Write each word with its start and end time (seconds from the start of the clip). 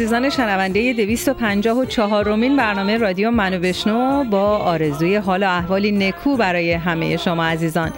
عزیزان 0.00 0.30
شنونده 0.30 0.92
254 0.92 2.24
رومین 2.24 2.56
برنامه 2.56 2.96
رادیو 2.96 3.30
منو 3.30 3.58
بشنو 3.58 4.24
با 4.24 4.56
آرزوی 4.56 5.16
حال 5.16 5.42
و 5.42 5.46
احوالی 5.46 5.92
نکو 5.92 6.36
برای 6.36 6.72
همه 6.72 7.16
شما 7.16 7.44
عزیزان. 7.44 7.92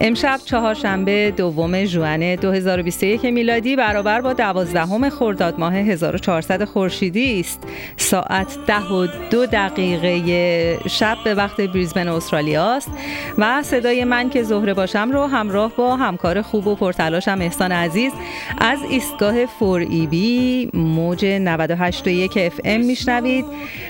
امشب 0.00 0.40
چهارشنبه 0.44 1.32
دوم 1.36 1.84
ژوئن 1.84 2.34
2021 2.34 3.24
میلادی 3.24 3.76
برابر 3.76 4.20
با 4.20 4.32
دوازدهم 4.32 5.10
خرداد 5.10 5.58
ماه 5.58 5.74
1400 5.74 6.64
خورشیدی 6.64 7.40
است. 7.40 7.62
ساعت 7.96 8.58
ده 8.66 8.92
و 8.92 9.06
دو 9.30 9.46
دقیقه 9.46 10.78
شب 10.88 11.16
به 11.24 11.34
وقت 11.34 11.60
بریزبن 11.60 12.08
استرالیا 12.08 12.74
است 12.74 12.90
و 13.38 13.62
صدای 13.62 14.04
من 14.04 14.30
که 14.30 14.42
زهره 14.42 14.74
باشم 14.74 15.10
رو 15.12 15.26
همراه 15.26 15.72
با 15.76 15.96
همکار 15.96 16.42
خوب 16.42 16.66
و 16.66 16.74
پرتلاشم 16.74 17.38
احسان 17.40 17.72
عزیز 17.72 18.12
از 18.58 18.78
ایستگاه 18.90 19.46
4EB 19.46 20.70
موج 20.74 21.43
98.1 21.44 22.36
FM 22.36 22.80
میشنوید 22.80 23.44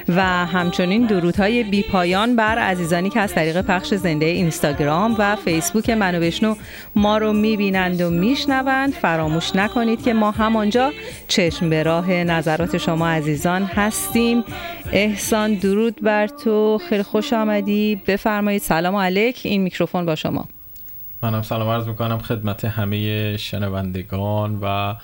و 0.08 0.22
همچنین 0.46 1.06
درودهای 1.06 1.62
بی 1.62 1.82
پایان 1.82 2.36
بر 2.36 2.58
عزیزانی 2.58 3.10
که 3.10 3.20
از 3.20 3.34
طریق 3.34 3.60
پخش 3.60 3.94
زنده 3.94 4.26
اینستاگرام 4.26 5.16
و 5.18 5.36
فیسبوک 5.36 5.90
منو 5.90 6.20
بشنو 6.20 6.54
ما 6.96 7.18
رو 7.18 7.32
می‌بینند 7.32 8.00
و 8.00 8.10
میشنوند. 8.10 8.92
فراموش 8.92 9.56
نکنید 9.56 10.02
که 10.02 10.12
ما 10.12 10.30
همانجا 10.30 10.92
چشم 11.28 11.70
به 11.70 11.82
راه 11.82 12.10
نظرات 12.10 12.78
شما 12.78 13.08
عزیزان 13.08 13.62
هستیم. 13.62 14.44
احسان 14.92 15.54
درود 15.54 16.02
بر 16.02 16.26
تو. 16.26 16.80
خیلی 16.88 17.02
خوش 17.02 17.32
آمدی. 17.32 18.00
بفرمایید. 18.06 18.62
سلام 18.62 18.96
علیک. 18.96 19.40
این 19.44 19.62
میکروفون 19.62 20.06
با 20.06 20.14
شما. 20.14 20.48
منم 21.22 21.42
سلام 21.42 21.68
عرض 21.68 21.86
می‌کنم 21.86 22.18
خدمت 22.18 22.64
همه 22.64 23.36
شنوندگان 23.36 24.58
و 24.62 24.94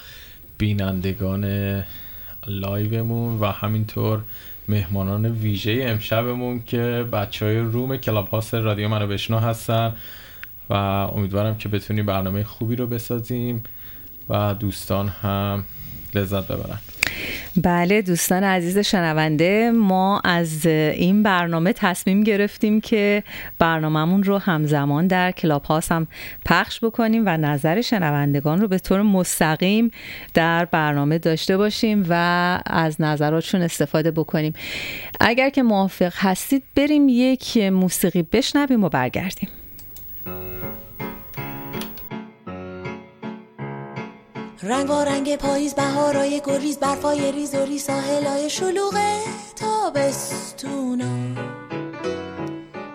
بینندگان 0.59 1.45
live 2.47 3.00
مون 3.00 3.41
و 3.41 3.45
همینطور 3.45 4.21
مهمانان 4.69 5.27
ویژه 5.27 5.85
امشبمون 5.89 6.63
که 6.63 7.07
بچه 7.13 7.47
های 7.47 7.59
room 7.59 7.97
Clubhouse 7.97 8.55
رادیو 8.55 8.89
منو 8.89 9.07
بشنو 9.07 9.39
هستن 9.39 9.93
و 10.71 10.75
امیدوارم 10.75 11.59
که 11.59 11.69
بتونیم 11.69 12.07
برنامه 12.07 12.45
خوبی 12.45 12.77
رو 12.77 12.87
بسازیم 12.87 13.63
و 14.29 14.55
دوستان 14.55 15.09
هم 15.09 15.65
لذت 16.15 16.49
ببرن. 16.49 16.79
بله 17.57 18.03
دوستان 18.03 18.45
عزیز 18.45 18.79
شنونده 18.79 19.71
ما 19.71 20.21
از 20.25 20.67
این 20.67 21.23
برنامه 21.23 21.73
تصمیم 21.73 22.23
گرفتیم 22.23 22.81
که 22.81 23.23
برنامهمون 23.59 24.23
رو 24.23 24.39
همزمان 24.39 25.07
در 25.07 25.31
Clubhouse 25.31 25.93
هم 25.93 26.07
پخش 26.47 26.85
بکنیم 26.85 27.23
و 27.27 27.37
نظر 27.37 27.81
شنوندگان 27.81 28.61
رو 28.61 28.69
به 28.69 28.79
طور 28.79 29.03
مستقیم 29.03 29.91
در 30.35 30.65
برنامه 30.65 31.19
داشته 31.19 31.57
باشیم 31.57 32.07
و 32.09 32.15
از 32.67 33.01
نظراتشون 33.01 33.63
استفاده 33.63 34.11
بکنیم. 34.11 34.53
اگر 35.21 35.51
که 35.51 35.63
موافق 35.63 36.13
هستید 36.17 36.63
بریم 36.77 37.07
یک 37.09 37.57
موسیقی 37.57 38.23
بشنویم 38.23 38.85
و 38.85 38.89
برگردیم. 38.89 39.49
رنگ 44.63 44.87
به 44.87 45.03
رنگ 45.03 45.37
پاییز 45.37 45.75
بهارای 45.75 46.43
گریز 46.47 46.79
برفای 46.79 47.33
ریز 47.33 47.55
و 47.55 47.65
ری 47.65 47.79
ساحلای 47.79 48.51
شلوغ 48.51 48.99
تابستونا 49.57 51.07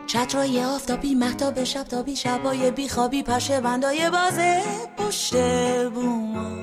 چترای 0.07 0.63
آفتابی 0.63 1.15
محتاب 1.15 1.63
شب 1.63 1.83
تابی 1.83 2.15
شبای 2.15 2.71
بیخوابی 2.71 3.23
پشه 3.23 3.61
بندای 3.61 4.09
بازه 4.09 4.61
پشت 4.97 5.35
بوما 5.89 6.55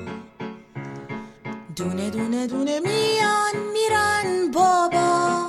دونه 1.75 2.09
دونه 2.09 2.47
دونه 2.47 2.79
میان 2.79 3.55
میرن 3.73 4.51
بابا. 4.51 5.43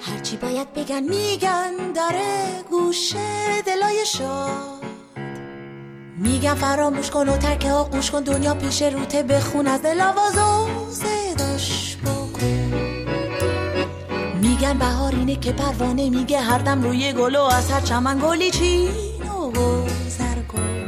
هرچی 0.00 0.36
باید 0.36 0.72
بگن 0.72 1.02
میگن 1.02 1.92
داره 1.94 2.62
گوشه 2.70 3.62
دلای 3.66 4.06
شاد 4.06 4.75
میگم 6.18 6.54
فراموش 6.54 7.10
کن 7.10 7.28
و 7.28 7.36
ترک 7.36 7.66
آقوش 7.66 8.10
کن 8.10 8.20
دنیا 8.20 8.54
پیش 8.54 8.82
روته 8.82 9.22
بخون 9.22 9.66
از 9.66 9.82
دل 9.82 10.00
آواز 10.00 10.38
و 10.38 10.68
صداش 10.90 11.96
بکن. 11.96 12.72
میگن 14.40 14.78
بهار 14.78 15.14
اینه 15.14 15.36
که 15.36 15.52
پروانه 15.52 16.10
میگه 16.10 16.40
هر 16.40 16.58
دم 16.58 16.82
روی 16.82 17.12
گل 17.12 17.36
و 17.36 17.42
از 17.42 17.70
هر 17.70 17.80
چمن 17.80 18.20
گلی 18.24 18.50
چین 18.50 18.88
و 19.22 19.50
گذر 19.50 20.42
کن. 20.48 20.86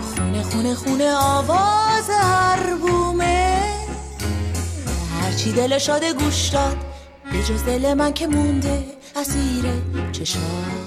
خونه 0.00 0.42
خونه 0.42 0.74
خونه 0.74 1.14
آواز 1.14 2.10
هر 2.10 2.74
بومه. 2.74 3.62
هرچی 5.22 5.52
دل 5.52 5.78
شاده 5.78 6.12
گوش 6.12 6.48
داد 6.48 6.76
به 7.32 7.42
جز 7.42 7.64
دل 7.64 7.94
من 7.94 8.12
که 8.12 8.26
مونده 8.26 8.84
اسیر 9.16 9.64
چشات 10.12 10.81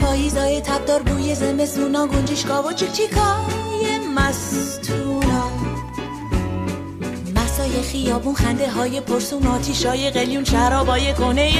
پاییزای 0.00 0.60
تبدار 0.60 1.02
بوی 1.02 1.34
زمستونا 1.34 2.06
گنجشکا 2.06 2.62
و 2.62 2.72
چیکای 2.72 3.98
مستونا. 4.16 5.50
مسای 7.36 7.82
خیابون 7.82 8.34
خنده 8.34 8.70
های 8.70 9.00
پرسون 9.00 9.46
آتیشای 9.46 10.10
قلیون 10.10 10.44
شرابای 10.44 11.14
کنه 11.14 11.50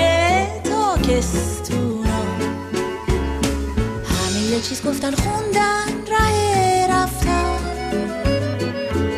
تاکستونا. 0.65 2.23
همه 4.05 4.41
یه 4.51 4.61
چیز 4.61 4.83
گفتن 4.83 5.15
خوندن 5.15 5.87
ره 6.11 6.87
رفتن. 6.91 7.59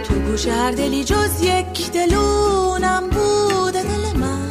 تو 0.03 0.15
گوش 0.15 0.47
هر 0.47 0.70
دلی 0.70 1.05
جز 1.05 1.43
یک 1.43 1.91
دلونم 1.93 3.11
بوده 3.11 3.82
دل 3.82 4.19
من 4.19 4.49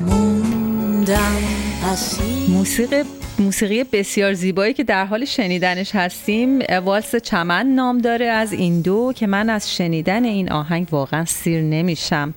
موندم 0.00 1.53
موسیقی 2.48 3.02
موسیقی 3.38 3.84
بسیار 3.84 4.34
زیبایی 4.34 4.74
که 4.74 4.84
در 4.84 5.06
حال 5.06 5.24
شنیدنش 5.24 5.94
هستیم. 5.94 6.58
والس 6.84 7.16
چمن 7.16 7.66
نام 7.66 7.98
داره 7.98 8.26
از 8.26 8.52
این 8.52 8.80
دو 8.80 9.12
که 9.16 9.26
من 9.26 9.50
از 9.50 9.74
شنیدن 9.76 10.24
این 10.24 10.52
آهنگ 10.52 10.88
واقعا 10.90 11.24
سیر 11.24 11.62
نمیشم. 11.62 12.34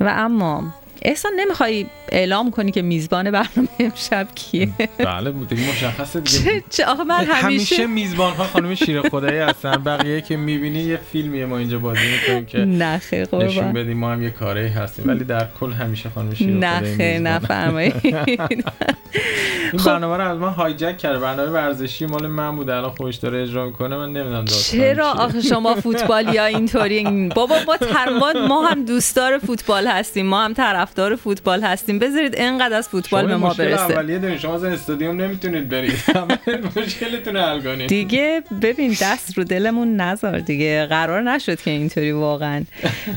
و 0.00 0.14
اما 0.16 0.74
احسان 1.02 1.32
نمی‌خوای 1.36 1.86
اعلام 2.12 2.50
کنی 2.50 2.72
که 2.72 2.82
میزبان 2.82 3.30
برنامه 3.30 3.68
امشب 3.78 4.28
کیه؟ 4.34 4.68
بله 4.98 5.30
دیگه 5.30 5.70
مشخصه 5.70 6.20
دیگه. 6.20 6.62
چه 6.70 6.86
آخه 6.86 7.04
من 7.04 7.24
همیشه, 7.24 7.34
همیشه 7.34 7.86
میزبان 7.86 8.32
ها 8.32 8.44
خانم 8.44 8.74
شیر 8.74 9.00
خدایی 9.02 9.38
هستن. 9.38 9.72
بقیه 9.72 10.20
که 10.20 10.36
می‌بینی 10.36 10.78
یه 10.78 10.96
فیلمیه 11.12 11.46
ما 11.46 11.58
اینجا 11.58 11.78
بازی 11.78 12.00
می‌کنیم 12.12 12.46
که 12.46 12.58
نه 12.58 12.98
خیر 12.98 13.22
نشون 13.22 13.48
قربان 13.48 13.72
بدیم 13.72 13.96
ما 13.98 14.12
هم 14.12 14.22
یه 14.22 14.30
کاری 14.30 14.68
هستیم. 14.68 15.08
ولی 15.08 15.24
در 15.24 15.46
کل 15.60 15.72
همیشه 15.72 16.10
خانم 16.14 16.34
شیر 16.34 16.46
میزبانه. 16.46 17.18
نفرمایید. 17.18 17.94
این 19.72 19.82
برنامه 19.86 20.16
رو 20.16 20.30
از 20.30 20.38
من 20.38 20.48
هایجک 20.48 20.98
کرده. 20.98 21.18
برنامه 21.18 21.50
ورزشی 21.50 22.06
مال 22.06 22.26
من 22.26 22.56
بوده. 22.56 22.74
الان 22.74 22.90
خودش 22.90 23.16
داره 23.16 23.42
اجرا 23.42 23.66
می‌کنه. 23.66 23.96
من 23.96 24.12
نمی‌دونم 24.12 24.44
داستان 24.44 24.80
چرا. 24.80 25.10
آخه 25.10 25.40
شما 25.40 25.74
فوتبالی 25.74 26.36
ها 26.36 26.44
اینطوری. 26.44 27.28
بابا 27.34 27.56
ما, 27.66 27.76
تر... 27.76 28.10
ما 28.48 28.66
هم 28.66 28.84
دوستدار 28.84 29.38
فوتبال 29.38 29.86
هستیم. 29.86 30.26
ما 30.26 30.44
هم 30.44 30.54
طرفدار 30.90 31.16
فوتبال 31.16 31.62
هستیم. 31.62 31.98
بذارید 31.98 32.36
اینقدر 32.36 32.76
از 32.76 32.88
فوتبال 32.88 33.26
به 33.26 33.36
ما 33.36 33.54
برسه. 33.54 33.82
اولیه 33.82 34.18
دارین 34.18 34.38
شما 34.38 34.54
از 34.54 34.64
استادیوم 34.64 35.20
نمی‌تونید 35.20 35.68
برید. 35.68 35.92
مشکلتون 36.76 37.36
حل 37.36 37.60
کنید. 37.60 37.88
دیگه 37.88 38.42
ببین 38.62 38.96
دست 39.02 39.38
رو 39.38 39.44
دلمون 39.44 39.96
نذار 39.96 40.38
دیگه. 40.38 40.86
قرار 40.86 41.22
نشد 41.22 41.60
که 41.60 41.70
اینطوری 41.70 42.12
واقعا 42.12 42.64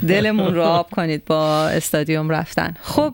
دلمون 0.08 0.56
رو 0.56 0.62
آب 0.62 0.90
کنید 0.90 1.25
با 1.25 1.68
استادیوم 1.68 2.30
رفتن. 2.30 2.74
خب 2.81 3.14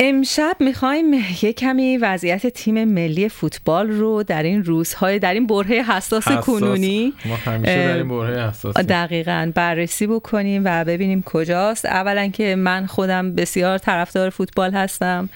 امشب 0.00 0.56
می‌خوایم 0.60 1.12
یه 1.42 1.52
کمی 1.52 1.96
وضعیت 1.96 2.46
تیم 2.46 2.84
ملی 2.84 3.28
فوتبال 3.28 3.90
رو 3.90 4.22
در 4.22 4.42
این 4.42 4.64
روزهای 4.64 5.18
در 5.18 5.34
این 5.34 5.46
برهه 5.46 5.92
حساس, 5.92 6.28
حساس. 6.28 6.44
کنونی 6.44 7.12
ما 7.24 7.36
همیشه 7.36 7.88
در 7.88 7.96
این 7.96 8.38
حساس 8.38 8.76
دقیقا 8.76 9.52
بررسی 9.54 10.06
بکنیم 10.06 10.62
و 10.64 10.84
ببینیم 10.84 11.22
کجاست. 11.22 11.86
اولا 11.86 12.28
که 12.28 12.56
من 12.56 12.86
خودم 12.86 13.34
بسیار 13.34 13.78
طرفدار 13.78 14.30
فوتبال 14.30 14.74
هستم 14.74 15.28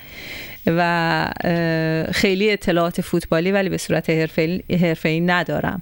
و 0.67 1.29
خیلی 2.13 2.51
اطلاعات 2.51 3.01
فوتبالی 3.01 3.53
ولی 3.53 3.69
به 3.69 3.79
صورت 3.79 4.11
حرفه‌ای 4.71 5.21
ندارم. 5.21 5.81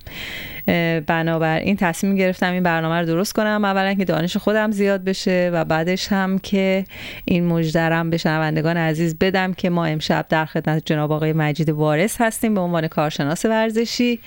بنابراین 1.06 1.76
تصمیم 1.76 2.14
گرفتم 2.14 2.52
این 2.52 2.62
برنامه 2.62 3.00
رو 3.00 3.06
درست 3.06 3.32
کنم. 3.32 3.64
اولا 3.64 3.94
که 3.94 4.04
دانش 4.04 4.36
خودم 4.36 4.70
زیاد 4.70 5.04
بشه 5.04 5.50
و 5.52 5.64
بعدش 5.64 6.08
هم 6.12 6.38
که 6.38 6.84
این 7.24 7.46
مجدرم 7.46 8.10
به 8.10 8.16
شنوندگان 8.16 8.76
عزیز 8.76 9.18
بدم 9.18 9.52
که 9.52 9.70
ما 9.70 9.84
امشب 9.84 10.26
در 10.28 10.44
خدمت 10.44 10.82
جناب 10.86 11.12
آقای 11.12 11.32
مجید 11.32 11.68
وارث 11.68 12.20
هستیم 12.20 12.54
به 12.54 12.60
عنوان 12.60 12.88
کارشناس 12.88 13.44
ورزشی 13.44 14.20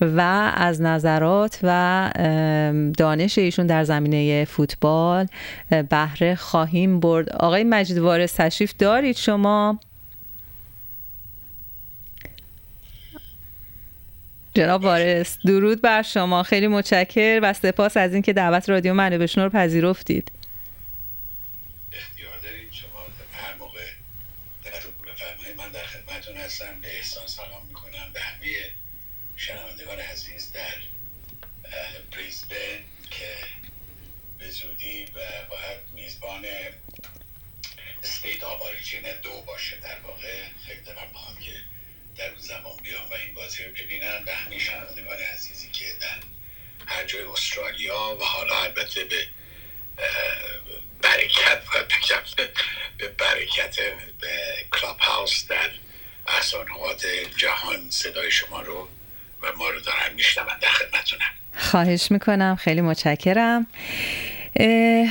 و 0.00 0.20
از 0.54 0.82
نظرات 0.82 1.58
و 1.62 2.10
دانش 2.98 3.38
ایشون 3.38 3.66
در 3.66 3.84
زمینه 3.84 4.44
فوتبال 4.44 5.26
بهره 5.90 6.34
خواهیم 6.34 7.00
برد. 7.00 7.28
آقای 7.28 7.64
مجید 7.64 7.98
وارث 7.98 8.36
تشریف 8.40 8.72
دارید 8.78 9.16
شما؟ 9.16 9.78
جناب 14.56 14.84
وارث. 14.84 15.38
درود 15.46 15.82
بر 15.82 16.02
شما. 16.02 16.42
خیلی 16.42 16.66
متشکر 16.66 17.40
و 17.42 17.52
سپاس 17.52 17.96
از 17.96 18.12
اینکه 18.12 18.32
دعوت 18.32 18.70
رادیو 18.70 18.94
منو 18.94 19.18
بشنو 19.18 19.44
رو 19.44 19.50
پذیرفتید. 19.50 20.32
جای 47.06 47.24
استرالیا 47.24 48.16
و 48.20 48.24
حالا 48.24 48.62
البته 48.64 49.04
به 49.04 49.16
برکت 51.02 51.62
و 51.74 51.78
به 52.98 53.08
برکت 53.08 53.76
به 54.20 54.28
کلاب 54.80 54.96
هاوس 54.98 55.48
در 55.48 55.70
احسان 56.36 56.66
نقاط 56.70 57.06
جهان 57.36 57.90
صدای 57.90 58.30
شما 58.30 58.60
رو 58.60 58.88
و 59.42 59.46
ما 59.58 59.68
رو 59.70 59.80
دارن 59.80 60.14
میشنون 60.16 60.58
در 60.60 60.68
خدمتتونم. 60.68 61.22
خواهش 61.58 62.10
می‌کنم. 62.10 62.56
خیلی 62.60 62.80
متشکرم. 62.80 63.66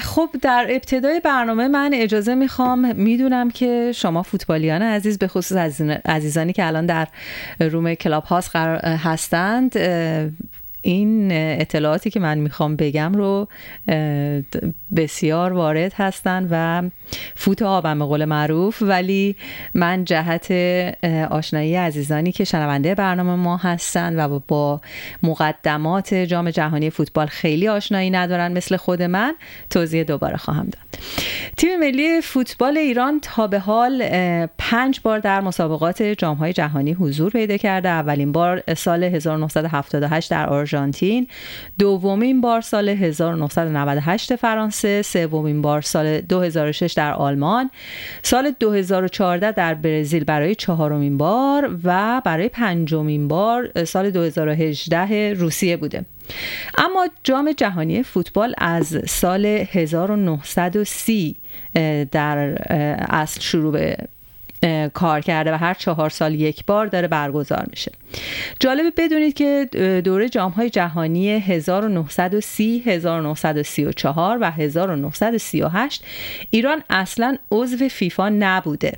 خب 0.04 0.30
در 0.42 0.68
ابتدای 0.70 1.20
برنامه 1.20 1.68
من 1.68 1.92
اجازه 1.94 2.36
می‌خوام 2.36 2.96
می‌دونم 2.96 3.52
که 3.52 3.92
شما 3.96 4.24
فوتبالیان 4.24 4.82
عزیز 4.82 5.18
به 5.18 5.28
خصوص 5.28 5.58
عزیزان- 5.58 6.02
عزیزانی 6.06 6.54
که 6.54 6.66
الان 6.66 6.86
در 6.86 7.08
روم 7.60 7.96
کلاب 7.96 8.24
هاست 8.24 8.56
هستند 8.56 9.78
این 10.86 11.32
اطلاعاتی 11.32 12.10
که 12.10 12.20
من 12.20 12.38
می‌خوام 12.38 12.76
بگم 12.76 13.14
رو 13.14 13.48
بسیار 14.96 15.54
وارد 15.54 15.94
هستن 15.96 16.48
و 16.52 16.90
فوت 17.36 17.62
آبم 17.62 18.00
به 18.00 18.06
قول 18.06 18.26
معروف. 18.26 18.82
ولی 18.82 19.36
من 19.74 20.06
جهت 20.06 20.52
آشنایی 21.32 21.76
عزیزانی 21.76 22.32
که 22.32 22.44
شنونده 22.44 22.96
برنامه 22.96 23.36
ما 23.36 23.58
هستن 23.58 24.20
و 24.20 24.40
با 24.48 24.82
مقدمات 25.24 26.14
جام 26.14 26.50
جهانی 26.50 26.90
فوتبال 26.90 27.28
خیلی 27.28 27.68
آشنایی 27.68 28.10
ندارن 28.10 28.52
مثل 28.52 28.78
خود 28.78 29.02
من 29.02 29.36
توضیح 29.70 30.04
دوباره 30.04 30.38
خواهم 30.38 30.64
داد. 30.64 31.02
تیم 31.58 31.80
ملی 31.80 32.22
فوتبال 32.22 32.78
ایران 32.78 33.20
تا 33.22 33.48
به 33.48 33.60
حال 33.60 34.04
پنج 34.58 35.00
بار 35.04 35.20
در 35.20 35.42
مسابقات 35.42 36.04
جامهای 36.04 36.54
جهانی 36.54 36.94
حضور 36.94 37.32
پیدا 37.32 37.58
کرده. 37.58 37.90
اولین 37.90 38.32
بار 38.32 38.74
سال 38.74 39.04
1978 39.04 40.32
در 40.32 40.46
آرژانتین 40.50 40.75
دومین 41.80 42.42
بار 42.42 42.62
سال 42.62 42.90
1998 42.90 44.36
فرانسه 44.36 45.02
سومین 45.02 45.62
بار 45.62 45.82
سال 45.82 46.22
2006 46.22 46.94
در 46.94 47.14
آلمان 47.14 47.72
سال 48.24 48.52
2014 48.60 49.52
در 49.52 49.74
برزیل 49.74 50.24
برای 50.24 50.56
چهارمین 50.56 51.18
بار 51.18 51.80
و 51.84 52.22
برای 52.26 52.50
پنجمین 52.50 53.28
بار 53.28 53.86
سال 53.86 54.12
2018 54.12 55.34
روسیه 55.34 55.78
بوده. 55.78 56.06
اما 56.78 57.08
جام 57.24 57.52
جهانی 57.52 58.04
فوتبال 58.04 58.54
از 58.58 58.98
سال 59.08 59.46
1930 59.46 61.36
اه، 61.76 62.06
در 62.06 62.38
اصل 63.10 63.42
شروع 63.42 63.72
به 63.72 63.98
کار 64.94 65.22
کرده 65.22 65.54
و 65.54 65.58
هر 65.58 65.74
چهار 65.74 66.10
سال 66.10 66.36
یک 66.36 66.66
بار 66.66 66.88
داره 66.88 67.08
برگزار 67.08 67.66
میشه. 67.70 67.92
جالبه 68.60 68.92
بدونید 68.98 69.34
که 69.34 69.70
دوره 70.04 70.30
جام 70.30 70.52
های 70.52 70.70
جهانی 70.70 71.30
1930 71.30 72.84
1934 72.86 74.38
و 74.42 74.52
1938 74.52 76.04
ایران 76.50 76.84
اصلا 76.90 77.38
عضو 77.52 77.88
فیفا 77.90 78.30
نبوده. 78.30 78.94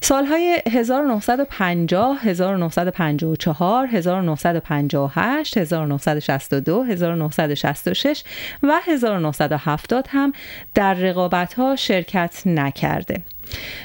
سالهای 0.00 0.62
1950 0.72 2.18
1954 2.22 3.86
1958 3.86 5.58
1962 5.58 6.82
1966 6.82 8.24
و 8.62 8.80
1970 8.86 10.06
هم 10.10 10.32
در 10.74 10.94
رقابت 10.94 11.54
ها 11.54 11.76
شرکت 11.76 12.42
نکرده. 12.46 13.22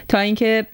تا 0.07 0.19
اینکه 0.19 0.65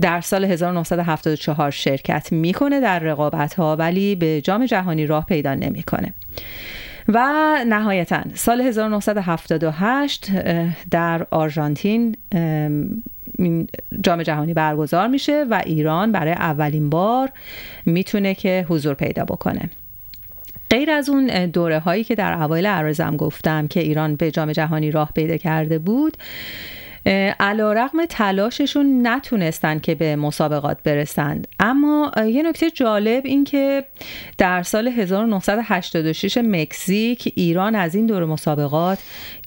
در 0.00 0.20
سال 0.20 0.44
1974 0.44 1.70
شرکت 1.70 2.32
می‌کنه 2.32 2.80
در 2.80 2.98
رقابت 2.98 3.54
ها 3.54 3.76
ولی 3.76 4.14
به 4.14 4.40
جام 4.40 4.66
جهانی 4.66 5.06
راه 5.06 5.26
پیدا 5.26 5.54
نمی‌کنه. 5.54 6.14
و 7.08 7.28
نهایتا 7.68 8.22
سال 8.34 8.60
1978 8.60 10.30
اه، 10.34 10.68
در 10.90 11.26
آرژانتین 11.30 12.16
جام 14.00 14.22
جهانی 14.22 14.54
برگزار 14.54 15.08
میشه 15.08 15.44
و 15.50 15.62
ایران 15.66 16.12
برای 16.12 16.32
اولین 16.32 16.90
بار 16.90 17.30
می‌تونه 17.86 18.34
که 18.34 18.66
حضور 18.68 18.94
پیدا 18.94 19.24
بکنه. 19.24 19.70
غیر 20.70 20.90
از 20.90 21.08
اون 21.08 21.46
دوره 21.46 21.78
هایی 21.78 22.04
که 22.04 22.14
در 22.14 22.42
اوایل 22.42 22.66
عرضم 22.66 23.16
گفتم 23.16 23.68
که 23.68 23.80
ایران 23.80 24.16
به 24.16 24.30
جام 24.30 24.52
جهانی 24.52 24.90
راه 24.90 25.12
پیدا 25.14 25.36
کرده 25.36 25.78
بود 25.78 26.16
علا 27.40 27.72
رقم 27.72 28.04
تلاششون 28.08 29.06
نتونستن 29.06 29.78
که 29.78 29.94
به 29.94 30.16
مسابقات 30.16 30.82
برسند. 30.84 31.48
اما 31.60 32.12
یه 32.26 32.42
نکته 32.42 32.70
جالب 32.70 33.26
این 33.26 33.44
که 33.44 33.84
در 34.38 34.62
سال 34.62 34.88
1986 34.88 36.38
مکزیک 36.38 37.32
ایران 37.36 37.74
از 37.74 37.94
این 37.94 38.06
دور 38.06 38.24
مسابقات 38.24 38.98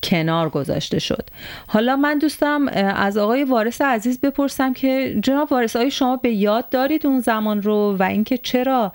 کنار 0.03 0.49
گذاشته 0.49 0.99
شد. 0.99 1.29
حالا 1.67 1.95
من 1.95 2.17
دوستم 2.17 2.67
از 2.95 3.17
آقای 3.17 3.43
وارث 3.43 3.81
عزیز 3.81 4.21
بپرسم 4.21 4.73
که 4.73 5.19
جناب 5.23 5.51
وارث 5.51 5.75
آقای 5.75 5.91
شما 5.91 6.17
به 6.17 6.31
یاد 6.31 6.69
دارید 6.69 7.07
اون 7.07 7.19
زمان 7.19 7.61
رو 7.61 7.95
و 7.99 8.03
اینکه 8.03 8.37
چرا 8.37 8.91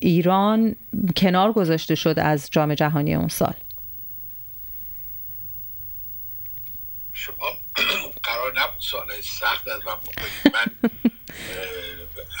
ایران 0.00 0.74
کنار 1.16 1.52
گذاشته 1.52 1.94
شد 1.94 2.14
از 2.18 2.48
جام 2.50 2.74
جهانی 2.74 3.14
اون 3.14 3.28
سال؟ 3.28 3.54
شما 7.26 7.58
سال 8.78 9.20
سخت 9.20 9.68
از 9.68 9.84
من 9.86 9.96
بکنید. 9.96 10.54
من 10.54 10.90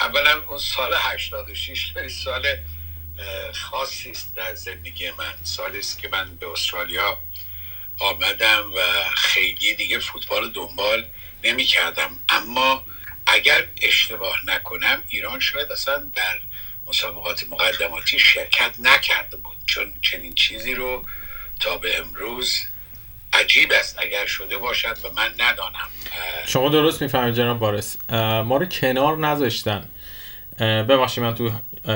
اولا 0.00 0.42
اون 0.48 0.58
سال 0.58 0.94
86 0.94 1.92
خیلی 1.92 2.08
سال 2.08 2.56
خاصی 3.54 4.10
است 4.10 4.34
در 4.34 4.54
زندگی 4.54 5.10
من. 5.10 5.34
سالی 5.42 5.78
است 5.78 5.98
که 5.98 6.08
من 6.08 6.36
به 6.36 6.48
استرالیا 6.48 7.18
آمدم 7.98 8.72
و 8.76 8.80
خیلی 9.16 9.74
دیگه 9.74 9.98
فوتبال 9.98 10.50
دنبال 10.50 11.06
نمی 11.44 11.64
کردم 11.64 12.18
اما 12.28 12.86
اگر 13.26 13.68
اشتباه 13.82 14.40
نکنم 14.46 15.02
ایران 15.08 15.40
شاید 15.40 15.72
اصلا 15.72 16.10
در 16.14 16.40
مسابقات 16.86 17.44
مقدماتی 17.48 18.18
شرکت 18.18 18.74
نکرده 18.78 19.36
بود. 19.36 19.56
چون 19.66 19.94
چنین 20.02 20.34
چیزی 20.34 20.74
رو 20.74 21.04
تا 21.60 21.76
به 21.76 21.98
امروز 21.98 22.60
عجیب 23.40 23.72
است 23.72 23.98
اگر 23.98 24.26
شده 24.26 24.58
باشد 24.58 24.98
و 25.04 25.08
من 25.16 25.30
ندانم. 25.38 25.88
شما 26.46 26.68
درست 26.68 27.02
می‌فهمید 27.02 27.34
جناب 27.34 27.58
بارس 27.58 27.96
ما 28.44 28.56
رو 28.56 28.66
کنار 28.66 29.18
نذاشتن. 29.18 29.84
ببخشید 30.60 31.24
من 31.24 31.34
تو 31.34 31.50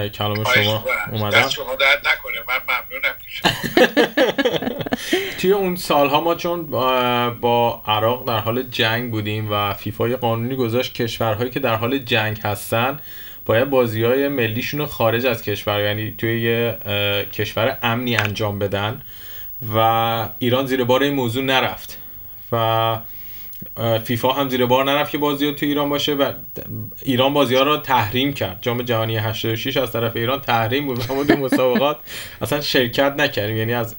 کلام 0.08 0.44
شما 0.44 0.84
اومدم. 1.12 1.48
شما 1.48 1.74
درد 1.74 2.08
نکنه. 2.08 2.38
من 2.48 2.60
ممنونم 2.68 3.14
توی 5.40 5.52
اون 5.52 5.76
سالها 5.76 6.20
ما 6.20 6.34
چون 6.34 6.66
با 7.40 7.82
عراق 7.86 8.26
در 8.26 8.38
حال 8.38 8.62
جنگ 8.62 9.10
بودیم 9.10 9.52
و 9.52 9.74
فیفا 9.74 10.08
قانونی 10.08 10.56
گذاشت 10.56 10.94
کشورهایی 10.94 11.50
که 11.50 11.60
در 11.60 11.74
حال 11.74 11.98
جنگ 11.98 12.40
هستن 12.44 13.00
باید 13.46 13.70
بازی 13.70 14.04
های 14.04 14.28
ملیشون 14.28 14.80
رو 14.80 14.86
خارج 14.86 15.26
از 15.26 15.42
کشور 15.42 15.80
یعنی 15.80 16.14
توی 16.18 16.42
یه 16.42 16.78
کشور 17.32 17.78
امنی 17.82 18.16
انجام 18.16 18.58
بدن. 18.58 19.02
و 19.74 20.28
ایران 20.38 20.66
زیر 20.66 20.84
بار 20.84 21.02
این 21.02 21.14
موضوع 21.14 21.44
نرفت 21.44 21.98
و 22.52 22.98
فیفا 24.04 24.32
هم 24.32 24.48
زیر 24.48 24.66
بار 24.66 24.84
نرفت 24.84 25.12
که 25.12 25.18
بازی 25.18 25.52
تو 25.52 25.66
ایران 25.66 25.88
باشه 25.88 26.14
و 26.14 26.32
ایران 27.02 27.34
بازی 27.34 27.54
ها 27.54 27.62
رو 27.62 27.76
تحریم 27.76 28.32
کرد. 28.32 28.58
جام 28.60 28.82
جهانی 28.82 29.16
86 29.16 29.76
از 29.76 29.92
طرف 29.92 30.16
ایران 30.16 30.40
تحریم 30.40 30.86
بود 30.86 31.10
و 31.10 31.24
دو 31.24 31.36
مسابقات 31.36 31.96
اصلا 32.42 32.60
شرکت 32.60 33.14
نکردیم. 33.18 33.56
یعنی 33.56 33.74
از 33.74 33.96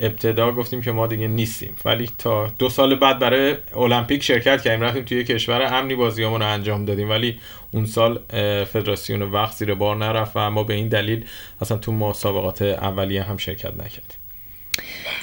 ابتدا 0.00 0.52
گفتیم 0.52 0.82
که 0.82 0.92
ما 0.92 1.06
دیگه 1.06 1.28
نیستیم. 1.28 1.76
ولی 1.84 2.10
تا 2.18 2.46
دو 2.58 2.68
سال 2.68 2.94
بعد 2.94 3.18
برای 3.18 3.56
المپیک 3.76 4.22
شرکت 4.22 4.62
کردیم. 4.62 4.80
رفتیم 4.80 5.04
توی 5.04 5.24
کشور 5.24 5.62
امنی 5.62 5.94
بازی 5.94 6.24
رو 6.24 6.32
انجام 6.32 6.84
دادیم. 6.84 7.10
ولی 7.10 7.38
اون 7.70 7.86
سال 7.86 8.20
فدراسیون 8.64 9.22
وقت 9.22 9.52
زیر 9.52 9.74
بار 9.74 9.96
نرفت 9.96 10.32
و 10.34 10.50
ما 10.50 10.64
به 10.64 10.74
این 10.74 10.88
دلیل 10.88 11.24
اصلا 11.60 11.76
تو 11.76 11.92
مسابقات 11.92 12.62
اولیه 12.62 13.22
هم 13.22 13.36
شرکت 13.36 13.74
نکردیم. 13.74 14.21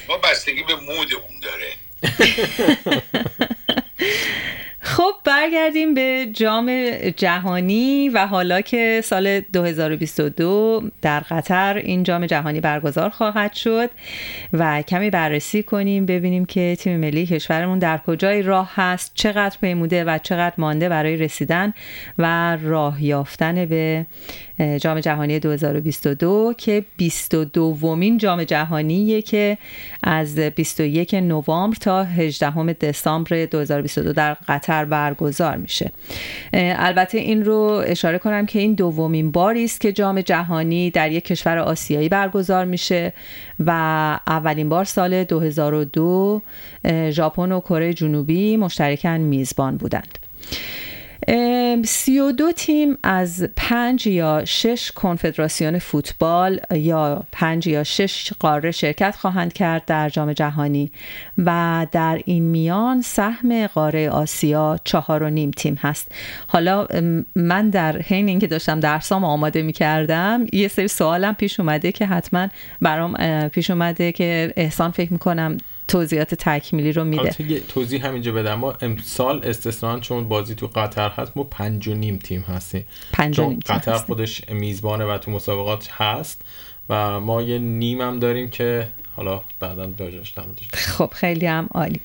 ما 0.09 0.17
بستگی 0.17 0.63
به 0.63 0.75
مود 0.75 1.13
اون 1.13 1.39
داره. 1.41 1.73
خب 4.89 5.13
برگردیم 5.23 5.93
به 5.93 6.29
جام 6.33 6.89
جهانی 7.17 8.09
و 8.09 8.27
حالا 8.27 8.61
که 8.61 9.01
سال 9.03 9.39
2022 9.39 10.83
در 11.01 11.19
قطر 11.19 11.73
این 11.77 12.03
جام 12.03 12.25
جهانی 12.25 12.61
برگزار 12.61 13.09
خواهد 13.09 13.53
شد 13.53 13.89
و 14.53 14.81
کمی 14.81 15.09
بررسی 15.09 15.63
کنیم 15.63 16.05
ببینیم 16.05 16.45
که 16.45 16.77
تیم 16.79 16.99
ملی 16.99 17.25
کشورمون 17.25 17.79
در 17.79 17.97
کجای 18.07 18.41
راه 18.41 18.71
هست 18.75 19.11
چقدر 19.13 19.57
پیموده 19.61 20.03
و 20.03 20.17
چقدر 20.17 20.55
مانده 20.57 20.89
برای 20.89 21.17
رسیدن 21.17 21.73
و 22.17 22.57
راه 22.61 23.03
یافتن 23.03 23.65
به 23.65 24.05
جام 24.81 24.99
جهانی 24.99 25.39
2022 25.39 26.53
که 26.57 26.85
22 26.97 27.61
ومین 27.61 28.17
جام 28.17 28.43
جهانیه 28.43 29.21
که 29.21 29.57
از 30.03 30.39
21 30.39 31.13
نوامبر 31.13 31.75
تا 31.75 32.03
18 32.03 32.73
دسامبر 32.73 33.45
2022 33.45 34.13
در 34.13 34.33
قطر 34.33 34.78
برگزار 34.85 35.57
میشه. 35.57 35.91
البته 36.53 37.17
این 37.17 37.45
رو 37.45 37.83
اشاره 37.85 38.17
کنم 38.17 38.45
که 38.45 38.59
این 38.59 38.73
دومین 38.73 39.31
باری 39.31 39.63
است 39.63 39.81
که 39.81 39.91
جام 39.91 40.21
جهانی 40.21 40.91
در 40.91 41.11
یک 41.11 41.25
کشور 41.25 41.57
آسیایی 41.57 42.09
برگزار 42.09 42.65
میشه 42.65 43.13
و 43.65 43.71
اولین 44.27 44.69
بار 44.69 44.85
سال 44.85 45.23
2002 45.23 46.41
ژاپن 47.09 47.51
و 47.51 47.59
کره 47.59 47.93
جنوبی 47.93 48.57
مشترکاً 48.57 49.17
میزبان 49.17 49.77
بودند. 49.77 50.19
سی 51.85 52.19
و 52.19 52.31
دو 52.31 52.51
تیم 52.51 52.97
از 53.03 53.47
پنج 53.55 54.07
یا 54.07 54.45
شش 54.45 54.91
کنفدراسیون 54.91 55.79
فوتبال 55.79 56.59
یا 56.71 57.23
پنج 57.31 57.67
یا 57.67 57.83
شش 57.83 58.33
قاره 58.39 58.71
شرکت 58.71 59.15
خواهند 59.15 59.53
کرد 59.53 59.85
در 59.85 60.09
جام 60.09 60.33
جهانی 60.33 60.91
و 61.37 61.87
در 61.91 62.21
این 62.25 62.43
میان 62.43 63.01
سهم 63.01 63.67
قاره 63.67 64.09
آسیا 64.09 64.79
چهار 64.83 65.23
و 65.23 65.29
نیم 65.29 65.51
تیم 65.51 65.77
هست. 65.81 66.11
حالا 66.47 66.87
من 67.35 67.69
در 67.69 67.97
حین 68.01 68.27
اینکه 68.27 68.47
داشتم 68.47 68.79
درسام 68.79 69.23
آماده 69.23 69.61
می 69.61 69.73
کردم 69.73 70.45
یه 70.53 70.67
سری 70.67 70.87
سوالم 70.87 71.35
پیش 71.35 71.59
اومده 71.59 71.91
که 71.91 72.05
حتما 72.05 72.47
برام 72.81 73.13
پیش 73.49 73.69
اومده 73.69 74.11
که 74.11 74.53
احسان 74.55 74.91
فکر 74.91 75.13
می‌کنم 75.13 75.57
توضیحات 75.89 76.35
تکمیلی 76.35 76.91
رو 76.91 77.03
میده. 77.03 77.59
توضیح 77.59 78.05
همینجا 78.05 78.31
بدم. 78.31 78.53
ما 78.53 78.73
امسال 78.81 79.45
استثنا 79.45 79.99
چون 79.99 80.27
بازی 80.27 80.55
تو 80.55 80.67
قطر 80.67 81.09
هست 81.09 81.31
ما 81.35 81.43
پنج 81.43 81.87
و 81.87 81.93
نیم 81.93 82.17
تیم 82.17 82.41
هستیم. 82.41 82.85
پنج 83.13 83.41
نیم 83.41 83.59
قطر 83.65 83.93
خودش 83.93 84.49
میزبانه 84.49 85.05
و 85.05 85.17
تو 85.17 85.31
مسابقات 85.31 85.91
هست 85.91 86.41
و 86.89 87.19
ما 87.19 87.41
یه 87.41 87.59
نیم 87.59 88.01
هم 88.01 88.19
داریم 88.19 88.49
که 88.49 88.87
حالا 89.15 89.41
بعدا 89.59 89.87
بجاش 89.87 90.33
خب 90.73 91.11
خیلی 91.15 91.45
هم 91.45 91.69
عالی. 91.73 91.99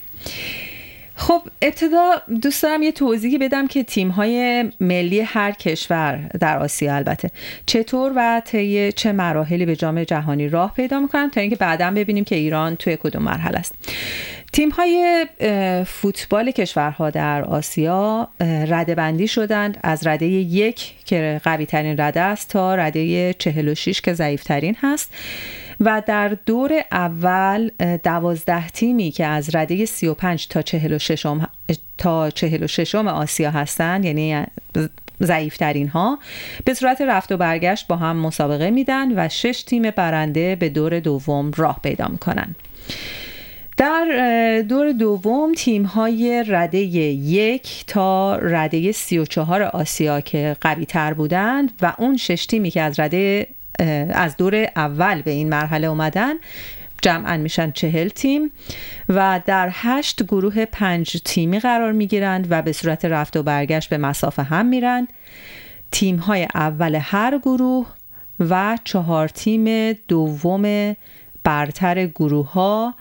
خب 1.16 1.42
ابتدا 1.62 2.12
دوست 2.42 2.62
دارم 2.62 2.82
یه 2.82 2.92
توضیحی 2.92 3.38
بدم 3.38 3.66
که 3.66 3.82
تیم 3.82 4.08
های 4.08 4.64
ملی 4.80 5.20
هر 5.20 5.52
کشور 5.52 6.16
در 6.40 6.58
آسیا 6.58 6.94
البته 6.96 7.30
چطور 7.66 8.12
و 8.16 8.42
طی 8.44 8.92
چه 8.92 9.12
مراحلی 9.12 9.66
به 9.66 9.76
جام 9.76 10.04
جهانی 10.04 10.48
راه 10.48 10.74
پیدا 10.74 11.00
می‌کنن 11.00 11.30
تا 11.30 11.40
اینکه 11.40 11.56
بعدا 11.56 11.90
ببینیم 11.90 12.24
که 12.24 12.36
ایران 12.36 12.76
توی 12.76 12.96
کدوم 12.96 13.22
مرحله 13.22 13.58
است. 13.58 13.74
تیم 14.52 14.70
های 14.70 15.26
فوتبال 15.86 16.50
کشورها 16.50 17.10
در 17.10 17.44
آسیا 17.44 18.28
رده 18.40 18.94
بندی 18.94 19.28
شدند. 19.28 19.78
از 19.82 20.06
رده 20.06 20.26
یک 20.26 20.94
که 21.04 21.40
قوی 21.44 21.66
ترین 21.66 22.00
رده 22.00 22.20
است 22.20 22.48
تا 22.48 22.74
رده 22.74 23.32
46 23.32 24.00
که 24.00 24.12
ضعیف 24.12 24.44
ترین 24.44 24.76
هست. 24.80 25.12
و 25.80 26.02
در 26.06 26.28
دور 26.46 26.72
اول 26.92 27.70
دوازده 28.02 28.68
تیمی 28.68 29.10
که 29.10 29.26
از 29.26 29.54
رده 29.54 29.84
35 29.86 30.48
تا 30.48 30.62
46 30.62 31.26
تا 31.98 32.30
46 32.30 32.94
آسیا 32.94 33.50
هستند 33.50 34.04
یعنی 34.04 34.44
ضعیفترین 35.22 35.88
ها 35.88 36.18
به 36.64 36.74
صورت 36.74 37.00
رفت 37.00 37.32
و 37.32 37.36
برگشت 37.36 37.86
با 37.86 37.96
هم 37.96 38.16
مسابقه 38.16 38.70
میدن 38.70 39.18
و 39.18 39.28
شش 39.28 39.62
تیم 39.62 39.90
برنده 39.90 40.56
به 40.56 40.68
دور 40.68 41.00
دوم 41.00 41.50
راه 41.56 41.80
پیدا 41.82 42.08
می‌کنن. 42.08 42.54
در 43.76 44.64
دور 44.68 44.92
دوم 44.92 45.52
تیم 45.52 45.82
های 45.82 46.44
رده 46.48 46.78
یک 46.78 47.84
تا 47.86 48.36
رده 48.36 48.92
سی 48.92 49.18
و 49.18 49.24
چهار 49.24 49.62
آسیا 49.62 50.20
که 50.20 50.56
قوی 50.60 50.86
تر 50.86 51.14
بودند 51.14 51.72
و 51.82 51.92
اون 51.98 52.16
شش 52.16 52.46
تیمی 52.46 52.70
که 52.70 52.80
از 52.82 53.00
رده 53.00 53.46
از 54.08 54.36
دور 54.36 54.66
اول 54.76 55.22
به 55.22 55.30
این 55.30 55.48
مرحله 55.48 55.86
اومدن 55.86 56.34
جمعا 57.02 57.36
میشن 57.36 57.70
چهل 57.70 58.08
تیم 58.08 58.50
و 59.08 59.40
در 59.46 59.68
هشت 59.72 60.22
گروه 60.22 60.64
پنج 60.64 61.20
تیمی 61.24 61.60
قرار 61.60 61.92
می‌گیرند 61.92 62.46
و 62.50 62.62
به 62.62 62.72
صورت 62.72 63.04
رفت 63.04 63.36
و 63.36 63.42
برگشت 63.42 63.90
به 63.90 63.98
مسافه 63.98 64.42
هم 64.42 64.66
میرند 64.66 65.08
تیم 65.90 66.16
های 66.16 66.48
اول 66.54 66.98
هر 67.02 67.38
گروه 67.38 67.86
و 68.40 68.78
چهار 68.84 69.28
تیم 69.28 69.92
دوم 69.92 70.96
برتر 71.44 72.06
گروه 72.06 72.52
ها 72.52 72.94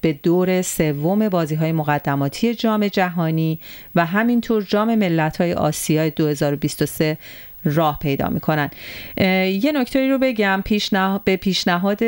به 0.00 0.18
دور 0.22 0.62
سوم 0.62 1.28
بازی 1.28 1.54
های 1.54 1.72
مقدماتی 1.72 2.54
جام 2.54 2.88
جهانی 2.88 3.60
و 3.94 4.06
همینطور 4.06 4.62
جام 4.62 4.94
ملت 4.94 5.36
های 5.36 5.52
آسیا 5.52 6.08
2023 6.08 7.18
راه 7.70 7.98
پیدا 7.98 8.28
می‌کنن. 8.28 8.70
یه 9.16 9.72
نکته 9.74 10.08
رو 10.08 10.18
بگم 10.18 10.62
پیشنه... 10.64 11.20
به 11.24 11.36
پیشنهاد 11.36 12.04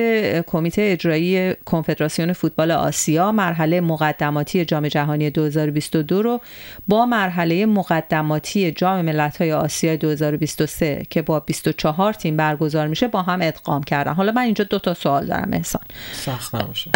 کمیته 0.47 0.83
اجرایی 0.83 1.55
کنفدراسیون 1.55 2.33
فوتبال 2.33 2.71
آسیا 2.71 3.33
مرحله 3.33 3.81
مقدماتی 3.81 4.65
جام 4.65 4.89
جهانی 4.89 5.31
2022 5.31 6.23
رو 6.23 6.41
با 6.89 7.07
مرحله 7.07 7.67
مقدماتی 7.67 8.73
جام 8.73 9.01
ملت‌های 9.05 9.53
آسیا 9.53 9.97
2023 9.97 11.07
که 11.11 11.23
با 11.23 11.41
24 11.41 12.13
تیم 12.13 12.37
برگزار 12.37 12.87
میشه 12.87 13.09
با 13.09 13.23
هم 13.23 13.39
ادغام 13.43 13.83
کردن. 13.83 14.13
حالا 14.13 14.33
من 14.33 14.43
اینجا 14.43 14.65
دو 14.65 14.79
تا 14.79 14.95
سوال 14.95 15.27
دارم 15.27 15.51
احسان. 15.53 15.83
سخت 16.13 16.55
نباشه. 16.55 16.91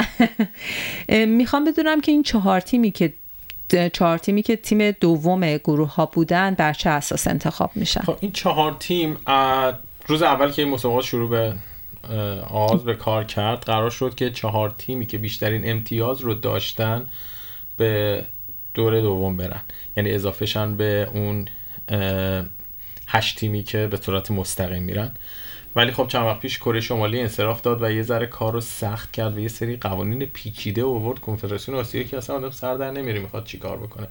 می‌خوام 1.26 1.64
بدونم 1.64 2.00
که 2.00 2.12
این 2.12 2.23
چهار 2.23 2.61
تیمی 2.61 2.90
که 2.90 3.12
چهار 3.92 4.18
تیمی 4.18 4.42
که 4.42 4.56
تیم 4.56 4.90
دوم 4.90 5.56
گروه 5.56 5.94
ها 5.94 6.06
بودن 6.06 6.54
در 6.54 6.73
چه 6.73 6.90
اساس 6.90 7.26
انتخاب 7.26 7.71
میشن؟ 7.75 8.00
خب 8.00 8.18
این 8.21 8.33
چهار 8.33 8.76
تیم 8.80 9.16
روز 10.06 10.23
اول 10.23 10.50
که 10.50 10.62
این 10.62 10.71
مسابقات 10.71 11.04
شروع 11.04 11.30
به 11.30 11.54
آغاز 12.50 12.85
به 12.85 12.94
کار 12.94 13.25
کرد 13.25 13.62
قرار 13.62 13.90
شد 13.90 14.14
که 14.14 14.30
چهار 14.30 14.75
تیمی 14.78 15.06
که 15.06 15.18
بیشترین 15.18 15.71
امتیاز 15.71 16.21
رو 16.21 16.35
داشتن 16.35 17.06
به 17.76 18.25
دور 18.75 19.00
دوم 19.00 19.37
برن. 19.37 19.61
یعنی 19.97 20.12
اضافهشن 20.12 20.76
به 20.76 21.09
اون 21.14 21.49
هشت 23.06 23.38
تیمی 23.38 23.62
که 23.62 23.87
به 23.87 23.97
صورت 23.97 24.30
مستقیم 24.30 24.83
میرن. 24.83 25.14
ولی 25.76 25.92
خب 25.92 26.08
چند 26.08 26.26
وقت 26.26 26.40
پیش 26.40 26.58
کره 26.58 26.80
شمالی 26.80 27.20
انصراف 27.20 27.60
داد 27.60 27.82
و 27.82 27.90
یه 27.90 28.02
ذره 28.02 28.26
کار 28.26 28.52
رو 28.52 28.60
سخت 28.60 29.12
کرد 29.12 29.36
و 29.36 29.40
یه 29.40 29.48
سری 29.48 29.76
قوانین 29.76 30.24
پیچیده 30.24 30.84
آورد. 30.84 31.18
کنفدراسیون 31.18 31.78
آسیا 31.78 32.02
که 32.02 32.16
اصلا 32.16 32.36
آدم 32.36 32.50
سر 32.50 32.76
در 32.76 32.90
نمیره 32.90 33.20
می‌خواد 33.20 33.44
چیکار 33.44 33.76
بکنه. 33.76 34.08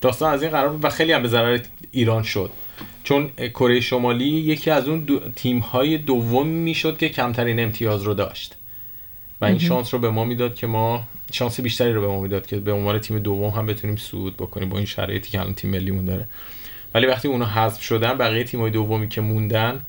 داستان 0.00 0.32
از 0.32 0.42
این 0.42 0.50
قرار 0.50 0.68
بود 0.68 0.84
و 0.84 0.88
خیلی 0.88 1.12
هم 1.12 1.22
به 1.22 1.28
ضرر 1.28 1.58
ایران 1.90 2.22
شد. 2.22 2.50
چون 3.04 3.30
کره 3.38 3.80
شمالی 3.80 4.24
یکی 4.24 4.70
از 4.70 4.88
اون 4.88 5.00
دو 5.00 5.20
تیم 5.36 5.58
های 5.58 5.98
دوم 5.98 6.46
می‌شد 6.46 6.98
که 6.98 7.08
کمترین 7.08 7.60
امتیاز 7.60 8.02
رو 8.02 8.14
داشت. 8.14 8.56
و 9.40 9.44
این 9.44 9.58
شانس 9.58 9.94
رو 9.94 10.00
به 10.00 10.10
ما 10.10 10.24
می‌داد 10.24 10.54
که 10.54 10.66
ما 10.66 11.04
شانس 11.32 11.60
بیشتری 11.60 11.92
رو 11.92 12.00
به 12.00 12.06
ما 12.06 12.20
می‌داد 12.20 12.46
که 12.46 12.56
به 12.56 12.72
عنوان 12.72 12.98
تیم 12.98 13.18
دوم 13.18 13.50
هم 13.50 13.66
بتونیم 13.66 13.96
صعود 13.96 14.36
بکنیم 14.36 14.68
با 14.68 14.76
این 14.76 14.86
شرایطی 14.86 15.30
که 15.30 15.40
الان 15.40 15.54
تیم 15.54 15.70
ملیمون 15.70 16.04
داره. 16.04 16.28
ولی 16.94 17.06
وقتی 17.06 17.28
اونا 17.28 17.46
حذف 17.46 17.82
شدن 17.82 18.18
بقیه 18.18 18.44
تیم‌های 18.44 18.70
دومی 18.70 19.08
که 19.08 19.20
موندن 19.20 19.86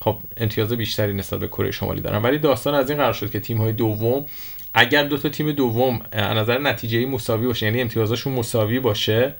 خب 0.00 0.18
امتیاز 0.36 0.72
بیشتری 0.72 1.12
نسبت 1.12 1.40
به 1.40 1.48
کره 1.48 1.70
شمالی 1.70 2.00
دارن. 2.00 2.22
ولی 2.22 2.38
داستان 2.38 2.74
از 2.74 2.90
این 2.90 2.98
قرار 2.98 3.12
شد 3.12 3.30
که 3.30 3.40
تیم‌های 3.40 3.72
دوم 3.72 4.26
اگر 4.74 5.04
دو 5.04 5.16
تا 5.16 5.28
تیم 5.28 5.52
دوم 5.52 6.00
از 6.12 6.36
نظر 6.36 6.58
نتیجه 6.58 7.06
مساوی 7.06 7.46
باشه 7.46 7.66
یعنی 7.66 7.80
امتیازشون 7.80 8.32
مساوی 8.32 8.80
باشه 8.80 9.34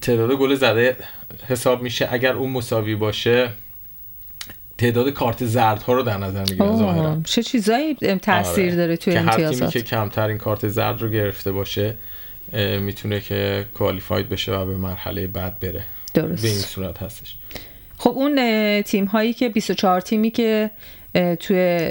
تعداد 0.00 0.32
گل 0.32 0.54
زده 0.54 0.96
حساب 1.46 1.82
میشه. 1.82 2.08
اگر 2.10 2.32
اون 2.32 2.50
مساوی 2.50 2.94
باشه 2.94 3.50
تعداد 4.78 5.10
کارت 5.10 5.44
زرد 5.44 5.82
ها 5.82 5.92
رو 5.92 6.02
در 6.02 6.18
نظر 6.18 6.40
می‌گیره 6.40 6.76
ظاهرا. 6.76 7.20
چه 7.24 7.42
چیزایی 7.42 7.94
تاثیر 8.22 8.64
آره. 8.64 8.76
داره 8.76 8.96
توی 8.96 9.12
که 9.12 9.20
امتیازات 9.20 9.62
هر 9.62 9.70
تیمی 9.70 9.70
که 9.70 9.82
کمتر 9.82 10.28
این 10.28 10.38
کارت 10.38 10.68
زرد 10.68 11.02
رو 11.02 11.08
گرفته 11.08 11.52
باشه 11.52 11.94
می‌تونه 12.80 13.20
که 13.20 13.66
کوالیفاید 13.74 14.28
بشه 14.28 14.52
و 14.52 14.66
به 14.66 14.76
مرحله 14.76 15.26
بعد 15.26 15.60
بره. 15.60 15.82
درست 16.14 16.42
به 16.42 16.48
این 16.48 16.58
صورت 16.58 17.02
هستش. 17.02 17.36
خب 17.98 18.10
اون 18.10 18.82
تیم 18.82 19.04
هایی 19.04 19.32
که 19.32 19.48
24 19.48 20.00
تیمی 20.00 20.30
که 20.30 20.70
توی 21.40 21.90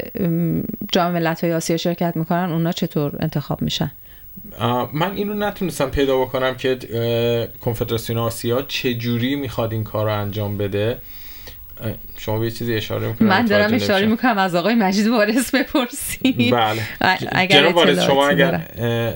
جام 0.92 1.12
ملت‌های 1.12 1.54
آسیا 1.54 1.78
شرکت 1.78 2.18
می‌کنن 2.18 2.52
اونا 2.52 2.72
چطور 2.72 3.12
انتخاب 3.20 3.62
میشن؟ 3.62 3.92
من 4.94 5.12
اینو 5.16 5.34
نتونستم 5.34 5.90
پیدا 5.90 6.22
بکنم 6.22 6.56
که 6.56 6.78
کنفدراسیون 7.62 8.20
آسیا 8.20 8.62
چه 8.62 8.94
جوری 8.94 9.36
می‌خواد 9.36 9.74
این 9.74 9.84
کار 9.84 10.06
رو 10.06 10.22
انجام 10.22 10.58
بده. 10.58 10.98
شما 12.18 12.40
به 12.40 12.46
یه 12.46 12.52
چیزی 12.52 12.76
اشاره 12.76 13.08
می‌کنم 13.08 13.28
من 13.28 13.46
دارم 13.46 13.74
اشاره 13.74 14.06
می‌کنم 14.06 14.38
از 14.38 14.56
آقای 14.56 14.76
مجید 14.76 15.08
وارث 15.08 15.56
بپرسید. 15.56 16.52
بله. 16.52 16.82
اگر 17.32 17.62
جناب 17.62 17.76
وارث 17.76 18.00
شما 18.00 18.28
اگر 18.28 18.68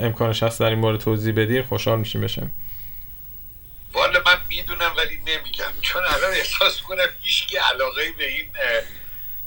امکانش 0.01 0.43
هست 0.43 0.59
در 0.59 0.69
این 0.69 0.81
باره 0.81 0.97
توضیح 0.97 1.33
بدین 1.33 1.61
خوشحال 1.61 1.99
میشیم 1.99 2.21
بشم 2.21 2.51
والا 3.93 4.21
من 4.25 4.41
می‌دونم 4.49 4.93
ولی 4.97 5.17
نمیگم. 5.17 5.73
چون 5.81 6.01
الان 6.05 6.31
احساس 6.31 6.81
کنم 6.81 7.07
هیچ 7.21 7.55
علاقه 7.73 8.11
به 8.11 8.27
این 8.27 8.51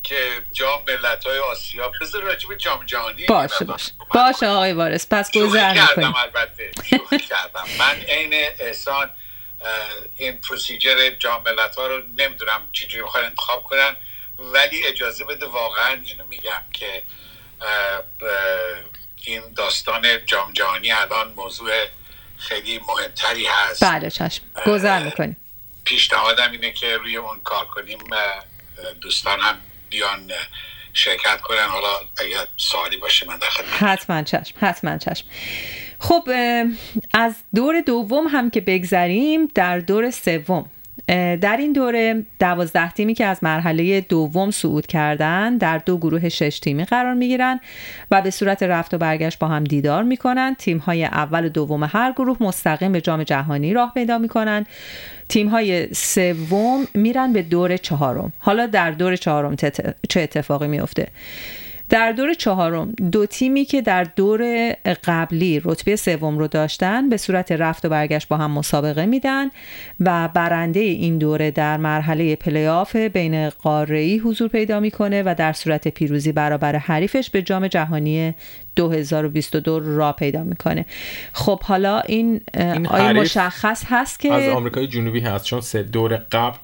که 0.02 0.42
جام 0.52 0.82
ملت 0.88 1.26
های 1.26 1.38
آسیا 1.38 1.92
بذار 2.00 2.22
راجب 2.22 2.54
جام 2.54 2.86
جهانی 2.86 3.26
باشه 3.26 3.64
باشه. 3.64 3.92
باشه 4.14 4.46
آقای 4.46 4.72
وارث 4.72 5.06
پس 5.10 5.30
گذر 5.32 5.74
کردم 5.74 6.14
البته 6.16 6.70
کردم. 7.28 7.64
من 7.78 8.00
عین 8.00 8.34
احسان 8.58 9.10
این 10.16 10.36
پروسیجر 10.36 11.10
جام 11.10 11.42
ملت 11.42 11.76
ها 11.76 11.86
رو 11.86 12.02
نمی‌دونم 12.18 12.68
چجوری 12.72 13.02
می‌خوان 13.02 13.24
انتخاب 13.24 13.64
کنن 13.64 13.96
ولی 14.38 14.86
اجازه 14.86 15.24
بده 15.24 15.46
واقعا 15.46 16.02
اینو 16.04 16.24
میگم 16.24 16.62
که 16.72 17.02
این 19.24 19.52
داستان 19.56 20.26
جام 20.26 20.52
جهانی 20.52 20.92
الان 20.92 21.32
موضوع 21.32 21.86
خیلی 22.48 22.80
مهمتری 22.88 23.46
هست. 23.46 23.84
بله 23.84 24.10
چشم. 24.10 24.42
گذر 24.66 25.02
می‌کنیم. 25.02 25.36
پیشنهادم 25.84 26.50
اینه 26.52 26.72
که 26.72 26.96
روی 26.96 27.16
اون 27.16 27.40
کار 27.40 27.64
کنیم. 27.64 27.98
دوستان 29.00 29.40
هم 29.40 29.56
بیان 29.90 30.32
شرکت 30.92 31.40
کنن. 31.40 31.66
حالا 31.68 31.92
اگر 32.16 32.46
سوالی 32.56 32.96
باشه 32.96 33.26
من 33.26 33.38
داخل 33.38 33.64
حتما 33.64 34.22
چشم 34.22 34.54
حتما 34.60 34.98
چشم. 34.98 35.26
خب 35.98 36.30
از 37.14 37.34
دور 37.54 37.80
دوم 37.80 38.26
هم 38.26 38.50
که 38.50 38.60
بگذریم 38.60 39.46
در 39.54 39.78
دور 39.78 40.10
سوم. 40.10 40.70
در 41.06 41.56
این 41.56 41.72
دوره 41.72 42.26
دوازده 42.38 42.90
تیمی 42.90 43.14
که 43.14 43.24
از 43.24 43.38
مرحله 43.44 44.00
دوم 44.00 44.50
صعود 44.50 44.86
کردن 44.86 45.56
در 45.56 45.78
دو 45.78 45.98
گروه 45.98 46.28
شش 46.28 46.58
تیمی 46.60 46.84
قرار 46.84 47.14
می 47.14 47.28
گیرن 47.28 47.60
و 48.10 48.22
به 48.22 48.30
صورت 48.30 48.62
رفت 48.62 48.94
و 48.94 48.98
برگشت 48.98 49.38
با 49.38 49.48
هم 49.48 49.64
دیدار 49.64 50.02
می 50.02 50.16
کنن 50.16 50.54
تیم 50.58 50.78
های 50.78 51.04
اول 51.04 51.44
و 51.44 51.48
دوم 51.48 51.84
هر 51.84 52.12
گروه 52.12 52.36
مستقیم 52.40 52.92
به 52.92 53.00
جام 53.00 53.22
جهانی 53.22 53.72
راه 53.72 53.92
پیدا 53.94 54.18
می 54.18 54.28
کنن 54.28 54.66
تیم 55.28 55.48
های 55.48 55.94
سوم 55.94 56.86
میرن 56.94 57.32
به 57.32 57.42
دور 57.42 57.76
چهارم. 57.76 58.32
حالا 58.38 58.66
در 58.66 58.90
دور 58.90 59.16
چهارم 59.16 59.56
چه 60.08 60.20
اتفاقی 60.20 60.68
میفته 60.68 61.08
در 61.94 62.12
دور 62.12 62.34
چهارم 62.34 62.92
دو 62.92 63.26
تیمی 63.26 63.64
که 63.64 63.82
در 63.82 64.04
دور 64.04 64.72
قبلی 65.04 65.60
رتبه 65.64 65.96
سوم 65.96 66.38
رو 66.38 66.48
داشتن 66.48 67.08
به 67.08 67.16
صورت 67.16 67.52
رفت 67.52 67.84
و 67.84 67.88
برگشت 67.88 68.28
با 68.28 68.36
هم 68.36 68.50
مسابقه 68.50 69.06
میدن 69.06 69.50
و 70.00 70.28
برنده 70.34 70.80
این 70.80 71.18
دوره 71.18 71.50
در 71.50 71.76
مرحله 71.76 72.36
پلیاف 72.36 72.96
بین 72.96 73.48
قاره‌ای 73.48 74.18
حضور 74.18 74.48
پیدا 74.48 74.80
می‌کنه 74.80 75.22
و 75.22 75.34
در 75.38 75.52
صورت 75.52 75.88
پیروزی 75.88 76.32
برابر 76.32 76.76
حریفش 76.76 77.30
به 77.30 77.42
جام 77.42 77.68
جهانی 77.68 78.34
2022 78.76 79.96
را 79.96 80.12
پیدا 80.12 80.44
می‌کنه. 80.44 80.86
خب 81.32 81.62
حالا 81.62 82.00
این, 82.00 82.40
این 82.54 82.86
آیا 82.86 83.12
مشخص 83.12 83.84
هست 83.88 84.20
که 84.20 84.32
از 84.32 84.48
آمریکای 84.48 84.86
جنوبی 84.86 85.20
هست؟ 85.20 85.44
چون 85.44 85.60
سه 85.60 85.82
دور 85.82 86.16
قبل 86.32 86.58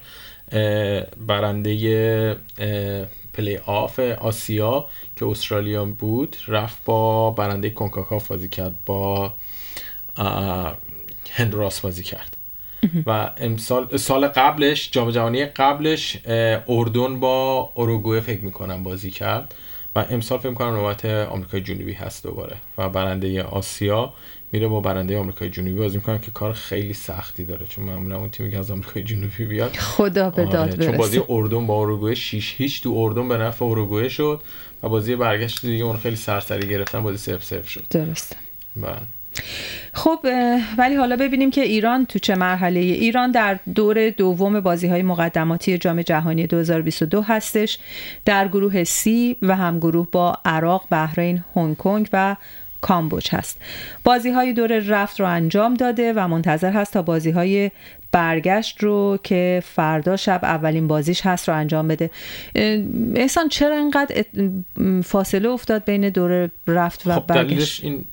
برنده 1.27 1.71
پلی 3.33 3.57
آف 3.57 3.99
آسیا 3.99 4.87
که 5.17 5.27
استرالیا 5.27 5.85
بود 5.85 6.37
رفت 6.49 6.85
با 6.85 7.31
برنده 7.31 7.71
کنکاکاف 7.71 8.29
بازی 8.29 8.49
کرد 8.49 8.75
با 8.87 9.35
هندراس 11.31 11.81
بازی 11.81 12.03
کرد. 12.03 12.37
و 13.07 13.31
امسال 13.37 13.97
سال 13.97 14.29
قبلش 14.29 14.91
جام 14.91 15.11
جهانی 15.11 15.45
قبلش 15.45 16.19
اردن 16.69 17.21
با 17.21 17.71
اوروگوئه 17.75 18.21
فکر 18.21 18.45
می‌کنم 18.45 18.83
بازی 18.83 19.11
کرد. 19.11 19.55
و 19.95 20.05
امسال 20.11 20.39
فکر 20.39 20.49
می‌کنم 20.49 20.75
نوبت 20.75 21.05
آمریکای 21.05 21.61
جنوبی 21.61 21.93
هست 21.93 22.25
دوباره. 22.25 22.57
و 22.79 22.89
برنده 22.89 23.43
آسیا 23.43 24.13
میره 24.53 24.69
با 24.69 24.81
برنده 24.81 25.19
آمریکای 25.19 25.51
جنوبی 25.51 25.73
بازی 25.73 25.97
می‌کنن 25.97 26.19
که 26.19 26.31
کار 26.31 26.53
خیلی 26.53 26.95
سختی 26.95 27.45
داره. 27.45 27.67
چون 27.67 27.85
معمولا 27.85 28.19
اون 28.19 28.31
تیمی 28.31 28.51
که 28.51 28.59
از 28.59 28.71
آمریکای 28.71 29.03
جنوبی 29.03 29.45
بیاد 29.45 29.77
خدا 29.77 30.31
به 30.31 30.45
داد 30.45 30.85
چون 30.85 30.97
بازی 30.97 31.23
اردن 31.29 31.67
با 31.67 31.75
اوروگوئه 31.75 32.15
6 32.15 32.55
هیچ 32.57 32.83
تو 32.83 32.95
اردن 32.97 33.29
به 33.29 33.37
نفع 33.37 33.65
اوروگوئه 33.65 34.09
شد 34.09 34.43
و 34.83 34.89
بازی 34.89 35.17
برگشت 35.17 35.67
دیگه 35.67 35.85
اون 35.85 35.97
خیلی 35.97 36.17
سرسری 36.17 36.69
گرفتن 36.69 37.03
بازی 37.03 37.19
0 37.19 37.39
0 37.39 37.63
شد. 37.63 37.85
درسته. 37.91 38.37
بله. 38.77 38.97
خب 39.93 40.19
ولی 40.79 40.95
حالا 40.95 41.17
ببینیم 41.17 41.51
که 41.51 41.61
ایران 41.61 42.07
تو 42.07 42.19
چه 42.19 42.35
مرحله 42.35 42.81
ایران 42.81 43.31
در 43.31 43.59
دور 43.75 44.11
دوم 44.11 44.61
بازی 44.61 44.87
های 44.87 45.03
مقدماتی 45.03 45.79
جام 45.79 46.03
جهانی 46.03 46.47
2022 46.47 47.23
هستش. 47.23 47.79
در 48.25 48.49
گروه 48.49 48.85
C 48.85 49.09
و 49.43 49.57
هم 49.57 49.79
گروه 49.79 50.09
با 50.13 50.39
عراق، 50.45 50.87
بحرین، 50.91 51.45
هنگ 51.57 51.77
کنگ 51.77 52.09
و 52.13 52.37
کامبوج 52.81 53.29
هست. 53.31 53.61
بازی 54.05 54.31
های 54.31 54.53
دور 54.53 54.79
رفت 54.79 55.21
رو 55.21 55.27
انجام 55.27 55.75
داده 55.75 56.13
و 56.13 56.29
منتظر 56.29 56.73
هست 56.73 56.93
تا 56.93 57.03
بازی 57.03 57.31
های 57.31 57.71
برگشت 58.13 58.83
رو 58.83 59.19
که 59.23 59.63
فردا 59.67 60.17
شب 60.17 60.41
اولین 60.43 60.89
بازیش 60.89 61.27
هست 61.27 61.49
رو 61.49 61.55
انجام 61.55 61.89
بده. 61.89 62.11
احسان 63.15 63.49
چرا 63.49 63.77
اینقدر 63.77 64.25
فاصله 65.05 65.49
افتاد 65.49 65.85
بین 65.85 66.09
دور 66.09 66.51
رفت 66.67 67.07
و 67.07 67.15
خب 67.15 67.27
برگشت؟ 67.27 67.85
این 67.85 68.05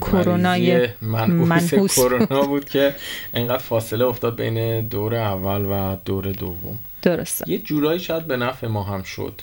کرونای 0.00 0.88
منحوس 1.02 1.94
کرونا 1.96 2.42
بود 2.42 2.64
که 2.64 2.94
اینقدر 3.34 3.58
فاصله 3.58 4.04
افتاد 4.04 4.36
بین 4.36 4.80
دور 4.88 5.14
اول 5.14 5.64
و 5.64 5.96
دور 6.04 6.32
دوم. 6.32 6.78
درسته. 7.02 7.50
یه 7.50 7.58
جورایی 7.58 8.00
شاید 8.00 8.26
به 8.26 8.36
نفع 8.36 8.66
ما 8.66 8.82
هم 8.82 9.02
شد. 9.02 9.40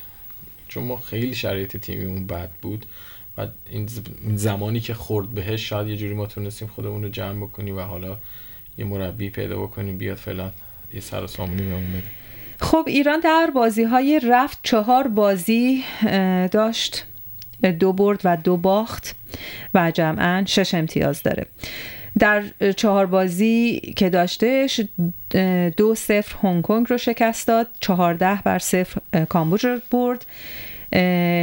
چون 0.67 0.83
ما 0.83 0.97
خیلی 0.97 1.35
شرایط 1.35 1.77
تیمیمون 1.77 2.27
بد 2.27 2.49
بود. 2.61 2.85
و 3.37 3.47
این 3.69 3.87
زمانی 4.35 4.79
که 4.79 4.93
خورد 4.93 5.29
بهش 5.29 5.69
شاید 5.69 5.87
یه 5.87 5.97
جوری 5.97 6.13
ما 6.13 6.25
تونستیم 6.25 6.67
خودمون 6.67 7.03
رو 7.03 7.09
جمع 7.09 7.45
بکنیم 7.45 7.77
و 7.77 7.81
حالا 7.81 8.17
یه 8.77 8.85
مربی 8.85 9.29
پیدا 9.29 9.61
بکنیم 9.61 9.97
بیاد 9.97 10.17
فعلا 10.17 10.51
یه 10.93 10.99
سر 10.99 11.23
و 11.23 11.27
سامونی 11.27 11.61
بهمون 11.61 11.91
بده. 11.91 12.03
خب 12.59 12.83
ایران 12.87 13.19
در 13.19 13.49
بازی 13.55 13.83
های 13.83 14.21
رفت 14.23 14.59
چهار 14.63 15.07
بازی 15.07 15.83
داشت. 16.51 17.05
دو 17.79 17.93
برد 17.93 18.21
و 18.23 18.37
دو 18.37 18.57
باخت 18.57 19.15
و 19.73 19.91
جمعا 19.91 20.43
شش 20.47 20.73
امتیاز 20.73 21.23
داره. 21.23 21.45
در 22.19 22.43
چهار 22.77 23.05
بازی 23.05 23.79
که 23.95 24.09
داشتهش 24.09 24.81
دو 25.77 25.95
صفر 25.95 26.35
هنگ 26.43 26.63
کنگ 26.63 26.85
رو 26.89 26.97
شکست 26.97 27.47
داد 27.47 27.67
چهارده 27.79 28.41
بر 28.41 28.59
صفر 28.59 29.25
کامبوج 29.25 29.65
رو 29.65 29.79
برد. 29.91 30.25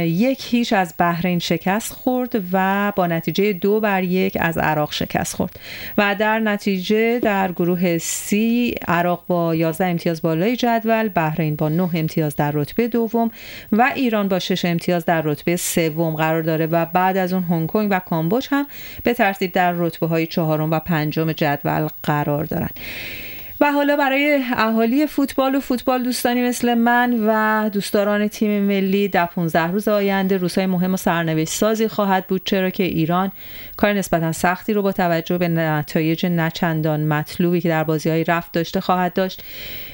یک 0.05 0.45
هیچ 0.53 0.73
از 0.73 0.93
بحرین 0.97 1.39
شکست 1.39 1.93
خورد 1.93 2.43
و 2.51 2.93
با 2.95 3.07
نتیجه 3.07 3.53
دو 3.53 3.79
بر 3.79 4.03
یک 4.03 4.37
از 4.41 4.57
عراق 4.57 4.93
شکست 4.93 5.35
خورد. 5.35 5.59
و 5.97 6.15
در 6.19 6.39
نتیجه 6.39 7.19
در 7.19 7.51
گروه 7.51 7.97
سی 7.97 8.75
عراق 8.87 9.23
با 9.27 9.55
11 9.55 9.85
امتیاز 9.85 10.21
بالای 10.21 10.55
جدول 10.55 11.09
بحرین 11.09 11.55
با 11.55 11.69
9 11.69 11.89
امتیاز 11.93 12.35
در 12.35 12.51
رتبه 12.51 12.87
دوم 12.87 13.31
و 13.71 13.91
ایران 13.95 14.27
با 14.27 14.39
6 14.39 14.65
امتیاز 14.65 15.05
در 15.05 15.21
رتبه 15.21 15.55
سوم 15.55 16.15
قرار 16.15 16.41
داره. 16.41 16.65
و 16.65 16.85
بعد 16.85 17.17
از 17.17 17.33
اون 17.33 17.43
هنگ 17.43 17.67
کنگ 17.67 17.87
و 17.91 17.99
کامبوج 17.99 18.47
هم 18.51 18.67
به 19.03 19.13
ترتیب 19.13 19.51
در 19.51 19.71
رتبه 19.71 20.07
های 20.07 20.27
چهارم 20.27 20.71
و 20.71 20.79
پنجم 20.79 21.31
جدول 21.31 21.87
قرار 22.03 22.43
دارند 22.43 22.79
و 23.61 23.71
حالا 23.71 23.95
برای 23.95 24.43
اهالی 24.53 25.07
فوتبال 25.07 25.55
و 25.55 25.59
فوتبال 25.59 26.03
دوستانی 26.03 26.41
مثل 26.41 26.73
من 26.73 27.19
و 27.27 27.69
دوستداران 27.69 28.27
تیم 28.27 28.63
ملی 28.63 29.07
در 29.07 29.25
15 29.25 29.67
روز 29.67 29.87
آینده 29.87 30.37
روزهای 30.37 30.67
مهم 30.67 30.93
و 30.93 30.97
سرنوشت 30.97 31.53
سازی 31.53 31.87
خواهد 31.87 32.27
بود 32.27 32.41
چرا 32.45 32.69
که 32.69 32.83
ایران 32.83 33.31
کار 33.77 33.93
نسبتا 33.93 34.31
سختی 34.31 34.73
رو 34.73 34.81
با 34.81 34.91
توجه 34.91 35.37
به 35.37 35.47
نتایج 35.47 36.25
نچندان 36.25 37.03
مطلوبی 37.03 37.61
که 37.61 37.69
در 37.69 37.83
بازی 37.83 38.09
های 38.09 38.23
رفت 38.23 38.51
داشته 38.51 38.81
خواهد 38.81 39.13
داشت. 39.13 39.43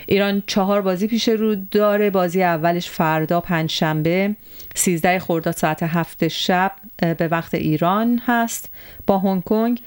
ایران 0.08 0.44
چهار 0.48 0.82
بازی 0.82 1.08
پیش 1.08 1.30
رو 1.30 1.56
داره 1.56 2.10
بازی 2.10 2.44
اولش 2.44 2.90
فردا 2.90 3.42
پنج 3.42 3.72
شنبه 3.72 4.36
13 4.76 5.20
خرداد 5.20 5.56
ساعت 5.56 5.84
هفت 5.84 6.28
شب 6.28 6.72
به 7.18 7.28
وقت 7.28 7.54
ایران 7.54 8.22
هست 8.26 8.70
با 9.08 9.20
هنگ 9.20 9.44
کنگ. 9.44 9.82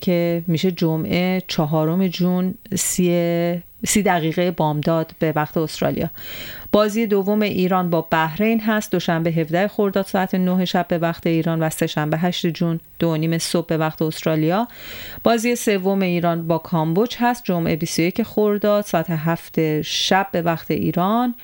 که 0.00 0.42
میشه 0.46 0.70
جمعه 0.70 1.42
چهارم 1.46 2.08
جون 2.08 2.54
سی, 2.74 3.62
سی 3.86 4.02
دقیقه 4.02 4.50
بامداد 4.50 5.14
به 5.18 5.32
وقت 5.36 5.56
استرالیا. 5.56 6.10
بازی 6.72 7.06
دوم 7.06 7.42
ایران 7.42 7.90
با 7.90 8.00
بحرین 8.00 8.60
هست. 8.60 8.92
دوشنبه 8.92 9.30
17 9.30 9.68
خرداد 9.68 10.06
ساعت 10.06 10.34
9 10.34 10.64
شب 10.64 10.88
به 10.88 10.98
وقت 10.98 11.26
ایران 11.26 11.62
و 11.62 11.70
سهشنبه 11.70 12.18
8 12.18 12.46
جون 12.46 12.80
دو 12.98 13.16
نیم 13.16 13.38
صبح 13.38 13.66
به 13.66 13.76
وقت 13.76 14.02
استرالیا. 14.02 14.68
بازی 15.22 15.56
سوم 15.56 16.02
ایران 16.02 16.46
با 16.46 16.58
کامبوج 16.58 17.16
هست. 17.18 17.44
جمعه 17.44 17.76
21 17.76 18.22
خرداد 18.22 18.84
ساعت 18.84 19.10
7 19.10 19.82
شب 19.82 20.28
به 20.32 20.42
وقت 20.42 20.70
ایران 20.70 21.34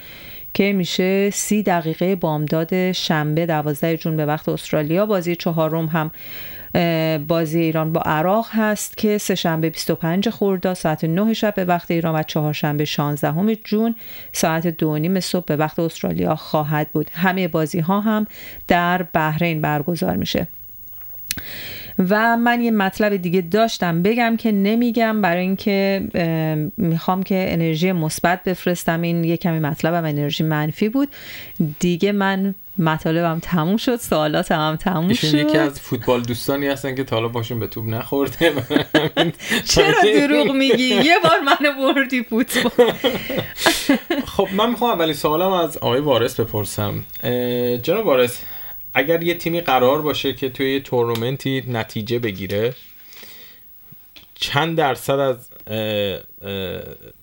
که 0.55 0.73
میشه 0.73 1.31
سی 1.31 1.63
دقیقه 1.63 2.17
بامداد 2.17 2.93
شنبه 2.93 3.47
12 3.47 3.97
جون 3.97 4.17
به 4.17 4.27
وقت 4.27 4.49
استرالیا. 4.49 5.07
بازی 5.07 5.37
چهارم 5.37 5.87
هم 5.87 6.11
بازی 7.29 7.61
ایران 7.61 7.93
با 7.93 8.01
عراق 8.01 8.47
هست 8.51 8.97
که 8.97 9.19
سه 9.19 9.35
شنبه 9.35 9.71
25 9.71 10.29
خرداد 10.29 10.75
ساعت 10.75 11.05
9 11.05 11.35
شب 11.35 11.55
به 11.55 11.65
وقت 11.65 11.91
ایران 11.91 12.15
و 12.15 12.23
چهارشنبه 12.23 12.85
16 12.85 13.55
جون 13.55 13.97
ساعت 14.33 14.67
دو 14.67 14.99
نیم 14.99 15.21
صبح 15.21 15.45
به 15.45 15.57
وقت 15.57 15.79
استرالیا 15.79 16.37
خواهد 16.37 16.89
بود. 16.93 17.11
همه 17.13 17.49
بازی 17.49 17.81
ها 17.81 18.01
هم 18.01 18.27
در 18.69 19.03
بحرین 19.03 19.61
برگزار 19.61 20.17
میشه. 20.17 20.47
و 21.99 22.37
من 22.37 22.63
یه 22.63 22.71
مطلب 22.71 23.17
دیگه 23.17 23.41
داشتم 23.41 24.03
بگم 24.03 24.37
که 24.37 24.53
نمیگم 24.53 25.21
برای 25.23 25.43
اینکه 25.43 26.03
می‌خوام 26.77 27.23
که 27.23 27.47
انرژی 27.49 27.93
مثبت 27.93 28.45
بفرستم. 28.45 29.03
این 29.03 29.25
یه 29.25 29.37
کمی 29.37 29.59
مطلبم 29.59 30.05
انرژی 30.05 30.45
منفی 30.45 30.89
بود. 30.89 31.09
دیگه 31.81 32.13
من 32.13 32.55
مطالبم 32.79 33.39
تموم 33.43 33.77
شد 33.77 33.97
سوالات 33.97 34.53
هم 34.53 34.77
تموم 34.77 35.13
شد. 35.13 35.35
یکی 35.35 35.59
از 35.59 35.81
فوتبال 35.81 36.23
دوستانی 36.23 36.67
هستن 36.67 36.95
که 36.95 37.05
تا 37.05 37.17
حالا 37.17 37.29
باشون 37.29 37.61
به 37.61 37.67
توپ 37.67 37.85
نخورده. 37.89 38.53
چرا 39.75 40.03
دروغ 40.15 40.51
میگی؟ 40.51 40.85
یه 40.85 41.17
بار 41.23 41.41
منو 41.41 41.93
بردی 41.95 42.23
فوتبال. 42.23 42.93
خب 44.37 44.49
من 44.57 44.71
می‌خوام 44.71 44.91
اولی 44.91 45.15
سوالم 45.15 45.53
از 45.53 45.79
آقای 45.79 46.01
وارث 46.01 46.41
بپرسم. 46.41 47.05
جناب 47.83 48.07
وارث 48.07 48.39
اگر 48.95 49.23
یه 49.23 49.35
تیمی 49.35 49.61
قرار 49.61 50.03
باشه 50.03 50.33
که 50.33 50.49
توی 50.49 50.73
یه 50.73 50.81
تورنمنتی 50.81 51.65
نتیجه 51.69 52.19
بگیره 52.19 52.75
چند 54.35 54.79
درصد 54.79 55.19
از 55.19 55.51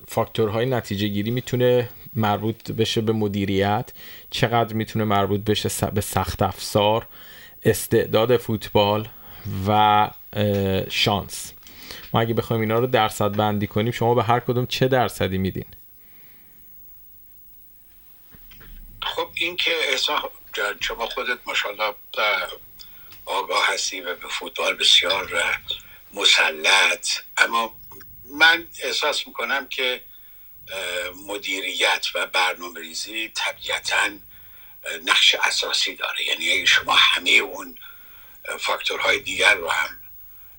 فاکتورهای 0.08 0.66
نتیجه 0.66 1.08
گیری 1.08 1.32
می‌تونه 1.32 1.90
مربوط 2.14 2.72
بشه 2.72 3.02
به 3.02 3.14
مدیریت 3.14 3.92
چقدر 4.30 4.74
می‌تونه 4.74 5.06
مربوط 5.06 5.42
بشه 5.42 5.92
به 5.92 6.02
سخت 6.02 6.42
افزار 6.42 7.08
استعداد 7.64 8.38
فوتبال 8.38 9.08
و 9.68 10.10
شانس. 10.90 11.54
ما 12.14 12.22
اگه 12.22 12.34
بخوایم 12.34 12.62
اینا 12.62 12.80
رو 12.80 12.88
درصد 12.88 13.36
بندی 13.36 13.68
کنیم 13.68 13.92
شما 13.92 14.16
به 14.16 14.24
هر 14.24 14.40
کدوم 14.40 14.66
چه 14.66 14.88
درصدی 14.88 15.38
میدین؟ 15.38 15.66
خب 19.02 19.28
این 19.34 19.56
که 19.56 19.72
شما 20.80 21.08
خودت 21.08 21.40
ماشاءالله 21.46 21.96
آگاه 23.26 23.68
هستی 23.74 24.02
و 24.02 24.16
به 24.16 24.28
فوتبال 24.28 24.76
بسیار 24.76 25.60
مسلط. 26.14 27.08
اما 27.38 27.78
من 28.26 28.68
احساس 28.84 29.28
می‌کنم 29.28 29.68
که 29.68 30.04
مدیریت 31.28 32.08
و 32.16 32.26
برنامه 32.28 32.80
ریزی 32.80 33.30
طبیعتا 33.30 34.10
نقش 35.06 35.36
اساسی 35.36 35.96
داره. 35.96 36.28
یعنی 36.28 36.68
شما 36.68 36.96
همه 36.96 37.30
اون 37.30 37.78
فاکتورهای 38.60 39.20
دیگر 39.20 39.56
رو 39.56 39.70
هم 39.70 40.00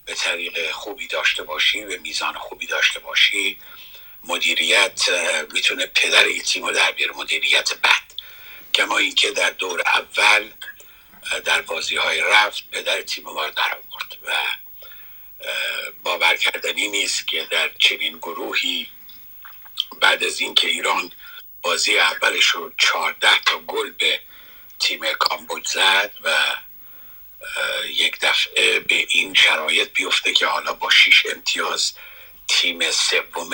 به 0.05 0.15
طریق 0.15 0.71
خوبی 0.71 1.07
داشته 1.07 1.43
باشی 1.43 1.85
به 1.85 1.97
میزان 1.97 2.35
خوبی 2.35 2.67
داشته 2.67 3.01
باشی 3.01 3.59
مدیریت 4.25 5.01
می‌تونه 5.53 5.87
پدر 5.87 6.27
یه 6.27 6.43
تیم 6.43 6.73
در 6.73 6.93
بیاره. 6.93 7.17
مدیریت 7.17 7.75
بد. 7.75 8.12
کما 8.75 8.99
اینکه 8.99 9.31
در 9.31 9.51
دور 9.51 9.81
اول 9.81 10.51
در 11.45 11.63
بازی 11.63 11.97
های 11.97 12.21
رفت 12.21 12.71
پدر 12.71 13.03
تیم 13.03 13.25
ما 13.25 13.47
در 13.47 13.79
آورد 13.79 14.19
و 14.23 14.33
باور 16.03 16.37
کردنی 16.37 16.89
نیست 16.89 17.29
که 17.29 17.49
در 17.51 17.71
چنین 17.79 18.19
گروهی 18.19 18.87
بعد 20.01 20.25
از 20.25 20.41
اینکه 20.41 20.69
ایران 20.69 21.13
بازی 21.63 21.99
اولش 21.99 22.45
رو 22.45 22.73
چهارده 22.79 23.39
تا 23.47 23.59
گل 23.59 23.91
به 23.91 24.21
تیم 24.79 25.01
کامبوج 25.19 25.69
زد 25.69 26.15
و 26.25 26.57
یک 27.87 28.19
دفعه 28.21 28.81
به 28.81 29.07
این 29.11 29.35
شرایط 29.35 29.93
بیفته 29.93 30.33
که 30.33 30.47
حالا 30.47 30.73
با 30.73 30.91
شیش 30.91 31.27
امتیاز 31.27 31.93
تیم 32.49 32.91
سوم 32.91 33.51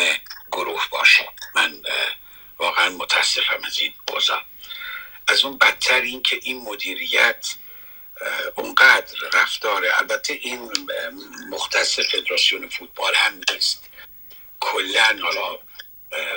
گروه 0.52 0.88
باشه. 0.90 1.28
من 1.54 1.82
واقعا 2.58 2.88
متاسفم 2.88 3.60
از 3.64 3.78
این 3.78 3.92
اوضاع. 4.12 4.42
از 5.28 5.44
اون 5.44 5.58
بدتر 5.58 6.00
این 6.00 6.22
که 6.22 6.40
این 6.42 6.60
مدیریت 6.60 7.54
اونقدر 8.54 9.16
رفتاره. 9.32 9.98
البته 9.98 10.32
این 10.32 10.70
مختص 11.50 12.00
فدراسیون 12.00 12.68
فوتبال 12.68 13.14
هم 13.14 13.40
نیست. 13.50 13.84
کلا 14.60 15.18
حالا 15.22 15.58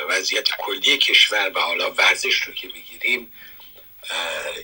وضعیت 0.10 0.49
کلی 0.49 0.97
کشور 0.97 1.51
و 1.56 1.60
حالا 1.60 1.91
ورزش 1.91 2.36
رو 2.36 2.54
که 2.54 2.67
بگیریم 2.67 3.34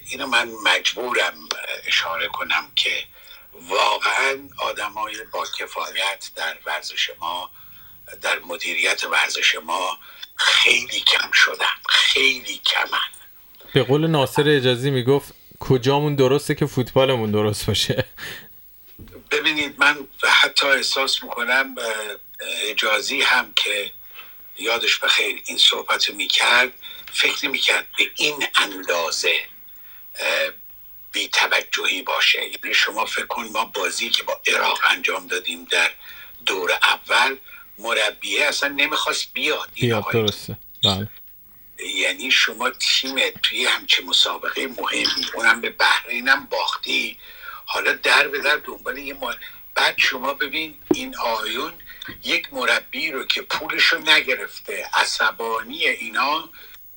اینو 0.09 0.27
من 0.27 0.51
مجبورم 0.63 1.49
اشاره 1.85 2.27
کنم 2.27 2.71
که 2.75 3.03
واقعا 3.53 4.49
آدمای 4.57 5.23
با 5.31 5.45
کفایت 5.59 6.29
در 6.35 6.57
ورزش 6.65 7.11
ما 7.19 7.51
در 8.21 8.39
مدیریت 8.39 9.03
ورزش 9.03 9.55
ما 9.55 9.99
خیلی 10.35 10.99
کم 10.99 11.31
شدن. 11.31 11.75
خیلی 11.89 12.61
کمن. 12.65 13.16
به 13.73 13.84
قول 13.84 14.08
ناصر 14.08 14.43
اجازی 14.49 14.91
می‌گفت 14.91 15.34
کجامون 15.60 16.15
درسته 16.15 16.56
که 16.56 16.65
فوتبالمون 16.65 17.32
درست 17.32 17.65
باشه. 17.65 18.06
ببینید 19.32 19.75
من 19.77 20.08
حتی 20.41 20.67
احساس 20.67 21.23
می‌کنم 21.23 21.75
اجازی 22.69 23.21
هم 23.21 23.53
که 23.56 23.91
یادش 24.60 24.99
بخیر 24.99 25.41
این 25.45 25.58
صحبت 25.58 26.10
می‌کرد 26.10 26.71
فکر 27.13 27.45
نمی‌کرد 27.45 27.88
به 27.97 28.03
این 28.15 28.45
اندازه 28.56 29.36
بی 31.12 31.27
توجهی 31.27 32.01
باشه. 32.01 32.39
یعنی 32.41 32.73
شما 32.73 33.06
فکر 33.06 33.25
کن 33.25 33.49
ما 33.53 33.65
بازی 33.65 34.10
که 34.10 34.23
با 34.23 34.41
عراق 34.47 34.80
انجام 34.89 35.27
دادیم 35.27 35.65
در 35.71 35.91
دور 36.45 36.71
اول 36.71 37.36
مربیه 37.77 38.45
اصلا 38.45 38.69
نمی‌خواست 38.69 39.34
بیاد 39.34 39.69
بیاد 39.73 40.03
درسته. 40.13 40.58
بله. 40.84 41.10
یعنی 41.85 42.31
شما 42.31 42.69
تیم 42.69 43.29
توی 43.29 43.65
همچه 43.65 44.03
مسابقه 44.03 44.67
مهمی 44.67 45.25
اونم 45.33 45.61
به 45.61 45.69
بحرینم 45.69 46.47
باختی. 46.49 47.17
حالا 47.65 47.93
در 47.93 48.27
به 48.27 48.39
در 48.39 48.55
دنبال 48.55 48.97
یه 48.97 49.13
ما... 49.13 49.33
بعد 49.75 49.97
شما 49.97 50.33
ببین 50.33 50.77
این 50.93 51.17
آیون 51.17 51.73
یک 52.23 52.53
مربی 52.53 53.11
رو 53.11 53.25
که 53.25 53.41
پولش 53.41 53.83
رو 53.83 53.99
نگرفته 53.99 54.89
عصبانی 54.93 55.87
اینا 55.87 56.49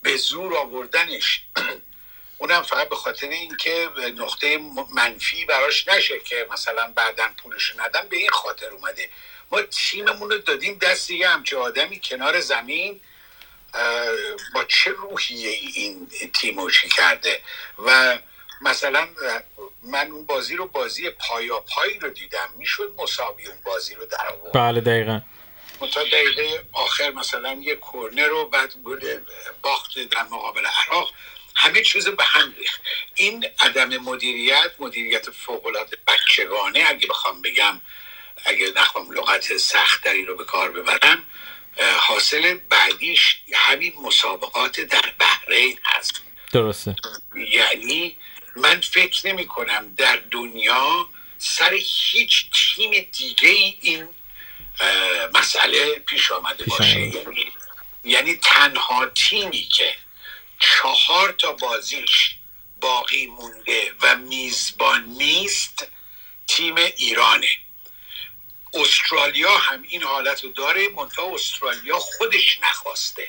به 0.03 0.17
زور 0.17 0.57
آوردنش. 0.57 1.45
اونم 2.39 2.63
فقط 2.63 2.89
به 2.89 2.97
خاطر 2.97 3.29
اینکه 3.29 3.89
نقطه 4.17 4.61
منفی 4.95 5.45
براش 5.45 5.89
نشه 5.89 6.19
که 6.19 6.47
مثلا 6.53 6.93
بعدا 6.97 7.29
پولش 7.43 7.75
ندن 7.77 8.09
به 8.09 8.17
این 8.17 8.31
خاطر 8.31 8.71
اومده. 8.71 9.11
ما 9.53 9.63
تیممون 9.63 10.31
رو 10.31 10.39
دادیم 10.39 10.79
دست 10.79 11.11
یه 11.11 11.29
همچه 11.29 11.57
آدمی 11.57 12.01
کنار 12.05 12.41
زمین. 12.41 13.01
با 14.55 14.65
چه 14.65 14.91
روحیه 14.91 15.51
این 15.51 16.11
تیموشی 16.35 16.89
کرده؟ 16.89 17.41
و 17.87 18.19
مثلا 18.61 19.09
من 19.83 20.11
اون 20.11 20.27
بازی 20.27 20.57
رو 20.57 20.67
بازی 20.67 21.11
پایا 21.11 21.61
پایی 21.61 21.99
رو 21.99 22.11
دیدم. 22.11 22.51
می‌شد 22.59 22.95
مساوی 22.99 23.47
اون 23.47 23.57
بازی 23.65 23.95
رو 23.95 24.07
در 24.07 24.27
آورد. 24.29 24.53
بله 24.53 24.81
دقیقا. 24.81 25.21
تا 25.95 26.05
دقیقه 26.05 26.65
آخر 26.73 27.11
مثلا 27.11 27.53
یه 27.53 27.75
کورنر 27.75 28.27
رو 28.27 28.49
بعد 28.49 28.75
گل 28.85 29.21
باخت 29.63 29.99
در 29.99 30.23
مقابل 30.23 30.67
عراق. 30.67 31.13
همه 31.55 31.83
چیز 31.83 32.09
به 32.09 32.25
هم 32.25 32.55
ریخت. 32.59 32.81
این 33.15 33.47
عدم 33.61 33.89
مدیریت 33.89 34.71
مدیریت 34.79 35.31
فوق 35.31 35.67
العاده 35.67 35.97
بچگانه 36.07 36.85
اگه 36.89 37.07
بخوام 37.07 37.43
بگم 37.43 37.81
اگه 38.45 38.73
نخوام 38.77 39.13
لغت 39.13 39.57
سختری 39.57 40.25
رو 40.25 40.37
به 40.37 40.45
کار 40.45 40.71
ببرم 40.71 41.23
حاصل 41.99 42.55
بعدیش 42.55 43.37
همین 43.55 43.93
مسابقات 44.03 44.81
در 44.81 45.13
بحرین 45.19 45.79
هست. 45.85 46.23
درسته. 46.53 46.97
یعنی 47.53 48.17
من 48.57 48.81
فکر 48.81 49.27
نمی 49.27 49.47
کنم 49.47 49.95
در 49.97 50.17
دنیا 50.31 51.09
سر 51.39 51.73
هیچ 51.83 52.51
تیم 52.53 52.91
دیگه 53.13 53.49
این 53.81 54.09
مسئله 55.35 55.95
پیش 55.95 56.33
آمده 56.33 56.65
باشه. 56.65 57.01
یعنی, 57.01 57.53
یعنی 58.05 58.35
تنها 58.35 59.07
تیمی 59.07 59.63
که 59.63 59.95
چهار 60.59 61.33
تا 61.33 61.53
بازیش 61.53 62.35
باقی 62.81 63.27
مونده 63.27 63.93
و 64.03 64.17
میزبان 64.17 65.05
نیست 65.05 65.87
تیم 66.47 66.75
ایرانه. 66.75 67.57
استرالیا 68.75 69.59
هم 69.59 69.83
این 69.83 70.03
حالت 70.03 70.45
رو 70.45 70.53
داره 70.53 70.89
منتها 70.89 71.35
استرالیا 71.35 71.99
خودش 71.99 72.59
نخواسته. 72.63 73.29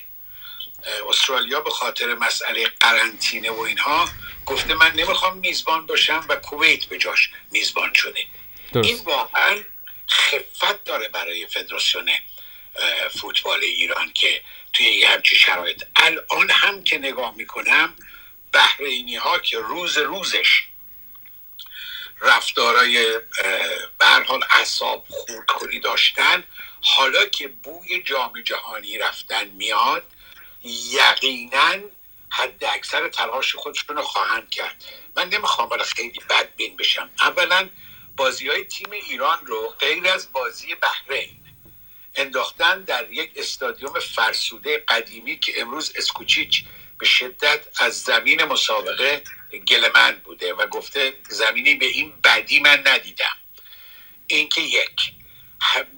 استرالیا 1.10 1.62
به 1.62 1.70
خاطر 1.70 2.16
مسئله 2.16 2.68
قرنطینه 2.80 3.52
و 3.52 3.60
اینها 3.60 4.10
گفته 4.46 4.74
من 4.74 4.92
نمی‌خوام 4.92 5.38
میزبان 5.38 5.86
باشم 5.86 6.26
و 6.30 6.36
کویت 6.36 6.86
به 6.86 6.98
جاش 6.98 7.30
میزبان 7.52 7.94
شده. 7.94 8.26
درست. 8.74 8.90
این 8.90 8.98
واقعا 9.04 9.64
خفت 10.10 10.84
داره 10.84 11.08
برای 11.08 11.48
فدراسیون 11.48 12.12
فوتبال 13.20 13.60
ایران 13.60 14.14
که 14.14 14.42
توی 14.74 14.86
یه 14.86 15.08
همچی 15.08 15.36
شرایط. 15.36 15.84
الان 15.96 16.50
هم 16.50 16.84
که 16.84 16.98
نگاه 16.98 17.36
می‌کنم 17.36 17.96
بحرینی 18.52 19.16
ها 19.16 19.40
که 19.40 19.60
روز 19.60 19.98
روزش 19.98 20.64
رفتارای 22.22 23.20
به 24.00 24.06
حال 24.28 24.44
اعصاب 24.50 25.06
خورد 25.10 25.84
داشتن. 25.84 26.44
حالا 26.82 27.26
که 27.26 27.48
بوی 27.48 28.02
جام 28.02 28.42
جهانی 28.42 28.98
رفتن 28.98 29.48
میاد 29.48 30.04
یقینا 30.64 31.80
حد 32.30 32.64
اکثر 32.64 33.08
تلاش 33.08 33.56
خودشون 33.56 33.96
رو 33.96 34.02
خواهند 34.02 34.50
کرد. 34.50 34.86
من 35.16 35.30
نمی‌خوام 35.30 35.70
بالا 35.70 35.84
خیلی 35.84 36.20
بدبین 36.30 36.78
بشم. 36.78 37.10
اولا 37.22 37.70
بازی 38.18 38.50
های 38.50 38.64
تیم 38.64 38.92
ایران 38.92 39.46
رو 39.46 39.68
غیر 39.80 40.08
از 40.08 40.32
بازی 40.32 40.76
بحرین 40.76 41.38
انداختن 42.16 42.82
در 42.82 43.12
یک 43.12 43.32
استادیوم 43.36 44.00
فرسوده 44.00 44.84
قدیمی 44.88 45.40
که 45.40 45.62
امروز 45.62 45.94
اسکوچیچ 45.96 46.64
به 46.98 47.06
شدت 47.06 47.82
از 47.82 48.02
زمین 48.02 48.44
مسابقه 48.44 49.24
گلمند 49.58 50.24
بوده 50.24 50.54
و 50.54 50.68
گفته 50.68 51.14
زمینی 51.30 51.76
به 51.76 51.86
این 51.86 52.14
بدی 52.24 52.60
من 52.60 52.88
ندیدم. 52.88 53.38
اینکه 54.28 54.62
یک. 54.62 55.12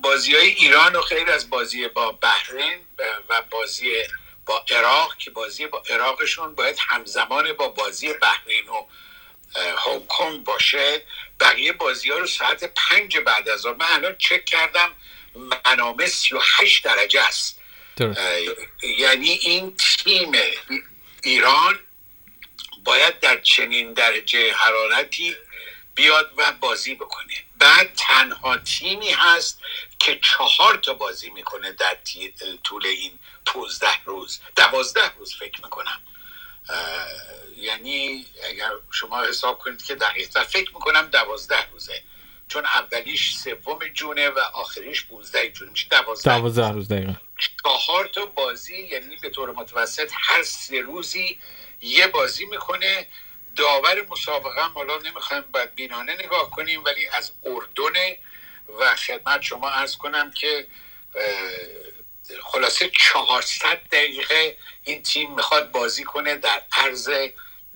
بازی 0.01 0.35
های 0.35 0.47
ایران 0.47 0.95
و 0.95 1.01
خیر 1.01 1.29
از 1.29 1.49
بازی 1.49 1.87
با 1.87 2.11
بحرین 2.11 2.77
و 3.29 3.41
بازی 3.41 3.93
با 4.45 4.65
عراق 4.71 5.17
که 5.17 5.31
بازی 5.31 5.67
با 5.67 5.83
عراقشون 5.89 6.55
باید 6.55 6.77
همزمان 6.79 7.53
با 7.53 7.67
بازی 7.67 8.13
بحرین 8.13 8.69
و 8.69 8.85
هنگ 9.85 10.07
کنگ 10.07 10.43
باشه. 10.43 11.01
بقیه 11.39 11.73
بازی 11.73 12.09
ها 12.09 12.17
رو 12.17 12.27
ساعت 12.27 12.63
پنج 12.63 13.17
بعد 13.17 13.49
از 13.49 13.65
من 13.65 13.85
الان 13.89 14.15
چک 14.17 14.45
کردم 14.45 14.91
منامه 15.65 16.05
38 16.05 16.83
درجه 16.83 17.21
است. 17.21 17.59
یعنی 18.97 19.29
این 19.29 19.77
تیم 19.77 20.31
ایران 21.23 21.79
باید 22.83 23.19
در 23.19 23.41
چنین 23.41 23.93
درجه 23.93 24.53
حرارتی 24.53 25.35
بیاد 25.95 26.31
و 26.37 26.51
بازی 26.51 26.95
بکنه. 26.95 27.33
بعد 27.57 27.93
تنها 27.97 28.57
تیمی 28.57 29.11
هست 29.11 29.59
که 29.99 30.19
چهار 30.23 30.77
تا 30.77 30.93
بازی 30.93 31.29
می‌کنه 31.29 31.71
در 31.71 31.97
طول 32.63 32.85
این 32.85 33.19
15 33.45 33.87
روز. 34.05 34.39
دوازده 34.55 35.13
روز 35.17 35.35
فکر 35.35 35.63
می‌کنم. 35.63 36.01
یعنی 37.57 38.25
اگر 38.49 38.71
شما 38.91 39.23
حساب 39.23 39.59
کنید 39.59 39.83
که 39.83 39.95
دقیقا 39.95 40.43
فکر 40.43 40.73
می‌کنم 40.73 41.01
دوازده 41.01 41.69
روزه. 41.71 42.03
چون 42.47 42.65
اولیش 42.65 43.35
سوم 43.35 43.79
جونه 43.93 44.29
و 44.29 44.39
آخریش 44.39 45.05
15 45.05 45.49
جونه 45.51 45.71
میشه 45.71 45.87
12 45.89 46.37
12 46.37 46.71
روز 46.71 46.87
دقیقا. 46.87 47.13
چهار 47.63 48.07
تا 48.07 48.25
بازی 48.25 48.77
یعنی 48.77 49.15
به 49.15 49.29
طور 49.29 49.51
متوسط 49.51 50.11
هر 50.13 50.43
سه 50.43 50.81
روزی 50.81 51.39
یه 51.83 52.07
بازی 52.07 52.45
می‌کنه. 52.45 53.07
داور 53.55 54.05
مسابقه 54.09 54.63
هم 54.63 54.71
حالا 54.71 54.97
نمی‌خوایم 54.97 55.43
باید 55.51 55.75
بینانه 55.75 56.13
نگاه 56.13 56.51
کنیم 56.51 56.83
ولی 56.83 57.07
از 57.07 57.31
اردن 57.43 58.15
و 58.79 58.95
خدمت 58.95 59.41
شما 59.41 59.69
ارز 59.69 59.95
کنم 59.95 60.31
که 60.31 60.67
خلاصه 62.43 62.89
400 62.89 63.81
دقیقه 63.91 64.57
این 64.83 65.03
تیم 65.03 65.33
می‌خواد 65.33 65.71
بازی 65.71 66.03
کنه 66.03 66.35
در 66.35 66.61
عرض 66.71 67.09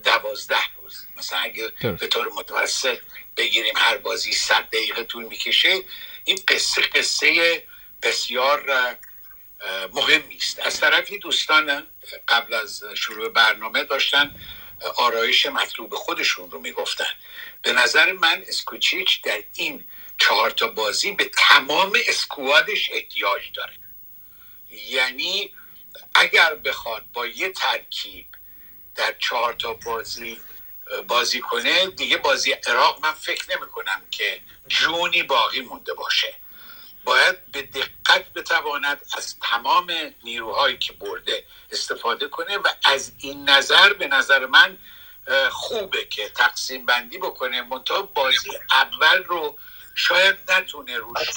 دوازده 0.04 0.76
روز. 0.82 1.06
مثلا 1.18 1.40
اگه 1.40 1.70
به 1.82 2.08
طور 2.08 2.30
متوسط 2.36 3.00
بگیریم 3.38 3.74
هر 3.78 3.98
بازی 3.98 4.34
صد 4.34 4.68
دقیقه 4.70 5.04
طول 5.04 5.24
می‌کشه. 5.24 5.84
این 6.24 6.40
قصه 6.48 6.82
قصه 6.82 7.64
بسیار 8.02 8.96
مهمی 9.94 10.36
است 10.36 10.60
از 10.60 10.80
طرفی 10.80 11.18
دوستان 11.18 11.88
قبل 12.28 12.54
از 12.54 12.84
شروع 12.96 13.30
برنامه 13.30 13.84
داشتن 13.84 14.36
آرایش 14.96 15.46
مطلوب 15.46 15.96
خودشون 15.96 16.52
رو 16.52 16.60
می‌گفتن. 16.60 17.14
به 17.62 17.74
نظر 17.74 18.12
من 18.12 18.44
اسکوچیچ 18.48 19.22
در 19.22 19.44
این 19.54 19.88
چهار 20.18 20.52
تا 20.52 20.68
بازی 20.68 21.12
به 21.12 21.32
تمام 21.38 21.94
اسکوادش 22.08 22.90
احتیاج 22.94 23.42
داره. 23.56 23.74
یعنی 24.70 25.54
اگر 26.16 26.56
بخواد 26.56 27.06
با 27.14 27.28
یه 27.28 27.50
ترکیب 27.50 28.28
در 28.96 29.16
چهار 29.20 29.54
تا 29.54 29.74
بازی 29.74 30.40
بازی 31.08 31.42
کنه 31.42 31.86
دیگه 31.86 32.18
بازی 32.18 32.52
عراق 32.52 33.00
من 33.06 33.12
فکر 33.12 33.58
نمی 33.58 33.72
کنم 33.72 34.02
که 34.12 34.42
جونی 34.68 35.24
باقی 35.24 35.62
مونده 35.62 35.94
باشه. 35.94 36.36
باید 37.08 37.52
به 37.52 37.62
دقت 37.62 38.34
بتواند 38.34 39.02
از 39.18 39.36
تمام 39.40 39.92
نیروهایی 40.24 40.78
که 40.78 40.94
برده 40.94 41.46
استفاده 41.72 42.28
کنه 42.28 42.58
و 42.58 42.68
از 42.86 43.12
این 43.18 43.50
نظر 43.50 43.94
به 43.94 44.08
نظر 44.08 44.46
من 44.46 44.78
خوبه 45.50 46.06
که 46.06 46.30
تقسیم 46.30 46.86
بندی 46.86 47.18
بکنه. 47.18 47.62
منتها 47.62 48.02
بازی 48.02 48.50
اول 48.72 49.24
رو 49.24 49.58
شاید 49.96 50.52
نتونه 50.52 50.98
روش 50.98 51.28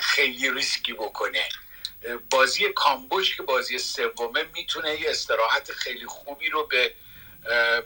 خیلی 0.00 0.50
ریسکی 0.50 0.92
بکنه. 0.92 1.48
بازی 2.30 2.72
کامبوش 2.72 3.36
که 3.36 3.42
بازی 3.42 3.78
سومه 3.78 4.46
می‌تونه 4.54 5.00
یه 5.00 5.10
استراحت 5.10 5.72
خیلی 5.72 6.06
خوبی 6.06 6.50
رو 6.50 6.66
به 6.66 6.94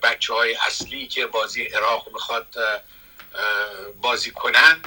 بچه 0.02 0.34
های 0.34 0.54
اصلی 0.54 1.06
که 1.06 1.26
بازی 1.26 1.62
عراق 1.64 2.08
می‌خواد 2.12 2.56
بازی 4.00 4.30
کنن 4.30 4.82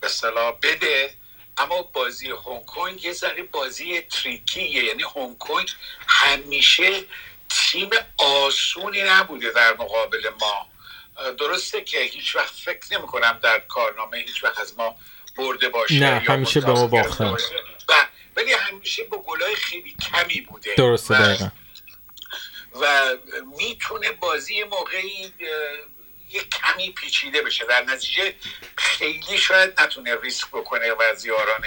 به 0.00 0.08
صلاح 0.08 0.58
بده. 0.62 1.21
اما 1.58 1.82
بازی 1.82 2.30
هنگ 2.46 2.64
کنگ 2.64 3.04
یه 3.04 3.12
ذره 3.12 3.42
بازی 3.42 4.00
تریکیه. 4.00 4.84
یعنی 4.84 5.02
هنگ 5.16 5.38
کنگ 5.38 5.70
همیشه 6.06 7.04
تیم 7.48 7.90
آسونی 8.18 9.02
نبوده 9.02 9.50
در 9.50 9.72
مقابل 9.72 10.30
ما. 10.40 10.68
درسته 11.38 11.80
که 11.80 11.98
هیچ 11.98 12.36
وقت 12.36 12.54
فکر 12.54 12.98
نمی 12.98 13.06
کنم 13.06 13.38
در 13.42 13.60
کارنامه 13.60 14.18
هیچ 14.18 14.44
وقت 14.44 14.58
از 14.58 14.78
ما 14.78 14.96
برده 15.36 15.68
باشه 15.68 15.94
نه 15.94 16.18
همیشه 16.18 16.60
به 16.60 16.72
ما 16.72 16.86
باختن 16.86 17.36
ولی 18.36 18.52
همیشه 18.52 19.04
با 19.04 19.18
گلای 19.18 19.54
خیلی 19.54 19.96
کمی 20.12 20.40
بوده. 20.40 20.74
درسته 20.74 21.14
دقیقا. 21.14 21.48
و 22.80 23.16
می‌تونه 23.58 24.12
بازی 24.12 24.64
موقعی 24.64 25.32
یه 26.32 26.44
کمی 26.44 26.90
پیچیده 26.90 27.42
بشه. 27.42 27.64
در 27.64 27.82
نتیجه 27.82 28.34
خیلی 28.76 29.38
شاید 29.38 29.80
نتونه 29.80 30.16
ریسک 30.22 30.48
بکنه 30.48 30.92
و 30.92 31.14
زیاران 31.14 31.64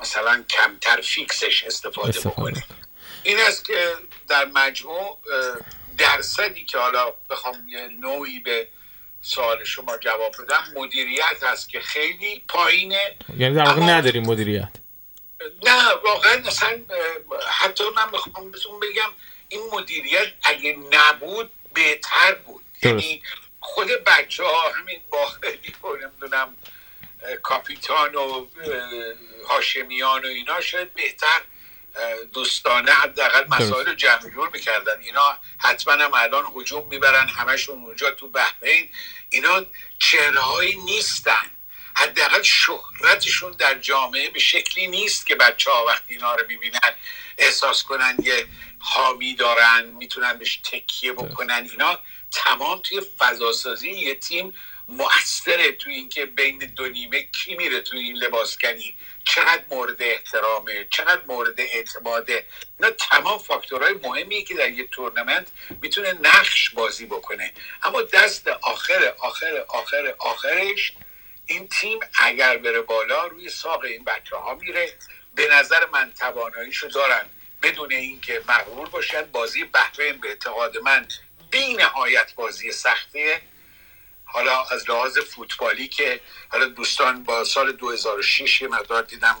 مثلا 0.00 0.44
کمتر 0.50 1.00
فیکسش 1.00 1.64
استفاده, 1.64 2.08
استفاده. 2.08 2.50
بکنه. 2.50 2.64
این 3.22 3.38
است 3.38 3.64
که 3.64 3.94
در 4.28 4.44
مجموع 4.44 5.18
درصدی 5.98 6.64
که 6.64 6.78
حالا 6.78 7.14
بخوام 7.30 7.68
یه 7.68 7.88
نوعی 7.88 8.40
به 8.40 8.68
سوال 9.22 9.64
شما 9.64 9.96
جواب 9.96 10.32
بدم 10.42 10.64
مدیریت 10.76 11.42
هست 11.42 11.68
که 11.68 11.80
خیلی 11.80 12.44
پایینه. 12.48 13.16
یعنی 13.38 13.54
در 13.54 13.64
واقع 13.64 13.80
نداریم 13.80 14.22
مدیریت. 14.22 14.68
نه 15.64 15.92
واقعا 16.04 16.42
اصلا 16.46 16.80
حتی 17.48 17.84
من 17.96 18.10
می‌خوام 18.12 18.50
بهتون 18.50 18.80
بگم 18.80 19.10
این 19.48 19.60
مدیریت 19.72 20.28
اگه 20.42 20.78
نبود 20.92 21.50
بهتر 21.74 22.34
بود. 22.34 22.64
یعنی 22.82 23.22
خود 23.62 23.88
بچه 23.88 24.44
ها 24.44 24.70
همین 24.70 25.00
باخری 25.10 25.74
و 25.82 25.96
نمی‌دونم 25.96 26.56
کاپیتان 27.42 28.14
و 28.14 28.46
هاشمیان 29.48 30.24
و 30.24 30.26
اینا 30.26 30.60
شاید 30.60 30.94
بهتر 30.94 31.40
دوستانه 32.32 32.92
حداقل 32.92 33.44
مسائل 33.48 33.86
رو 33.86 33.94
جمع 33.94 34.30
جور 34.34 34.50
می‌کردن. 34.52 35.00
اینا 35.00 35.38
حتما 35.58 35.92
هم 35.92 36.14
الان 36.14 36.44
حجوم 36.54 36.88
می‌برن 36.88 37.28
همشون 37.28 37.84
اونجا 37.84 38.10
تو 38.10 38.28
بحرین. 38.28 38.90
اینا 39.30 39.64
چهرههایی 39.98 40.76
نیستن. 40.76 41.50
حداقل 41.94 42.42
شهرتشون 42.42 43.52
در 43.52 43.78
جامعه 43.78 44.30
به 44.30 44.38
شکلی 44.38 44.86
نیست 44.86 45.26
که 45.26 45.34
بچه 45.34 45.70
ها 45.70 45.84
وقتی 45.84 46.12
اینا 46.12 46.34
رو 46.34 46.46
می‌بینن 46.48 46.92
احساس 47.38 47.82
کنن 47.82 48.16
یه 48.22 48.46
حامی 48.78 49.34
دارن 49.34 49.84
می‌تونن 49.84 50.38
بهش 50.38 50.56
تکیه 50.56 51.12
بکنن. 51.12 51.68
اینا 51.70 51.98
تمام 52.32 52.80
توی 52.80 53.00
فضاسازی 53.18 53.90
یه 53.90 54.14
تیم 54.14 54.54
مؤثره 54.88 55.72
توی 55.72 55.94
اینکه 55.94 56.26
بین 56.26 56.58
دو 56.58 56.88
نیمه 56.88 57.22
کی 57.22 57.56
میره 57.56 57.80
توی 57.80 58.00
این 58.00 58.16
لباسکنی 58.16 58.96
چقدر 59.24 59.62
مورد 59.70 60.02
احترامه 60.02 60.86
چقدر 60.90 61.22
مورد 61.26 61.60
اعتماده. 61.60 62.46
اینا 62.80 62.90
تمام 62.90 63.38
فاکتورهای 63.38 63.92
مهمیه 63.92 64.42
که 64.42 64.54
در 64.54 64.70
یه 64.70 64.86
تورنمنت 64.86 65.46
می‌تونه 65.82 66.12
نقش 66.12 66.70
بازی 66.70 67.06
بکنه. 67.06 67.52
اما 67.82 68.02
دست 68.02 68.48
آخر 68.48 69.14
آخر 69.18 69.64
آخر 69.68 70.14
آخرش 70.18 70.92
این 71.46 71.68
تیم 71.68 71.98
اگر 72.18 72.58
بره 72.58 72.80
بالا 72.80 73.26
روی 73.26 73.48
ساق 73.48 73.84
این 73.84 74.04
بچه 74.04 74.36
ها 74.36 74.54
میره. 74.54 74.98
به 75.34 75.48
نظر 75.52 75.86
من 75.86 76.12
تواناییشو 76.18 76.88
دارن. 76.88 77.26
بدون 77.62 77.92
اینکه 77.92 78.42
مغرور 78.48 78.88
باشن 78.88 79.22
بازی 79.22 79.64
بحرین 79.64 80.20
به 80.20 80.28
اعتقاد 80.28 80.78
من 80.78 81.08
بی 81.52 81.74
نهایت 81.74 82.34
بازی 82.34 82.72
سختیه. 82.72 83.40
حالا 84.24 84.62
از 84.62 84.90
لحاظ 84.90 85.18
فوتبالی 85.18 85.88
که 85.88 86.20
حالا 86.48 86.64
دوستان 86.66 87.24
با 87.24 87.44
سال 87.44 87.72
2006 87.72 88.62
یه 88.62 88.68
مقدار 88.68 89.02
دیدم 89.02 89.36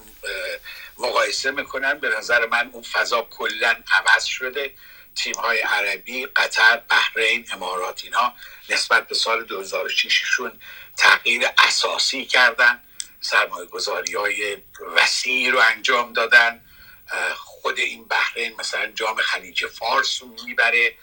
مقایسه 0.98 1.50
می‌کنن. 1.50 1.94
به 1.98 2.08
نظر 2.08 2.46
من 2.46 2.70
اون 2.72 2.82
فضا 2.82 3.22
کلا 3.22 3.76
عوض 3.92 4.24
شده. 4.24 4.74
تیم 5.14 5.34
های 5.34 5.60
عربی 5.60 6.26
قطر 6.26 6.76
بحرین 6.76 7.46
امارات 7.52 8.04
اینا 8.04 8.34
نسبت 8.68 9.08
به 9.08 9.14
سال 9.14 9.44
2006 9.44 10.22
شون 10.24 10.60
تغییر 10.96 11.42
اساسی 11.58 12.24
کردن. 12.26 12.82
سرمایه 13.20 13.66
گذاری 13.66 14.14
های 14.14 14.56
وسیعی 14.96 15.50
رو 15.50 15.58
انجام 15.58 16.12
دادن. 16.12 16.64
خود 17.36 17.78
این 17.78 18.04
بحرین 18.04 18.56
مثلا 18.58 18.86
جام 18.86 19.16
خلیج 19.16 19.66
فارس 19.66 20.22
رو 20.22 20.28
می‌بره. 20.46 20.94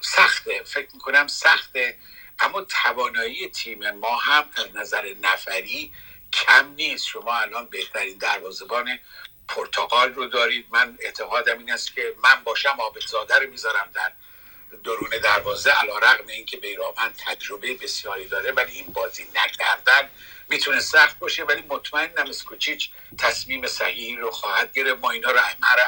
سخته 0.00 0.62
فکر 0.64 0.88
می‌کنم 0.94 1.26
سخته. 1.26 1.98
اما 2.38 2.62
توانایی 2.62 3.48
تیم 3.48 3.90
ما 3.90 4.16
هم 4.16 4.50
از 4.56 4.76
نظر 4.76 5.14
نفری 5.20 5.92
کم 6.32 6.74
نیست. 6.74 7.06
شما 7.06 7.34
الان 7.36 7.66
بهترین 7.66 8.18
دروازبان 8.18 8.98
پرتغال 9.48 10.14
رو 10.14 10.26
دارید. 10.26 10.66
من 10.70 10.98
اعتقادم 11.00 11.58
این 11.58 11.72
است 11.72 11.94
که 11.94 12.14
من 12.22 12.44
باشم 12.44 12.76
آبدزاده 12.80 13.38
رو 13.38 13.50
می‌ذارم 13.50 13.90
در 13.94 14.12
درون 14.84 15.10
دروازه 15.22 15.70
علا 15.70 15.98
رقم 15.98 16.26
این 16.26 16.46
که 16.46 16.56
بیرامن 16.56 17.12
تجربه 17.18 17.74
بسیاری 17.74 18.28
داره 18.28 18.52
ولی 18.52 18.72
این 18.72 18.86
بازی 18.86 19.26
نکردن. 19.34 20.08
می‌تونه 20.48 20.80
سخت 20.80 21.18
باشه 21.18 21.44
ولی 21.44 21.62
مطمئنم 21.68 22.28
اسکوچیچ 22.28 22.90
تصمیم 23.18 23.66
صحیحی 23.66 24.16
رو 24.16 24.30
خواهد 24.30 24.72
گرفت. 24.72 25.00
ما 25.00 25.10
اینا 25.10 25.30
رو 25.30 25.40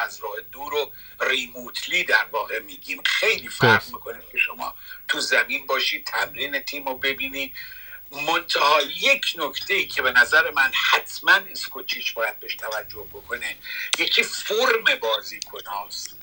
از 0.05 0.21
راه 0.21 0.41
دور 0.53 0.75
و 0.75 0.93
ریموتلی 1.21 2.05
در 2.05 2.25
واقع 2.33 2.59
میگیم. 2.59 3.03
خیلی 3.03 3.49
فرق 3.49 3.87
می‌کنه 3.87 4.23
که 4.33 4.38
شما 4.38 4.75
تو 5.09 5.21
زمین 5.21 5.67
باشی 5.67 6.03
تمرین 6.03 6.61
تیم 6.61 6.88
رو 6.88 6.95
ببینی. 6.95 7.55
منتها 8.11 8.83
یک 8.83 9.35
نکته 9.37 9.75
ای 9.75 9.87
که 9.87 10.03
به 10.03 10.12
نظر 10.12 10.51
من 10.51 10.73
حتما 10.91 11.33
اسکوچیچ 11.33 12.14
باید 12.14 12.41
بهش 12.41 12.57
توجه 12.57 13.07
بکنه 13.12 13.57
یکی 13.99 14.23
فرم 14.23 14.85
بازی 15.01 15.41
کناست 15.41 16.17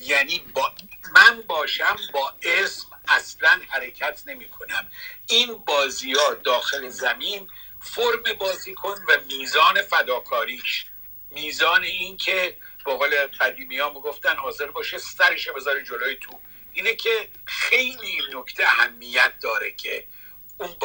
یعنی 0.00 0.38
با 0.54 0.72
من 1.14 1.42
باشم 1.42 1.96
با 2.12 2.34
اسم 2.42 2.86
اصلا 3.08 3.60
حرکت 3.68 4.22
نمی 4.26 4.48
کنم. 4.48 4.88
این 5.28 5.54
بازی 5.54 6.12
ها 6.12 6.34
داخل 6.34 6.88
زمین 6.88 7.48
فرم 7.80 8.22
بازیکن 8.38 8.94
و 9.08 9.18
میزان 9.26 9.82
فداکاریش. 9.82 10.86
میزان 11.30 11.82
این 11.82 12.16
که 12.16 12.56
به 12.84 12.94
قول 12.94 13.26
قدیمی 13.26 13.78
ها 13.78 13.90
گفتن 13.90 14.36
حاضر 14.36 14.66
باشه 14.66 14.98
سرش 14.98 15.48
بذاره 15.48 15.82
جلوی 15.82 16.16
تو. 16.16 16.40
اینه 16.72 16.94
که 16.94 17.28
خیلی 17.44 18.18
نکته 18.34 18.62
اهمیت 18.64 19.32
داره 19.40 19.72
که 19.72 20.06
اون 20.58 20.76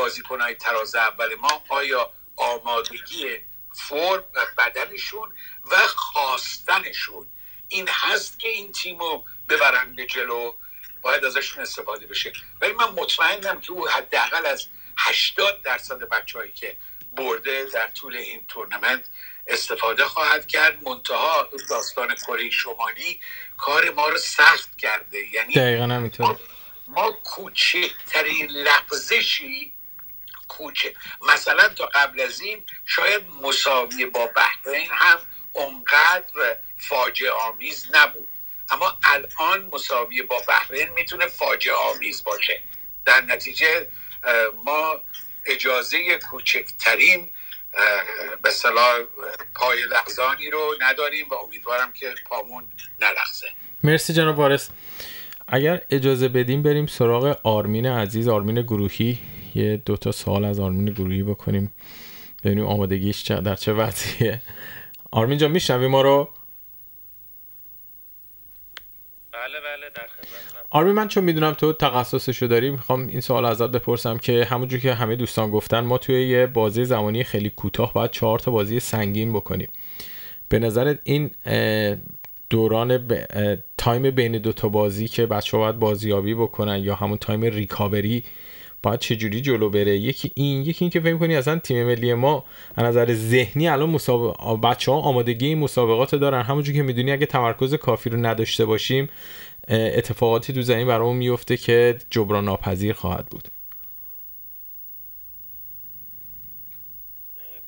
های 0.42 0.56
تراز 0.56 0.96
اول 0.96 1.36
ما 1.36 1.64
آیا 1.70 2.14
آمادگی 2.36 3.38
فرم 3.74 4.24
و 4.34 4.46
بدنشون 4.58 5.34
و 5.72 5.76
خواستنشون 5.88 7.28
این 7.68 7.88
هست 7.92 8.40
که 8.40 8.48
این 8.48 8.72
تیمو 8.72 9.24
ببرن 9.50 9.96
به 9.96 10.06
جلو 10.06 10.54
باید 11.02 11.26
ازشون 11.26 11.64
استفاده 11.64 12.08
بشه. 12.08 12.34
ولی 12.62 12.74
من 12.74 12.90
مطمئنم 12.90 13.62
که 13.62 13.72
او 13.72 13.90
حداقل 13.90 14.46
از 14.46 14.68
80 14.98 15.62
درصد 15.62 16.00
بچههایی 16.00 16.52
که 16.52 16.78
برده 17.16 17.66
در 17.74 17.88
طول 17.88 18.16
این 18.16 18.48
تورنمنت 18.48 19.04
استفاده 19.48 20.06
خواهد 20.06 20.48
کرد. 20.48 20.84
منتها 20.84 21.50
داستان 21.70 22.16
کره 22.16 22.50
شمالی 22.50 23.20
کار 23.58 23.92
ما 23.92 24.10
رو 24.10 24.18
سخت 24.18 24.78
کرده. 24.78 25.28
یعنی 25.34 25.54
دقیقا 25.54 25.84
همینطور 25.84 26.40
ما 26.88 27.12
کوچکترین 27.12 28.52
لحظشی 28.52 29.74
کوچه 30.48 30.94
مثلا 31.22 31.70
تا 31.70 31.86
قبل 31.86 32.22
از 32.22 32.42
این 32.42 32.64
شاید 32.86 33.24
مساوی 33.42 34.06
با 34.06 34.28
بحرین 34.28 34.88
هم 34.92 35.18
اونقدر 35.54 36.58
فاجعه 36.78 37.32
آمیز 37.32 37.88
نبود. 37.94 38.28
اما 38.70 38.98
الان 39.04 39.70
مساوی 39.74 40.22
با 40.22 40.42
بحرین 40.48 40.90
می‌تونه 40.96 41.28
فاجعه 41.28 41.76
آمیز 41.96 42.24
باشه. 42.24 42.62
در 43.06 43.22
نتیجه 43.22 43.88
ما 44.66 44.96
اجازه 45.46 46.18
کوچکترین 46.30 47.32
به 48.44 48.52
صلاح 48.52 49.00
پای 49.56 49.84
لغزانی 49.84 50.50
رو 50.50 50.76
نداریم 50.82 51.30
و 51.30 51.34
امیدوارم 51.34 51.92
که 51.92 52.16
پامون 52.26 52.68
نلغزه. 53.02 53.48
مرسی 53.84 54.14
جناب 54.14 54.40
وارث. 54.40 54.70
اگر 55.48 55.82
اجازه 55.90 56.28
بدیم 56.28 56.64
بریم 56.64 56.88
سراغ 56.88 57.40
آرمین 57.44 57.86
عزیز 57.86 58.28
آرمین 58.28 58.62
گروهی. 58.62 59.20
یه 59.56 59.78
دوتا 59.78 60.12
سوال 60.12 60.46
از 60.46 60.60
آرمین 60.60 60.94
گروهی 60.94 61.24
بکنیم. 61.24 61.74
ببینیم 62.44 62.66
آمادگیش 62.66 63.22
در 63.22 63.56
چه 63.56 63.74
وضعیه. 63.74 64.42
آرمین 65.12 65.38
جان 65.38 65.52
میشنوی 65.52 65.88
ما 65.88 66.02
رو 66.02 66.34
بله 69.32 69.60
بله 69.62 69.90
در 69.90 70.08
آرمین 70.76 70.94
من 70.94 71.08
چون 71.08 71.24
می‌دونم 71.24 71.54
تو 71.54 71.74
تخصصشو 71.74 72.48
داری 72.48 72.70
می‌خوام 72.70 73.08
این 73.08 73.22
سوال 73.22 73.46
ازت 73.46 73.72
بپرسم 73.72 74.18
که 74.18 74.46
همونجور 74.46 74.80
که 74.80 74.94
همه 74.94 75.16
دوستان 75.16 75.50
گفتن 75.50 75.80
ما 75.80 75.98
توی 75.98 76.28
یه 76.28 76.48
بازی 76.48 76.86
زمانی 76.86 77.24
خیلی 77.24 77.50
کوتاه 77.50 77.94
باید 77.94 78.12
چهار 78.12 78.40
تا 78.40 78.52
بازی 78.52 78.80
سنگین 78.80 79.34
بکنیم. 79.34 79.68
به 80.50 80.60
نظرت 80.60 81.00
این 81.04 81.32
دوران 82.50 82.98
ب... 82.98 83.26
time 83.78 84.12
بین 84.12 84.32
دو 84.32 84.54
تا 84.54 84.70
بازی 84.70 85.08
که 85.08 85.26
بچه 85.26 85.58
باید 85.58 85.80
بازیابی 85.80 86.36
بکنن 86.36 86.84
یا 86.84 86.96
همون 86.96 87.18
time 87.18 87.42
recovery 87.42 88.24
باید 88.84 89.00
چجوری 89.00 89.42
جلو 89.42 89.70
بره؟ 89.70 89.98
یکی 89.98 90.32
این 90.36 90.62
یکی 90.62 90.86
این 90.86 90.90
که 90.90 91.00
فکر 91.00 91.18
کنی 91.18 91.36
اصلا 91.36 91.60
تیم 91.60 91.86
ملی 91.86 92.14
ما 92.14 92.46
از 92.76 92.86
نظر 92.86 93.14
ذهنی 93.14 93.68
الان 93.68 93.90
مسابق... 93.90 94.62
بچه 94.62 94.92
ها 94.92 94.98
آمادگی 94.98 95.56
مسابقات 95.56 96.16
دارن. 96.16 96.42
همونجور 96.42 96.76
که 96.76 96.84
می‌دونی 96.84 97.12
اگه 97.12 97.26
تمرکز 97.26 97.74
کافی 97.74 98.10
رو 98.10 98.18
نداشته 98.26 98.66
باشیم 98.66 99.10
اتفاقاتی 99.68 100.54
تو 100.54 100.62
زمین 100.62 100.88
برامون 100.88 101.16
میفته 101.16 101.58
که 101.58 102.00
جبران 102.10 102.46
ناپذیر 102.46 102.94
خواهد 102.94 103.26
بود. 103.26 103.48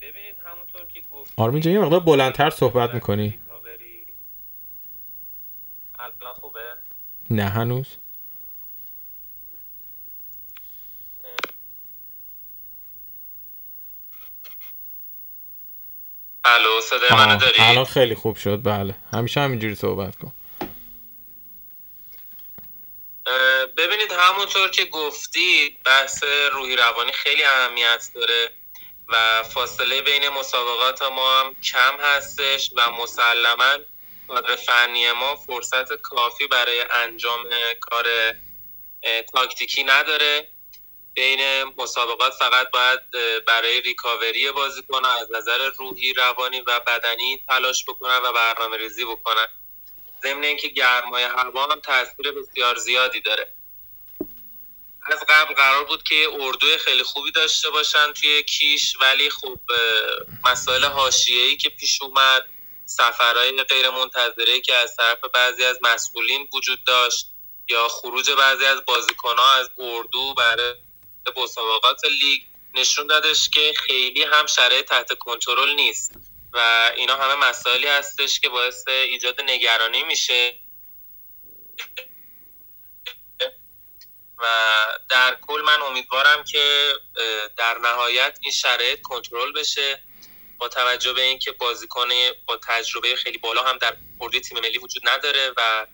ببینید 0.01 0.35
همونطور 0.45 0.81
که 0.93 1.01
گفت 1.11 1.33
آرمین 1.37 1.61
جان 1.61 1.73
یه 1.73 1.79
مقدار 1.79 1.99
بلندتر 1.99 2.49
صحبت 2.49 2.93
می‌کنی. 2.93 3.39
الان 5.99 6.33
خوبه؟ 6.33 6.59
نه 7.29 7.43
هنوز. 7.43 7.87
الو 16.45 16.81
صدای 16.81 17.09
منو 17.11 17.39
داری؟ 17.39 17.53
الان 17.59 17.85
خیلی 17.85 18.15
خوب 18.15 18.35
شد 18.35 18.63
بله. 18.63 18.95
همیشه 19.13 19.41
همینجوری 19.41 19.75
صحبت 19.75 20.15
کن 20.15 20.33
ببینید 23.77 24.11
همونطور 24.47 24.69
که 24.69 24.85
گفتی 24.85 25.77
بحث 25.85 26.23
روحی 26.53 26.75
روانی 26.75 27.11
خیلی 27.11 27.43
اهمیت 27.43 28.09
داره 28.15 28.51
و 29.07 29.43
فاصله 29.43 30.01
بین 30.01 30.29
مسابقات 30.29 31.01
ما 31.01 31.39
هم 31.39 31.55
کم 31.55 31.97
هستش 31.99 32.71
و 32.75 32.91
مسلما 32.91 33.77
کادر 34.27 34.55
فنی 34.55 35.11
ما 35.11 35.35
فرصت 35.35 35.93
کافی 35.93 36.47
برای 36.47 36.81
انجام 36.81 37.43
کار 37.81 38.05
تاکتیکی 39.33 39.83
نداره. 39.83 40.47
بین 41.13 41.63
مسابقات 41.77 42.33
فقط 42.33 42.71
باید 42.71 42.99
برای 43.47 43.81
ریکاوری 43.81 44.51
بازیکن 44.51 45.05
از 45.05 45.31
نظر 45.31 45.69
روحی 45.69 46.13
روانی 46.13 46.61
و 46.61 46.79
بدنی 46.79 47.41
تلاش 47.47 47.85
بکنن 47.85 48.17
و 48.17 48.33
برنامه 48.33 48.77
ریزی 48.77 49.05
بکنن. 49.05 49.47
ضمن 50.23 50.43
اینکه 50.43 50.67
گرمای 50.67 51.23
هوا 51.23 51.65
هم 51.67 51.79
تاثیر 51.79 52.31
بسیار 52.31 52.75
زیادی 52.75 53.21
داره. 53.21 53.56
از 55.11 55.19
قبل 55.29 55.53
قرار 55.53 55.83
بود 55.83 56.03
که 56.03 56.27
اردوی 56.39 56.77
خیلی 56.77 57.03
خوبی 57.03 57.31
داشته 57.31 57.69
باشن 57.69 58.13
توی 58.13 58.43
کیش 58.43 58.97
ولی 59.01 59.29
خب 59.29 59.59
مسائل 60.45 60.83
حاشیه‌ای 60.85 61.57
که 61.57 61.69
پیش 61.69 62.01
اومد 62.01 62.47
سفرهای 62.85 63.63
غیر 63.63 63.89
منتظره 63.89 64.61
که 64.61 64.75
از 64.75 64.95
طرف 64.95 65.19
بعضی 65.33 65.63
از 65.63 65.79
مسئولین 65.81 66.47
وجود 66.53 66.83
داشت 66.83 67.31
یا 67.69 67.87
خروج 67.87 68.31
بعضی 68.31 68.65
از 68.65 68.85
بازیکنها 68.85 69.53
از 69.53 69.69
اردو 69.77 70.33
برای 70.33 70.73
مسابقات 71.37 72.01
لیگ 72.05 72.41
نشون 72.73 73.07
دادش 73.07 73.49
که 73.49 73.73
خیلی 73.75 74.23
هم 74.23 74.45
شرایط 74.45 74.85
تحت 74.85 75.17
کنترل 75.17 75.75
نیست 75.75 76.11
و 76.53 76.91
اینا 76.97 77.15
همه 77.15 77.49
مسائلی 77.49 77.87
هستش 77.87 78.39
که 78.39 78.49
باعث 78.49 78.87
ایجاد 78.87 79.41
نگرانی 79.41 80.03
میشه. 80.03 80.55
و 84.39 84.45
در 85.09 85.37
کل 85.41 85.61
من 85.61 85.81
امیدوارم 85.81 86.43
که 86.43 86.93
در 87.57 87.77
نهایت 87.77 88.39
این 88.41 88.51
شرایط 88.51 89.01
کنترل 89.01 89.53
بشه 89.53 89.99
با 90.57 90.67
توجه 90.67 91.13
به 91.13 91.21
اینکه 91.21 91.51
بازیکن 91.51 92.07
با 92.45 92.59
تجربه 92.67 93.15
خیلی 93.15 93.37
بالا 93.37 93.63
هم 93.63 93.77
در 93.77 93.93
اردوی 94.21 94.41
تیم 94.41 94.59
ملی 94.59 94.77
وجود 94.77 95.09
نداره 95.09 95.51
و 95.57 95.87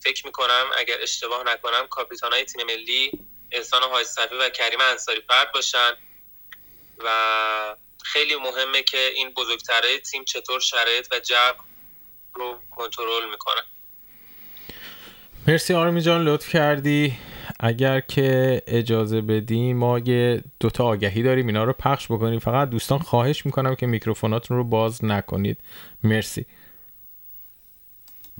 فکر 0.00 0.26
می‌کنم 0.26 0.66
اگر 0.76 0.96
اشتباه 1.02 1.46
نکنم 1.46 1.86
کاپیتان 1.86 2.32
های 2.32 2.44
تیم 2.44 2.66
ملی 2.66 3.10
احسان 3.52 3.82
های 3.82 4.04
و 4.40 4.50
کریم 4.50 4.80
انصاری 4.80 5.20
فرد 5.28 5.52
باشن 5.52 5.92
و 6.98 7.76
خیلی 8.04 8.36
مهمه 8.36 8.82
که 8.82 9.12
این 9.14 9.30
بزرگتره 9.30 9.98
تیم 9.98 10.24
چطور 10.24 10.60
شرایط 10.60 11.08
و 11.10 11.20
جو 11.20 11.34
رو 12.34 12.60
کنترل 12.70 13.30
می‌کنن 13.30 13.62
مرسی 15.48 15.74
آرمی 15.74 16.00
جان 16.00 16.24
لطف 16.24 16.52
کردی. 16.52 17.18
اگر 17.59 17.99
که 17.99 18.61
اجازه 18.67 19.21
بدی 19.21 19.73
ما 19.73 19.99
یه 19.99 20.43
دوتا 20.59 20.83
آگهی 20.83 21.23
داریم 21.23 21.47
اینا 21.47 21.63
رو 21.63 21.73
پخش 21.73 22.11
بکنیم 22.11 22.39
فقط 22.39 22.69
دوستان 22.69 22.99
خواهش 22.99 23.45
میکنم 23.45 23.75
که 23.75 23.87
میکروفوناتون 23.87 24.57
رو 24.57 24.63
باز 24.63 25.05
نکنید 25.05 25.57
مرسی 26.03 26.45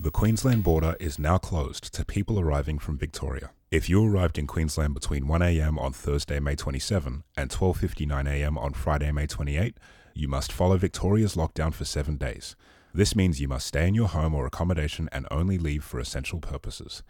The 0.02 0.12
Queensland 0.12 0.62
border 0.66 0.98
is 1.00 1.18
now 1.18 1.38
closed 1.38 1.94
to 1.94 2.04
people 2.04 2.38
arriving 2.38 2.80
from 2.80 2.98
Victoria. 2.98 3.52
If 3.72 3.90
you 3.90 4.06
arrived 4.06 4.38
in 4.38 4.46
Queensland 4.46 4.94
between 4.94 5.24
1am 5.24 5.80
on 5.80 5.94
Thursday, 5.94 6.40
May 6.42 6.56
27 6.56 7.24
and 7.38 7.50
12.59am 7.50 8.58
on 8.58 8.74
Friday, 8.74 9.12
May 9.14 9.26
28, 9.26 9.78
you 10.14 10.28
must 10.28 10.52
follow 10.52 10.76
Victoria's 10.78 11.36
lockdown 11.36 11.74
for 11.74 11.86
seven 11.86 12.18
days. 12.18 12.58
This 12.94 13.16
means 13.16 13.42
you 13.42 13.48
must 13.48 13.68
stay 13.68 13.88
in 13.88 13.96
your 13.96 14.08
home 14.08 14.36
or 14.36 14.46
accommodation 14.46 15.10
and 15.12 15.28
only 15.32 15.58
leave 15.58 15.84
for 15.84 16.00
essential 16.00 16.40
purposes. 16.40 17.02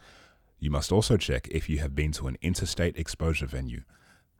You 0.61 0.71
must 0.71 0.93
also 0.93 1.17
check 1.17 1.49
if 1.51 1.71
you 1.71 1.79
have 1.79 1.95
been 1.95 2.13
to 2.13 2.29
an 2.29 2.37
interstate 2.43 2.99
exposure 2.99 3.47
venue. 3.47 3.83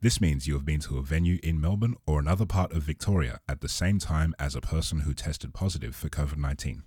This 0.03 0.21
means 0.21 0.47
you 0.47 0.53
have 0.55 0.66
been 0.66 0.81
to 0.81 0.99
a 0.99 1.03
venue 1.03 1.39
in 1.43 1.61
Melbourne 1.61 1.97
or 2.07 2.21
another 2.21 2.45
part 2.45 2.73
of 2.73 2.83
Victoria 2.83 3.41
at 3.49 3.62
the 3.62 3.68
same 3.68 3.99
time 3.99 4.35
as 4.39 4.55
a 4.55 4.61
person 4.61 5.01
who 5.01 5.14
tested 5.14 5.55
positive 5.55 5.97
for 5.97 6.11
COVID 6.11 6.37
19. 6.37 6.83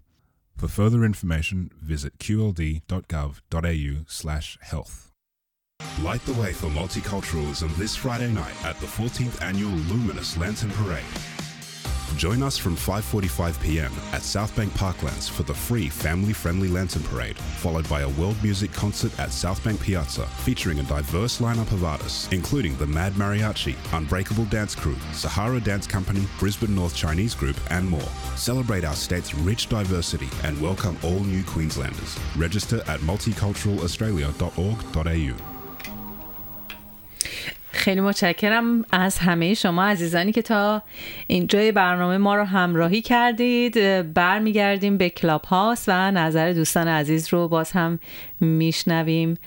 For 0.56 0.68
further 0.68 1.04
information, 1.04 1.72
visit 1.82 2.20
qld.gov.au 2.20 4.04
slash 4.08 4.58
health. 4.62 5.12
Light 6.02 6.24
the 6.26 6.34
way 6.34 6.54
for 6.54 6.68
multiculturalism 6.68 7.76
this 7.76 7.96
Friday 7.96 8.32
night 8.32 8.54
at 8.64 8.80
the 8.80 8.88
14th 8.88 9.42
Annual 9.42 9.72
Luminous 9.72 10.38
Lantern 10.38 10.70
Parade. 10.72 11.04
Join 12.18 12.44
us 12.44 12.58
from 12.58 12.76
5:45 12.76 13.62
p.m. 13.62 13.92
at 14.12 14.22
Southbank 14.22 14.70
Parklands 14.70 15.30
for 15.30 15.44
the 15.44 15.54
free 15.54 15.90
family-friendly 15.90 16.70
lantern 16.70 17.04
parade, 17.04 17.38
followed 17.38 17.88
by 17.90 18.02
a 18.02 18.10
world 18.10 18.36
music 18.44 18.72
concert 18.72 19.12
at 19.20 19.30
Southbank 19.30 19.82
Piazza 19.82 20.26
featuring 20.46 20.80
a 20.80 20.84
diverse 20.84 21.42
lineup 21.42 21.72
of 21.72 21.84
artists, 21.84 22.30
including 22.32 22.78
the 22.78 22.88
Mad 22.88 23.14
Mariachi, 23.14 23.76
Unbreakable 23.92 24.46
Dance 24.46 24.76
Crew, 24.76 24.96
Sahara 25.12 25.60
Dance 25.60 25.88
Company, 25.88 26.26
Brisbane 26.40 26.76
North 26.76 26.96
Chinese 26.96 27.36
Group, 27.36 27.58
and 27.72 27.90
more. 27.90 28.10
Celebrate 28.36 28.86
our 28.86 28.96
state's 28.96 29.36
rich 29.36 29.68
diversity 29.68 30.30
and 30.44 30.62
welcome 30.62 30.98
all 31.04 31.20
new 31.22 31.44
Queenslanders. 31.44 32.18
Register 32.38 32.82
at 32.88 33.00
multiculturalaustralia.org.au. 33.02 35.53
خیلی 37.84 38.02
متشکرم 38.02 38.86
از 38.92 39.18
همه 39.18 39.54
شما 39.54 39.84
عزیزانی 39.84 40.32
که 40.32 40.42
تا 40.42 40.82
اینجای 41.28 41.72
برنامه 41.72 42.18
ما 42.18 42.36
رو 42.36 42.44
همراهی 42.44 43.02
کردید. 43.02 44.04
برمیگردیم 44.14 44.98
به 44.98 45.10
کلاب 45.10 45.46
هاست 45.46 45.90
و 45.90 46.12
نظر 46.12 46.54
دوستان 46.54 46.88
عزیز 46.88 47.34
رو 47.34 47.48
باز 47.48 47.72
هم 47.72 48.00
میشنویم 48.40 49.38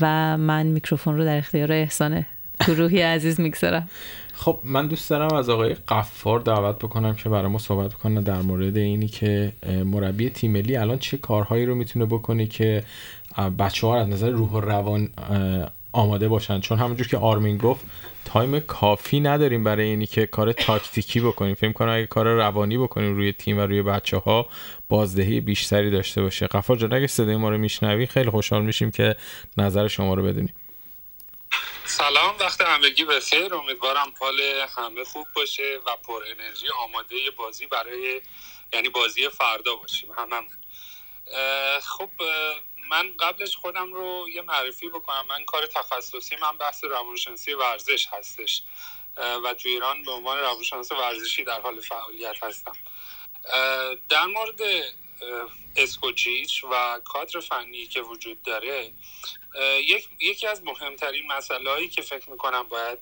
و 0.00 0.36
من 0.38 0.66
میکروفون 0.66 1.16
رو 1.16 1.24
در 1.24 1.38
اختیار 1.38 1.72
احسان 1.72 2.26
گروهی 2.68 3.02
عزیز 3.02 3.40
می‌گذارم. 3.40 3.88
خب 4.34 4.60
من 4.64 4.86
دوست 4.86 5.10
دارم 5.10 5.36
از 5.36 5.48
آقای 5.48 5.74
قفار 5.88 6.40
دعوت 6.40 6.78
بکنم 6.78 7.14
که 7.14 7.28
برای 7.28 7.48
ما 7.48 7.58
صحبت 7.58 7.94
کنه 7.94 8.20
در 8.20 8.42
مورد 8.42 8.76
اینی 8.76 9.08
که 9.08 9.52
مربی 9.84 10.30
تیم 10.30 10.52
ملی 10.52 10.76
الان 10.76 10.98
چه 10.98 11.16
کارهایی 11.16 11.66
رو 11.66 11.74
می‌تونه 11.74 12.06
بکنه 12.06 12.46
که 12.46 12.82
بچه 13.58 13.86
ها 13.86 14.00
از 14.00 14.08
نظر 14.08 14.30
روح 14.30 14.50
و 14.50 14.60
روان 14.60 15.08
آماده 15.92 16.28
باشن. 16.28 16.60
چون 16.60 16.78
همونجور 16.78 17.06
که 17.08 17.16
آرمین 17.16 17.58
گفت 17.58 17.84
time 18.24 18.60
کافی 18.60 19.20
نداریم 19.20 19.64
برای 19.64 19.84
اینی 19.84 20.06
که 20.06 20.26
کار 20.26 20.52
تاکتیکی 20.52 21.20
بکنیم. 21.20 21.54
فکر 21.54 21.72
کنم 21.72 21.92
اگه 21.92 22.06
کار 22.06 22.26
روانی 22.26 22.78
بکنیم 22.78 23.16
روی 23.16 23.32
تیم 23.32 23.58
و 23.58 23.60
روی 23.60 23.82
بچه 23.82 24.16
ها 24.16 24.48
بازدهی 24.88 25.40
بیشتری 25.40 25.90
داشته 25.90 26.22
باشه. 26.22 26.46
غفار 26.46 26.76
جان 26.76 26.92
اگه 26.92 27.06
صدای 27.06 27.36
ما 27.36 27.50
رو 27.50 27.58
میشنوی 27.58 28.06
خیلی 28.06 28.30
خوشحال 28.30 28.62
میشیم 28.62 28.90
که 28.90 29.16
نظر 29.56 29.88
شما 29.88 30.14
رو 30.14 30.22
بدونیم. 30.22 30.54
سلام 31.84 32.34
وقت 32.40 32.60
همگی 32.60 33.04
بخیر. 33.04 33.54
امیدوارم 33.54 34.12
حال 34.20 34.40
همه 34.76 35.04
خوب 35.04 35.26
باشه 35.34 35.78
و 35.86 35.90
پر 36.06 36.22
انرژی 36.36 36.66
آماده 36.84 37.16
بازی 37.38 37.66
برای 37.66 38.20
یعنی 38.72 38.88
بازی 38.88 39.28
فردا 39.28 39.74
باشیم. 39.76 40.10
هممون. 40.18 40.48
خب 41.82 42.10
من 42.90 43.16
قبلش 43.16 43.56
خودم 43.56 43.92
رو 43.92 44.28
یه 44.28 44.42
معرفی 44.42 44.88
بکنم. 44.88 45.26
من 45.28 45.44
کار 45.44 45.66
تخصصی 45.66 46.36
من 46.36 46.58
بحث 46.58 46.84
روانشناسی 46.84 47.52
ورزش 47.52 48.06
هستش. 48.06 48.62
و 49.44 49.54
تو 49.54 49.68
ایران 49.68 50.02
به 50.02 50.10
عنوان 50.12 50.38
روانشناس 50.38 50.92
ورزشی 50.92 51.44
در 51.44 51.60
حال 51.60 51.80
فعالیت 51.80 52.44
هستم. 52.44 52.72
در 54.08 54.26
مورد 54.26 54.60
اسکوچیچ 55.76 56.64
و 56.64 57.00
کادر 57.04 57.40
فنی 57.40 57.86
که 57.86 58.00
وجود 58.00 58.42
داره 58.42 58.92
یک، 59.78 60.08
یکی 60.20 60.46
از 60.46 60.64
مهمترین 60.64 61.26
مسئله 61.26 61.70
هایی 61.70 61.88
که 61.88 62.02
فکر 62.02 62.30
می‌کنم 62.30 62.62
باید 62.62 62.98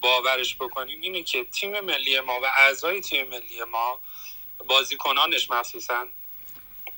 باورش 0.00 0.54
بکنیم 0.54 1.00
اینه 1.00 1.22
که 1.22 1.44
تیم 1.44 1.80
ملی 1.80 2.20
ما 2.20 2.40
و 2.40 2.44
اعضای 2.44 3.00
تیم 3.00 3.28
ملی 3.28 3.64
ما 3.64 4.00
بازیکنانش 4.66 5.50
مخصوصا 5.50 6.06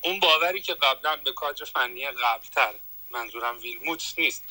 اون 0.01 0.19
باوری 0.19 0.61
که 0.61 0.73
قبلا 0.73 1.15
به 1.15 1.31
کادر 1.31 1.65
فنی 1.65 2.07
قبلتر 2.07 2.73
منظورم 3.09 3.57
ویلموتس 3.57 4.19
نیست 4.19 4.43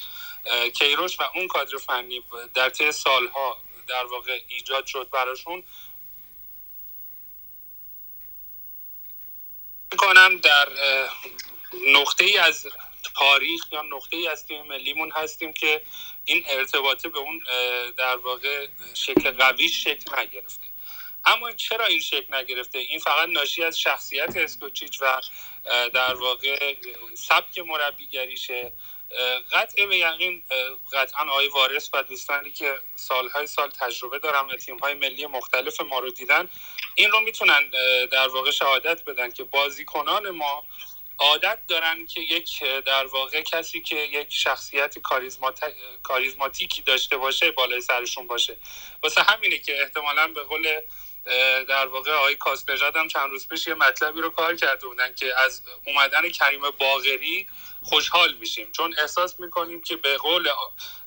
کیروش 0.74 1.20
و 1.20 1.22
اون 1.34 1.49
کادر 1.49 1.78
فنی 1.78 2.24
در 2.55 2.70
طی 2.70 2.92
سالها 2.92 3.59
در 3.88 4.05
واقع 4.05 4.40
ایجاد 4.49 4.86
شد 4.86 5.11
براشون. 5.11 5.64
می‌کنم 9.92 10.38
در 10.38 10.68
نقطه 11.86 12.24
ای 12.24 12.38
از 12.38 12.68
تاریخ 13.14 13.72
یا 13.72 13.82
نقطه 13.82 14.16
ای 14.16 14.28
از 14.28 14.46
تیم 14.46 14.66
ملیمون 14.66 15.11
هستیم 15.11 15.53
که 15.53 15.82
این 16.24 16.44
ارتباطه 16.49 17.09
به 17.09 17.18
اون 17.18 17.42
در 17.96 18.16
واقع 18.16 18.68
شکل 18.94 19.30
قویش 19.30 19.84
شکل 19.84 20.18
نگرفته. 20.18 20.66
اما 21.28 21.52
چرا 21.52 21.86
این 21.86 22.00
شکل 22.00 22.34
نگرفته؟ 22.34 22.78
این 22.78 22.98
فقط 22.98 23.28
ناشی 23.28 23.64
از 23.64 23.80
شخصیت 23.80 24.36
اسکوچیچ 24.36 25.02
و 25.02 25.20
در 25.94 26.14
واقع 26.14 26.76
سبک 27.14 27.58
مربیگریشه. 27.58 28.72
قطع 29.52 29.86
به 29.86 29.96
یقین 29.96 30.42
قطعا 30.92 31.30
آقای 31.30 31.48
وارث 31.48 31.90
و 31.92 32.02
دوستانی 32.02 32.50
که 32.50 32.78
سالهای 32.96 33.46
سال 33.46 33.70
تجربه 33.70 34.18
دارن 34.18 34.46
و 34.46 34.56
تیمهای 34.56 34.94
ملی 34.94 35.26
مختلف 35.26 35.80
ما 35.80 35.98
رو 35.98 36.10
دیدن 36.10 36.48
این 36.94 37.10
رو 37.10 37.20
می‌تونن 37.20 37.70
در 38.10 38.28
واقع 38.28 38.50
شهادت 38.50 39.04
بدن 39.04 39.30
که 39.30 39.44
بازیکنان 39.44 40.30
ما 40.30 40.66
عادت 41.18 41.58
دارن 41.68 42.06
که 42.06 42.20
یک 42.20 42.64
در 42.86 43.06
واقع 43.06 43.42
کسی 43.42 43.80
که 43.80 43.96
یک 43.96 44.26
شخصیت 44.30 44.98
کاریزماتیکی 46.02 46.82
داشته 46.82 47.16
باشه 47.16 47.50
بالای 47.50 47.80
سرشون 47.80 48.26
باشه. 48.26 48.56
واسه 49.02 49.22
همینه 49.22 49.58
که 49.58 49.82
احتمالا 49.82 50.28
به 50.28 50.42
قول 50.42 50.80
در 51.68 51.86
واقع 51.86 52.12
آقای 52.12 52.36
کاستجاد 52.36 52.96
هم 52.96 53.08
چند 53.08 53.30
روز 53.30 53.48
پیش 53.48 53.66
یه 53.66 53.74
مطلبی 53.74 54.20
رو 54.20 54.30
کار 54.30 54.56
کرده 54.56 54.86
بودن 54.86 55.14
که 55.14 55.40
از 55.40 55.62
اومدن 55.86 56.28
کریم 56.28 56.60
باغری 56.70 57.46
خوشحال 57.82 58.34
میشیم. 58.34 58.72
چون 58.72 58.94
احساس 58.98 59.40
می‌کنیم 59.40 59.80
که 59.82 59.96
به 59.96 60.16
قول 60.16 60.48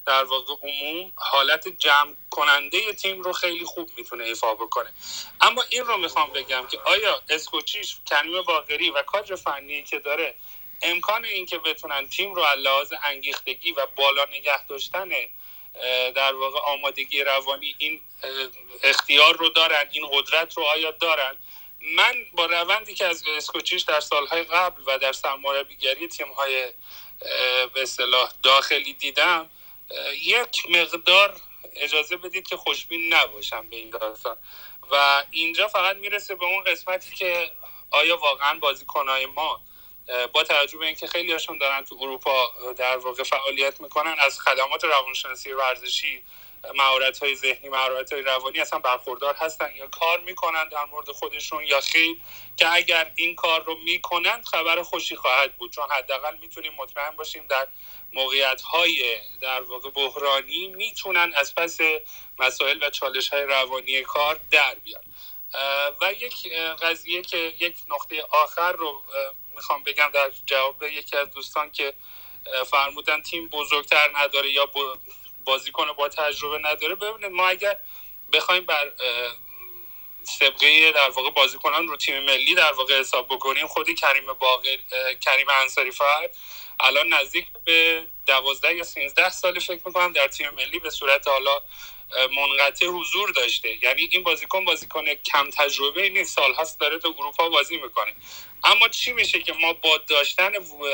در 0.06 0.24
واقع 0.24 0.54
عموم 0.64 1.12
حالت 1.16 1.68
جمع 1.68 2.16
کننده 2.30 2.94
تیم 2.94 3.22
رو 3.22 3.34
خیلی 3.34 3.66
خوب 3.66 3.90
می‌تونه 3.98 4.24
ایفا 4.24 4.56
بکنه. 4.56 4.94
اما 5.42 5.64
این 5.70 5.86
رو 5.86 5.98
می‌خوام 5.98 6.30
بگم 6.30 6.68
که 6.68 6.80
آیا 6.80 7.22
اسکوچیش 7.30 7.98
کریم 8.06 8.42
باغری 8.42 8.90
و 8.90 9.04
کادر 9.04 9.36
فنی 9.36 9.84
که 9.84 10.00
داره 10.00 10.36
امکان 10.82 11.26
این 11.26 11.46
که 11.46 11.58
بتونن 11.58 12.08
تیم 12.08 12.34
رو 12.34 12.46
لحاظ 12.58 12.94
انگیختگی 13.04 13.72
و 13.72 13.86
بالا 13.96 14.26
نگه 14.26 14.66
داشتن 14.68 15.10
در 16.16 16.34
واقع 16.34 16.60
آمادگی 16.60 17.24
روانی 17.24 17.76
این 17.78 18.02
اختیار 18.84 19.38
رو 19.38 19.50
دارن 19.50 19.90
این 19.92 20.08
قدرت 20.12 20.58
رو 20.58 20.64
آیا 20.64 20.92
دارن؟ 20.92 21.38
من 21.82 22.14
با 22.34 22.46
روندی 22.46 22.94
که 22.94 23.06
از 23.06 23.24
اسکوچیش 23.38 23.82
در 23.82 24.00
سالهای 24.00 24.44
قبل 24.44 24.82
و 24.86 24.98
در 24.98 25.14
سرمربیگری 25.14 26.08
تیم‌های 26.08 26.74
به 27.74 27.82
اصطلاح 27.82 28.32
داخلی 28.44 28.94
دیدم 28.94 29.50
یک 30.22 30.70
مقدار 30.70 31.36
اجازه 31.76 32.18
بدید 32.18 32.48
که 32.48 32.58
خوشبین 32.58 33.14
نباشم 33.14 33.70
به 33.70 33.76
این 33.76 33.90
داستان. 33.90 34.38
و 34.92 35.24
اینجا 35.32 35.68
فقط 35.68 35.96
می‌رسه 35.96 36.36
به 36.36 36.46
اون 36.46 36.64
قسمتی 36.64 37.16
که 37.16 37.52
آیا 37.92 38.18
واقعا 38.18 38.60
بازیکنهای 38.60 39.26
ما 39.26 39.62
با 40.34 40.44
توجه 40.44 40.78
به 40.78 40.86
اینکه 40.86 41.08
خیلی 41.08 41.32
هاشون 41.32 41.58
دارن 41.58 41.84
تو 41.84 41.98
اروپا 42.02 42.52
در 42.78 42.98
واقع 42.98 43.24
فعالیت 43.24 43.82
می‌کنن 43.82 44.16
از 44.20 44.40
خدمات 44.40 44.84
روانشناسی 44.84 45.52
ورزشی 45.52 46.24
مهارت 46.76 47.20
های 47.20 47.36
ذهنی 47.36 47.70
مهارت 47.70 48.14
های 48.14 48.22
روانی 48.22 48.60
اصلا 48.60 48.80
برخوردار 48.80 49.36
هستن 49.36 49.72
یا 49.76 49.88
کار 49.88 50.20
می‌کنن 50.20 50.70
در 50.70 50.86
مورد 50.86 51.12
خودشون 51.12 51.64
یا 51.64 51.82
خیر 51.82 52.18
که 52.58 52.74
اگر 52.74 53.12
این 53.16 53.36
کار 53.36 53.64
رو 53.64 53.78
می‌کنن 53.78 54.42
خبر 54.42 54.82
خوشی 54.84 55.16
خواهد 55.16 55.58
بود. 55.58 55.72
چون 55.72 55.92
حداقل 55.92 56.38
می‌تونیم 56.38 56.74
مطمئن 56.74 57.16
باشیم 57.16 57.48
در 57.48 57.68
موقعیت 58.14 58.62
های 58.62 59.20
در 59.42 59.62
واقع 59.62 59.90
بحرانی 59.90 60.68
می‌تونن 60.68 61.34
از 61.36 61.56
پس 61.56 61.78
مسائل 62.40 62.84
و 62.84 62.90
چالش 62.90 63.30
های 63.30 63.44
روانی 63.44 64.02
کار 64.02 64.40
در 64.52 64.76
بیان. 64.76 65.04
و 66.02 66.14
یک 66.14 66.54
قضیه 66.82 67.22
که 67.22 67.38
یک 67.60 67.78
نقطه 67.88 68.24
آخر 68.32 68.72
رو 68.72 69.04
می‌خوام 69.62 69.84
بگم 69.84 70.10
در 70.14 70.32
جواب 70.46 70.84
یکی 70.84 71.18
از 71.18 71.32
دوستان 71.32 71.72
که 71.72 71.94
فرمودن 72.66 73.22
تیم 73.22 73.48
بزرگتر 73.48 74.10
نداره 74.16 74.52
یا 74.52 74.70
بازیکن 75.46 75.92
با 75.92 76.10
تجربه 76.10 76.58
نداره. 76.58 76.96
ببینید 76.96 77.32
ما 77.32 77.48
اگر 77.48 77.78
بخوایم 78.34 78.66
بر 78.66 78.92
سبقه 80.24 80.92
در 80.92 81.10
واقع 81.10 81.30
بازیکنان 81.30 81.88
رو 81.88 81.98
تیم 81.98 82.20
ملی 82.20 82.56
در 82.56 82.72
واقع 82.72 83.00
حساب 83.00 83.28
بکنیم 83.28 83.68
خودی 83.68 83.96
کریم 83.96 84.34
باقر 84.34 84.78
کریم 85.22 85.48
انصاری 85.50 85.92
فرد 85.92 86.38
الان 86.80 87.14
نزدیک 87.14 87.46
به 87.66 88.08
دوازده 88.26 88.76
یا 88.76 88.84
سینزده 88.84 89.30
سال 89.30 89.60
فکر 89.60 89.82
می‌کنم 89.86 90.12
در 90.12 90.28
تیم 90.28 90.50
ملی 90.50 90.80
به 90.80 90.90
صورت 90.90 91.28
حالا 91.28 91.62
منقطع 92.36 92.86
حضور 92.86 93.32
داشته. 93.32 93.84
یعنی 93.84 94.10
این 94.12 94.24
بازیکن 94.24 94.66
بازیکن 94.66 95.14
کم 95.14 95.50
تجربه 95.50 96.10
نیست. 96.10 96.36
سال 96.36 96.54
هست 96.54 96.80
داره 96.80 97.00
تو 97.00 97.16
اروپا 97.20 97.50
بازی 97.50 97.78
می‌کنه. 97.78 98.14
اما 98.64 98.88
چی 98.88 99.14
میشه 99.14 99.42
که 99.42 99.54
ما 99.54 99.74
با 99.74 99.98
داشتن 99.98 100.52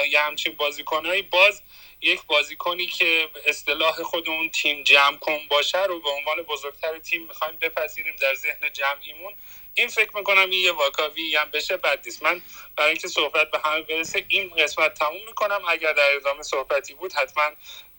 یه 0.10 0.20
همچین 0.20 0.54
بازیکنهایی 0.54 1.22
باز 1.22 1.62
یک 2.02 2.22
بازیکنی 2.28 2.88
که 2.88 3.30
اصطلاح 3.46 4.04
خودمون 4.04 4.50
تیم 4.50 4.84
جمع 4.84 5.18
کن 5.18 5.40
باشه 5.50 5.84
رو 5.84 6.02
به 6.02 6.10
عنوان 6.10 6.42
بزرگتر 6.42 7.00
تیم 7.00 7.22
می‌خوایم 7.28 7.58
بپذیریم 7.62 8.16
در 8.16 8.34
ذهن 8.34 8.72
جمعیمون. 8.74 9.34
این 9.74 9.88
فکر 9.88 10.18
می‌کنم 10.18 10.50
این 10.50 10.64
یه 10.64 10.72
واکاوی 10.72 11.36
هم 11.36 11.50
بشه 11.50 11.78
بد 11.78 12.00
نیست. 12.06 12.24
من 12.24 12.42
برای 12.76 12.90
اینکه 12.90 13.08
صحبت 13.08 13.52
به 13.52 13.60
همه 13.66 13.82
برسه 13.82 14.26
این 14.28 14.50
قسمت 14.50 14.94
تموم 14.94 15.26
می‌کنم. 15.28 15.62
اگر 15.70 15.94
در 15.94 16.16
ادامه 16.16 16.44
صحبتی 16.44 16.94
بود 16.94 17.14
حتما 17.14 17.44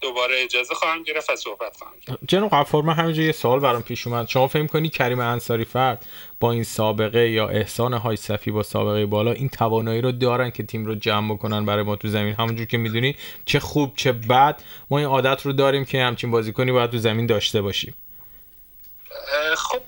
دوباره 0.00 0.42
اجازه 0.42 0.74
خواهم 0.74 1.02
گرفت 1.02 1.30
و 1.30 1.36
صحبت 1.36 1.76
خواهم 1.76 2.00
کرد. 2.00 2.18
جناب 2.28 2.74
من 2.74 2.94
همینجا 2.94 3.22
یه 3.22 3.32
سوال 3.32 3.60
برام 3.60 3.82
پیش 3.82 4.06
اومد. 4.06 4.28
شما 4.28 4.48
فهم 4.48 4.66
کنی 4.66 4.88
کریم 4.88 5.20
انصاری 5.20 5.64
فرد 5.64 6.06
با 6.40 6.52
این 6.52 6.64
سابقه 6.64 7.30
یا 7.30 7.48
احسان 7.48 7.92
های 7.92 8.16
صفی 8.16 8.50
با 8.50 8.62
سابقه 8.62 9.06
بالا 9.06 9.32
این 9.32 9.48
توانایی 9.48 10.00
رو 10.00 10.12
دارن 10.12 10.50
که 10.50 10.62
تیم 10.62 10.86
رو 10.86 10.94
جمع 10.94 11.34
بکنن 11.34 11.64
برای 11.64 11.82
ما 11.82 11.96
تو 11.96 12.08
زمین. 12.08 12.34
همونجور 12.34 12.66
که 12.66 12.78
می‌دونی 12.78 13.16
چه 13.44 13.60
خوب 13.60 13.96
چه 13.96 14.12
بد 14.12 14.62
ما 14.90 14.98
این 14.98 15.06
عادت 15.06 15.46
رو 15.46 15.52
داریم 15.52 15.84
که 15.84 16.02
همچین 16.02 16.30
بازیکنی 16.30 16.72
باید 16.72 16.90
تو 16.90 16.98
زمین 16.98 17.26
داشته 17.26 17.62
باشیم. 17.62 17.94
خب 19.56 19.82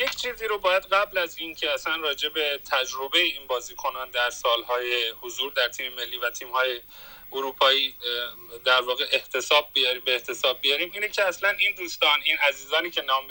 یک 0.00 0.16
چیزی 0.16 0.46
رو 0.46 0.58
باید 0.58 0.82
قبل 0.82 1.18
از 1.18 1.38
این 1.38 1.54
که 1.54 1.70
اصلا 1.70 1.96
راجع 1.96 2.28
به 2.28 2.60
تجربه 2.70 3.18
این 3.18 3.46
بازیکنان 3.48 4.10
در 4.10 4.30
سالهای 4.30 5.12
حضور 5.20 5.52
در 5.52 5.68
تیم 5.68 5.92
ملی 5.96 6.16
و 6.16 6.30
تیم‌های 6.30 6.80
اروپایی 7.34 7.94
در 8.64 8.80
واقع 8.80 9.06
احتساب 9.12 9.70
بیاریم 9.72 10.04
به 10.04 10.14
احتساب 10.14 10.60
بیاریم. 10.60 10.90
اینه 10.92 11.08
که 11.08 11.24
اصلا 11.24 11.50
این 11.50 11.74
دوستان 11.74 12.20
این 12.24 12.38
عزیزانی 12.38 12.90
که 12.90 13.02
نام 13.02 13.28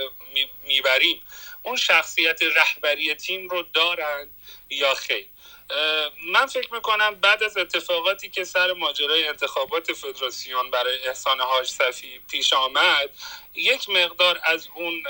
می‌بریم 0.68 1.22
اون 1.64 1.76
شخصیت 1.76 2.44
رهبری 2.44 3.16
تیم 3.16 3.50
رو 3.50 3.64
دارن 3.74 4.30
یا 4.70 4.94
خیر؟ 4.94 5.28
من 6.26 6.46
فکر 6.46 6.74
می‌کنم 6.74 7.16
بعد 7.16 7.44
از 7.44 7.58
اتفاقاتی 7.58 8.30
که 8.30 8.44
سر 8.44 8.74
ماجرای 8.74 9.28
انتخابات 9.28 9.94
فدراسیون 9.94 10.72
برای 10.72 11.08
احسان 11.08 11.40
هاش 11.40 11.72
صفی 11.72 12.20
پیش 12.32 12.54
آمد 12.54 13.10
یک 13.54 13.90
مقدار 13.90 14.40
از 14.44 14.68
اون 14.76 15.04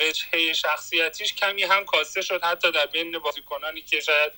وجهه 0.00 0.52
شخصیتیش 0.52 1.34
کمی 1.34 1.62
هم 1.62 1.84
کاسته 1.84 2.22
شد 2.22 2.44
حتی 2.44 2.72
در 2.72 2.86
بین 2.86 3.18
بازیکنانی 3.18 3.82
که 3.82 4.00
شاید 4.00 4.32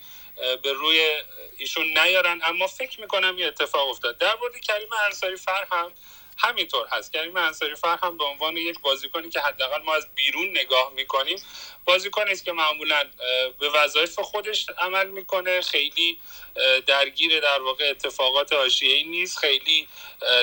به 0.62 0.72
روی 0.72 1.10
ایشون 1.58 1.98
نیارن. 1.98 2.40
اما 2.44 2.66
فکر 2.66 3.00
می‌کنم 3.00 3.38
یه 3.38 3.46
اتفاق 3.46 3.88
افتاد. 3.88 4.18
در 4.18 4.36
مورد 4.36 4.60
کریم 4.60 4.88
انصاری 5.06 5.36
فر 5.36 5.66
هم 5.70 5.92
همینطور 6.38 6.86
هست. 6.86 7.12
کریم 7.12 7.36
انصاری 7.36 7.74
فر 7.74 7.96
هم 8.02 8.16
به 8.18 8.24
عنوان 8.24 8.56
یک 8.56 8.80
بازیکنی 8.80 9.30
که 9.30 9.40
حداقل 9.40 9.82
ما 9.82 9.94
از 9.94 10.14
بیرون 10.14 10.50
نگاه 10.50 10.92
می‌کنیم 10.92 11.38
بازیکنی 11.84 12.32
است 12.32 12.44
که 12.44 12.52
معمولا 12.52 13.04
به 13.60 13.68
وظایف 13.68 14.18
خودش 14.18 14.66
عمل 14.78 15.06
می‌کنه. 15.06 15.60
خیلی 15.60 16.20
درگیر 16.86 17.40
در 17.40 17.60
واقع 17.60 17.90
اتفاقات 17.90 18.52
حاشیه‌ای 18.52 19.04
نیست. 19.04 19.38
خیلی 19.38 19.88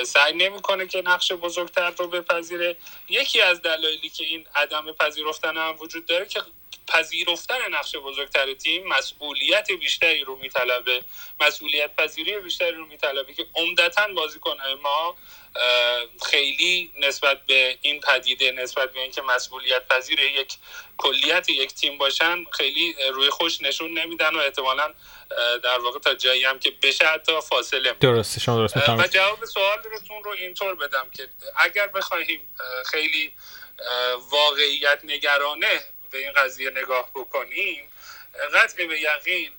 سعی 0.04 0.32
نمی‌کنه 0.32 0.86
که 0.86 1.02
نقش 1.02 1.32
بزرگتر 1.32 1.90
رو 1.90 2.08
بپذیره. 2.08 2.76
یکی 3.08 3.40
از 3.40 3.62
دلایلی 3.62 4.08
که 4.08 4.24
این 4.24 4.46
عدم 4.54 4.92
پذیرفتن 4.92 5.56
هم 5.56 5.76
وجود 5.78 6.06
داره 6.06 6.26
که 6.26 6.42
پذیرفتن 6.88 7.74
نقش 7.74 7.96
بزرگتر 7.96 8.54
تیم 8.54 8.86
مسئولیت 8.86 9.72
بیشتری 9.72 10.24
رو 10.24 10.36
میطلبه. 10.36 11.02
مسئولیت 11.40 11.96
پذیری 11.96 12.38
بیشتری 12.38 12.72
رو 12.76 12.86
میطلبه 12.86 13.34
که 13.34 13.46
عمدتا 13.54 14.08
بازیکنهای 14.08 14.74
ما 14.74 15.16
خیلی 16.30 16.92
نسبت 17.00 17.46
به 17.46 17.78
این 17.82 18.00
پدیده 18.00 18.52
نسبت 18.52 18.92
به 18.92 19.00
اینکه 19.00 19.22
مسئولیت 19.22 19.88
پذیر 19.88 20.20
یک 20.20 20.54
کلیت 20.96 21.48
یک 21.48 21.74
تیم 21.74 21.98
باشن 21.98 22.44
خیلی 22.52 22.94
روی 23.12 23.30
خوش 23.30 23.60
نشون 23.60 23.98
نمیدن 23.98 24.34
و 24.34 24.38
احتمالا 24.38 24.94
در 25.62 25.78
واقع 25.78 25.98
تا 25.98 26.14
جایی 26.14 26.44
هم 26.44 26.58
که 26.58 26.70
بشه 26.82 27.06
حتی 27.06 27.40
فاصله. 27.40 27.92
درسته 27.92 28.40
شما 28.40 28.56
درست 28.56 28.76
و 28.76 29.06
جواب 29.06 29.44
سوالتون 29.44 30.24
رو 30.24 30.30
اینطور 30.30 30.74
بدم 30.74 31.10
که 31.16 31.28
اگر 31.56 31.86
بخواهیم 31.86 32.48
خیلی 32.86 33.34
واقعیت 34.30 35.00
نگرانه 35.04 35.82
به 36.16 36.22
این 36.22 36.32
قضیه 36.32 36.70
نگاه 36.70 37.10
بکنیم 37.14 37.90
قطع 38.54 38.86
به 38.86 39.00
یقین 39.00 39.52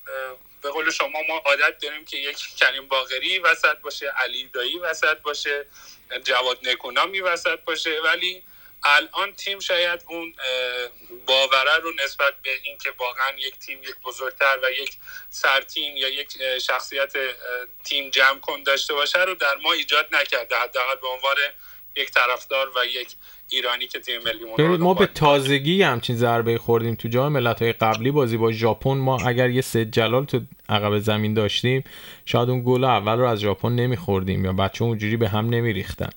به 0.62 0.70
قول 0.70 0.92
شما 0.92 1.22
ما 1.22 1.38
عادت 1.38 1.80
داریم 1.80 2.06
که 2.06 2.18
یک 2.18 2.38
کریم 2.38 2.88
باغری 2.88 3.40
وسط 3.40 3.78
باشه 3.78 4.08
علی 4.08 4.48
دایی 4.48 4.78
وسط 4.78 5.18
باشه 5.18 5.66
جواد 6.24 6.68
نکونامی 6.68 7.20
وسط 7.20 7.60
باشه 7.60 8.02
ولی 8.02 8.44
الان 8.84 9.34
تیم 9.34 9.60
شاید 9.60 10.04
اون 10.10 10.36
باوره 11.26 11.78
رو 11.78 11.94
نسبت 12.04 12.34
به 12.44 12.60
اینکه 12.64 12.92
واقعا 12.98 13.32
یک 13.38 13.60
تیم 13.60 13.84
یک 13.84 13.96
بزرگتر 14.04 14.60
و 14.64 14.72
یک 14.72 14.98
سرتیم 15.30 15.98
یا 15.98 16.10
یک 16.10 16.60
شخصیت 16.60 17.14
تیم 17.84 18.10
جمع 18.10 18.40
کن 18.40 18.64
داشته 18.64 18.94
باشه 18.94 19.24
رو 19.24 19.36
در 19.36 19.56
ما 19.56 19.74
ایجاد 19.74 20.16
نکرده 20.16 20.56
حداقل 20.56 20.96
به 20.96 21.08
عنوان 21.08 21.38
یک 21.98 22.12
طرفدار 22.12 22.68
و 22.68 22.86
یک 22.86 23.08
ایرانی 23.50 23.88
که 23.88 24.00
تیم 24.00 24.22
ملی 24.22 24.78
ما 24.78 24.94
به 24.94 25.06
تازگی 25.06 25.82
همچین 25.82 26.16
ضربه 26.16 26.58
خوردیم 26.58 26.96
تو 26.96 27.08
جام 27.08 27.32
ملت 27.32 27.62
های 27.62 27.74
قبلی 27.74 28.12
بازی 28.12 28.38
با 28.38 28.52
ژاپن. 28.52 28.94
ما 28.94 29.18
اگر 29.20 29.50
یه 29.50 29.62
سه 29.62 29.86
جلال 29.86 30.26
تو 30.26 30.42
عقب 30.70 31.00
زمین 31.00 31.34
داشتیم 31.34 31.84
شاید 32.26 32.50
اون 32.50 32.64
گل 32.66 32.84
اول 32.84 33.18
رو 33.18 33.28
از 33.28 33.40
ژاپن 33.40 33.72
نمیخوردیم 33.72 34.46
یا 34.46 34.54
بچه 34.54 34.84
اونجوری 34.84 35.18
به 35.18 35.30
هم 35.30 35.50
نمیریختن. 35.50 36.10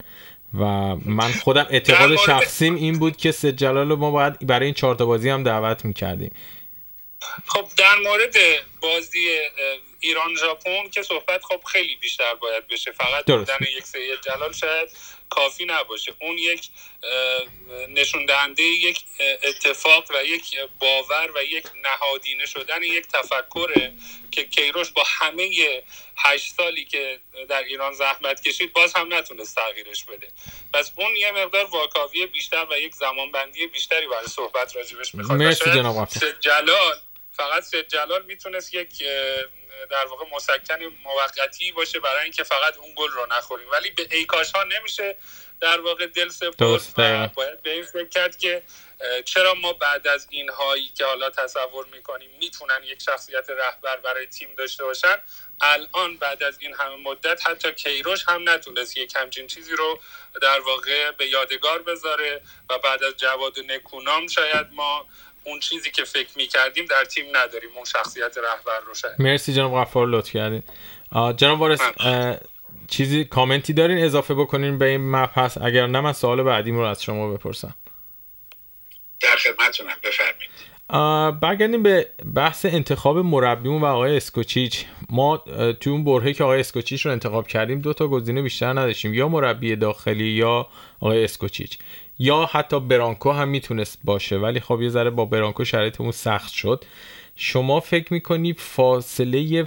و 0.55 0.65
من 1.05 1.33
خودم 1.33 1.67
اعتقاد 1.71 2.17
شخصیم 2.17 2.75
این 2.75 2.99
بود 2.99 3.17
که 3.17 3.33
سه 3.33 3.53
جلال 3.53 3.89
رو 3.89 3.97
ما 3.97 4.11
باید 4.11 4.47
برای 4.47 4.65
این 4.65 4.75
چهار 4.75 4.95
بازی 4.95 5.29
هم 5.29 5.43
دعوت 5.43 5.85
می‌کردیم. 5.85 6.31
خب 7.47 7.65
در 7.77 7.95
مورد 8.05 8.35
بازی 8.83 9.29
ایران 10.01 10.37
ژاپن 10.37 10.91
که 10.91 11.03
صحبت 11.03 11.45
خب 11.45 11.63
خیلی 11.65 11.97
بیشتر 11.97 12.35
باید 12.35 12.69
بشه. 12.69 12.93
فقط. 12.93 13.25
بودن 13.25 13.59
یک 13.77 13.85
سید 13.85 14.21
جلال 14.21 14.53
شاید 14.53 14.91
کافی 15.31 15.65
نباشه. 15.65 16.15
اون 16.21 16.39
یک 16.39 16.69
نشون 17.89 18.27
دهنده 18.27 18.63
یک 18.63 19.05
اتفاق 19.43 20.05
و 20.15 20.25
یک 20.25 20.57
باور 20.79 21.31
و 21.35 21.45
یک 21.45 21.65
نهادینه 21.85 22.47
شدن 22.47 22.83
یک 22.83 23.07
تفکره 23.07 23.95
که 24.31 24.45
کیروش 24.45 24.91
با 24.91 25.03
همه 25.07 25.51
هشت 26.17 26.55
سالی 26.55 26.85
که 26.85 27.21
در 27.49 27.63
ایران 27.63 27.93
زحمت 27.93 28.43
کشید 28.43 28.73
باز 28.73 28.95
هم 28.95 29.15
نتونست 29.15 29.57
تغییرش 29.57 30.05
بده. 30.05 30.29
پس 30.75 30.93
اون 30.97 31.17
یه 31.17 31.33
مقدار 31.33 31.65
واکاوی 31.65 32.27
بیشتر 32.27 32.67
و 32.71 32.79
یک 32.79 32.95
زمانبندی 32.95 33.67
بیشتری 33.67 34.07
برای 34.07 34.27
صحبت 34.27 34.77
راجبش 34.77 35.15
می‌خواد. 35.15 35.39
مرسی 35.39 35.71
جناب 35.71 36.09
جلال 36.41 37.01
فقط 37.33 37.63
سید 37.63 37.89
جلال 37.89 38.25
می‌تونست 38.25 38.75
یک 38.75 38.89
در 39.91 40.07
واقع 40.07 40.25
مسکن 40.37 40.79
موقتی 41.05 41.73
باشه 41.73 42.01
برای 42.01 42.23
اینکه 42.23 42.45
فقط 42.45 42.77
اون 42.77 42.95
گل 42.97 43.11
رو 43.11 43.27
نخوریم 43.31 43.71
ولی 43.71 43.91
به 43.91 44.09
ایکاش 44.11 44.53
ها 44.53 44.63
نمیشه 44.63 45.17
در 45.61 45.81
واقع 45.81 46.07
دل 46.07 46.29
سپرد 46.29 46.63
و. 46.99 47.29
باید 47.35 47.63
به 47.63 47.73
این 47.73 47.85
فکر 47.85 48.09
کرد 48.09 48.39
که 48.39 48.63
چرا 49.25 49.55
ما 49.55 49.73
بعد 49.73 50.07
از 50.07 50.27
این 50.31 50.51
هایی 50.51 50.89
که 50.89 51.05
حالا 51.05 51.31
تصور 51.31 51.87
می‌کنیم 51.87 52.31
می‌تونن 52.41 52.81
یک 52.85 53.03
شخصیت 53.03 53.51
رهبر 53.51 53.97
برای 53.97 54.27
تیم 54.27 54.55
داشته 54.55 54.85
باشن 54.85 55.17
الان 55.61 56.17
بعد 56.17 56.43
از 56.43 56.59
این 56.61 56.75
همه 56.75 56.97
مدت 56.97 57.47
حتی 57.47 57.73
کیروش 57.73 58.25
هم 58.29 58.49
نتونست 58.49 58.97
یک 58.97 59.17
همچین 59.17 59.47
چیزی 59.47 59.77
رو 59.77 60.01
در 60.43 60.61
واقع 60.61 61.11
به 61.11 61.27
یادگار 61.27 61.83
بذاره 61.83 62.43
و 62.71 62.79
بعد 62.79 63.05
از 63.05 63.17
جواد 63.17 63.59
نکونام 63.59 64.27
شاید 64.27 64.67
ما 64.73 65.07
اون 65.45 65.61
چیزی 65.61 65.91
که 65.91 66.05
فکر 66.05 66.31
می‌کردیم 66.37 66.85
در 66.91 67.05
تیم 67.05 67.25
نداریم 67.37 67.71
اون 67.77 67.85
شخصیت 67.85 68.39
رهبر 68.39 68.87
رو 68.87 68.95
شاید. 68.95 69.15
مرسی 69.19 69.53
جناب 69.53 69.75
غفار 69.75 70.07
لطف 70.07 70.31
کردین. 70.31 70.63
جناب 71.37 71.61
وارث 71.61 71.81
چیزی 72.89 73.25
کامنتی 73.25 73.73
دارین 73.73 74.05
اضافه 74.05 74.35
بکنین 74.35 74.79
به 74.79 74.85
این 74.85 75.11
مبحث 75.11 75.59
اگر 75.59 75.87
نه 75.87 76.01
من 76.01 76.13
سوال 76.13 76.43
بعدیم 76.43 76.77
رو 76.77 76.85
از 76.85 77.03
شما 77.03 77.33
بپرسم. 77.33 77.75
در 79.21 79.37
خدمتونم 79.37 79.95
بفرمایید. 80.05 81.41
برگردیم 81.41 81.83
به 81.83 82.07
بحث 82.35 82.67
انتخاب 82.67 83.19
مربیمون 83.19 83.83
و 83.83 83.85
آقای 83.85 84.17
اسکوچیچ. 84.17 84.85
ما 85.11 85.37
تو 85.81 85.91
اون 85.91 86.05
برهه 86.05 86.33
که 86.33 86.45
آقای 86.45 86.61
اسکوچیچ 86.61 87.07
رو 87.07 87.13
انتخاب 87.13 87.47
کردیم 87.47 87.81
دو 87.81 87.93
تا 87.93 88.09
گزینه 88.09 88.43
بیشتر 88.43 88.69
نداشتیم. 88.69 89.15
یا 89.15 89.29
مربی 89.29 89.77
داخلی 89.77 90.29
یا 90.29 90.67
آقای 91.01 91.25
اسکوچیچ. 91.25 91.79
یا 92.19 92.49
حتی 92.53 92.81
برانکو 92.81 93.33
هم 93.33 93.49
می‌تونست 93.49 93.99
باشه. 94.05 94.37
ولی 94.37 94.61
خب 94.61 94.83
یه 94.83 94.89
ذره 94.89 95.11
با 95.11 95.25
برانکو 95.25 95.65
شرایطمون 95.65 96.13
سخت 96.13 96.53
شد. 96.53 96.85
شما 97.37 97.81
فکر 97.81 98.13
می‌کنی 98.13 98.53
فاصله 98.53 99.67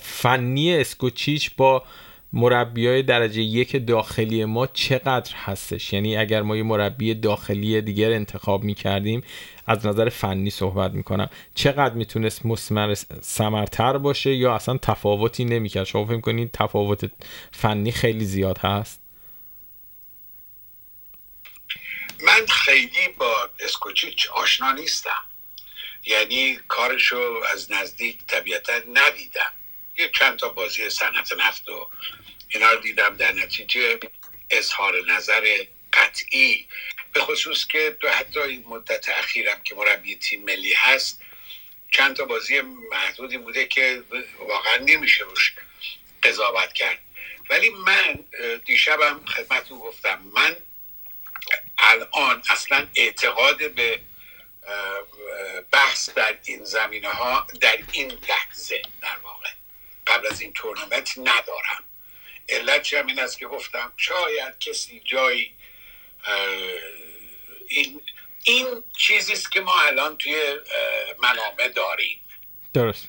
فنی 0.00 0.74
اسکوچیچ 0.74 1.50
با 1.56 1.82
مربی 2.32 2.86
های 2.86 3.02
درجه 3.02 3.42
یک 3.42 3.86
داخلی 3.86 4.44
ما 4.44 4.66
چقدر 4.66 5.32
هستش؟ 5.34 5.92
یعنی 5.92 6.16
اگر 6.16 6.42
ما 6.42 6.56
یه 6.56 6.62
مربی 6.62 7.14
داخلی 7.14 7.80
دیگر 7.80 8.12
انتخاب 8.12 8.64
می‌کردیم 8.64 9.22
از 9.66 9.86
نظر 9.86 10.08
فنی 10.08 10.50
صحبت 10.50 10.92
می‌کنم 10.92 11.30
چقدر 11.54 11.94
می‌تونست 11.94 12.46
مسمر 12.46 12.94
سمرتر 13.22 13.98
باشه 13.98 14.34
یا 14.34 14.54
اصلا 14.54 14.78
تفاوتی 14.78 15.44
نمی‌کرد؟ 15.44 15.84
شما 15.84 16.04
فکر 16.06 16.20
کنید 16.20 16.50
تفاوت 16.52 17.10
فنی 17.52 17.92
خیلی 17.92 18.24
زیاد 18.24 18.58
هست؟ 18.58 19.00
من 22.26 22.46
خیلی 22.46 23.08
با 23.18 23.34
اسکوچیچ 23.60 24.28
آشنا 24.28 24.72
نیستم. 24.72 25.22
یعنی 26.06 26.58
کارشو 26.68 27.40
از 27.52 27.72
نزدیک 27.72 28.26
طبیعتا 28.26 28.72
ندیدم. 28.72 29.52
یه 29.98 30.08
چند 30.08 30.38
تا 30.38 30.48
بازی 30.48 30.90
صنعت 30.90 31.32
نفت 31.32 31.68
و 31.68 31.88
اینا 32.48 32.70
رو 32.72 32.80
دیدم 32.80 33.16
در 33.16 33.32
نتیجه 33.32 33.98
اظهار 34.50 35.12
نظر 35.12 35.64
قطعی 35.92 36.68
به 37.12 37.20
خصوص 37.20 37.66
که 37.66 37.96
تو 38.00 38.08
حتی 38.08 38.40
این 38.40 38.64
مدت 38.66 39.08
اخیرم 39.08 39.62
که 39.62 39.74
مربی 39.74 40.16
تیم 40.16 40.44
ملی 40.44 40.74
هست 40.74 41.22
چند 41.90 42.16
تا 42.16 42.24
بازی 42.24 42.60
محدودی 42.60 43.38
بوده 43.38 43.66
که 43.66 44.02
واقعا 44.38 44.76
نمیشه 44.76 45.24
روش 45.24 45.54
قضاوت 46.22 46.72
کرد. 46.72 46.98
ولی 47.50 47.70
من 47.70 48.24
دیشبم 48.64 49.24
خدمتتون 49.26 49.78
گفتم 49.78 50.22
من 50.34 50.56
الان 51.78 52.42
اصلا 52.50 52.88
اعتقاد 52.94 53.74
به 53.74 54.00
بحث 55.72 56.10
در 56.10 56.38
این 56.44 56.64
زمینه 56.64 57.08
ها 57.08 57.46
در 57.60 57.78
این 57.92 58.18
لحظه 58.28 58.82
در 59.02 59.18
واقع. 59.22 59.57
قبل 60.08 60.26
از 60.26 60.40
این 60.40 60.52
تورنمنت 60.52 61.18
ندارم. 61.18 61.84
علت 62.48 62.94
هم 62.94 63.06
این 63.06 63.20
است 63.20 63.38
که 63.38 63.46
گفتم 63.46 63.92
شاید 63.96 64.58
کسی 64.58 65.02
جایی 65.04 65.52
این 67.68 68.00
این 68.42 68.84
چیزی 68.98 69.32
است 69.32 69.52
که 69.52 69.60
ما 69.60 69.80
الان 69.80 70.16
توی 70.16 70.56
منامه 71.22 71.68
داریم. 71.68 72.20
درست. 72.74 73.08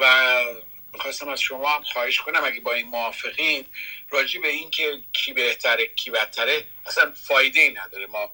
و 0.00 0.44
می‌خواستم 0.92 1.28
از 1.28 1.40
شما 1.40 1.68
هم 1.68 1.82
خواهش 1.82 2.20
کنم 2.20 2.44
اگه 2.44 2.60
با 2.60 2.72
این 2.72 2.86
موافقین 2.86 3.64
راجع 4.10 4.40
به 4.40 4.48
این 4.48 4.70
که 4.70 5.00
کی 5.12 5.32
بهتره 5.32 5.86
کی 5.86 6.10
بدتره 6.10 6.64
اصلا 6.86 7.12
فایده 7.26 7.60
ای 7.60 7.70
نداره. 7.70 8.06
ما 8.06 8.32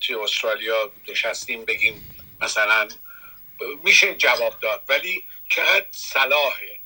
توی 0.00 0.14
استرالیا 0.14 0.92
نشستیم 1.08 1.64
بگیم 1.64 2.24
مثلا 2.40 2.88
میشه 3.84 4.14
جواب 4.14 4.60
داد. 4.60 4.84
ولی 4.88 5.26
چقدر 5.54 5.86
صلاحه 5.90 6.80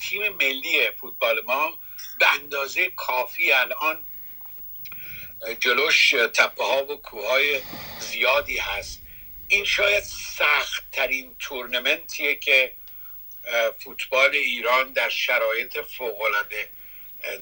تیم 0.00 0.28
ملی 0.28 0.90
فوتبال 0.90 1.40
ما 1.40 1.80
به 2.18 2.32
اندازه 2.34 2.90
کافی 2.90 3.52
الان 3.52 4.06
جلوش 5.60 6.10
تپه 6.10 6.64
ها 6.64 6.84
و 6.84 6.96
کوههای 6.96 7.60
زیادی 8.00 8.58
هست. 8.58 9.02
این 9.48 9.64
شاید 9.64 10.02
سخت 10.02 10.84
ترین 10.92 11.36
تورنمنتیه 11.38 12.34
که 12.34 12.72
فوتبال 13.78 14.30
ایران 14.30 14.92
در 14.92 15.08
شرایط 15.08 15.78
فوقالعاده 15.78 16.68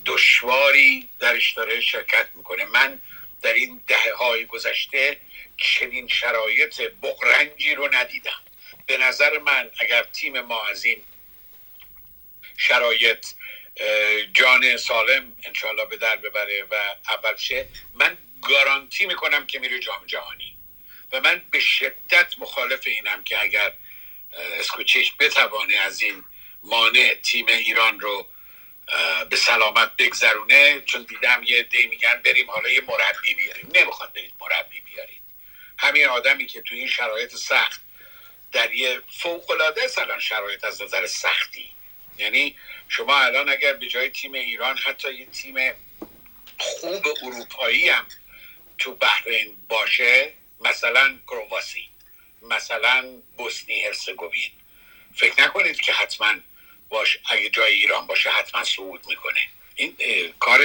دشواری 0.07 1.09
درش 1.19 1.53
داره 1.53 1.81
شرکت 1.81 2.27
می‌کنه. 2.35 2.65
من 2.65 2.99
در 3.43 3.53
این 3.53 3.81
دهه 3.87 4.15
های 4.15 4.47
گذشته 4.47 5.17
چنین 5.57 6.09
شرایط 6.09 6.81
بغرنجی 7.03 7.75
رو 7.75 7.95
ندیدم. 7.95 8.43
به 8.93 8.99
نظر 8.99 9.39
من 9.39 9.71
اگر 9.81 10.03
تیم 10.03 10.41
ما 10.41 10.67
از 10.67 10.85
این 10.85 11.03
شرایط 12.57 13.27
جان 14.33 14.77
سالم 14.77 15.37
انشالله 15.43 15.85
به 15.85 15.97
در 15.97 16.17
ببره 16.17 16.65
و 16.71 16.75
اول 17.09 17.37
شه 17.37 17.69
من 17.95 18.19
گارانتی 18.43 19.07
می‌کنم 19.07 19.47
که 19.47 19.59
میره 19.59 19.79
جام 19.79 20.07
جهانی. 20.07 20.57
و 21.13 21.21
من 21.21 21.43
به 21.51 21.61
شدت 21.61 22.39
مخالف 22.39 22.87
اینم 22.87 23.25
که 23.25 23.43
اگر 23.43 23.73
اسکوچیش 24.59 25.13
بتوانه 25.21 25.77
از 25.77 26.03
این 26.03 26.25
مانع 26.63 27.15
تیم 27.15 27.47
ایران 27.47 28.01
رو 28.01 28.29
به 29.31 29.37
سلامت 29.37 29.97
بگذرونه 29.97 30.81
چون 30.81 31.03
دیدم 31.03 31.43
یه 31.47 31.63
دی 31.63 31.87
میگن 31.87 32.23
بریم 32.25 32.51
حالا 32.51 32.69
یه 32.69 32.81
مربی 32.81 33.35
بیاریم. 33.35 33.71
نمی‌خواد 33.75 34.13
برید 34.13 34.35
مربی 34.41 34.81
بیارید. 34.81 35.23
همین 35.79 36.07
آدمی 36.07 36.47
که 36.47 36.63
تو 36.63 36.75
این 36.75 36.89
شرایط 36.89 37.35
سخت 37.35 37.81
در 38.53 38.73
یه 38.73 39.03
فوق 39.21 39.51
العاده 39.51 39.85
است 39.85 40.19
شرایط 40.19 40.65
از 40.65 40.83
نظر 40.83 41.07
سختی. 41.07 41.71
یعنی 42.19 42.57
شما 42.89 43.21
الان 43.21 43.49
اگر 43.49 43.73
به 43.73 43.87
جای 43.87 44.11
تیم 44.11 44.33
ایران 44.33 44.77
حتی 44.79 45.15
یه 45.15 45.27
تیم 45.27 45.73
خوب 46.59 47.07
اروپایی 47.23 47.89
هم 47.89 48.07
تو 48.79 48.95
بحرین 48.95 49.57
باشه 49.69 50.33
مثلا 50.61 51.19
کرواسی 51.27 51.89
مثلا 52.43 53.23
بوسنی 53.37 53.83
هرسگوین 53.83 54.51
فکر 55.17 55.43
نکنید 55.43 55.81
که 55.81 55.93
حتما 55.93 56.35
باش 56.89 57.19
اگه 57.31 57.51
جای 57.51 57.73
ایران 57.73 58.07
باشه 58.07 58.31
حتما 58.31 58.65
صعود 58.65 59.07
می‌کنه. 59.09 59.49
این 59.75 59.97
کار 60.41 60.61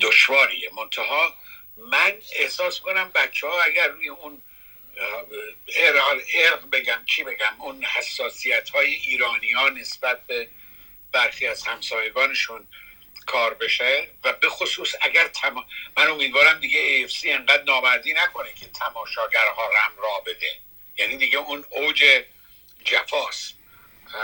دشواریه. 0.00 0.70
منتها 0.76 1.34
من 1.76 2.12
احساس 2.32 2.80
کنم 2.80 3.10
بچه 3.14 3.46
ها 3.46 3.62
اگر 3.62 3.88
روی 3.88 4.08
اون 4.08 4.42
ارق 5.76 6.70
بگم 6.72 7.00
چی 7.06 7.24
بگم؟ 7.24 7.52
اون 7.58 7.84
حساسیت 7.84 8.70
های 8.70 8.94
ایرانی 8.94 9.52
ها 9.52 9.68
نسبت 9.68 10.26
به 10.26 10.48
برخی 11.12 11.46
از 11.46 11.62
همسایگانشون 11.62 12.66
کار 13.26 13.54
بشه 13.54 14.08
و 14.24 14.32
به 14.32 14.48
خصوص 14.48 14.94
اگر 15.00 15.28
تما... 15.28 15.64
من 15.96 16.06
امیدوارم 16.06 16.60
دیگه 16.60 17.08
AFC 17.08 17.26
انقدر 17.26 17.62
نامردی 17.62 18.12
نکنه 18.12 18.52
که 18.54 18.66
تماشاگرها 18.66 19.66
رم 19.66 20.02
را 20.02 20.22
بده. 20.26 20.52
یعنی 20.96 21.16
دیگه 21.16 21.38
اون 21.38 21.64
اوج 21.70 22.04
جفاست. 22.84 23.54
اه، 24.14 24.20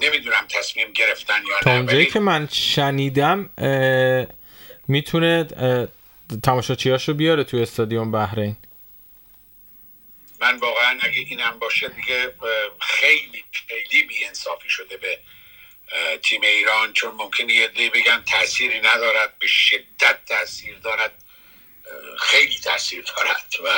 نمی‌دونم 0.00 0.46
تصمیم 0.50 0.92
گرفتن 0.92 1.42
یا 1.48 1.60
تا 1.60 1.70
نه 1.70 1.76
اونجایی 1.76 2.02
ولی 2.02 2.10
که 2.10 2.20
من 2.20 2.48
شنیدم 2.52 3.50
می‌تونه 4.88 5.48
تماشاچیاشو 6.42 7.14
بیاره 7.14 7.44
تو 7.44 7.56
استادیوم 7.56 8.12
بحرین. 8.12 8.56
من 10.44 10.56
واقعا 10.56 10.98
اگه 11.00 11.18
اینم 11.18 11.58
باشه 11.58 11.88
دیگه 11.88 12.34
خیلی 12.80 13.44
خیلی 13.52 14.02
بی 14.02 14.24
انصافی 14.24 14.70
شده 14.70 14.96
به 14.96 15.18
تیم 16.22 16.42
ایران 16.42 16.92
چون 16.92 17.14
ممکنه 17.14 17.52
یه 17.52 17.68
دی 17.68 17.90
بگن 17.90 18.22
تأثیری 18.26 18.80
ندارد 18.80 19.38
به 19.38 19.46
شدت 19.46 20.18
تاثیر 20.26 20.78
دارد 20.78 21.24
خیلی 22.18 22.58
تاثیر 22.58 23.04
دارد 23.16 23.54
و 23.64 23.68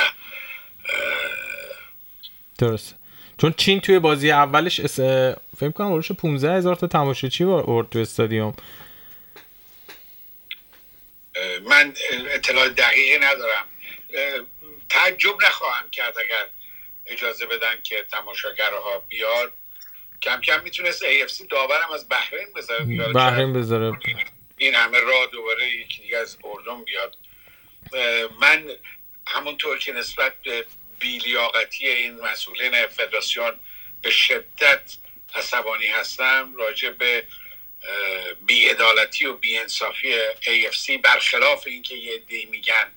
درست. 2.57 2.95
چون 3.41 3.53
چین 3.57 3.79
توی 3.79 3.99
بازی 3.99 4.31
اولش 4.31 4.79
اس... 4.79 4.99
فکر 5.59 5.71
کنم 5.71 5.91
ورش 5.91 6.11
15 6.11 6.53
هزار 6.53 6.75
تا 6.75 6.87
تماشاچی 6.87 7.43
آورد 7.43 7.89
تو 7.89 7.99
استادیوم. 7.99 8.55
من 11.65 11.93
اطلاع 12.09 12.69
دقیقی 12.69 13.19
ندارم. 13.19 13.65
تعجب 14.89 15.43
نخواهم 15.43 15.89
کرد 15.89 16.17
اگر 16.17 16.45
اجازه 17.07 17.45
بدن 17.45 17.81
که 17.83 18.05
تماشاگرها 18.11 18.99
بیاد. 18.99 19.53
کم 20.21 20.41
کم 20.41 20.63
می‌تونست 20.63 21.03
AFC 21.03 21.47
داورم 21.49 21.91
از 21.91 22.09
بحرین 22.09 22.53
بذاره 22.55 23.13
بحرین 23.13 23.53
بذاره. 23.53 23.91
این 24.57 24.75
همه 24.75 24.99
راه 24.99 25.27
دوباره 25.31 25.69
یکی 25.69 26.01
دیگه 26.01 26.17
از 26.17 26.37
اردن 26.43 26.83
بیاد. 26.83 27.17
من 28.39 28.69
همونطور 29.27 29.77
که 29.77 29.93
نسبت 29.93 30.41
به 30.41 30.65
بیلیاقتی 30.99 31.87
این 31.87 32.19
مسئولین 32.19 32.87
فدراسیون 32.87 33.59
به 34.01 34.09
شدت 34.09 34.97
عصبانی 35.35 35.87
هستم 35.87 36.53
راجع 36.57 36.89
به 36.89 37.27
بیعدالتی 38.45 39.25
و 39.25 39.33
بیانصافی 39.33 40.15
AFC 40.41 40.91
برخلاف 41.03 41.67
اینکه 41.67 41.95
یه 41.95 42.17
دی 42.17 42.45
میگن 42.45 42.91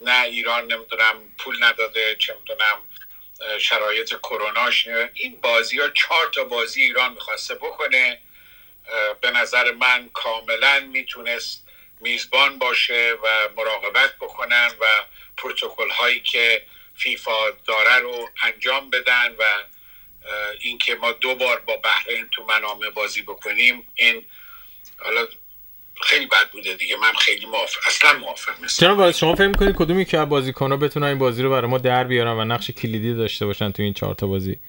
نه 0.00 0.22
ایران 0.22 0.72
نمی‌دونم 0.72 1.14
پول 1.38 1.64
نداده 1.64 2.16
چه 2.18 2.34
می‌دونم 2.40 2.78
شرایط 3.60 4.08
کروناش. 4.08 4.86
این 5.14 5.40
بازی 5.42 5.78
ها 5.78 5.88
چهار 5.88 6.28
تا 6.28 6.44
بازی 6.44 6.82
ایران 6.82 7.12
می‌خواسته 7.12 7.54
بکنه. 7.54 8.20
به 9.20 9.30
نظر 9.30 9.72
من 9.72 10.10
کاملا 10.14 10.80
می‌تونست 10.80 11.66
میزبان 12.00 12.58
باشه 12.58 13.16
و 13.22 13.48
مراقبت 13.56 14.16
بکنن 14.16 14.70
و 14.80 14.84
پروتکل 15.36 15.90
هایی 15.90 16.20
که 16.20 16.66
فیفا 16.96 17.50
داره 17.50 17.98
رو 17.98 18.28
انجام 18.42 18.90
بدن 18.90 19.34
و 19.38 19.44
اینکه 20.60 20.94
ما 20.94 21.12
دو 21.12 21.34
بار 21.34 21.60
با 21.60 21.76
بحرین 21.76 22.28
تو 22.28 22.44
منامه 22.44 22.90
بازی 22.90 23.22
بکنیم. 23.22 23.88
این 23.94 24.26
حالا 24.98 25.26
خیلی 26.02 26.26
بد 26.26 26.50
بوده 26.52 26.74
دیگه. 26.74 26.96
من 26.96 27.12
خیلی 27.12 27.46
موافق 27.46 27.80
اصلا 27.86 28.18
موافق 28.18 28.60
نیستم. 28.62 28.86
چرا 28.86 28.94
باید 28.94 29.14
شما 29.14 29.34
فکر 29.34 29.46
می‌کنید 29.46 29.74
کدومی 29.76 30.04
که 30.04 30.24
بازیکن 30.24 30.70
ها 30.70 30.76
بتونن 30.76 31.06
این 31.06 31.18
بازی 31.18 31.42
رو 31.42 31.50
برای 31.50 31.70
ما 31.70 31.78
در 31.78 32.04
بیارن 32.04 32.32
و 32.32 32.44
نقش 32.44 32.70
کلیدی 32.70 33.14
داشته 33.14 33.46
باشن 33.46 33.72
تو 33.72 33.82
این 33.82 33.94
چهار 33.94 34.14
تا 34.14 34.26
بازی؟ 34.26 34.60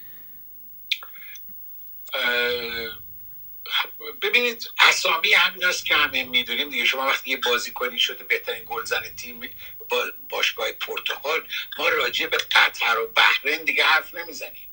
ببینید 4.21 4.69
اسامی 4.79 5.33
همین 5.33 5.63
هست 5.63 5.85
که 5.85 5.95
همه 5.95 6.23
می‌دونیم 6.23 6.69
دیگه. 6.69 6.85
شما 6.85 7.07
وقتی 7.07 7.31
یه 7.31 7.37
بازیکنی 7.37 7.99
شده 7.99 8.23
بهترین 8.23 8.63
گلزن 8.65 9.01
تیم 9.17 9.49
با 9.89 10.03
باشگاه 10.29 10.71
پرتغال 10.71 11.39
ما 11.77 11.89
راجع 11.89 12.27
به 12.27 12.37
قطر 12.37 12.99
و 12.99 13.07
بحرین 13.15 13.63
دیگه 13.63 13.83
حرف 13.83 14.15
نمی‌زنیم. 14.15 14.67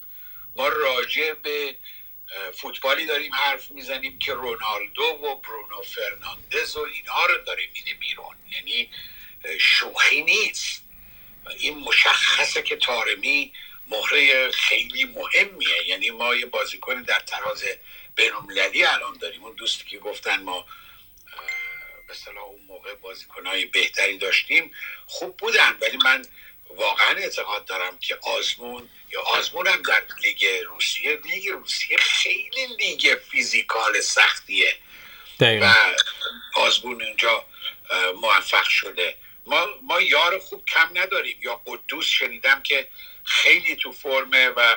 ما 0.57 0.69
راجع 0.69 1.35
به 1.43 1.75
فوتبالی 2.55 3.07
داریم 3.07 3.35
حرف 3.35 3.71
می‌زنیم 3.71 4.19
که 4.19 4.33
رونالدو 4.33 5.03
و 5.03 5.37
برونو 5.37 5.83
فرناندز 5.83 6.77
و 6.77 6.81
اینها 6.81 7.27
رو 7.27 7.39
داره 7.39 7.69
میده 7.73 7.95
بیرون. 7.95 8.37
یعنی 8.51 8.91
شوخی 9.61 10.23
نیست. 10.23 10.83
این 11.59 11.79
مشخصه 11.79 12.63
که 12.63 12.77
تارمی 12.77 13.53
مهره 13.87 14.51
خیلی 14.51 15.05
مهمیه. 15.05 15.87
یعنی 15.87 16.11
ما 16.11 16.35
یه 16.35 16.47
بازیکن 16.47 17.03
در 17.03 17.21
تراز 17.21 17.65
بینالمللی 18.17 18.85
الان 18.85 19.19
داریم. 19.19 19.45
اون 19.45 19.55
دوستی 19.55 19.85
که 19.85 19.99
گفتن 19.99 20.43
ما 20.43 20.67
به 22.09 22.41
اون 22.41 22.61
موقع 22.61 22.95
بازیکنهای 22.95 23.65
بهتری 23.65 24.19
داشتیم 24.19 24.75
خوب 25.07 25.37
بودن. 25.37 25.79
ولی 25.81 25.97
من 25.97 26.25
واقعا 26.77 27.17
اعتقاد 27.17 27.65
دارم 27.65 27.99
که 27.99 28.19
آزمون 28.23 28.89
یا 29.11 29.23
آزمون 29.23 29.67
هم 29.67 29.83
در 29.83 30.03
لیگ 30.23 30.47
روسیه 30.67 31.21
لیگ 31.25 31.49
روسیه 31.49 31.97
خیلی 31.97 32.67
لیگ 32.79 33.19
فیزیکال 33.31 34.01
سختیه. 34.01 34.77
و 35.41 35.75
آزمون 36.55 37.03
اونجا 37.03 37.47
موفق 38.21 38.69
شده. 38.69 39.17
ما, 39.47 39.67
ما 39.83 40.01
یار 40.01 40.39
خوب 40.39 40.65
کم 40.65 40.89
نداریم. 40.95 41.39
یا 41.43 41.61
قدوس 41.67 42.07
شنیدم 42.07 42.63
که 42.63 42.89
خیلی 43.25 43.77
تو 43.77 43.93
فرمه 43.93 44.49
و 44.49 44.77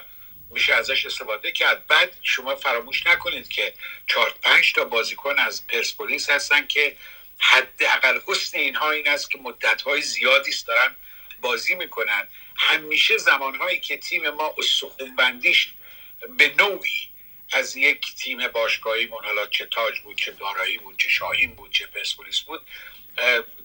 میشه 0.50 0.74
ازش 0.74 1.06
استفاده 1.06 1.52
کرد. 1.52 1.88
بعد 1.88 2.18
شما 2.22 2.56
فراموش 2.56 3.08
نکنید 3.08 3.50
که 3.50 3.74
چهار 4.08 4.34
پنج 4.42 4.74
تا 4.74 4.84
بازیکن 4.84 5.40
از 5.40 5.68
پرسپولیس 5.68 6.30
هستن 6.30 6.68
که 6.68 6.98
حداقل 7.38 8.20
حسن 8.28 8.58
اینها 8.58 8.92
این 8.92 9.08
است 9.08 9.32
که 9.32 9.38
مدت 9.38 9.82
های 9.82 10.02
زیادی 10.02 10.50
است 10.50 10.68
دارن 10.68 10.96
بازی 11.46 11.76
می‌کنن. 11.76 12.28
همیشه 12.58 13.18
زمانهایی 13.18 13.80
که 13.80 13.98
تیم 13.98 14.30
ما 14.30 14.56
استخون 14.58 15.16
بندیش 15.16 15.74
به 16.38 16.54
نوعی 16.58 17.10
از 17.54 17.76
یک 17.76 18.16
تیم 18.16 18.48
باشگاهی 18.48 19.06
من 19.06 19.18
حالا 19.24 19.48
چه 19.48 19.66
تاج 19.66 20.00
بود 20.00 20.18
چه 20.18 20.32
دارایی 20.32 20.78
بود 20.78 20.98
چه 20.98 21.10
شاهین 21.10 21.56
بود 21.56 21.72
چه 21.72 21.88
پرسپولیس 21.88 22.40
بود 22.40 22.62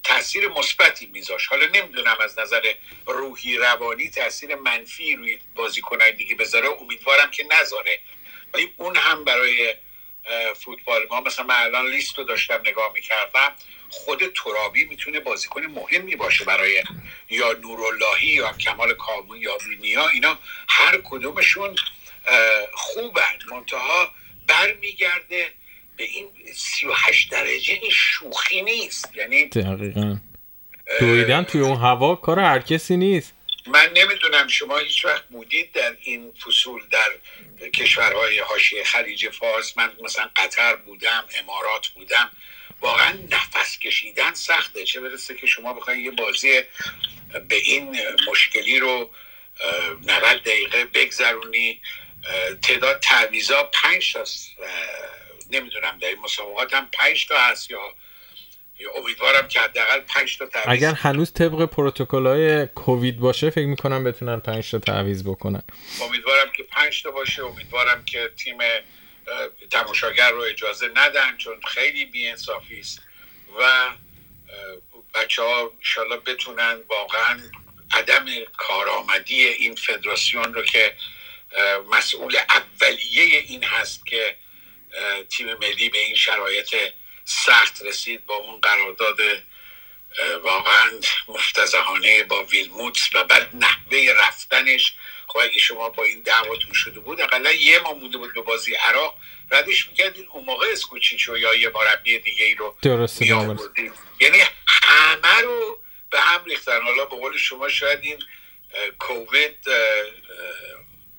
تاثیر 0.03 0.47
مثبتی 0.47 1.05
میذاش 1.05 1.47
حالا 1.47 1.65
نمی‌دونم 1.65 2.17
از 2.23 2.39
نظر 2.39 2.73
روحی 3.05 3.57
روانی 3.57 4.09
تاثیر 4.09 4.55
منفی 4.55 5.15
روی 5.15 5.39
بازیکنهای 5.55 6.11
دیگه 6.11 6.35
بذاره 6.35 6.69
امیدوارم 6.81 7.31
که 7.31 7.43
نذاره. 7.43 7.99
ولی 8.53 8.73
اون 8.77 8.95
هم 8.95 9.23
برای 9.23 9.75
فوتبال. 10.55 11.07
ما 11.09 11.21
مثلا 11.21 11.45
من 11.45 11.55
الان 11.55 11.91
لیست 11.91 12.17
رو 12.17 12.23
داشتم 12.23 12.59
نگاه 12.65 12.91
می‌کردم. 12.93 13.51
خود 13.89 14.19
ترابی 14.33 14.85
می‌تونه 14.85 15.19
بازیکن 15.19 15.61
مهمی 15.61 16.15
باشه 16.15 16.45
برای 16.45 16.83
یا 17.29 17.53
نوراللهی 17.53 18.27
یا 18.27 18.53
کمال 18.53 18.93
کامون 18.93 19.41
یا 19.41 19.57
وینیا. 19.69 20.07
اینا 20.07 20.39
هر 20.69 21.01
کدومشون 21.03 21.75
خوبن. 22.73 23.37
منتها 23.51 24.11
برمیگرده 24.47 25.51
به 25.97 26.03
این 26.03 26.27
38 26.55 27.31
درجه 27.31 27.73
این 27.73 27.91
شوخی 27.91 28.61
نیست. 28.61 29.15
یعنی 29.15 29.45
دقیقا. 29.45 30.17
دویدن 30.99 31.43
توی 31.43 31.61
اون 31.61 31.77
هوا 31.77 32.15
کار 32.15 32.39
هر 32.39 32.59
کسی 32.59 32.97
نیست. 32.97 33.33
من 33.67 33.89
نمی‌دونم 33.95 34.47
شما 34.47 34.77
هیچ 34.77 35.05
وقت 35.05 35.27
بودید 35.27 35.71
در 35.71 35.95
این 36.01 36.31
فصول 36.31 36.81
در 36.91 37.11
کشورهای 37.69 38.39
حاشیه 38.39 38.83
خلیج 38.83 39.29
فارس 39.29 39.77
من 39.77 39.93
مثلا 40.03 40.29
قطر 40.35 40.75
بودم 40.75 41.25
امارات 41.39 41.87
بودم 41.87 42.31
واقعا 42.81 43.19
نفس 43.29 43.79
کشیدن 43.79 44.33
سخته. 44.33 44.85
چه 44.85 45.01
برسه 45.01 45.35
که 45.35 45.47
شما 45.47 45.73
بخواید 45.73 45.99
یه 45.99 46.11
بازی 46.11 46.61
به 47.47 47.55
این 47.55 47.97
مشکلی 48.27 48.79
رو 48.79 49.11
90 50.03 50.43
دقیقه 50.43 50.85
بگذرونی 50.85 51.81
تعداد 52.61 52.99
تعویزا 52.99 53.63
پنج 53.63 54.13
تا 54.13 54.23
نمی‌دونم 55.49 55.97
در 55.97 56.07
این 56.07 56.19
مسابقات 56.19 56.73
هم 56.73 56.89
پنج 56.93 57.27
تا 57.27 57.39
هست 57.39 57.71
یا 57.71 57.95
امیدوارم 58.95 59.47
که 59.47 59.59
حداقل 59.59 59.99
5 59.99 60.37
تا 60.37 60.45
تعویض 60.45 60.83
اگر 60.83 60.93
هنوز 60.93 61.33
طبق 61.33 61.65
پروتکل 61.65 62.27
های 62.27 62.67
کووید 62.67 63.19
باشه 63.19 63.49
فکر 63.49 63.65
می‌کنم 63.65 64.03
بتونن 64.03 64.39
5 64.39 64.71
تا 64.71 64.79
تعویض 64.79 65.23
بکنن. 65.23 65.63
امیدوارم 66.01 66.51
که 66.57 66.63
5 66.63 67.03
تا 67.03 67.11
باشه. 67.11 67.45
امیدوارم 67.45 68.05
که 68.05 68.29
تیم 68.37 68.57
تماشاگر 69.69 70.31
رو 70.31 70.41
اجازه 70.41 70.89
ندن 70.95 71.37
چون 71.37 71.61
خیلی 71.67 72.05
بیانصافی 72.05 72.79
است 72.79 73.01
و 73.59 73.89
بچه 75.13 75.41
ها 75.41 75.71
انشالله 75.77 76.17
بتونن 76.17 76.79
واقعا 76.89 77.39
عدم 77.93 78.25
کارآمدی 78.57 79.47
این 79.47 79.75
فدراسیون 79.75 80.53
رو 80.53 80.61
که 80.61 80.93
مسئول 81.91 82.35
اولیه 82.49 83.39
این 83.47 83.63
هست 83.63 84.05
که 84.05 84.35
تیم 85.29 85.47
ملی 85.61 85.89
به 85.89 85.97
این 85.97 86.15
شرایط 86.15 86.75
سخت 87.25 87.81
رسید 87.81 88.25
با 88.25 88.35
اون 88.35 88.61
قرارداد 88.61 89.19
واقعا 90.43 90.91
مفتزهانه 91.27 92.23
با 92.23 92.43
ویلموتس 92.43 93.09
و 93.15 93.23
بعد 93.23 93.49
نحوه 93.55 94.13
رفتنش. 94.19 94.93
خب 95.27 95.39
اگه 95.39 95.59
شما 95.59 95.89
با 95.89 96.03
این 96.03 96.21
دعواتون 96.21 96.73
شده 96.73 96.99
بود 96.99 97.21
اقلا 97.21 97.51
یه 97.51 97.79
ما 97.79 97.93
مونده 97.93 98.17
بود 98.17 98.33
به 98.33 98.41
بازی 98.41 98.75
عراق. 98.75 99.17
ردش 99.51 99.87
می‌کردین 99.87 100.27
اون 100.27 100.45
موقع 100.45 100.67
اسکوچیچو 100.71 101.37
یا 101.37 101.55
یه 101.55 101.71
مربی 101.75 102.19
دیگه 102.19 102.45
ای 102.45 102.55
رو 102.55 102.77
یعنی 104.19 104.37
همه 104.67 105.41
رو 105.41 105.79
به 106.09 106.21
هم 106.21 106.45
ریختن. 106.45 106.81
حالا 106.81 107.05
به 107.05 107.15
قول 107.15 107.37
شما 107.37 107.69
شاید 107.69 107.99
این 108.01 108.23
کووید 108.99 109.57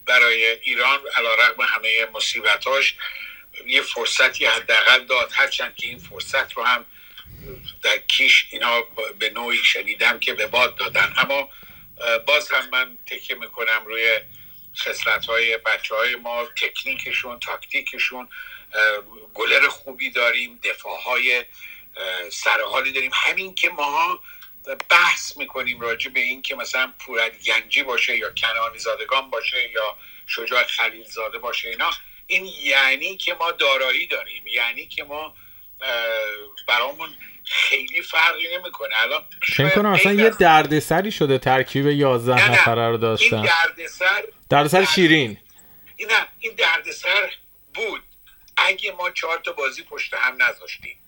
برای 0.07 0.45
ایران 0.45 1.01
علا 1.17 1.35
رقم 1.35 1.63
همه 1.63 2.07
مصیبتاش 2.13 2.95
یه 3.67 3.83
فرصتی 3.83 4.47
حداقل 4.47 5.05
داد. 5.05 5.31
هرچند 5.35 5.77
که 5.77 5.87
این 5.87 5.99
فرصت 5.99 6.53
رو 6.53 6.63
هم 6.63 6.87
در 7.83 7.99
کیش 7.99 8.47
اینا 8.51 8.83
به 9.19 9.31
نوعی 9.31 9.65
شنیدم 9.65 10.21
که 10.21 10.35
به 10.35 10.47
باد 10.47 10.77
دادن. 10.77 11.15
اما 11.17 11.51
باز 12.27 12.51
هم 12.51 12.71
من 12.71 12.99
که 13.07 13.35
می‌کنم 13.35 13.83
روی 13.87 14.21
خصلت 14.77 15.27
های 15.27 15.57
بچه 15.57 15.95
های 15.95 16.17
ما 16.17 16.49
تکنیکشون 16.57 17.41
تاکتیکشون. 17.41 18.29
گلر 19.35 19.69
خوبی 19.69 20.11
داریم 20.11 20.61
دفاع 20.65 21.03
های 21.03 21.45
سرحالی 22.33 22.93
داریم. 22.93 23.11
همین 23.15 23.55
که 23.55 23.69
ما 23.71 24.21
بحث 24.89 25.37
می‌کنیم 25.37 25.81
راجع 25.81 26.11
به 26.11 26.21
این 26.21 26.43
که 26.43 26.55
مثلا 26.55 26.93
پورد 26.99 27.43
گنجی 27.43 27.83
باشه 27.83 28.17
یا 28.17 28.33
کنانی 28.35 28.79
زادگان 28.79 29.31
باشه 29.31 29.71
یا 29.71 29.97
شجاع 30.27 30.65
خلیل 30.65 31.05
زاده 31.05 31.39
باشه 31.39 31.69
اینا 31.69 31.91
این 32.27 32.47
یعنی 32.63 33.17
که 33.17 33.35
ما 33.35 33.51
دارایی 33.51 34.07
داریم 34.07 34.47
یعنی 34.47 34.87
که 34.87 35.05
ما 35.05 35.35
برامون 36.69 37.09
خیلی 37.45 38.03
فرقی 38.03 38.57
نمی‌کنه. 38.59 39.03
الان 39.03 39.25
فکر 39.43 39.69
کنم 39.69 39.93
اصلا 39.93 40.13
یه 40.13 40.31
دردسری 40.31 41.13
شده 41.13 41.39
ترکیب 41.39 41.87
11 41.87 42.51
نفره 42.51 42.89
رو 42.89 42.97
داشتن. 42.97 43.37
این 43.37 43.47
دردسر 43.47 44.25
دردسر 44.51 44.85
شیرین. 44.85 45.39
این 45.97 46.09
نه 46.09 46.27
این 46.41 46.55
دردسر 46.55 47.31
بود. 47.75 48.03
اگه 48.57 48.93
ما 48.93 49.11
چهار 49.11 49.39
تا 49.39 49.53
بازی 49.53 49.83
پشت 49.83 50.15
هم 50.15 50.43
نذاشتیم. 50.43 50.99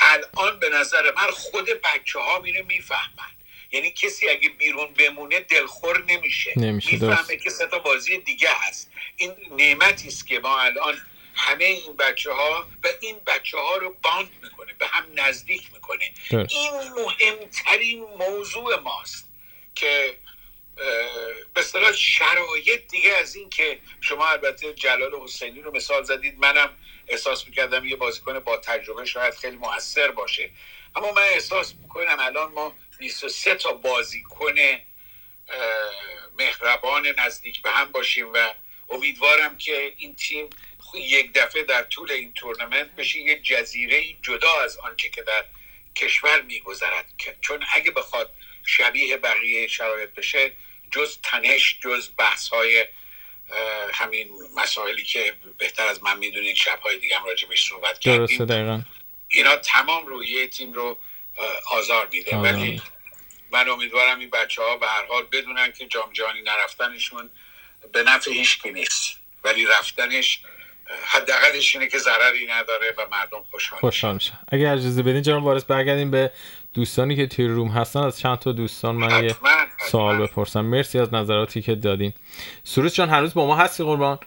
الان 0.00 0.58
به 0.58 0.68
نظر 0.68 1.12
من 1.16 1.30
خود 1.30 1.68
بچه 1.84 2.18
ها 2.18 2.40
میره 2.40 2.62
می‌فهمن. 2.62 3.37
یعنی 3.70 3.90
کسی 3.90 4.28
اگه 4.28 4.48
بیرون 4.48 4.94
بمونه 4.94 5.40
دلخور 5.40 6.04
نمیشه. 6.04 6.52
نمیشه 6.56 6.92
می‌فهمه 6.92 7.36
که 7.36 7.50
سه 7.50 7.66
تا 7.66 7.78
بازی 7.78 8.18
دیگه 8.18 8.50
هست. 8.54 8.90
این 9.16 9.34
نعمتی 9.50 10.08
است 10.08 10.26
که 10.26 10.38
ما 10.40 10.60
الان 10.60 10.96
همه 11.34 11.64
این 11.64 11.96
بچه 11.96 12.32
ها 12.32 12.68
و 12.82 12.88
این 13.00 13.20
بچه 13.26 13.58
ها 13.58 13.76
رو 13.76 13.96
باند 14.02 14.30
می‌کنه 14.42 14.74
به 14.78 14.86
هم 14.86 15.04
نزدیک 15.14 15.62
می‌کنه. 15.72 16.12
این 16.30 16.72
مهمترین 16.96 18.04
موضوع 18.18 18.80
ماست 18.80 19.28
که 19.74 20.18
به 21.54 21.60
اصطلاح 21.60 21.92
شرایط 21.92 22.88
دیگه 22.90 23.12
از 23.12 23.36
این 23.36 23.50
که 23.50 23.78
شما 24.00 24.26
البته 24.26 24.72
جلال 24.72 25.14
حسینی 25.22 25.62
رو 25.62 25.76
مثال 25.76 26.02
زدید. 26.04 26.38
منم 26.38 26.76
احساس 27.08 27.46
می‌کردم 27.46 27.86
یه 27.86 27.96
بازیکن 27.96 28.38
با 28.38 28.56
تجربه 28.56 29.04
شاید 29.04 29.34
خیلی 29.34 29.56
موثر 29.56 30.10
باشه. 30.10 30.50
اما 30.96 31.12
من 31.12 31.22
احساس 31.22 31.74
می‌کنم 31.82 32.16
الان 32.20 32.52
ما 32.52 32.76
23 32.98 33.54
تا 33.54 33.72
بازیکن 33.72 34.54
مهربان 36.38 37.06
نزدیک 37.18 37.62
به 37.62 37.70
هم 37.70 37.92
باشیم 37.92 38.32
و 38.32 38.50
امیدوارم 38.90 39.58
که 39.58 39.94
این 39.96 40.16
تیم 40.16 40.50
یک 40.94 41.32
دفعه 41.32 41.62
در 41.62 41.82
طول 41.82 42.12
این 42.12 42.32
تورنمنت 42.32 42.96
بشه 42.96 43.18
یه 43.18 43.40
جزیره 43.40 44.02
جدا 44.22 44.60
از 44.60 44.76
آنچه 44.76 45.08
که 45.08 45.22
در 45.22 45.44
کشور 45.96 46.40
میگذرد. 46.42 47.12
چون 47.40 47.64
اگه 47.72 47.90
بخواد 47.90 48.34
شبیه 48.66 49.16
بقیه 49.16 49.68
شرایط 49.68 50.10
بشه 50.10 50.52
جز 50.90 51.18
تنش 51.22 51.78
جز 51.82 52.10
بحث 52.18 52.48
های 52.48 52.86
همین 53.92 54.28
مسائلی 54.56 55.04
که 55.04 55.34
بهتر 55.58 55.86
از 55.86 56.02
من 56.02 56.18
می‌دونید 56.18 56.56
شبهای 56.56 56.98
دیگه 56.98 57.18
هم 57.18 57.24
راجبش 57.24 57.68
صحبت 57.68 57.98
کردیم. 57.98 58.86
اینا 59.28 59.56
تمام 59.56 60.06
رویه 60.06 60.46
تیم 60.46 60.72
رو 60.72 60.98
آزار 61.70 62.08
میده. 62.12 62.36
ولی 62.36 62.82
من 63.52 63.68
امیدوارم 63.68 64.18
این 64.18 64.30
بچه 64.30 64.62
ها 64.62 64.76
به 64.76 64.86
هر 64.86 65.06
حال 65.08 65.22
بدونن 65.32 65.72
که 65.72 65.86
جام 65.86 66.12
جهانی 66.12 66.42
نرفتنشون 66.42 67.30
به 67.92 68.02
نفع 68.02 68.30
هیچ 68.30 68.66
نیست. 68.66 69.18
ولی 69.44 69.66
رفتنش 69.66 70.40
حداقلش 71.04 71.76
اینه 71.76 71.88
که 71.88 71.98
ضرری 71.98 72.46
نداره 72.46 72.94
و 72.98 73.06
مردم 73.10 73.42
خوشحال 73.50 73.80
خوشحال 73.80 74.14
میشه 74.14 74.32
اگر 74.48 74.72
اجازه 74.72 75.02
بدین 75.02 75.22
جناب 75.22 75.44
وارث 75.44 75.64
برگردیم 75.64 76.10
به 76.10 76.32
دوستانی 76.74 77.16
که 77.16 77.26
توی 77.26 77.46
روم 77.46 77.68
هستن. 77.68 78.00
از 78.00 78.18
چند 78.18 78.38
تا 78.38 78.52
دوستان 78.52 78.94
من 78.94 79.24
یه 79.24 79.36
سوال 79.90 80.26
بپرسم. 80.26 80.60
مرسی 80.60 80.98
از 80.98 81.14
نظراتی 81.14 81.62
که 81.62 81.74
دادین. 81.74 82.12
سروش 82.64 82.92
جان 82.92 83.08
هنوز 83.08 83.34
با 83.34 83.46
ما 83.46 83.56
هستی 83.56 83.84
قربان؟ 83.84 84.18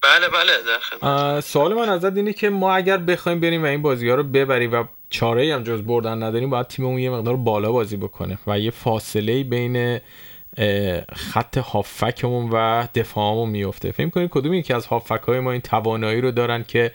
بله 0.00 0.28
بله 0.28 1.40
سوال 1.40 1.74
من 1.74 1.88
ازت 1.88 2.16
اینه 2.16 2.32
که 2.32 2.50
ما 2.50 2.74
اگر 2.74 2.96
بخوایم 2.96 3.40
بریم 3.40 3.62
و 3.62 3.66
این 3.66 3.82
بازی 3.82 4.08
ها 4.08 4.14
رو 4.14 4.22
ببریم 4.22 4.72
و 4.72 4.84
چاره 5.10 5.54
هم 5.54 5.62
جز 5.62 5.82
بردن 5.82 6.22
نداریم 6.22 6.50
باید 6.50 6.66
تیممون 6.66 6.98
یه 6.98 7.10
مقدار 7.10 7.36
بالا 7.36 7.72
بازی 7.72 7.96
بکنه 7.96 8.38
و 8.46 8.58
یه 8.58 8.70
فاصله 8.70 9.44
بین 9.44 10.00
خط 11.16 11.58
هافکمون 11.58 12.50
و 12.52 12.86
دفاعمون 12.94 13.48
میفته 13.48 13.92
فکر 13.92 14.08
کنید 14.08 14.30
کدوم 14.30 14.54
یکی 14.54 14.72
از 14.72 14.86
هافک 14.86 15.22
های 15.22 15.40
ما 15.40 15.52
این 15.52 15.60
توانایی 15.60 16.20
رو 16.20 16.30
دارن 16.30 16.62
که 16.62 16.92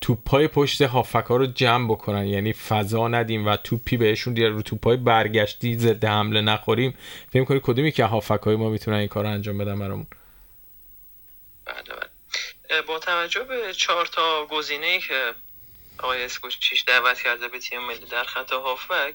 توپای 0.00 0.48
پشت 0.48 0.82
هافک 0.82 1.24
ها 1.24 1.36
رو 1.36 1.46
جمع 1.46 1.88
بکنن؟ 1.88 2.26
یعنی 2.26 2.52
فضا 2.52 3.08
ندیم 3.08 3.46
و 3.46 3.56
توپی 3.56 3.96
بهشون 3.96 4.34
دیگه 4.34 4.48
رو 4.48 4.62
توپای 4.62 4.96
برگشتی 4.96 5.78
ضد 5.78 6.04
حمله 6.04 6.40
نخوریم. 6.40 6.94
فکر 7.32 7.44
کنید 7.44 7.62
کدوم 7.62 7.86
یکی 7.86 8.02
از 8.02 8.10
هافک 8.10 8.40
های 8.42 8.56
ما 8.56 8.68
می‌تونن 8.68 8.96
این 8.96 9.08
کار 9.08 9.26
انجام 9.26 9.58
بدن 9.58 9.78
برامون؟ 9.78 10.06
بله 11.64 11.82
بله. 11.82 12.82
با 12.82 12.98
توجه 12.98 13.40
به 13.40 13.72
چهار 13.76 14.06
تا 14.06 14.46
گزینه 14.50 14.98
که 14.98 15.32
آقای 16.02 16.24
اسکوچیش 16.24 16.84
دعوت 16.86 17.22
کرده 17.22 17.48
به 17.48 17.58
تیم 17.58 17.80
ملی 17.80 18.06
در 18.06 18.24
خط 18.24 18.52
هافک. 18.52 19.14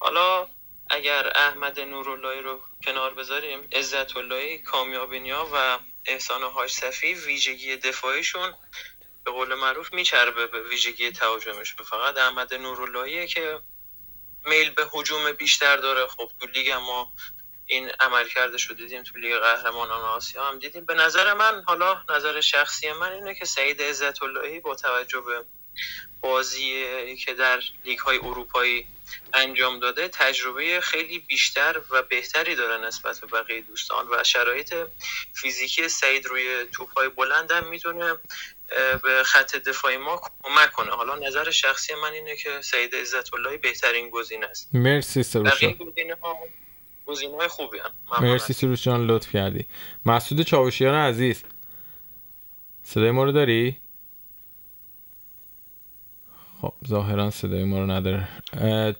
حالا 0.00 0.48
اگر 0.90 1.32
احمد 1.34 1.80
نوراللهی 1.80 2.42
رو 2.42 2.60
کنار 2.84 3.14
بذاریم 3.14 3.68
عزت 3.72 4.16
اللهی 4.16 4.58
کامیابینیا 4.58 5.48
و 5.54 5.78
احسان 6.06 6.42
هاش 6.42 6.72
صفی 6.74 7.14
ویژگی 7.14 7.76
دفاعیشون 7.76 8.54
به 9.24 9.30
قول 9.30 9.54
معروف 9.54 9.92
میچربه 9.92 10.46
به 10.46 10.62
ویژگی 10.62 11.10
تهاجمش 11.12 11.74
فقط 11.74 12.18
احمد 12.18 12.54
نوراللهیه 12.54 13.26
که 13.26 13.60
میل 14.46 14.70
به 14.70 14.86
حجوم 14.92 15.32
بیشتر 15.32 15.76
داره. 15.76 16.06
خب 16.06 16.30
تو 16.40 16.46
لیگ 16.46 16.70
ما 16.70 17.12
این 17.66 17.90
عمل 18.00 18.28
کرده 18.28 18.58
شد 18.58 18.76
دیدیم 18.76 19.02
تو 19.02 19.18
لیگ 19.18 19.38
قهرمانان 19.38 20.00
آسیا 20.02 20.44
هم 20.48 20.58
دیدیم. 20.58 20.84
به 20.84 20.94
نظر 20.94 21.34
من 21.34 21.62
حالا 21.66 22.04
نظر 22.08 22.40
شخصی 22.40 22.92
من 22.92 23.12
اینه 23.12 23.34
که 23.34 23.44
سعید 23.44 23.82
عزت 23.82 24.22
اللهی 24.22 24.60
با 24.60 24.74
توجه 24.74 25.20
به 25.20 25.44
بازی 26.20 26.86
که 27.24 27.34
در 27.34 27.60
لیگ 27.84 27.98
های 27.98 28.18
اروپایی 28.18 28.86
انجام 29.34 29.80
داده 29.80 30.08
تجربه 30.08 30.80
خیلی 30.80 31.18
بیشتر 31.18 31.80
و 31.90 32.02
بهتری 32.02 32.54
داره 32.54 32.86
نسبت 32.86 33.20
به 33.20 33.26
بقیه 33.26 33.60
دوستان 33.60 34.06
و 34.12 34.24
شرایط 34.24 34.74
فیزیکی 35.34 35.88
سعید 35.88 36.26
روی 36.26 36.64
توپ 36.72 36.98
های 36.98 37.08
بلند 37.08 37.52
هم 37.52 37.68
می‌تونه 37.68 38.14
به 39.02 39.22
خط 39.24 39.56
دفاعی 39.56 39.96
ما 39.96 40.20
کمک 40.42 40.72
کنه. 40.72 40.90
حالا 40.90 41.16
نظر 41.16 41.50
شخصی 41.50 41.94
من 41.94 42.12
اینه 42.12 42.36
که 42.36 42.60
سعید 42.60 42.94
عزت 42.94 43.34
اللهی 43.34 43.56
بهترین 43.56 44.10
گزینه 44.10 44.46
است. 44.46 44.68
مرسی 44.74 45.22
سروش 45.22 45.64
گزینه 47.06 47.36
های 47.36 47.48
خوبی 47.48 47.78
هم. 47.78 47.92
مرسی 48.20 48.52
سروش 48.52 48.84
جان 48.84 49.06
لطف 49.06 49.32
کردی. 49.32 49.66
مسعود 50.06 50.42
چاوشیان 50.42 50.94
عزیز 50.94 51.42
صدای 52.82 53.10
ما 53.10 53.24
رو 53.24 53.32
داری؟ 53.32 53.76
خب 56.62 56.72
ظاهرا 56.88 57.30
صدای 57.30 57.64
ما 57.64 57.78
رو 57.78 57.90
نداره. 57.90 58.28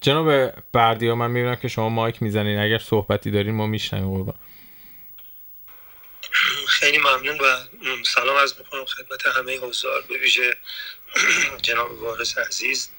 جناب 0.00 0.52
بردیا 0.72 1.14
من 1.14 1.30
می‌بینم 1.30 1.54
که 1.54 1.68
شما 1.68 1.88
مایک 1.88 2.22
می‌زنین. 2.22 2.58
اگر 2.58 2.78
صحبتی 2.78 3.30
دارین 3.30 3.54
ما 3.54 3.66
میشنیم 3.66 4.04
قربان. 4.04 4.34
خیلی 6.68 6.98
ممنون 6.98 7.38
و 7.40 7.44
سلام 8.04 8.36
از 8.36 8.54
می‌کنم 8.58 8.84
خدمت 8.84 9.26
همه 9.26 9.58
حضار 9.58 10.04
به 10.08 10.18
ویژه 10.18 10.56
جناب 11.62 12.02
وارث 12.02 12.38
عزیز. 12.38 12.90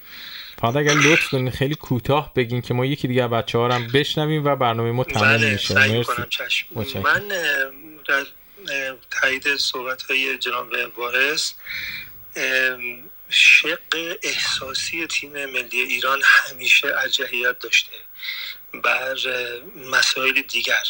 فقط 0.61 0.75
اگر 0.75 0.93
لطف 0.93 1.29
کنین 1.29 1.51
خیلی 1.51 1.75
کوتاه 1.75 2.33
بگین 2.33 2.61
که 2.61 2.73
ما 2.73 2.85
یکی 2.85 3.07
دیگه 3.07 3.27
بچه 3.27 3.57
ها 3.57 3.69
هم 3.69 3.87
بشنویم 3.87 4.45
و 4.45 4.55
برنامه 4.55 4.91
ما 4.91 5.03
تمام 5.03 5.37
بله، 5.37 5.53
میشه. 5.53 5.73
مرسی. 6.75 6.99
من 6.99 7.27
در 8.07 8.25
تایید 9.11 9.55
صحبت 9.55 10.01
های 10.01 10.37
جناب 10.37 10.67
وارث. 10.97 11.53
شق 13.33 14.17
احساسی 14.23 15.07
تیم 15.07 15.45
ملی 15.45 15.81
ایران 15.81 16.21
همیشه 16.25 16.87
ارجحیت 16.87 17.59
داشته 17.59 17.91
بر 18.73 19.15
مسائل 19.75 20.41
دیگر. 20.41 20.83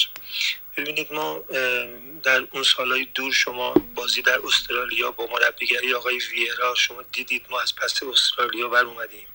ببینید 0.78 1.14
ما 1.14 1.44
در 2.24 2.48
اون 2.52 2.64
سالهای 2.64 3.06
دور 3.06 3.34
شما 3.34 3.74
بازی 3.96 4.22
در 4.22 4.40
استرالیا 4.46 5.12
با 5.12 5.28
مربیگری 5.32 5.94
آقای 5.94 6.18
ویرا 6.18 6.76
شما 6.76 7.02
دیدید 7.02 7.46
ما 7.50 7.62
از 7.62 7.76
پس 7.76 8.04
استرالیا 8.04 8.68
بر 8.68 8.86
اومدیم. 8.86 9.28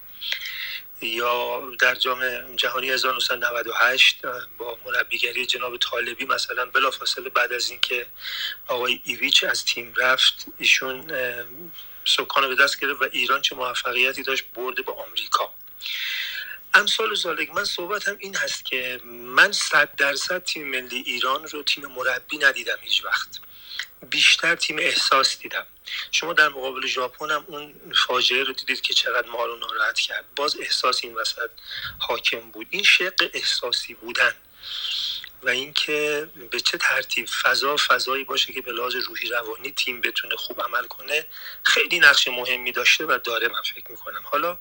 یا 1.02 1.62
در 1.80 1.94
جام 1.94 2.20
جهانی 2.56 2.90
1998 2.90 4.22
با 4.58 4.78
مربیگری 4.86 5.46
جناب 5.46 5.76
طالبی 5.76 6.24
مثلا 6.24 6.66
بلافاصله 6.66 7.28
بعد 7.28 7.52
از 7.52 7.70
اینکه 7.70 8.06
آقای 8.66 9.00
ایویچ 9.04 9.44
از 9.44 9.64
تیم 9.64 9.94
رفت 9.96 10.46
ایشون 10.58 11.12
سکان 12.08 12.48
به 12.48 12.54
دست 12.54 12.80
گرفت 12.80 13.02
و 13.02 13.08
ایران 13.12 13.42
چه 13.42 13.56
موفقیتی 13.56 14.22
داشت 14.22 14.44
برده 14.54 14.82
به 14.82 14.92
آمریکا. 14.92 15.54
امثال 16.74 17.14
زالک 17.14 17.54
من 17.54 17.64
صحبتم 17.64 18.16
این 18.18 18.36
هست 18.36 18.64
که 18.64 19.00
من 19.04 19.52
صد 19.52 19.96
درصد 19.96 20.42
تیم 20.42 20.68
ملی 20.68 20.96
ایران 20.96 21.48
رو 21.48 21.62
تیم 21.62 21.86
مربی 21.86 22.38
ندیدم 22.38 22.78
هیچ 22.80 23.04
وقت. 23.04 23.28
بیشتر 24.10 24.56
تیم 24.56 24.78
احساس 24.78 25.38
دیدم. 25.38 25.66
شما 26.12 26.32
در 26.32 26.48
مقابل 26.48 26.86
ژاپن 26.86 27.30
هم 27.30 27.44
اون 27.46 27.74
فاجعه 28.06 28.44
رو 28.44 28.52
دیدید 28.52 28.80
که 28.80 28.94
چقدر 28.94 29.28
ما 29.28 29.46
رو 29.46 29.56
ناراحت 29.56 29.98
کرد. 29.98 30.24
باز 30.36 30.56
احساس 30.60 31.04
این 31.04 31.14
وسط 31.14 31.50
حاکم 31.98 32.40
بود. 32.40 32.66
این 32.70 32.82
شق 32.82 33.30
احساسی 33.32 33.94
بودن. 33.94 34.34
و 35.42 35.48
اینکه 35.48 36.28
به 36.50 36.60
چه 36.60 36.78
ترتیب 36.78 37.26
فضا 37.26 37.76
فضایی 37.76 38.24
باشه 38.24 38.52
که 38.52 38.62
به 38.62 38.72
لحاظ 38.72 38.94
روحی 38.94 39.28
روانی 39.28 39.70
تیم 39.70 40.00
بتونه 40.00 40.36
خوب 40.36 40.62
عمل 40.62 40.86
کنه 40.86 41.26
خیلی 41.62 41.98
نقش 41.98 42.28
مهمی 42.28 42.72
داشته 42.72 43.06
و 43.06 43.18
داره 43.24 43.48
من 43.48 43.62
فکر 43.62 43.90
می‌کنم. 43.90 44.20
حالا 44.24 44.58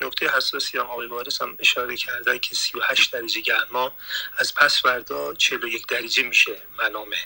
نکته 0.00 0.28
حساسی 0.28 0.78
هم 0.78 0.84
آقای 0.84 1.06
وارث 1.06 1.42
هم 1.42 1.56
اشاره 1.58 1.96
کردن 1.96 2.38
که 2.38 2.54
38 2.54 3.12
درجه 3.12 3.40
گرما 3.40 3.94
از 4.38 4.54
پس 4.54 4.82
فردا 4.82 5.34
41 5.34 5.86
درجه 5.86 6.22
میشه 6.22 6.62
منامه. 6.78 7.18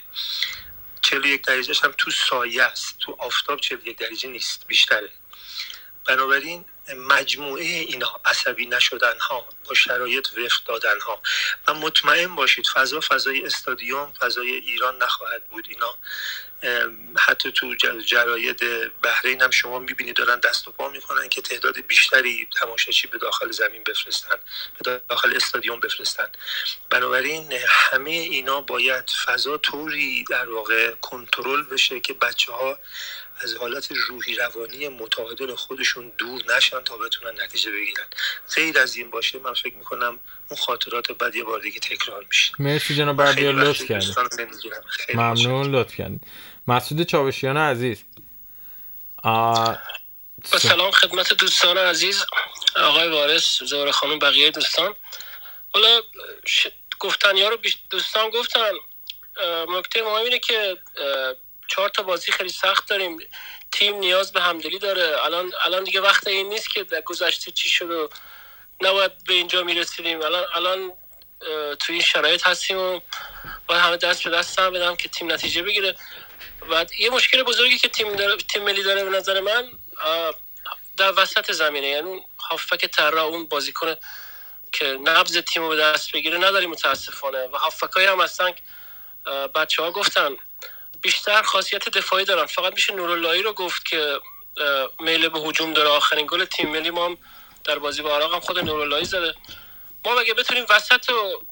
41 1.01 1.41
درجه 1.41 1.73
هم 1.83 1.93
تو 1.97 2.11
سایه 2.11 2.63
است 2.63 2.97
تو 2.99 3.15
آفتاب 3.19 3.59
41 3.59 3.97
درجه 3.97 4.29
نیست 4.29 4.67
بیشتره. 4.67 5.09
بنابراین 6.05 6.65
مجموعه 6.97 7.63
اینا 7.63 8.21
عصبی 8.25 8.65
نشدن 8.65 9.19
ها 9.19 9.47
با 9.65 9.73
شرایط 9.73 10.27
وفق 10.37 10.63
دادن 10.65 10.99
ها 10.99 11.21
و 11.67 11.73
مطمئن 11.73 12.35
باشید 12.35 12.67
فضا 12.67 12.99
فضای 12.99 13.45
استادیوم 13.45 14.13
فضای 14.19 14.51
ایران 14.51 14.97
نخواهد 14.97 15.45
بود. 15.47 15.67
اینا 15.69 15.95
حتی 17.17 17.51
تو 17.51 17.75
جراید 18.05 18.61
بحرین 19.01 19.41
هم 19.41 19.51
شما 19.51 19.79
می‌بینید 19.79 20.15
دارن 20.15 20.39
دست 20.39 20.67
و 20.67 20.71
پا 20.71 20.89
می‌کنن 20.89 21.29
که 21.29 21.41
تعداد 21.41 21.79
بیشتری 21.79 22.47
تماشاچی 22.59 23.07
به 23.07 23.17
داخل 23.17 23.51
زمین 23.51 23.83
بفرستن 23.83 24.35
به 24.83 25.01
داخل 25.09 25.35
استادیوم 25.35 25.79
بفرستن. 25.79 26.27
بنابراین 26.89 27.53
همه 27.67 28.11
اینا 28.11 28.61
باید 28.61 29.09
فضا 29.25 29.57
طوری 29.57 30.23
در 30.23 30.49
واقع 30.49 30.91
کنترل 30.91 31.63
بشه 31.63 31.99
که 31.99 32.13
بچه 32.13 32.51
ها 32.51 32.79
از 33.43 33.55
حالت 33.55 33.91
روحی 33.91 34.35
روانی 34.35 34.87
متعادل 34.87 35.55
خودشون 35.55 36.11
دور 36.17 36.55
نشن 36.55 36.83
تا 36.83 36.97
بتونن 36.97 37.41
نتیجه 37.41 37.71
بگیرن. 37.71 38.05
غیر 38.55 38.79
از 38.79 38.95
این 38.95 39.09
باشه 39.09 39.39
من 39.39 39.53
فکر 39.53 39.75
می‌کنم 39.75 40.19
اون 40.49 40.59
خاطرات 40.59 41.11
بعد 41.11 41.35
یه 41.35 41.43
بار 41.43 41.59
دیگه 41.59 41.79
تکرار 41.79 42.25
میشه. 42.29 42.51
مرسی 42.59 42.95
جناب 42.95 43.17
بردیا 43.17 43.51
لطف 43.51 43.85
کردید. 43.85 44.15
ممنون 45.13 45.75
لطف 45.75 45.95
کردید. 45.95 46.21
مسعود 46.67 47.03
چاوشیان 47.03 47.57
عزیز. 47.57 48.03
با 49.23 49.77
سلام 50.59 50.91
خدمت 50.91 51.33
دوستان 51.33 51.77
عزیز. 51.77 52.25
آقای 52.75 53.09
وارث 53.09 53.63
زهر 53.63 53.91
خانم 53.91 54.19
بقیه 54.19 54.51
دوستان. 54.51 54.95
حالا 55.73 56.01
ش... 56.45 56.67
ها 57.03 57.49
رو 57.49 57.57
دوستان 57.89 58.29
گفتن 58.29 58.71
نکته 59.69 60.01
مهم 60.01 60.23
اینه 60.23 60.39
که 60.39 60.77
چهار 61.71 61.89
تا 61.89 62.03
بازی 62.03 62.31
خیلی 62.31 62.49
سخت 62.49 62.89
داریم. 62.89 63.17
تیم 63.71 63.95
نیاز 63.95 64.31
به 64.31 64.41
همدلی 64.41 64.79
داره. 64.79 65.23
الان 65.23 65.51
الان 65.65 65.83
دیگه 65.83 66.01
وقت 66.01 66.27
این 66.27 66.49
نیست 66.49 66.69
که 66.69 66.83
در 66.83 67.01
گذشته 67.01 67.51
چی 67.51 67.69
شد 67.69 67.91
و 67.91 68.09
نباید 68.81 69.23
به 69.23 69.33
اینجا 69.33 69.63
می‌رسیدیم. 69.63 70.21
الان 70.21 70.45
الان 70.55 70.93
تو 71.79 71.93
این 71.93 72.01
شرایط 72.01 72.47
هستیم 72.47 72.77
و 72.77 72.99
باید 73.67 73.81
همه 73.81 73.97
دست 73.97 74.23
به 74.23 74.29
دست 74.29 74.59
هم 74.59 74.73
بدم 74.73 74.95
که 74.95 75.09
تیم 75.09 75.31
نتیجه 75.31 75.61
بگیره. 75.63 75.95
و 76.69 76.85
یه 76.99 77.09
مشکل 77.09 77.43
بزرگی 77.43 77.77
که 77.77 77.87
تیم 77.87 78.15
داره 78.15 78.37
تیم 78.37 78.63
ملی 78.63 78.83
داره 78.83 79.03
به 79.03 79.17
نظر 79.17 79.39
من 79.39 79.71
در 80.97 81.13
وسط 81.17 81.51
زمینه. 81.51 81.87
یعنی 81.87 82.07
اون 82.07 82.21
هافک 82.39 82.85
ترا 82.85 83.23
اون 83.23 83.45
بازیکن 83.45 83.95
که 84.71 84.85
نبض 85.03 85.37
تیم 85.37 85.63
رو 85.63 85.69
به 85.69 85.75
دست 85.75 86.11
بگیره 86.11 86.37
نداریم 86.37 86.69
متاسفانه. 86.69 87.47
و 87.47 87.57
هافکایی 87.57 88.07
هم 88.07 88.21
هستن 88.21 88.51
بچه 89.55 89.83
ها 89.83 89.91
گفتن 89.91 90.35
بیشتر 91.01 91.41
خاصیت 91.41 91.89
دفاعی 91.89 92.25
دارن 92.25 92.45
فقط 92.45 92.73
میشه 92.73 92.93
نوراللهی 92.93 93.41
رو 93.41 93.53
گفت 93.53 93.85
که 93.85 94.19
میل 94.99 95.29
به 95.29 95.39
هجوم 95.39 95.73
داره. 95.73 95.89
آخرین 95.89 96.27
گل 96.29 96.45
تیم 96.45 96.69
ملی 96.69 96.89
ما 96.89 97.05
هم 97.05 97.17
در 97.63 97.79
بازی 97.79 98.01
با 98.01 98.15
عراق 98.15 98.33
هم 98.33 98.39
خود 98.39 98.59
نوراللهی 98.59 99.05
زده. 99.05 99.35
ما 100.05 100.19
اگه 100.19 100.33
بتونیم 100.33 100.65
وسط 100.69 101.09
رو 101.09 101.43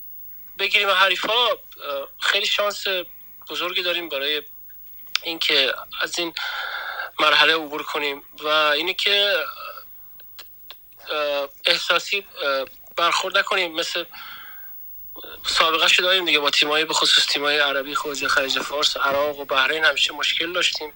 بگیریم 0.59 0.89
حریفا؟ 0.89 1.47
خیلی 2.21 2.45
شانس 2.45 2.85
بزرگی 3.49 3.83
داریم 3.83 4.09
برای 4.09 4.41
اینکه 5.23 5.73
از 6.01 6.19
این 6.19 6.33
مرحله 7.19 7.55
عبور 7.55 7.83
کنیم. 7.83 8.23
و 8.39 8.47
اینی 8.47 8.93
که 8.93 9.45
احساسی 11.65 12.25
برخورد 12.95 13.37
نکنیم. 13.37 13.71
مثل 13.75 14.05
سابقه 15.47 15.87
شده 15.87 16.05
داریم 16.05 16.25
دیگه 16.25 16.39
با 16.39 16.49
تیمایی 16.49 16.85
به 16.85 16.93
خصوص 16.93 17.25
تیمای 17.25 17.59
عربی 17.59 17.95
خوزی 17.95 18.27
خلیج 18.27 18.59
فارس 18.59 18.97
عراق 18.97 19.39
و 19.39 19.45
بحرین 19.45 19.85
همیشه 19.85 20.13
مشکل 20.13 20.53
داشتیم. 20.53 20.93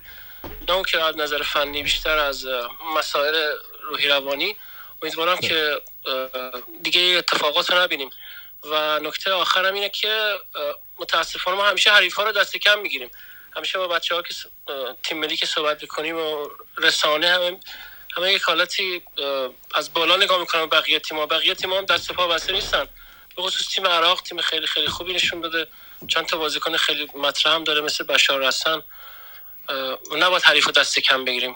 نه 0.69 0.84
که 0.84 1.03
از 1.03 1.17
نظر 1.17 1.43
فنی 1.43 1.84
بیشتر 1.84 2.17
از 2.17 2.45
مسائل 2.97 3.55
روحی 3.82 4.07
روانی. 4.07 4.55
امیدوارم 5.01 5.38
که 5.38 5.82
دیگه 6.82 7.01
اتفاقات 7.01 7.71
رو 7.71 7.78
نبینیم. 7.78 8.09
و 8.63 8.99
نکته 8.99 9.32
آخرم 9.32 9.74
اینه 9.74 9.89
که 9.89 10.34
متاسفانه 10.99 11.57
ما 11.57 11.65
همیشه 11.65 11.91
حریف 11.91 12.13
ها 12.13 12.24
رو 12.24 12.32
دست 12.32 12.57
کم 12.57 12.80
می‌گیریم. 12.80 13.11
همیشه 13.55 13.78
با 13.78 13.88
بچه 13.88 14.15
ها 14.15 14.21
که 14.21 14.34
تیم 15.03 15.17
ملی 15.17 15.38
که 15.38 15.45
صحبت 15.45 15.82
می‌کنیم 15.82 16.17
و 16.17 16.49
رسانه 16.78 17.28
همه 17.28 17.59
همه 18.17 18.34
یک 18.34 18.41
حالتی 18.41 19.03
از 19.76 19.93
بالا 19.93 20.15
نگاه 20.15 20.39
می‌کنم 20.39 20.69
بقیه 20.69 20.99
تیم 20.99 21.17
ها 21.17 21.26
بقیه 21.26 21.55
تیم 21.55 21.74
ها 21.74 21.78
هم 21.78 21.86
دست 21.86 22.11
پا 22.11 22.28
بسته 22.28 22.53
نیستن. 22.53 22.88
به 23.36 23.41
خصوص 23.41 23.75
تیم 23.75 23.88
عراق 23.88 24.21
تیم 24.21 24.41
خیلی 24.41 24.67
خیلی 24.67 24.88
خوبی 24.88 25.13
نشون 25.13 25.41
داده 25.41 25.67
چند 26.07 26.25
تا 26.25 26.38
بازیکن 26.38 26.77
خیلی 26.77 27.07
مطرح 27.15 27.53
هم 27.53 27.63
داره 27.63 27.81
مثل 27.81 28.03
بشار 28.03 28.47
رسن 28.47 28.81
نباید 30.19 30.43
حریف 30.43 30.69
دست 30.69 30.99
کم 30.99 31.25
بگیریم. 31.25 31.55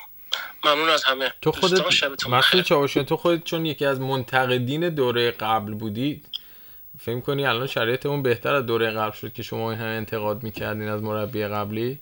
ممنون 0.64 0.90
از 0.90 1.04
همه. 1.04 1.34
تو 1.42 1.52
خودت 1.52 2.04
مسئول 2.30 2.62
چاوشیان 2.62 3.06
تو 3.06 3.18
خودت 3.18 3.44
چون 3.44 3.66
یکی 3.66 3.86
از 3.86 4.00
منتقدین 4.00 4.90
دوره 4.90 5.32
قبل 5.32 5.74
بودید 5.74 6.30
فکر 7.00 7.20
کنی 7.20 7.46
الان 7.46 7.68
شرایط 7.68 8.06
اون 8.06 8.24
بهتر 8.24 8.54
از 8.56 8.66
دوره 8.66 8.92
قبل 8.92 9.18
شد 9.18 9.34
که 9.34 9.44
شما 9.44 9.72
این 9.72 9.80
همه 9.80 9.90
انتقاد 9.90 10.44
می‌کردین 10.44 10.90
از 10.90 11.02
مربی 11.02 11.48
قبلی؟ 11.48 12.00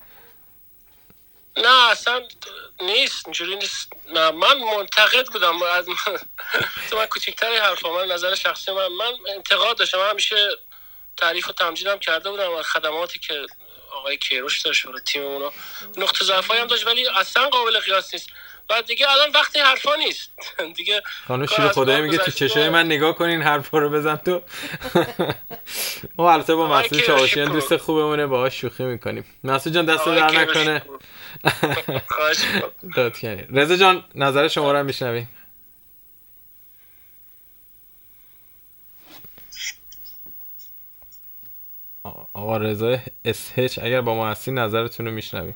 نه 1.58 1.89
اصلا 1.91 2.28
نیست 2.82 3.26
اینجوری 3.26 3.56
نیست. 3.56 3.93
نه 4.14 4.32
من 4.32 4.60
منتقد 4.60 5.28
بودم. 5.28 5.64
از 5.64 5.86
تو 6.89 6.97
من 6.97 7.06
کوچکتر 7.06 7.62
حرفا 7.62 7.93
من 7.93 8.08
نظر 8.12 8.36
شخصی 8.36 8.72
من 8.72 8.88
من 8.88 9.14
انتقاد 9.36 9.78
داشتم. 9.78 9.97
من 9.97 10.10
همیشه 10.10 10.49
تعریف 11.18 11.49
و 11.49 11.53
تمجیدم 11.53 11.99
کرده 11.99 12.30
بودم 12.32 12.51
و 12.53 12.64
خدماتی 12.64 13.20
که 13.20 13.45
آقای 13.91 14.18
کیروش 14.18 14.62
داشت 14.62 14.88
برای 14.88 15.01
تیممون 15.01 15.51
نقطه 15.97 16.26
ضعف 16.26 16.51
هم 16.51 16.68
داشت 16.68 16.88
ولی 16.88 17.08
اصلا 17.08 17.49
قابل 17.49 17.80
قیاس 17.80 18.14
نیست. 18.14 18.30
و 18.70 18.82
دیگه 18.82 19.11
الان 19.11 19.30
وقتی 19.36 19.59
حرفا 19.59 19.95
نیست. 19.95 20.32
دیگه 20.78 21.01
خانم 21.28 21.45
شیر 21.45 21.68
خدایی 21.68 22.01
میگه 22.01 22.18
تو 22.18 22.32
چشای 22.32 22.70
من 22.70 22.86
نگاه 22.86 23.16
کنین 23.16 23.41
حرفا 23.41 23.78
رو 23.78 23.89
بزن 23.89 24.16
تو. 24.16 24.41
ما 26.18 26.32
البته 26.32 26.55
با 26.55 26.68
مسعود 26.68 27.01
چاوشیان 27.01 27.51
دوست 27.51 27.78
خوبمونه 27.78 28.28
باهاش 28.28 28.61
شوخی 28.61 28.84
می‌کنیم. 28.84 29.26
مسعود 29.43 29.76
جان 29.76 29.86
دست 29.86 30.05
در 30.05 30.32
نکنه. 30.32 30.82
رضا 33.53 33.76
جان 33.76 34.03
نظر 34.16 34.47
شما 34.47 34.72
رو 34.72 34.84
میشنویم 34.84 35.30
آقا 42.34 42.57
رضا 42.57 42.97
اسهچ 43.26 43.80
اگر 43.80 44.01
با 44.01 44.16
ما 44.16 44.30
هستی 44.30 44.51
نظرتون 44.51 45.05
رو 45.05 45.11
میشنویم 45.11 45.55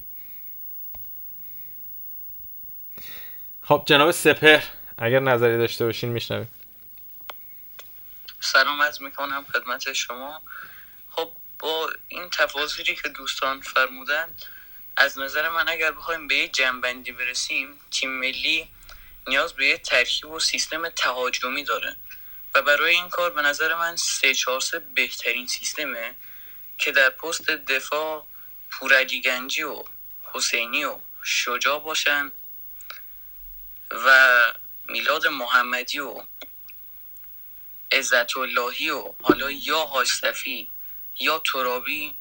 خب 3.69 3.83
جناب 3.85 4.11
سپر 4.11 4.61
اگر 4.97 5.19
نظری 5.19 5.57
داشته 5.57 5.85
باشین 5.85 6.09
میشنویم. 6.09 6.49
سلام 8.39 8.81
از 8.81 9.01
می‌کنم 9.01 9.45
خدمت 9.53 9.93
شما. 9.93 10.41
خب 11.11 11.31
با 11.59 11.91
این 12.07 12.29
تفاصیلی 12.29 12.95
که 12.95 13.09
دوستان 13.09 13.61
فرمودن 13.61 14.35
از 14.97 15.19
نظر 15.19 15.49
من 15.49 15.69
اگر 15.69 15.91
بخوایم 15.91 16.27
به 16.27 16.35
یه 16.35 16.47
جنبندی 16.47 17.11
برسیم 17.11 17.79
تیم 17.91 18.09
ملی 18.09 18.69
نیاز 19.27 19.53
به 19.53 19.67
یه 19.67 19.77
ترکیب 19.77 20.29
و 20.29 20.39
سیستم 20.39 20.89
تهاجمی 20.89 21.63
داره 21.63 21.95
و 22.55 22.61
برای 22.61 22.95
این 22.95 23.09
کار 23.09 23.31
به 23.31 23.41
نظر 23.41 23.75
من 23.75 23.95
سه 23.95 24.33
4 24.33 24.61
بهترین 24.95 25.47
سیستمه 25.47 26.15
که 26.77 26.91
در 26.91 27.09
پست 27.09 27.49
دفاع 27.49 28.25
پورعلی 28.71 29.21
گنجی 29.21 29.63
و 29.63 29.83
حسینی 30.33 30.85
و 30.85 30.99
شجاع 31.23 31.79
باشن. 31.79 32.31
و 33.91 34.39
میلاد 34.89 35.27
محمدی 35.27 35.99
و 35.99 36.23
عزت 37.91 38.37
اللهی 38.37 38.89
و 38.89 39.13
حالا 39.21 39.51
یا 39.51 39.85
هاشتفی 39.85 40.69
یا 41.19 41.39
ترابی 41.39 42.15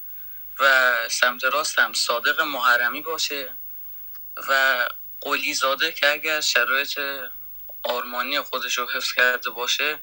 و 0.61 0.95
سمت 1.09 1.45
راست 1.45 1.79
هم 1.79 1.93
صادق 1.93 2.41
محرمی 2.41 3.03
باشه 3.03 3.55
و 4.49 4.89
قلی 5.21 5.55
زاده 5.55 5.93
که 5.93 6.12
اگر 6.12 6.41
شرایط 6.41 7.01
آرمانی 7.83 8.41
خودش 8.41 8.79
رو 8.79 8.91
حفظ 8.91 9.12
کرده 9.12 9.51
باشه 9.51 9.99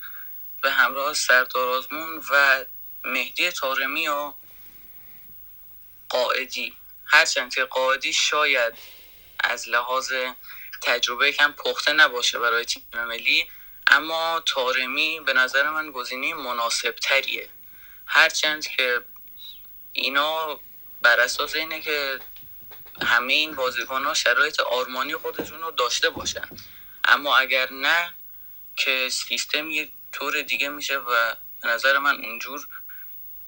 به 0.61 0.71
همراه 0.71 1.13
سردار 1.13 1.69
آزمون 1.69 2.23
و 2.31 2.65
مهدی 3.03 3.51
تارمی 3.51 4.07
و 4.07 4.33
قاعدی 6.09 6.73
هرچند 7.05 7.53
که 7.53 7.63
قاعدی 7.63 8.13
شاید 8.13 8.73
از 9.39 9.69
لحاظ 9.69 10.13
تجربه 10.85 11.31
کم 11.31 11.51
پخته 11.51 11.93
نباشه 11.93 12.39
برای 12.39 12.65
تیم 12.65 12.83
ملی 13.07 13.47
اما 13.87 14.43
تارمی 14.45 15.19
به 15.25 15.33
نظر 15.33 15.69
من 15.69 15.91
گزینه 15.91 16.33
مناسب 16.33 16.91
تریه 16.91 17.49
هرچند 18.05 18.67
که 18.67 19.01
اینا 19.93 20.59
بر 21.01 21.19
اساس 21.19 21.55
اینه 21.55 21.81
که 21.81 22.19
همه 23.01 23.33
این 23.33 23.55
بازیکن 23.55 24.03
ها 24.03 24.13
شرایط 24.13 24.59
آرمانی 24.59 25.15
خودشون 25.15 25.61
رو 25.61 25.71
داشته 25.71 26.09
باشن. 26.09 26.49
اما 27.05 27.37
اگر 27.37 27.73
نه 27.73 28.13
که 28.75 29.07
سیستم 29.11 29.69
یه 29.69 29.89
طور 30.11 30.41
دیگه 30.41 30.69
میشه 30.69 30.97
و 30.97 31.35
به 31.61 31.67
نظر 31.67 31.97
من 31.97 32.25
اونجور 32.25 32.67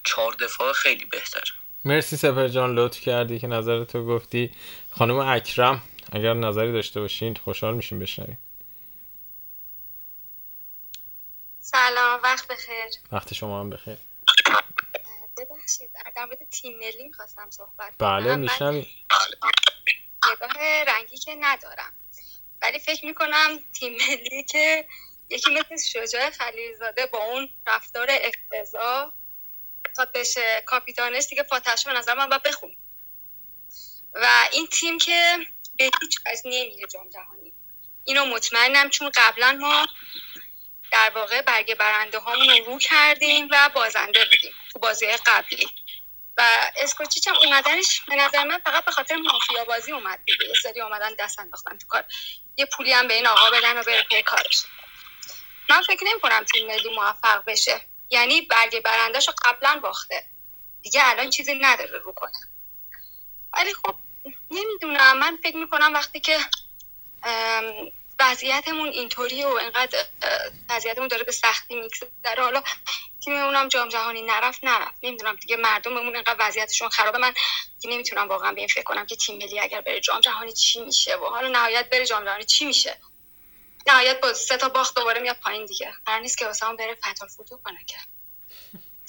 چهار 0.03 0.33
دفاع 0.33 0.73
خیلی 0.73 1.05
بهتر 1.05 1.53
مرسی 1.85 2.17
سپر 2.17 2.47
جان 2.47 2.75
لطف 2.75 2.99
کردی 2.99 3.39
که 3.39 3.47
نظر 3.47 3.83
تو 3.83 4.05
گفتی. 4.05 4.51
خانم 4.91 5.17
اکرم. 5.17 5.81
اگر 6.11 6.33
نظری 6.33 6.71
داشته 6.71 6.99
باشین 6.99 7.35
خوشحال 7.35 7.73
میشیم 7.73 7.99
بشنویم. 7.99 8.39
سلام 11.59 12.19
وقت 12.23 12.47
بخیر. 12.47 12.85
وقت 13.11 13.33
شما 13.33 13.59
هم 13.59 13.69
بخیر. 13.69 13.97
ببخشید 15.37 15.89
در 16.15 16.25
مورد 16.25 16.49
تیم 16.49 16.77
ملی 16.77 17.07
می‌خواستم 17.07 17.49
صحبت 17.49 17.93
بله 17.99 18.35
میشنویم 18.35 18.87
نگاه 20.31 20.83
رنگی 20.87 21.17
که 21.17 21.35
ندارم. 21.39 21.93
ولی 22.61 22.79
فکر 22.79 23.05
می‌کنم 23.05 23.59
تیم 23.73 23.93
ملی 23.93 24.43
که 24.43 24.85
یکی 25.29 25.49
مثل 25.49 25.77
شجاع 25.77 26.29
خلیلزاده 26.29 27.05
با 27.05 27.23
اون 27.23 27.49
رفتار 27.67 28.07
افتضاح 28.11 29.13
تا 29.95 30.05
بشه 30.13 30.63
کاپیتانش 30.65 31.27
دیگه 31.27 31.43
فاتحش 31.43 31.87
به 31.87 31.93
نظر 31.93 32.13
من 32.13 32.29
باید 32.29 32.43
بخون 32.43 32.77
و 34.13 34.47
این 34.51 34.67
تیم 34.67 34.97
که 34.97 35.37
به 35.77 35.83
هیچ 36.01 36.19
از 36.25 36.41
نمیره 36.45 36.87
جام 36.87 37.09
جهانی. 37.09 37.53
اینو 38.05 38.25
مطمئنم 38.25 38.89
چون 38.89 39.11
قبلا 39.15 39.57
ما 39.61 39.87
در 40.91 41.11
واقع 41.15 41.41
برگ 41.41 41.75
برنده 41.75 42.19
هامون 42.19 42.57
رو 42.65 42.79
کردیم 42.79 43.47
و 43.51 43.69
بازنده 43.75 44.25
بودیم 44.25 44.53
تو 44.73 44.79
بازی 44.79 45.07
قبلی. 45.25 45.67
و 46.37 46.71
اسکوچیچ 46.77 47.27
هم 47.27 47.35
اومدنش 47.35 48.01
به 48.07 48.15
نظر 48.15 48.43
من 48.43 48.57
فقط 48.57 48.85
به 48.85 48.91
خاطر 48.91 49.15
مافیا 49.15 49.65
بازی 49.65 49.91
اومد 49.91 50.19
دیگه. 50.25 50.45
یه 50.47 50.53
سری 50.63 50.81
اومدن 50.81 51.15
دست 51.19 51.39
انداختن 51.39 51.77
تو 51.77 51.87
کار. 51.87 52.05
یه 52.57 52.65
پولی 52.65 52.93
هم 52.93 53.07
به 53.07 53.13
این 53.13 53.27
آقا 53.27 53.51
بدن 53.51 53.77
و 53.77 53.83
بره 53.83 54.03
پی 54.03 54.23
کارش. 54.23 54.63
من 55.69 55.81
فکر 55.81 56.03
نمی 56.03 56.19
کنم 56.19 56.43
تیم 56.43 56.67
ملی 56.67 56.95
موفق 56.95 57.43
بشه. 57.47 57.81
یعنی 58.09 58.41
برگ 58.41 58.83
برندهش 58.83 59.27
رو 59.27 59.33
قبلا 59.45 59.79
باخته. 59.83 60.23
دیگه 60.81 61.01
الان 61.03 61.29
چیزی 61.29 61.55
نداره 61.55 61.97
رو 61.97 62.13
کنه. 62.13 62.37
ولی 63.53 63.73
خب 63.73 63.95
نمی‌دونم. 64.51 65.17
من 65.17 65.37
فکر 65.43 65.57
می‌کنم 65.57 65.93
وقتی 65.93 66.19
که 66.19 66.39
وضعیتمون 68.19 68.87
اینطوری 68.87 69.43
و 69.43 69.47
اینقدر 69.47 70.05
وضعیتمون 70.69 71.07
داره 71.07 71.23
به 71.23 71.31
سختی 71.31 71.75
میگذره 71.75 72.43
حالا 72.43 72.63
تیممون 73.25 73.55
هم 73.55 73.67
جام 73.67 73.89
جهانی 73.89 74.21
نرفت 74.21 74.63
نرفت. 74.63 74.97
نمی‌دونم 75.03 75.35
دیگه 75.35 75.55
مردممون 75.55 76.15
اینقدر 76.15 76.35
وضعیتشون 76.39 76.89
خرابه. 76.89 77.17
من 77.17 77.33
نمی‌تونم 77.85 78.27
واقعا 78.27 78.51
به 78.51 78.59
این 78.59 78.67
فکر 78.67 78.83
کنم 78.83 79.05
که 79.05 79.15
تیم 79.15 79.37
ملی 79.37 79.59
اگر 79.59 79.81
بره 79.81 79.99
جام 79.99 80.19
جهانی 80.19 80.53
چی 80.53 80.81
میشه 80.81 81.15
و 81.15 81.25
حالا 81.25 81.47
نهایت 81.47 81.89
بره 81.89 82.05
جام 82.05 82.25
جهانی 82.25 82.45
چی 82.45 82.65
میشه؟ 82.65 82.97
نهایت 83.87 84.21
با 84.21 84.33
سه 84.33 84.57
تا 84.57 84.69
باخت 84.69 84.95
دوباره 84.95 85.21
میاد 85.21 85.37
پایین 85.43 85.65
دیگه. 85.65 85.93
قرار 86.05 86.19
نیست 86.19 86.37
که 86.37 86.45
واسه 86.45 86.73
بره 86.73 86.95
فتال 86.95 87.27
فوتو 87.27 87.57
کنه 87.57 87.79
که. 87.87 87.97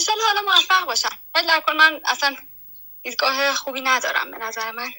ان 0.08 0.16
حالا 0.26 0.42
موفق 0.42 0.84
باشن 0.86 1.18
ولی 1.34 1.46
در 1.46 1.62
من 1.74 2.00
اصلا 2.04 2.36
دیدگاه 3.02 3.54
خوبی 3.54 3.80
ندارم 3.80 4.30
به 4.30 4.38
نظر 4.38 4.70
من. 4.70 4.92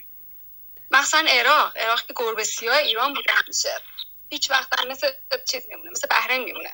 مخصوصا 0.91 1.23
عراق 1.29 1.77
عراق 1.77 2.01
که 2.01 2.13
گربه 2.15 2.43
سیاه 2.43 2.77
ایران 2.77 3.13
بوده 3.13 3.33
همیشه. 3.33 3.69
هیچ 4.29 4.51
وقت 4.51 4.85
مثل 4.89 5.07
چیز 5.47 5.67
میمونه 5.69 5.91
مثل 5.91 6.07
بحرین 6.07 6.43
میمونه. 6.43 6.69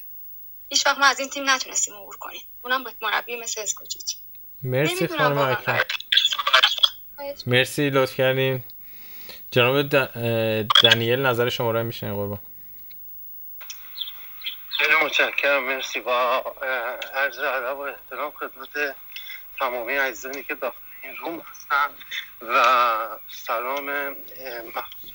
هیچ 0.70 0.88
وقت 0.88 0.97
ما 0.97 1.05
از 1.05 1.20
این 1.20 1.30
تیم 1.30 1.49
نتونستیم 1.49 1.93
عبور 1.93 2.18
کنیم. 2.18 2.41
اونم 2.61 2.84
با 2.84 2.91
مربی 3.01 3.36
مثل 3.36 3.61
اسکوچیچ. 3.61 4.18
مرسی 4.63 5.07
خانم 5.07 5.38
اکرم. 5.38 5.86
مرسی 7.47 7.89
لطف 7.89 8.16
کردین. 8.16 8.63
جناب 9.51 9.82
دنیل 10.84 11.20
نظر 11.20 11.49
شما 11.49 11.72
رو 11.72 11.84
میشنه 11.84 12.13
قربان. 12.13 12.39
خیلی 14.78 14.95
متشکرم 14.95 15.63
مرسی. 15.63 15.99
با 15.99 16.38
عرض 17.13 17.38
ادب 17.38 17.78
و 17.78 17.82
احترام 17.82 18.32
خدمت 18.32 18.95
تمامی 19.59 19.95
عزیزانی 19.95 20.43
که 20.43 20.55
داخل 20.55 20.78
این 21.06 21.18
روم 21.18 21.39
هستن 21.51 21.89
و 22.41 23.18
سلام 23.28 24.10
مخصوص 24.76 25.12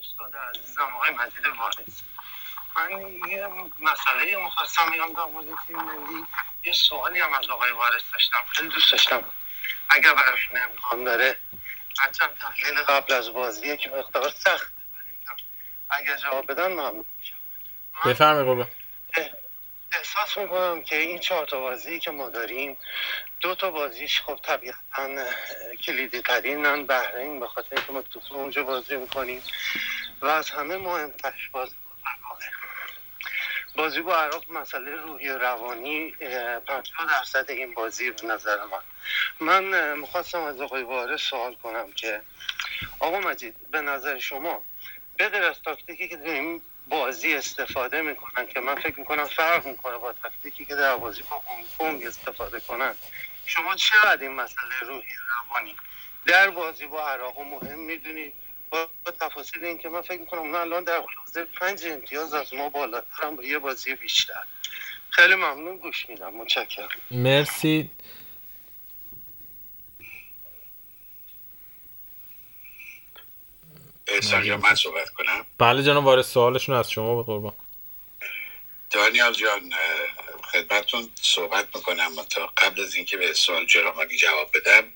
استاد 0.00 0.36
عزیزم 0.36 0.82
آقای 0.82 1.10
مجید 1.10 1.46
وارث 1.58 2.02
من 2.76 3.00
یه 3.30 3.48
مسئله 3.80 4.36
مخواستم 4.36 4.90
میگم 4.90 5.12
در 5.12 5.24
مورد 5.24 5.46
تیم 5.66 5.76
ملی. 5.76 6.24
یه 6.64 6.72
سوالی 6.72 7.20
هم 7.20 7.32
از 7.32 7.50
آقای 7.50 7.72
وارث 7.72 8.02
داشتم 8.12 8.38
خیلی 8.48 8.68
دوست 8.68 8.92
داشتم. 8.92 9.24
اگر 9.88 10.14
براشون 10.14 10.56
امکان 10.56 11.04
داره 11.04 11.36
حتما 12.00 12.28
تحلیل 12.28 12.82
قبل 12.82 13.12
از 13.12 13.28
بازیه 13.28 13.76
که 13.76 13.90
مقدار 13.90 14.30
سخت. 14.30 14.72
اگر 15.90 16.16
جواب 16.16 16.52
بدن 16.52 16.72
ممنون 16.72 17.04
بفرمایید 18.06 18.46
قربان. 18.46 18.68
احساس 19.98 20.38
می‌کنم 20.38 20.82
که 20.82 20.96
این 20.96 21.18
چهار 21.18 21.46
تا 21.46 21.60
بازی 21.60 22.00
که 22.00 22.10
ما 22.10 22.28
داریم 22.28 22.78
دو 23.40 23.54
تا 23.54 23.70
بازیش 23.70 24.20
خب 24.22 24.40
طبیعتا 24.42 25.26
کلیدی 25.86 26.22
ترینن 26.22 26.86
بحرین 26.86 27.40
به 27.40 27.46
خاطر 27.46 27.76
اینکه 27.76 27.92
ما 27.92 28.02
تو 28.02 28.20
اونجا 28.30 28.62
بازی 28.62 28.96
می‌کنیم 28.96 29.42
و 30.22 30.26
از 30.26 30.50
همه 30.50 30.76
مهمترش 30.76 31.48
بازی 31.52 31.76
بازی 33.76 34.00
با 34.00 34.16
عراق 34.16 34.50
مسئله 34.50 34.96
روحی 34.96 35.28
و 35.28 35.38
روانی 35.38 36.10
پنجاه 36.66 37.06
درصد 37.08 37.50
این 37.50 37.74
بازی 37.74 38.10
به 38.10 38.26
نظر 38.26 38.58
من. 38.64 38.82
من 39.40 39.98
می‌خواستم 39.98 40.42
از 40.42 40.60
آقای 40.60 40.82
وارث 40.82 41.20
سوال 41.20 41.54
کنم 41.54 41.92
که 41.92 42.22
آقا 43.00 43.20
مجید 43.20 43.70
به 43.70 43.80
نظر 43.80 44.18
شما 44.18 44.62
به 45.16 45.24
از 45.24 45.62
تاکتیکی 45.62 46.08
که 46.08 46.16
داریم 46.16 46.64
بازی 46.88 47.34
استفاده 47.34 48.02
می‌کنن 48.02 48.46
که 48.46 48.60
من 48.60 48.74
فکر 48.74 48.98
می‌کنم 48.98 49.24
فرق 49.24 49.66
می‌کنه 49.66 49.98
با 49.98 50.12
تاکتیکی 50.12 50.64
که 50.64 50.74
در 50.74 50.96
بازی 50.96 51.22
با 51.30 51.42
هنگ 51.80 52.06
استفاده 52.06 52.60
کنن. 52.60 52.94
شما 53.46 53.74
چقدر 53.76 54.22
این 54.22 54.32
مسئله 54.32 54.80
روحی 54.80 55.08
روانی؟ 55.48 55.76
در 56.26 56.50
بازی 56.50 56.86
با 56.86 57.08
عراق 57.08 57.40
مهم 57.40 57.78
می‌دونید 57.78 58.34
با 58.70 58.88
تفاصیل 59.20 59.64
این 59.64 59.78
که 59.78 59.88
من 59.88 60.02
فکر 60.02 60.20
می‌کنم 60.20 60.40
اونا 60.40 60.60
الان 60.60 60.84
در 60.84 61.02
حوزه 61.26 61.44
پنج 61.44 61.86
امتیاز 61.86 62.34
از 62.34 62.54
ما 62.54 62.68
بالاترم 62.68 63.36
با 63.36 63.44
یه 63.44 63.58
بازی 63.58 63.94
بیشتر. 63.94 64.42
خیلی 65.10 65.34
ممنون 65.34 65.76
گوش 65.76 66.08
میدم. 66.08 66.34
متشکرم. 66.34 66.88
مرسی. 67.10 67.90
سرجان 74.06 74.60
من 74.60 74.74
صحبت 74.74 75.10
کنم. 75.10 75.46
بله 75.58 75.82
جناب 75.82 76.04
وارث 76.04 76.32
سوالشون 76.32 76.76
از 76.76 76.90
شما 76.90 77.16
به 77.16 77.22
قربان. 77.22 77.54
دانیال 78.90 79.32
جان 79.32 79.74
خدمتتون 80.52 81.10
صحبت 81.22 81.76
می‌کنم 81.76 82.24
تا 82.30 82.46
قبل 82.46 82.80
از 82.80 82.94
اینکه 82.94 83.16
به 83.16 83.32
سوال 83.32 83.66
جرامانی 83.66 84.16
جواب 84.16 84.50
بدم. 84.54 84.92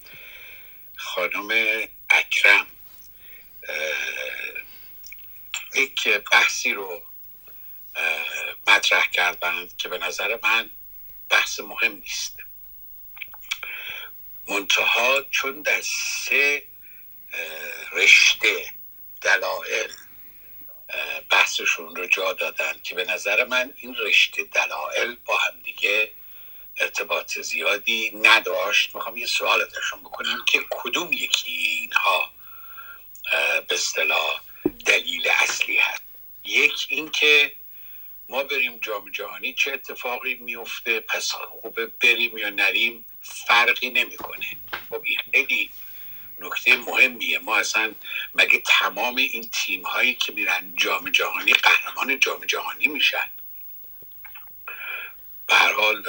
خانم 0.96 1.48
اکرم 2.10 2.66
یک 5.74 6.08
بحثی 6.08 6.72
رو 6.72 7.02
مطرح 8.66 9.06
کردند 9.06 9.76
که 9.76 9.88
به 9.88 9.98
نظر 9.98 10.38
من 10.42 10.70
بحث 11.28 11.60
مهم 11.60 11.92
نیست. 11.92 12.36
منتها 14.48 15.22
چون 15.30 15.62
در 15.62 15.80
سه 15.80 16.62
رشته 17.92 18.75
دلایل 19.26 19.90
بحثشون 21.30 21.96
رو 21.96 22.06
جا 22.06 22.32
دادن 22.32 22.80
که 22.82 22.94
به 22.94 23.04
نظر 23.04 23.44
من 23.44 23.74
این 23.76 23.94
رشته 23.94 24.44
دلایل 24.44 25.16
با 25.24 25.36
هم 25.36 25.60
دیگه 25.62 26.10
ارتباط 26.76 27.38
زیادی 27.38 28.10
نداشت. 28.22 28.94
می‌خوام 28.94 29.16
یه 29.16 29.26
سوال 29.26 29.62
ازشون 29.62 30.00
بکنم 30.00 30.44
که 30.48 30.60
کدوم 30.70 31.12
یکی 31.12 31.50
اینها 31.50 32.30
به 33.68 33.74
اصطلاح 33.74 34.40
دلیل 34.86 35.28
اصلی 35.28 35.76
هست؟ 35.76 36.02
یک 36.44 36.86
اینکه 36.88 37.52
ما 38.28 38.42
بریم 38.42 38.78
جام 38.78 39.10
جهانی 39.10 39.54
چه 39.54 39.72
اتفاقی 39.72 40.34
میفته 40.34 41.00
پس 41.00 41.32
خوبه 41.32 41.86
بریم 41.86 42.38
یا 42.38 42.50
نریم 42.50 43.04
فرقی 43.22 43.90
نمی‌کنه. 43.90 44.46
خب 44.90 45.00
این 45.04 45.18
خیلی 45.32 45.70
نکته 46.40 46.76
مهمیه. 46.76 47.38
ما 47.38 47.56
اصلا 47.56 47.94
مگه 48.34 48.62
تمام 48.66 49.16
این 49.16 49.48
تیم 49.52 49.82
هایی 49.82 50.14
که 50.14 50.32
میرن 50.32 50.74
جام 50.76 51.10
جهانی 51.10 51.52
قهرمان 51.52 52.18
جام 52.18 52.44
جهانی 52.44 52.86
میشن؟ 52.86 53.30
به 55.46 55.54
هر 55.54 55.72
حال 55.72 56.04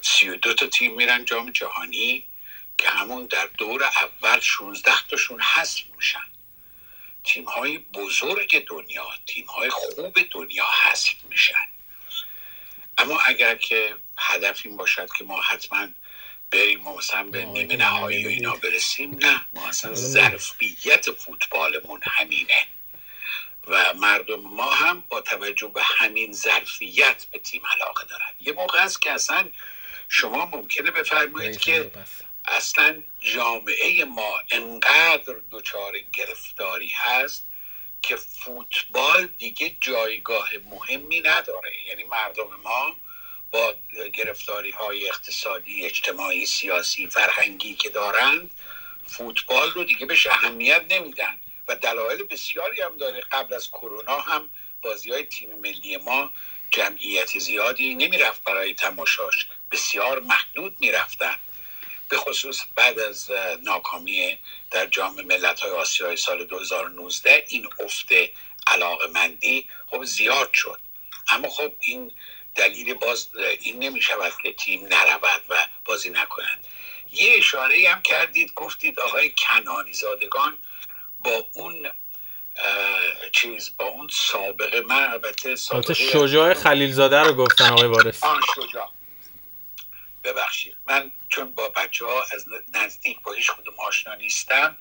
سی 0.00 0.28
و 0.28 0.36
دو 0.36 0.54
تا 0.54 0.66
تیم 0.66 0.94
میرن 0.94 1.24
جام 1.24 1.50
جهانی 1.50 2.24
که 2.78 2.88
همون 2.88 3.26
در 3.26 3.46
دور 3.58 3.84
اول 3.84 4.40
16 4.40 4.92
تاشون 5.10 5.40
حذف 5.40 5.82
میشن. 5.96 6.26
تیم 7.24 7.44
های 7.44 7.78
بزرگ 7.78 8.66
دنیا 8.66 9.10
تیم 9.26 9.46
های 9.46 9.70
خوب 9.70 10.18
دنیا 10.30 10.64
حذف 10.82 11.24
میشن. 11.28 11.66
اما 12.98 13.20
اگر 13.20 13.54
که 13.54 13.94
هدف 14.18 14.60
این 14.64 14.76
باشد 14.76 15.12
که 15.18 15.24
ما 15.24 15.40
حتما 15.40 15.88
بریم 16.52 16.86
و 16.86 16.98
مثلا 16.98 17.22
به 17.22 17.44
نیمه 17.44 17.76
نهایی 17.76 18.24
و 18.24 18.28
اینا 18.28 18.56
برسیم. 18.56 19.18
نه 19.18 19.42
ما 19.52 19.68
اصلا 19.68 19.94
ظرفیت 19.94 21.10
فوتبالمون 21.10 22.00
همینه. 22.04 22.66
و 23.66 23.94
مردم 23.94 24.40
ما 24.40 24.70
هم 24.70 25.04
با 25.08 25.20
توجه 25.20 25.66
به 25.66 25.82
همین 25.82 26.32
ظرفیت 26.32 27.24
به 27.32 27.38
تیم 27.38 27.62
علاقه 27.66 28.04
دارن. 28.04 28.32
یه 28.40 28.52
موقع 28.52 28.80
هست 28.80 29.02
که 29.02 29.10
اصلا 29.10 29.48
شما 30.08 30.46
ممکنه 30.46 30.90
بفرمایید 30.90 31.58
که 31.60 31.90
اصلا 32.44 33.02
جامعه 33.20 34.04
ما 34.04 34.34
انقدر 34.50 35.34
دچار 35.50 35.98
گرفتاری 36.12 36.92
هست 36.94 37.48
که 38.02 38.16
فوتبال 38.16 39.26
دیگه 39.26 39.76
جایگاه 39.80 40.50
مهمی 40.64 41.20
نداره. 41.20 41.82
یعنی 41.88 42.04
مردم 42.04 42.60
ما 42.64 42.96
با 43.52 43.74
گرفتاری 44.14 44.70
های 44.70 45.08
اقتصادی 45.08 45.84
اجتماعی 45.84 46.46
سیاسی 46.46 47.06
فرهنگی 47.06 47.74
که 47.74 47.90
دارند 47.90 48.50
فوتبال 49.06 49.70
رو 49.70 49.84
دیگه 49.84 50.06
بهش 50.06 50.26
اهمیت 50.26 50.84
نمیدن. 50.90 51.38
و 51.68 51.76
دلایل 51.76 52.22
بسیاری 52.22 52.80
هم 52.80 52.96
داره. 52.96 53.20
قبل 53.20 53.54
از 53.54 53.70
کرونا 53.70 54.20
هم 54.20 54.48
بازی 54.82 55.10
های 55.10 55.24
تیم 55.24 55.58
ملی 55.58 55.96
ما 55.96 56.30
جمعیت 56.70 57.38
زیادی 57.38 57.94
نمی‌رفت 57.94 58.44
برای 58.44 58.74
تماشاش. 58.74 59.46
بسیار 59.72 60.20
محدود 60.20 60.76
می‌رفتن. 60.80 61.38
به 62.08 62.16
خصوص 62.16 62.62
بعد 62.74 62.98
از 62.98 63.30
ناکامی 63.62 64.38
در 64.70 64.86
جام 64.86 65.20
ملت 65.22 65.60
های 65.60 65.70
آسیای 65.70 66.16
سال 66.16 66.44
2019 66.44 67.44
این 67.48 67.68
افت 67.80 68.08
علاقه 68.66 69.06
مندی 69.06 69.68
خب 69.86 70.04
زیاد 70.04 70.52
شد. 70.52 70.80
اما 71.28 71.48
خب 71.48 71.72
این 71.80 72.12
دلیل 72.54 72.94
باز 72.94 73.28
این 73.60 73.78
نمی 73.78 74.02
شود 74.02 74.32
که 74.42 74.52
تیم 74.52 74.86
نرود 74.86 75.42
و 75.48 75.66
بازی 75.84 76.10
نکنند 76.10 76.66
یه 77.12 77.34
اشاره 77.38 77.88
هم 77.88 78.02
کردید 78.02 78.54
گفتید 78.54 79.00
آقای 79.00 79.32
کنانی 79.38 79.92
زادگان 79.92 80.56
با 81.24 81.46
اون 81.52 81.90
چیز 83.32 83.76
با 83.76 83.84
اون 83.84 84.08
سابقه 84.12 84.80
من 84.80 85.10
البته 85.10 85.56
سابقه 85.56 85.94
شجاع 85.94 86.54
خلیلزاده 86.54 87.20
رو 87.20 87.34
گفتن 87.34 87.64
آقای 87.64 87.88
وارث. 87.88 88.24
آن 88.24 88.40
شجاع. 88.54 88.90
ببخشید 90.24 90.76
من 90.86 91.10
چون 91.28 91.52
با 91.52 91.68
بچه 91.68 92.06
ها 92.06 92.22
از 92.32 92.46
نزدیک 92.74 93.20
با 93.22 93.32
هیچ 93.32 93.50
کدوم 93.50 93.74
آشنا 93.78 94.14
نیستم 94.14 94.76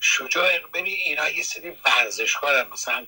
شجاع 0.00 0.58
ببین 0.58 0.86
اینا 0.86 1.28
یه 1.30 1.42
سری 1.42 1.72
ورزشکارن 1.84 2.68
مثلا 2.68 3.06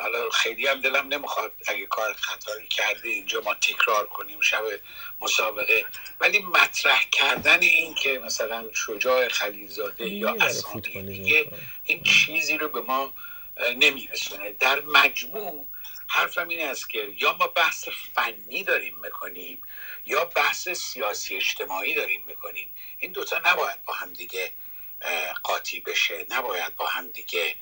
حالا 0.00 0.30
خیلی 0.30 0.66
هم 0.66 0.80
دلم 0.80 1.08
نمی‌خواد 1.08 1.52
اگه 1.66 1.86
کار 1.86 2.12
خطایی 2.12 2.68
کرده 2.68 3.08
اینجا 3.08 3.40
ما 3.40 3.54
تکرار 3.54 4.06
کنیم 4.06 4.40
شب 4.40 4.62
مسابقه. 5.20 5.84
ولی 6.20 6.38
مطرح 6.38 7.04
کردن 7.12 7.60
این 7.60 7.94
که 7.94 8.18
مثلا 8.18 8.68
شجاع 8.72 9.28
خلیلزاده 9.28 10.08
یا 10.08 10.36
اسامی 10.40 10.80
دیگه 10.80 11.46
این 11.84 12.02
چیزی 12.02 12.58
رو 12.58 12.68
به 12.68 12.80
ما 12.80 13.14
نمیرسونه. 13.76 14.52
در 14.52 14.80
مجموع 14.80 15.66
حرفم 16.06 16.48
این 16.48 16.68
است 16.68 16.90
که 16.90 17.08
یا 17.18 17.36
ما 17.36 17.46
بحث 17.46 17.88
فنی 18.14 18.64
داریم 18.64 18.96
می‌کنیم 18.96 19.62
یا 20.06 20.24
بحث 20.24 20.68
سیاسی 20.68 21.36
اجتماعی 21.36 21.94
داریم 21.94 22.24
می‌کنیم. 22.26 22.74
این 22.98 23.12
دوتا 23.12 23.40
نباید 23.44 23.84
با 23.84 23.92
هم 23.92 24.12
دیگه 24.12 24.52
قاطی 25.42 25.80
بشه. 25.80 26.26
نباید 26.30 26.76
با 26.76 26.86
هم 26.86 27.08
دیگه 27.08 27.54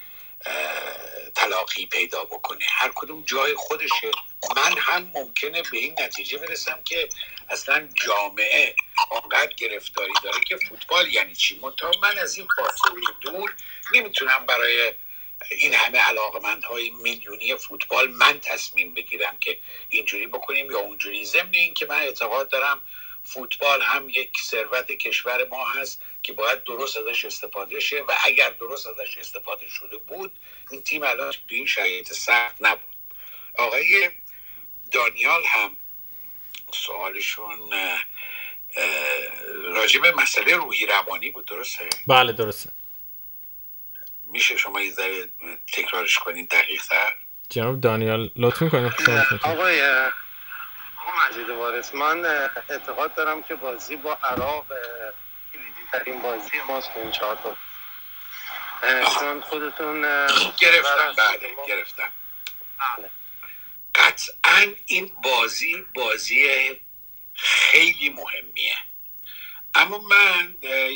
تلاقی 1.35 1.87
پیدا 1.87 2.25
بکنه. 2.25 2.65
هر 2.69 2.93
کدوم 2.95 3.23
جای 3.23 3.55
خودشه. 3.55 4.11
من 4.57 4.79
هم 4.79 5.13
ممکنه 5.15 5.63
به 5.63 5.79
این 5.79 5.95
نتیجه 5.99 6.39
برسم 6.39 6.81
که 6.85 7.09
اصلا 7.51 7.89
جامعه 8.07 8.75
آنقدر 9.11 9.53
گرفتاری 9.53 10.13
داره 10.25 10.41
که 10.49 10.57
فوتبال 10.57 11.13
یعنی 11.13 11.35
چی؟ 11.35 11.59
منتها 11.59 11.91
من 12.03 12.19
از 12.19 12.37
این 12.37 12.49
فاصله 12.57 13.01
دور 13.21 13.55
نمی‌تونم 13.95 14.47
برای 14.47 14.93
این 15.51 15.75
همه 15.75 16.01
های 16.69 16.91
میلیونی 16.91 17.57
فوتبال 17.57 18.09
من 18.09 18.41
تصمیم 18.41 18.95
بگیرم 18.95 19.37
که 19.41 19.59
اینجوری 19.89 20.27
بکنیم 20.27 20.71
یا 20.71 20.79
اونجوری. 20.79 21.25
ضمن 21.25 21.55
این 21.55 21.75
که 21.75 21.87
من 21.87 21.97
اعتقاد 21.97 22.49
دارم 22.49 22.83
فوتبال 23.29 23.83
هم 23.83 24.09
یک 24.09 24.41
ثروت 24.41 24.93
کشور 24.93 25.49
ما 25.49 25.65
هست 25.65 26.03
که 26.23 26.33
باید 26.33 26.65
درست 26.65 26.97
ازش 26.97 27.25
استفاده 27.25 27.81
شه 27.81 28.03
و 28.03 28.13
اگر 28.25 28.51
درست 28.51 28.87
ازش 28.87 29.17
استفاده 29.17 29.69
شده 29.69 29.97
بود 29.97 30.39
این 30.71 30.83
تیم 30.83 31.03
الان 31.03 31.33
تو 31.33 31.39
این 31.49 31.67
شرایط 31.67 32.13
سخت 32.13 32.57
نبود. 32.61 32.97
آقای 33.55 34.11
دانیال 34.93 35.43
هم 35.45 35.77
سوالشون 36.73 37.59
راجب 39.65 40.07
مسئله 40.07 40.57
روحی 40.57 40.87
روانی 40.87 41.31
بود 41.31 41.45
درسته؟ 41.45 41.89
بله 42.07 42.33
درسته. 42.33 42.71
میشه 44.27 44.57
شما 44.57 44.81
یه 44.83 44.93
ذره 44.93 45.29
تکرارش 45.73 46.19
کنین 46.19 46.45
دقیق 46.51 46.83
تر 46.83 47.15
جناب 47.49 47.81
دانیال 47.81 48.31
لطف 48.37 48.63
می‌کنید 48.63 48.93
آقای 49.43 49.83
مجید 51.19 51.51
وارث. 51.51 51.95
من 51.95 52.25
اعتقاد 52.71 53.15
دارم 53.15 53.43
که 53.43 53.55
بازی 53.55 53.97
با 53.97 54.15
عراق 54.15 54.67
کلیدی 55.53 55.85
ترین 55.93 56.23
بازی 56.23 56.61
ماست 56.69 56.91
این 56.97 57.11
چهار 57.11 57.57
چون 59.21 59.41
خودتون 59.41 60.03
گرفتم 60.61 61.13
بله 61.19 61.57
گرفتم. 61.69 62.13
بله. 62.97 63.11
قطعا 63.95 64.73
این 64.87 65.17
بازی 65.23 65.87
بازی 65.95 66.71
خیلی 67.35 68.09
مهمیه. 68.11 68.77
اما 69.75 69.99
من 69.99 70.55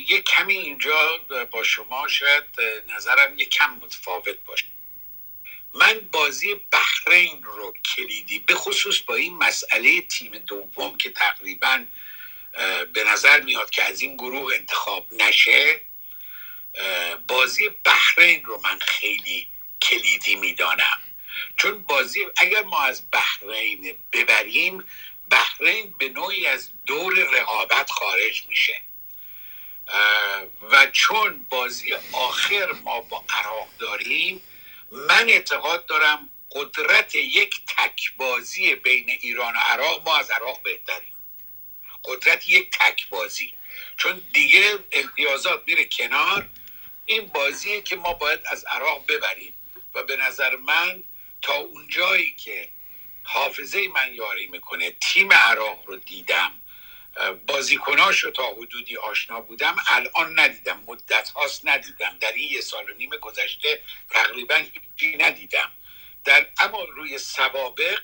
یه 0.09 0.23
کمی 0.23 0.55
اینجا 0.55 1.19
با 1.51 1.63
شما 1.63 2.09
شاید 2.09 2.45
نظرم 2.89 3.39
یه 3.39 3.47
کم 3.47 3.71
متفاوت 3.71 4.39
باشه. 4.47 4.65
من 5.75 6.09
بازی 6.13 6.55
بحرین 6.55 7.43
رو 7.43 7.73
کلیدی 7.73 8.39
به 8.39 8.55
خصوص 8.55 9.01
با 9.01 9.15
این 9.15 9.37
مسئله 9.37 10.01
تیم 10.01 10.39
دوم 10.39 10.97
که 10.97 11.11
تقریبا 11.11 11.85
به 12.93 13.05
نظر 13.05 13.41
میاد 13.41 13.71
که 13.71 13.85
از 13.85 14.01
این 14.01 14.17
گروه 14.17 14.55
انتخاب 14.55 15.07
نشه 15.13 15.81
بازی 17.29 17.69
بحرین 17.69 18.45
رو 18.45 18.61
من 18.65 18.79
خیلی 18.79 19.49
کلیدی 19.83 20.35
می‌دانم. 20.35 20.99
چون 21.57 21.83
بازی 21.83 22.27
اگر 22.37 22.63
ما 22.63 22.83
از 22.83 23.11
بحرین 23.13 23.97
ببریم 24.13 24.85
بحرین 25.31 25.95
به 25.99 26.09
نوعی 26.09 26.47
از 26.47 26.71
دور 26.87 27.15
رقابت 27.15 27.91
خارج 27.91 28.47
میشه. 28.49 28.81
و 30.71 30.87
چون 30.87 31.47
بازی 31.49 31.95
آخر 32.13 32.73
ما 32.73 33.01
با 33.01 33.25
عراق 33.29 33.69
داریم 33.79 34.43
من 34.93 35.29
اعتقاد 35.29 35.87
دارم 35.87 36.29
قدرت 36.51 37.15
یک 37.15 37.61
تکبازی 37.67 38.75
بین 38.75 39.11
ایران 39.11 39.55
و 39.55 39.59
عراق 39.59 40.03
ما 40.05 40.17
از 40.17 40.31
عراق 40.31 40.63
بهتریم. 40.63 41.13
قدرت 42.05 42.49
یک 42.49 42.71
تکبازی. 42.71 43.55
چون 43.97 44.23
دیگه 44.33 44.79
امتیازات 44.93 45.63
میره 45.67 45.85
کنار. 45.85 46.49
این 47.07 47.27
بازیه 47.27 47.83
که 47.83 47.97
ما 47.97 48.13
باید 48.13 48.41
از 48.47 48.65
عراق 48.65 49.07
ببریم. 49.07 49.55
و 49.95 50.03
به 50.03 50.17
نظر 50.17 50.57
من 50.57 51.05
تا 51.43 51.55
اونجایی 51.55 52.35
که 52.35 52.71
حافظه 53.23 53.89
من 53.89 54.15
یاری 54.15 54.47
می‌کنه 54.47 54.91
تیم 55.01 55.33
عراق 55.33 55.85
رو 55.87 55.97
دیدم. 55.97 56.62
بازیکناش 57.47 58.19
رو 58.19 58.31
تا 58.31 58.55
حدودی 58.55 58.97
آشنا 58.97 59.41
بودم 59.41 59.77
الان 59.89 60.41
ندیدم 60.41 60.85
مدت 60.87 61.31
هاست 61.31 61.67
ندیدم. 61.67 62.17
در 62.21 62.33
این 62.33 62.51
یه 62.51 62.61
سال 62.61 62.91
و 62.91 62.95
نیم 62.95 63.11
گذشته 63.11 63.83
تقریبا 64.11 64.55
هیچی 64.55 65.17
ندیدم. 65.17 65.73
در 66.25 66.47
اما 66.59 66.85
روی 66.85 67.19
سوابق 67.19 68.01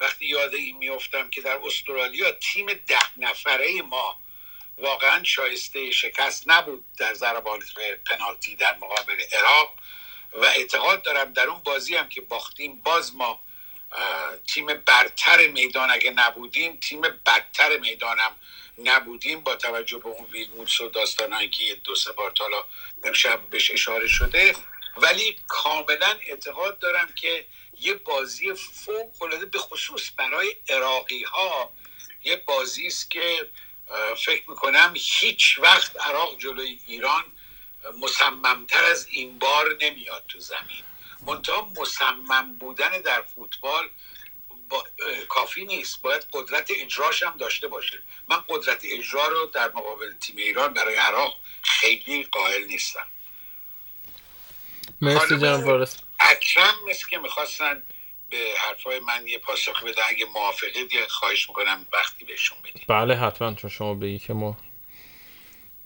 وقتی 0.00 0.26
یاد 0.26 0.54
این 0.54 0.76
میفتم 0.76 1.30
که 1.30 1.40
در 1.40 1.58
استرالیا 1.64 2.32
تیم 2.32 2.66
ده 2.66 3.18
نفره 3.18 3.82
ما 3.82 4.20
واقعا 4.78 5.24
شایسته 5.24 5.90
شکست 5.90 6.42
نبود 6.46 6.84
در 6.98 7.14
ضربات 7.14 7.62
پنالتی 8.06 8.56
در 8.56 8.76
مقابل 8.76 9.20
عراق 9.32 9.74
و 10.32 10.44
اعتقاد 10.44 11.02
دارم 11.02 11.32
در 11.32 11.46
اون 11.46 11.60
بازی 11.60 11.96
هم 11.96 12.08
که 12.08 12.20
باختیم 12.20 12.80
باز 12.80 13.16
ما 13.16 13.40
تیم 14.46 14.66
برتر 14.66 15.46
میدان 15.46 15.90
اگه 15.90 16.10
نبودیم 16.10 16.76
تیم 16.76 17.00
بدتر 17.00 17.78
می‌دانم 17.78 18.36
نبودیم 18.78 19.40
با 19.40 19.56
توجه 19.56 19.98
به 19.98 20.08
اون 20.08 20.26
ویلموتس 20.30 20.80
و 20.80 20.88
داستانهایی 20.88 21.50
که 21.50 21.74
دو 21.74 21.94
سه 21.94 22.12
بار 22.12 22.30
تالا 22.30 22.64
امشب 23.04 23.40
بهش 23.50 23.70
اشاره 23.70 24.08
شده. 24.08 24.54
ولی 24.96 25.36
کاملا 25.48 26.18
اعتقاد 26.20 26.78
دارم 26.78 27.12
که 27.16 27.46
یه 27.80 27.94
بازی 27.94 28.54
فوق 28.54 29.22
العاده 29.22 29.46
به 29.46 29.58
خصوص 29.58 30.10
برای 30.16 30.56
عراقی 30.68 31.22
ها 31.22 31.72
یه 32.24 32.36
بازی 32.36 32.86
است 32.86 33.10
که 33.10 33.50
فکر 34.24 34.50
می‌کنم 34.50 34.92
هیچ 34.96 35.58
وقت 35.58 36.00
عراق 36.00 36.38
جلوی 36.38 36.78
ایران 36.86 37.24
مصممتر 38.00 38.84
از 38.84 39.06
این 39.10 39.38
بار 39.38 39.76
نمیاد 39.80 40.24
تو 40.28 40.38
زمین. 40.38 40.84
منتها 41.26 41.72
مصمم 41.80 42.54
بودن 42.54 43.00
در 43.00 43.22
فوتبال 43.22 43.88
با... 44.68 44.84
کافی 45.28 45.64
نیست. 45.64 46.02
باید 46.02 46.26
قدرت 46.32 46.70
اجراش 46.76 47.22
هم 47.22 47.36
داشته 47.36 47.68
باشه. 47.68 47.98
من 48.28 48.44
قدرت 48.48 48.80
اجرا 48.84 49.28
رو 49.28 49.46
در 49.46 49.68
مقابل 49.68 50.12
تیم 50.20 50.36
ایران 50.36 50.74
برای 50.74 50.96
عراق 50.96 51.36
خیلی 51.62 52.22
قائل 52.22 52.64
نیستم. 52.64 53.06
مرسی 55.00 55.38
جان 55.38 55.86
اکرم 56.20 56.74
مثل 56.88 57.08
که 57.08 57.18
می‌خواستن 57.18 57.82
به 58.30 58.52
حرفای 58.58 59.00
من 59.00 59.26
یه 59.26 59.38
پاسخ 59.38 59.82
بده 59.82 60.00
اگه 60.08 60.26
موافقه 60.26 60.84
دیگه 60.84 61.08
خواهش 61.08 61.48
می‌کنم 61.48 61.86
وقتی 61.92 62.24
بهشون 62.24 62.58
بدید. 62.64 62.84
بله 62.88 63.16
حتما 63.16 63.54
چون 63.54 63.70
شما 63.70 63.94
بگی 63.94 64.18
که 64.18 64.32
ما 64.32 64.56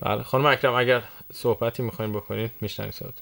بله 0.00 0.22
خانم 0.22 0.46
اکرم 0.46 0.74
اگر 0.74 1.02
صحبتی 1.32 1.82
می‌خواین 1.82 2.12
بکنید 2.12 2.50
میشنوی 2.60 2.92
صحبت 2.92 3.14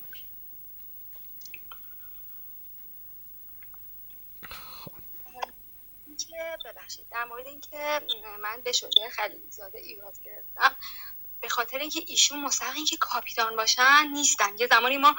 ببخشید. 6.93 7.06
در 7.10 7.24
مورد 7.24 7.47
اینکه 7.47 8.01
من 8.43 8.60
به 8.64 8.73
شجاع 8.73 9.09
خلیلزاده 9.16 9.78
ایراد 9.78 10.14
گرفتم 10.24 10.77
به 11.40 11.48
خاطر 11.48 11.78
اینکه 11.78 12.02
ایشون 12.06 12.40
مستحق 12.40 12.77
اینکه 12.77 12.97
کاپیتان 12.97 13.56
باشن 13.56 14.06
نیستن. 14.12 14.59
یه 14.59 14.66
زمانی 14.66 14.97
ما 14.97 15.16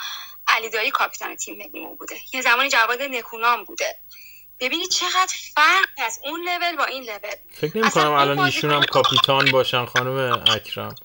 علیدایی 0.48 0.92
کاپیتان 0.92 1.36
تیم 1.36 1.58
ملیمون 1.58 1.96
بوده. 1.96 2.16
یه 2.34 2.42
زمانی 2.42 2.70
جواد 2.70 3.02
نکونام 3.02 3.64
بوده. 3.64 3.96
ببینید 4.60 4.90
چقدر 4.90 5.34
فرق 5.56 5.88
از 5.98 6.20
اون 6.24 6.50
لول 6.50 6.76
با 6.76 6.86
این 6.86 7.04
لول. 7.04 7.36
فکر 7.52 7.78
نمی 7.78 7.92
کنم 7.92 8.12
الان 8.12 8.40
ایشون 8.40 8.72
هم 8.72 8.84
کاپیتان 8.84 9.52
باشن 9.52 9.86
خانم 9.86 10.44
اکرم. 10.48 10.96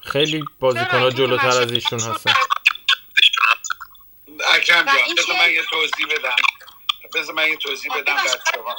خیلی 0.00 0.44
بازیکن 0.60 0.98
ها 0.98 1.10
جلوتر 1.10 1.48
از 1.48 1.72
ایشون 1.72 2.00
هستن. 2.00 2.32
اکرم 4.54 4.84
جان 4.84 4.94
بذار 5.18 5.36
من 5.36 5.50
یه 5.50 5.62
توضیح 5.70 6.06
بدم. 6.06 6.36
بذار 7.14 7.34
من 7.34 7.48
یه 7.48 7.56
توضیح 7.56 7.96
بدم 7.96 8.14
بعد 8.14 8.40
شما 8.54 8.76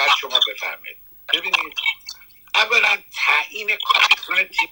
بعد 0.00 0.10
شما 0.20 0.40
بفرمایید. 0.48 0.98
ببینید 1.32 1.74
اولا 2.54 3.02
تعیین 3.12 3.76
کاپیتان 3.76 4.48
تیم. 4.48 4.68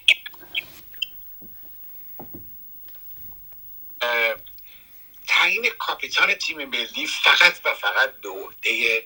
تعیین 5.27 5.69
کاپیتان 5.69 6.33
تیم 6.33 6.65
ملی 6.65 7.07
فقط 7.07 7.61
و 7.65 7.73
فقط 7.73 8.21
به 8.21 8.29
عهده 8.29 9.05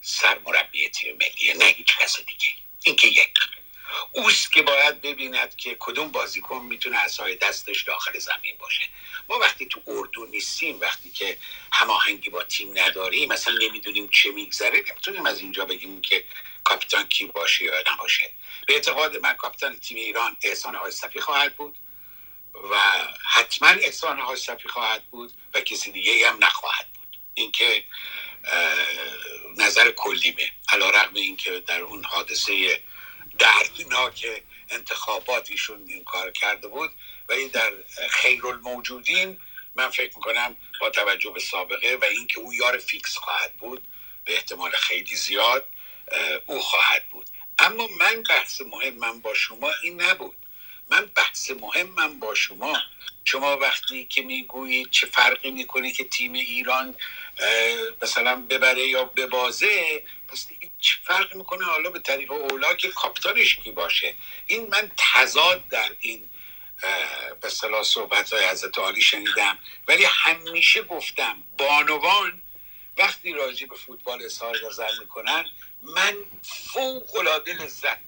سرمربی 0.00 0.88
تیم 0.88 1.16
ملی 1.16 1.54
نه 1.54 1.64
هیچ 1.64 1.98
کس 1.98 2.16
دیگه. 2.20 2.48
این 2.84 2.96
که 2.96 3.08
یک. 3.08 3.34
اوست 4.12 4.52
که 4.52 4.62
باید 4.62 5.00
ببیند 5.00 5.56
که 5.56 5.76
کدوم 5.80 6.08
بازیکن 6.12 6.58
می‌تونه 6.58 6.98
از 6.98 7.20
دستش 7.42 7.82
داخل 7.82 8.18
زمین 8.18 8.58
باشه. 8.58 8.88
ما 9.28 9.38
وقتی 9.38 9.66
تو 9.66 9.80
اردو 9.86 10.26
نیستیم 10.26 10.80
وقتی 10.80 11.10
که 11.10 11.36
هماهنگی 11.72 12.30
با 12.30 12.44
تیم 12.44 12.78
نداریم 12.78 13.32
مثلا 13.32 13.54
نمی‌دونیم 13.54 14.08
چه 14.08 14.30
میگذره 14.30 14.84
نمی‌تونیم 14.88 15.26
از 15.26 15.40
اینجا 15.40 15.64
بگیم 15.64 16.00
که 16.00 16.24
کاپیتان 16.64 17.08
کی 17.08 17.24
باشه 17.24 17.64
یا 17.64 17.84
نباشه. 17.92 18.30
به 18.66 18.74
اعتقاد 18.74 19.16
من 19.16 19.32
کاپیتان 19.32 19.78
تیم 19.78 19.96
ایران 19.96 20.36
احسان 20.42 20.76
آیستفی 20.76 21.20
خواهد 21.20 21.56
بود 21.56 21.78
و 22.70 22.76
حتما 23.30 23.68
احسان 23.68 24.20
آیستفی 24.20 24.68
خواهد 24.68 25.04
بود 25.10 25.32
و 25.54 25.60
کسی 25.60 25.92
دیگه 25.92 26.28
هم 26.28 26.38
نخواهد 26.40 26.86
بود. 26.94 27.18
اینکه 27.34 27.84
نظر 29.56 29.90
کلیمه 29.90 30.52
علا 30.68 30.90
رقم 30.90 31.14
اینکه 31.14 31.60
در 31.60 31.80
اون 31.80 32.04
حادثه 32.04 32.80
دردناک 33.42 34.26
انتخابات 34.70 35.50
ایشون 35.50 35.84
این 35.88 36.04
کار 36.04 36.30
کرده 36.30 36.68
بود 36.68 36.90
و 37.28 37.32
این 37.32 37.48
در 37.48 37.72
خیر 38.10 38.46
الموجودین 38.46 39.40
من 39.74 39.90
فکر 39.90 40.16
می‌کنم 40.16 40.56
با 40.80 40.90
توجه 40.90 41.30
به 41.30 41.40
سابقه 41.40 41.98
و 42.02 42.04
اینکه 42.04 42.40
او 42.40 42.54
یار 42.54 42.78
فیکس 42.78 43.16
خواهد 43.16 43.56
بود 43.56 43.88
به 44.24 44.34
احتمال 44.34 44.70
خیلی 44.70 45.16
زیاد 45.16 45.68
او 46.46 46.60
خواهد 46.60 47.08
بود. 47.08 47.26
اما 47.58 47.88
من 48.00 48.22
بحث 48.22 48.60
مهمم 48.60 49.20
با 49.20 49.34
شما 49.34 49.70
این 49.82 50.02
نبود. 50.02 50.36
من 50.88 51.06
بحث 51.06 51.50
مهمم 51.50 52.18
با 52.18 52.34
شما. 52.34 52.78
شما 53.24 53.56
وقتی 53.56 54.04
که 54.04 54.22
می‌گویید 54.22 54.90
چه 54.90 55.06
فرقی 55.06 55.50
می‌کنه 55.50 55.92
که 55.92 56.04
تیم 56.04 56.32
ایران 56.32 56.94
مثلا 58.02 58.36
ببره 58.36 58.88
یا 58.88 59.04
ببازه 59.04 60.04
چه 60.82 60.96
فرقی 61.04 61.38
می‌کنه؟ 61.38 61.64
حالا 61.64 61.90
به 61.90 61.98
طریق 61.98 62.32
اولا 62.32 62.74
که 62.74 62.88
کاپتانش 62.88 63.56
کی 63.56 63.70
باشه؟ 63.70 64.14
این 64.46 64.68
من 64.68 64.90
تضاد 64.96 65.68
در 65.68 65.90
این 66.00 66.30
به 67.40 67.48
صلاح 67.48 67.82
صحبت 67.82 68.32
های 68.32 68.46
حضرت 68.46 68.78
عالی 68.78 69.02
شنیدم. 69.02 69.58
ولی 69.88 70.04
همیشه 70.04 70.82
گفتم 70.82 71.42
بانوان 71.58 72.42
وقتی 72.98 73.32
راجع 73.32 73.66
به 73.66 73.76
فوتبال 73.76 74.22
اظهار 74.22 74.56
نظر 74.66 74.90
می‌کنن 75.00 75.44
من 75.82 76.16
فوق 76.72 77.16
العاده 77.16 77.52
لذت 77.52 77.98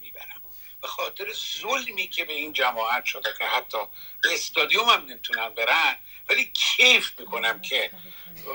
به 0.85 0.89
خاطر 0.89 1.33
ظلمی 1.63 2.09
که 2.09 2.25
به 2.25 2.33
این 2.33 2.53
جماعت 2.53 3.05
شده 3.05 3.35
که 3.39 3.45
حتی 3.45 3.79
به 4.23 4.35
استادیوم 4.35 4.89
هم 4.89 5.07
نمی‌تونن 5.07 5.49
برن 5.49 5.97
ولی 6.29 6.51
کیف 6.55 7.21
می‌کنم 7.21 7.61
که 7.63 7.91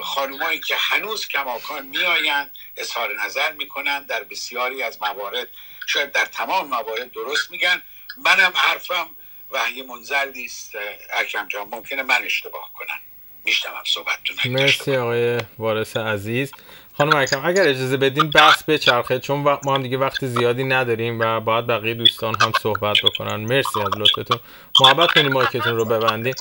خانومایی 0.03 0.59
که 0.59 0.75
هنوز 0.75 1.27
کماکان 1.27 1.85
میآیند 1.85 2.51
اظهار 2.77 3.21
نظر 3.21 3.51
می‌کنن 3.51 4.03
در 4.03 4.23
بسیاری 4.23 4.83
از 4.83 5.01
موارد. 5.01 5.47
شاید 5.87 6.11
در 6.11 6.25
تمام 6.25 6.67
موارد 6.67 7.11
درست 7.11 7.51
میگن. 7.51 7.83
منم 8.17 8.51
حرفم 8.55 9.15
وحی 9.51 9.81
منزل 9.81 10.31
نیست. 10.31 10.71
اکرم 11.13 11.47
جان 11.47 11.69
ممکنه 11.69 12.03
من 12.03 12.23
اشتباه 12.23 12.73
کنم. 12.73 13.01
میشتم 13.49 13.73
صحبتتون 13.85 14.51
مرسی 14.51 14.95
آقای 14.95 15.39
وارث 15.57 15.97
عزیز. 15.97 16.51
خانم 16.93 17.15
اکرم 17.15 17.45
اگر 17.45 17.67
اجازه 17.67 17.97
بدین 17.97 18.31
بحث 18.31 18.63
به 18.63 18.77
چرخه 18.77 19.19
چون 19.19 19.39
ما 19.63 19.75
هم 19.75 19.83
دیگه 19.83 19.97
وقت 19.97 20.25
زیادی 20.25 20.63
نداریم 20.63 21.19
و 21.19 21.39
باید 21.39 21.67
بقیه 21.67 21.93
دوستان 21.93 22.35
هم 22.41 22.51
صحبت 22.61 22.97
بکنن. 23.03 23.35
مرسی 23.35 23.81
از 23.81 23.97
لطفتون. 23.97 24.39
محبت 24.79 25.11
کنید 25.11 25.31
مایکتون 25.31 25.75
رو 25.75 25.85
ببندین 25.85 26.35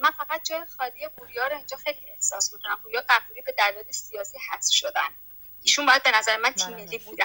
من 0.00 0.10
فقط 0.10 0.44
جای 0.44 0.60
خالی 0.76 1.08
بوریا 1.16 1.46
رو 1.46 1.56
اینجا 1.56 1.76
خیلی 1.76 1.98
احساس 2.14 2.52
می‌کنم. 2.52 2.78
بوریا 2.82 3.02
قفوری 3.08 3.42
به 3.42 3.54
دلایل 3.58 3.90
سیاسی 3.90 4.38
حذف 4.50 4.74
شدن. 4.74 5.08
ایشون 5.62 5.86
باید 5.86 6.02
به 6.02 6.10
نظر 6.18 6.36
من 6.36 6.52
تیم 6.52 6.76
ملی 6.76 6.98
بودن. 6.98 7.24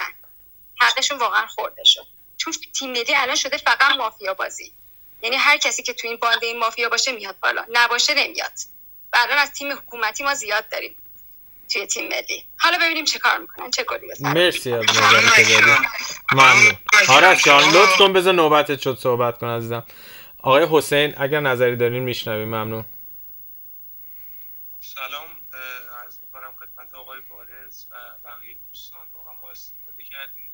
حقشون 0.80 1.18
واقعا 1.18 1.46
خورده 1.46 1.84
شد. 1.84 2.06
چون 2.36 2.52
تیم 2.78 2.90
ملی 2.90 3.14
الان 3.16 3.36
شده 3.36 3.56
فقط 3.56 3.96
مافیا 3.98 4.34
بازی. 4.34 4.72
یعنی 5.22 5.36
هر 5.36 5.56
کسی 5.56 5.82
که 5.82 5.92
تو 5.92 6.08
این 6.08 6.16
بانده 6.16 6.46
این 6.46 6.58
مافیا 6.58 6.88
باشه 6.88 7.12
میاد 7.12 7.36
بالا. 7.42 7.66
نباشه 7.72 8.14
نمیاد. 8.14 8.52
و 9.12 9.16
الان 9.20 9.38
از 9.38 9.52
تیم 9.52 9.72
حکومتی 9.72 10.24
ما 10.24 10.34
زیاد 10.34 10.68
داریم 10.68 10.96
توی 11.72 11.86
تیم 11.86 12.08
ملی. 12.08 12.44
حالا 12.58 12.78
ببینیم 12.82 13.04
چه 13.04 13.18
کار 13.18 13.38
می‌کنن 13.38 13.70
چه 13.70 13.82
گلی 13.84 14.06
مرسی 14.20 14.72
از 14.72 14.84
ممنون. 16.32 16.76
آرش 17.08 17.44
جان 17.44 17.68
لطف 17.68 17.96
کن 17.98 18.12
بذار 18.12 18.34
نوبتت 18.34 18.80
شد 18.80 18.98
صحبت 18.98 19.38
کن 19.38 19.46
عزیزم. 19.46 19.84
آقای 20.38 20.66
حسین 20.70 21.14
اگر 21.16 21.40
نظری 21.40 21.76
دارین 21.76 22.02
میشنویم 22.02 22.48
ممنون. 22.48 22.84
سلام 24.80 25.28
عرض 26.04 26.18
می‌کنم 26.20 26.54
خدمت 26.60 26.94
آقای 26.94 27.18
وارث 27.30 27.86
و 27.90 27.94
بقیه 28.24 28.56
دوستان. 28.68 29.00
واقعا 29.14 29.34
ما 29.42 29.50
استفاده 29.50 30.02
کردیم. 30.10 30.51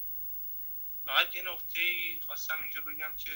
فقط 1.08 1.34
یه 1.34 1.42
نقطه 1.42 1.80
خواستم 2.26 2.54
اینجا 2.62 2.80
بگم 2.80 3.12
که 3.16 3.30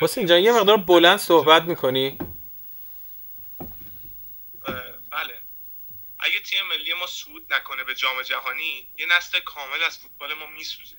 حسین 0.00 0.26
جان 0.26 0.40
یه 0.40 0.52
مقدار 0.52 0.76
بلند 0.76 1.18
صحبت 1.18 1.62
می‌کنی؟ 1.62 2.18
بله. 5.10 5.40
اگه 6.18 6.40
تیم 6.40 6.66
ملی 6.66 6.94
ما 6.94 7.06
صعود 7.06 7.52
نکنه 7.52 7.84
به 7.84 7.94
جام 7.94 8.22
جهانی 8.22 8.88
یه 8.98 9.06
نسل 9.06 9.40
کامل 9.40 9.82
از 9.82 9.98
فوتبال 9.98 10.34
ما 10.34 10.46
میسوزه. 10.46 10.96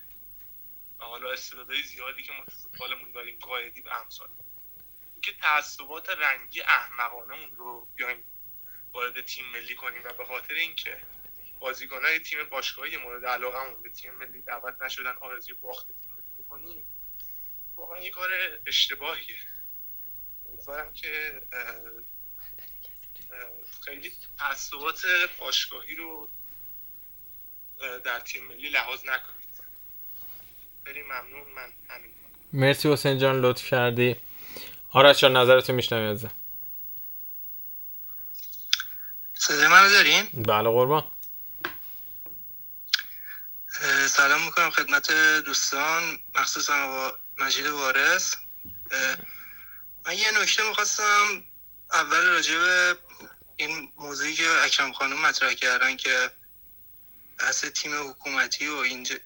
و 0.99 1.03
حالا 1.03 1.31
استعدادهای 1.31 1.83
زیادی 1.83 2.23
که 2.23 2.33
ما 2.33 2.45
تو 2.45 2.51
فوتبالمون 2.51 3.11
داریم 3.11 3.39
قایدی 3.41 3.81
و 3.81 3.89
امثال 3.89 4.29
که 5.21 5.33
تعصبات 5.33 6.09
رنگی 6.09 6.61
احمقانمون 6.61 7.55
رو 7.55 7.87
بیایم 7.95 8.23
وارد 8.93 9.25
تیم 9.25 9.45
ملی 9.45 9.75
کنیم 9.75 10.01
و 10.05 10.13
به 10.13 10.25
خاطر 10.25 10.53
اینکه 10.53 11.01
بازیکنهای 11.59 12.19
تیم 12.19 12.43
باشگاهی 12.43 12.97
مورد 12.97 13.25
علاقمون 13.25 13.81
به 13.81 13.89
تیم 13.89 14.13
ملی 14.13 14.41
دعوت 14.41 14.81
نشدن 14.81 15.13
آرزوی 15.21 15.53
باخت 15.53 15.87
تیم 15.87 16.13
ملی 16.15 16.47
کنیم 16.49 16.83
واقعا 17.75 17.99
یه 17.99 18.09
کار 18.11 18.29
اشتباهیه. 18.65 19.35
امیدوارم 20.49 20.93
که 20.93 21.41
خیلی 23.85 24.13
تعصبات 24.39 25.05
باشگاهی 25.39 25.95
رو 25.95 26.29
در 28.03 28.19
تیم 28.19 28.45
ملی 28.45 28.69
لحاظ 28.69 29.05
نکنید. 29.05 29.47
خیلی 30.83 31.01
ممنون. 31.03 31.47
من 31.55 31.73
همین. 31.89 32.11
مرسی 32.53 32.93
حسین 32.93 33.17
جان 33.17 33.41
لطف 33.41 33.69
کردی. 33.69 34.15
آرش 34.91 35.21
جان 35.21 35.37
نظرتو 35.37 35.73
میشنوی 35.73 36.05
ازم 36.05 36.31
صدای 39.33 39.67
منو 39.67 39.89
دارین؟ 39.89 40.23
بله 40.33 40.69
قربان. 40.69 41.03
سلام 44.07 44.45
می‌کنم 44.45 44.69
خدمت 44.69 45.11
دوستان. 45.45 46.19
مخصوصا 46.35 47.11
مجید 47.37 47.67
وارث. 47.67 48.35
من 50.05 50.13
یه 50.13 50.41
نکته 50.41 50.67
می‌خواستم 50.69 51.43
اول 51.93 52.25
راجع 52.25 52.57
به 52.59 52.95
این 53.55 53.91
موضوعی 53.97 54.33
که 54.33 54.43
اکرم 54.63 54.93
خانم 54.93 55.21
مطرح 55.21 55.53
کردن 55.53 55.97
که 55.97 56.31
بحث 57.39 57.65
تیم 57.65 58.09
حکومتی 58.09 58.67
و 58.67 58.75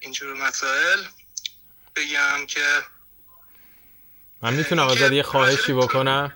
اینجور 0.00 0.34
مسائل 0.34 0.98
بگم 1.96 2.46
که 2.46 2.82
من 4.42 4.54
می‌تونم 4.54 4.88
ازت 4.88 5.12
یه 5.12 5.22
خواهشی 5.22 5.72
بکنم. 5.72 6.32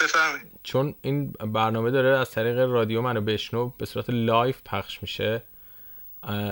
بفرمایید. 0.00 0.60
چون 0.62 0.94
این 1.02 1.32
برنامه 1.32 1.90
داره 1.90 2.18
از 2.18 2.30
طریق 2.30 2.58
رادیو 2.58 3.02
منو 3.02 3.20
بشنو 3.20 3.68
به 3.68 3.86
صورت 3.86 4.04
لایف 4.08 4.56
پخش 4.64 4.98
میشه. 5.02 5.42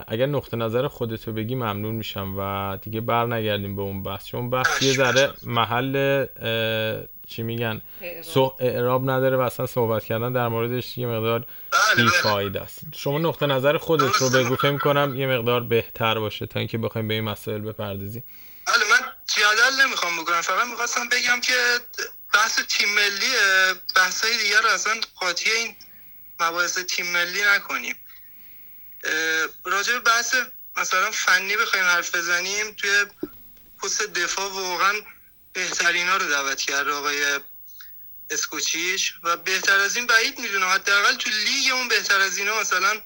اگر 0.06 0.26
نقطه 0.26 0.56
نظر 0.56 0.88
خودتو 0.88 1.32
بگی 1.32 1.54
ممنون 1.54 1.94
میشم 1.94 2.34
و 2.38 2.76
دیگه 2.82 3.00
بر 3.00 3.26
نگردیم 3.26 3.76
به 3.76 3.82
اون 3.82 4.02
بحث. 4.02 4.26
چون 4.26 4.50
بحث 4.50 4.82
یه 4.82 4.92
ذره 4.92 5.32
محل 5.42 6.26
چی 7.26 7.42
میگن؟ 7.42 7.82
اعراب. 8.60 9.10
نداره 9.10 9.36
و 9.36 9.40
اصلا 9.40 9.66
صحبت 9.66 10.04
کردن 10.04 10.32
در 10.32 10.48
موردش 10.48 10.98
یه 10.98 11.06
مقدار 11.06 11.38
بله، 11.38 11.80
بله. 11.94 12.04
بیفاید 12.04 12.56
است. 12.56 12.80
شما 12.94 13.18
نقطه 13.18 13.46
نظر 13.46 13.78
خودت 13.78 14.14
رو 14.14 14.30
بگو 14.30 14.56
فکر 14.56 14.78
کنم 14.78 15.14
یه 15.16 15.26
مقدار 15.26 15.60
بهتر 15.60 16.18
باشه 16.18 16.46
تا 16.46 16.58
اینکه 16.58 16.78
بخوایم 16.78 17.08
به 17.08 17.14
این 17.14 17.24
مسائل 17.24 17.60
بپردازیم. 17.60 18.24
بله 18.66 18.76
من 18.76 19.12
جدل 19.26 19.86
نمی‌خوام 19.86 20.22
بکنم 20.22 20.40
فقط 20.40 20.66
می‌خواستم 20.66 21.08
بگم 21.08 21.40
که 21.40 21.52
بحث 22.34 22.60
تیم 22.68 22.88
ملی 22.94 23.32
بحث 23.96 24.24
های 24.24 24.36
دیگر 24.38 24.60
رو 24.60 24.68
اصلا 24.74 24.92
قاطی 25.20 25.50
این 25.50 25.74
مباحث 26.40 26.78
تیم 26.78 27.06
ملی 27.06 27.40
نکنیم. 27.56 27.94
راجع 29.64 29.92
به 29.92 30.00
بحث 30.00 30.34
مثلا 30.76 31.10
فنی 31.10 31.56
بخوایم 31.56 31.84
حرف 31.84 32.14
بزنیم 32.14 32.72
توی 32.72 33.06
پست 33.82 34.02
دفاع 34.02 34.52
واقعا 34.52 34.94
بهترین 35.52 36.08
ها 36.08 36.16
رو 36.16 36.28
دعوت 36.28 36.60
کرده 36.60 36.92
آقای 36.92 37.40
اسکوچیش 38.30 39.14
و 39.22 39.36
بهتر 39.36 39.78
از 39.78 39.96
این 39.96 40.06
بعید 40.06 40.38
می‌دونم 40.38 40.66
حداقل 40.66 41.14
تو 41.14 41.30
لیگ 41.30 41.72
اون 41.72 41.88
بهتر 41.88 42.20
از 42.20 42.38
اینا 42.38 42.60
مثلا 42.60 43.02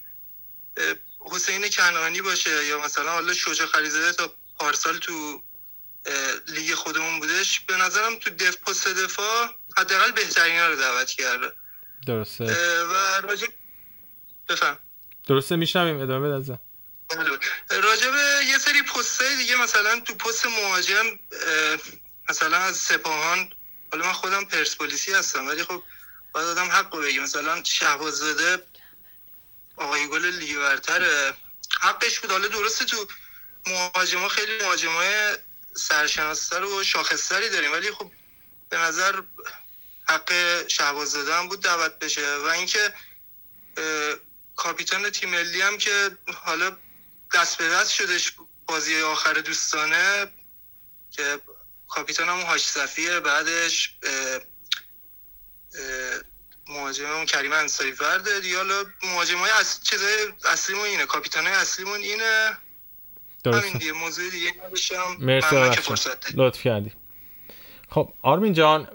حسین 1.21 1.69
کنانی 1.69 2.23
باشه 2.23 2.67
یا 2.67 2.81
مثلا 2.81 3.11
حالا 3.11 3.35
شجاع 3.35 3.67
خریزاده 3.67 4.13
تا 4.13 4.35
پارسال 4.59 4.99
تو 4.99 5.43
لیگ 6.49 6.75
خودمون 6.75 7.21
بودش 7.21 7.61
به 7.61 7.77
نظرم 7.77 8.19
تو 8.19 8.31
دف 8.31 8.57
پست 8.57 8.89
دفاع 8.89 9.55
حداقل 9.77 10.11
بهترین 10.11 10.61
ها 10.61 10.67
رو 10.67 10.77
دعوت 10.77 11.11
کرده. 11.11 11.53
درسته. 12.07 12.45
و 12.85 13.21
راجع 13.23 13.47
بفهم. 14.49 14.79
درسته؟ 15.27 15.57
میشنویم. 15.57 16.01
ادامه 16.01 16.29
بده 16.29 16.37
ازم 16.37 16.59
راجع 17.71 18.11
به 18.11 18.47
یه 18.47 18.59
سری 18.59 18.83
پستای 18.83 19.37
دیگه 19.37 19.57
مثلا 19.57 20.01
تو 20.01 20.15
پست 20.15 20.47
مهاجم 20.47 21.07
مثلا 22.29 22.57
از 22.57 22.77
سپاهان 22.77 23.53
حالا 23.93 24.07
من 24.07 24.13
خودم 24.13 24.45
پرسپولیسی 24.45 25.13
هستم 25.13 25.47
ولی 25.47 25.63
خب 25.63 25.83
باید 26.33 26.49
آدم 26.49 26.69
حق 26.71 26.95
رو 26.95 27.03
بگی 27.03 27.19
مثلا 27.19 27.65
شهباز 27.65 28.15
زاده 28.15 28.63
آقای 29.77 30.09
گل 30.09 30.27
لیگ 30.27 30.57
برتر 30.57 31.33
حقش 31.81 32.19
بود. 32.19 32.31
حالا 32.31 32.49
درسته 32.49 32.85
تو 32.85 33.07
مهاجما 33.67 34.29
خیلی 34.29 34.59
مهاجمای 34.63 35.37
سرشناستر 35.75 36.65
و 36.65 36.85
شاخصتری 36.85 37.49
داریم 37.49 37.73
ولی 37.73 37.91
خب 37.91 38.11
به 38.69 38.79
نظر 38.79 39.23
حق 40.09 40.33
شهباز 40.69 41.11
زاده 41.11 41.35
هم 41.35 41.49
بود 41.49 41.63
دعوت 41.63 41.99
بشه. 41.99 42.37
و 42.37 42.47
اینکه 42.47 42.93
کاپیتان 44.61 45.11
تیم 45.11 45.31
ملی 45.31 45.63
هم 45.63 45.79
که 45.79 46.11
حالا 46.35 46.77
دست 47.35 47.59
به 47.59 47.69
دست 47.69 47.93
شدش 47.93 48.33
بازی 48.67 49.03
آخر 49.03 49.33
دوستانه 49.33 50.27
که 51.11 51.39
کاپیتان 51.89 52.29
هم 52.29 52.41
هاش 52.41 52.65
صفیه 52.65 53.21
بعدش 53.21 53.95
مهاجممون 56.69 57.27
کریم 57.27 57.53
انصاری 57.53 57.93
فرده 57.93 58.41
دیگه 58.41 58.57
حالا 58.57 58.85
مهاجمای 59.03 59.51
اص... 59.51 59.83
چیزای 59.83 60.33
اصلیمون 60.45 60.85
اینه 60.85 61.07
کاپیتانای 61.07 61.53
اصلیمون 61.53 62.01
اینه. 62.01 62.59
درسته. 63.45 63.61
همین 63.61 63.79
دیگه 63.79 63.93
موضوع 63.93 64.31
دیگه 64.31 64.53
نباشم 64.67 65.17
مرسی 65.19 65.57
لطف 66.35 66.63
کردی. 66.63 66.93
خب 67.91 68.15
آرمین 68.23 68.53
جان 68.53 68.89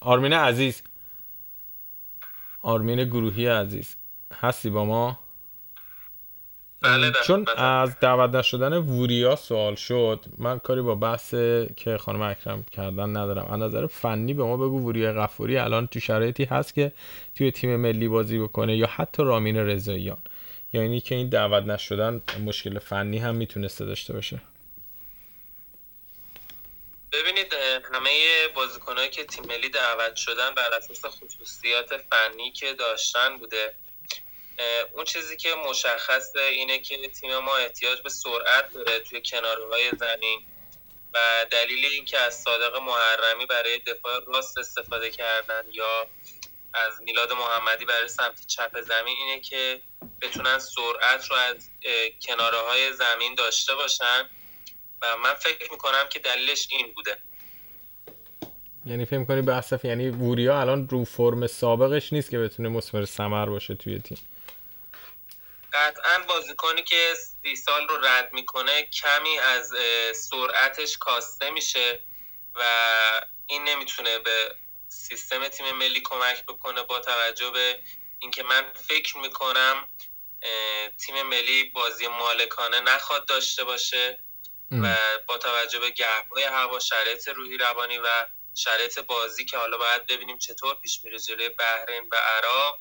آرمین 0.00 0.32
عزیز. 0.32 0.82
آرمین 2.62 3.04
گروهی 3.04 3.46
عزیز. 3.46 3.96
هستی 4.42 4.70
با 4.70 4.84
ما؟ 4.84 5.18
بله, 6.80 7.10
بله، 7.10 7.22
چون 7.24 7.44
بله. 7.44 7.60
از 7.60 8.00
دعوت 8.00 8.34
نشدن 8.34 8.72
ووریا 8.72 9.36
سوال 9.36 9.74
شد 9.74 10.24
من 10.38 10.58
کاری 10.58 10.82
با 10.82 10.94
بحث 10.94 11.34
که 11.76 11.96
خانم 12.00 12.22
اکرم 12.22 12.64
کردن 12.64 13.16
ندارم. 13.16 13.46
از 13.46 13.60
نظر 13.60 13.86
فنی 13.86 14.34
به 14.34 14.44
ما 14.44 14.56
بگو 14.56 14.80
ووریا 14.80 15.12
غفوری 15.12 15.58
الان 15.58 15.86
تو 15.86 16.00
شرایطی 16.00 16.44
هست 16.44 16.74
که 16.74 16.92
توی 17.34 17.50
تیم 17.50 17.76
ملی 17.76 18.08
بازی 18.08 18.38
بکنه 18.38 18.76
یا 18.76 18.86
حتی 18.86 19.22
رامین 19.22 19.56
رضاییان. 19.56 20.18
یا 20.72 20.82
اینی 20.82 21.00
که 21.00 21.14
این 21.14 21.28
دعوت 21.28 21.64
نشدن 21.64 22.22
مشکل 22.44 22.78
فنی 22.78 23.18
هم 23.18 23.34
می‌تونسته 23.34 23.84
داشته 23.84 24.12
باشه. 24.12 24.40
ببینید 27.12 27.54
همه 27.92 28.10
بازیکنهایی 28.54 29.10
که 29.10 29.24
تیم 29.24 29.44
ملی 29.48 29.68
دعوت 29.68 30.16
شدن 30.16 30.54
بر 30.56 30.74
اساس 30.76 31.04
خصوصیات 31.04 31.96
فنی 31.96 32.50
که 32.50 32.74
داشتن 32.74 33.38
بوده. 33.38 33.74
اون 34.92 35.04
چیزی 35.04 35.36
که 35.36 35.48
مشخصه 35.70 36.40
اینه 36.40 36.78
که 36.78 37.08
تیم 37.08 37.38
ما 37.38 37.56
احتیاج 37.56 38.02
به 38.02 38.08
سرعت 38.08 38.72
داره 38.74 39.00
توی 39.00 39.22
کنارهای 39.22 39.90
زمین 40.00 40.40
و 41.14 41.46
دلیل 41.50 41.86
اینکه 41.86 42.18
از 42.18 42.34
صادق 42.34 42.76
محرمی 42.76 43.46
برای 43.46 43.78
دفاع 43.78 44.24
راست 44.26 44.58
استفاده 44.58 45.10
کردن 45.10 45.64
یا 45.72 46.06
از 46.74 47.02
میلاد 47.02 47.32
محمدی 47.32 47.84
برای 47.84 48.08
سمت 48.08 48.46
چپ 48.46 48.80
زمین 48.80 49.16
اینه 49.18 49.40
که 49.40 49.80
بتونن 50.20 50.58
سرعت 50.58 51.30
رو 51.30 51.36
از 51.36 51.70
کناره 52.26 52.58
های 52.58 52.92
زمین 52.92 53.34
داشته 53.34 53.74
باشن 53.74 54.28
و 55.02 55.16
من 55.16 55.34
فکر 55.34 55.72
می‌کنم 55.72 56.08
که 56.10 56.18
دلیلش 56.18 56.68
این 56.70 56.92
بوده. 56.92 57.18
یعنی 58.86 59.04
فکر 59.04 59.18
می‌کنی 59.18 59.42
به 59.42 59.62
یعنی 59.84 60.08
ووریا 60.08 60.60
الان 60.60 60.88
رو 60.88 61.04
فرم 61.04 61.46
سابقش 61.46 62.12
نیست 62.12 62.30
که 62.30 62.38
بتونه 62.38 62.68
مسمر 62.68 63.04
سمر 63.04 63.46
باشه 63.46 63.74
توی 63.74 63.98
تیم. 63.98 64.18
قطعا 65.72 66.18
بازیکنی 66.28 66.82
که 66.82 67.14
سی 67.42 67.56
سال 67.56 67.88
رو 67.88 67.96
رد 68.04 68.32
می‌کنه 68.32 68.82
کمی 68.82 69.38
از 69.38 69.72
سرعتش 70.14 70.98
کاسته 70.98 71.50
میشه 71.50 72.00
و 72.54 72.62
این 73.46 73.64
نمی‌تونه 73.64 74.18
به 74.18 74.54
سیستم 74.88 75.48
تیم 75.48 75.72
ملی 75.72 76.00
کمک 76.00 76.44
بکنه 76.46 76.82
با 76.82 77.00
توجه 77.00 77.50
به 77.50 77.80
اینکه 78.18 78.42
من 78.42 78.72
فکر 78.72 79.18
می‌کنم 79.18 79.88
تیم 81.06 81.22
ملی 81.22 81.64
بازی 81.64 82.06
مالکانه 82.06 82.80
نخواد 82.80 83.26
داشته 83.26 83.64
باشه 83.64 84.18
و 84.70 84.96
با 85.26 85.38
توجه 85.38 85.78
به 85.78 85.90
گرمای 85.90 86.42
هوا 86.42 86.78
شرایط 86.78 87.28
روحی 87.28 87.56
روانی 87.56 87.98
و 87.98 88.26
شرایط 88.54 88.98
بازی 88.98 89.44
که 89.44 89.58
حالا 89.58 89.78
باید 89.78 90.06
ببینیم 90.06 90.38
چطور 90.38 90.74
پیش 90.74 91.04
میره 91.04 91.18
جلوی 91.18 91.48
بحرین 91.48 92.08
و 92.12 92.16
عراق 92.16 92.78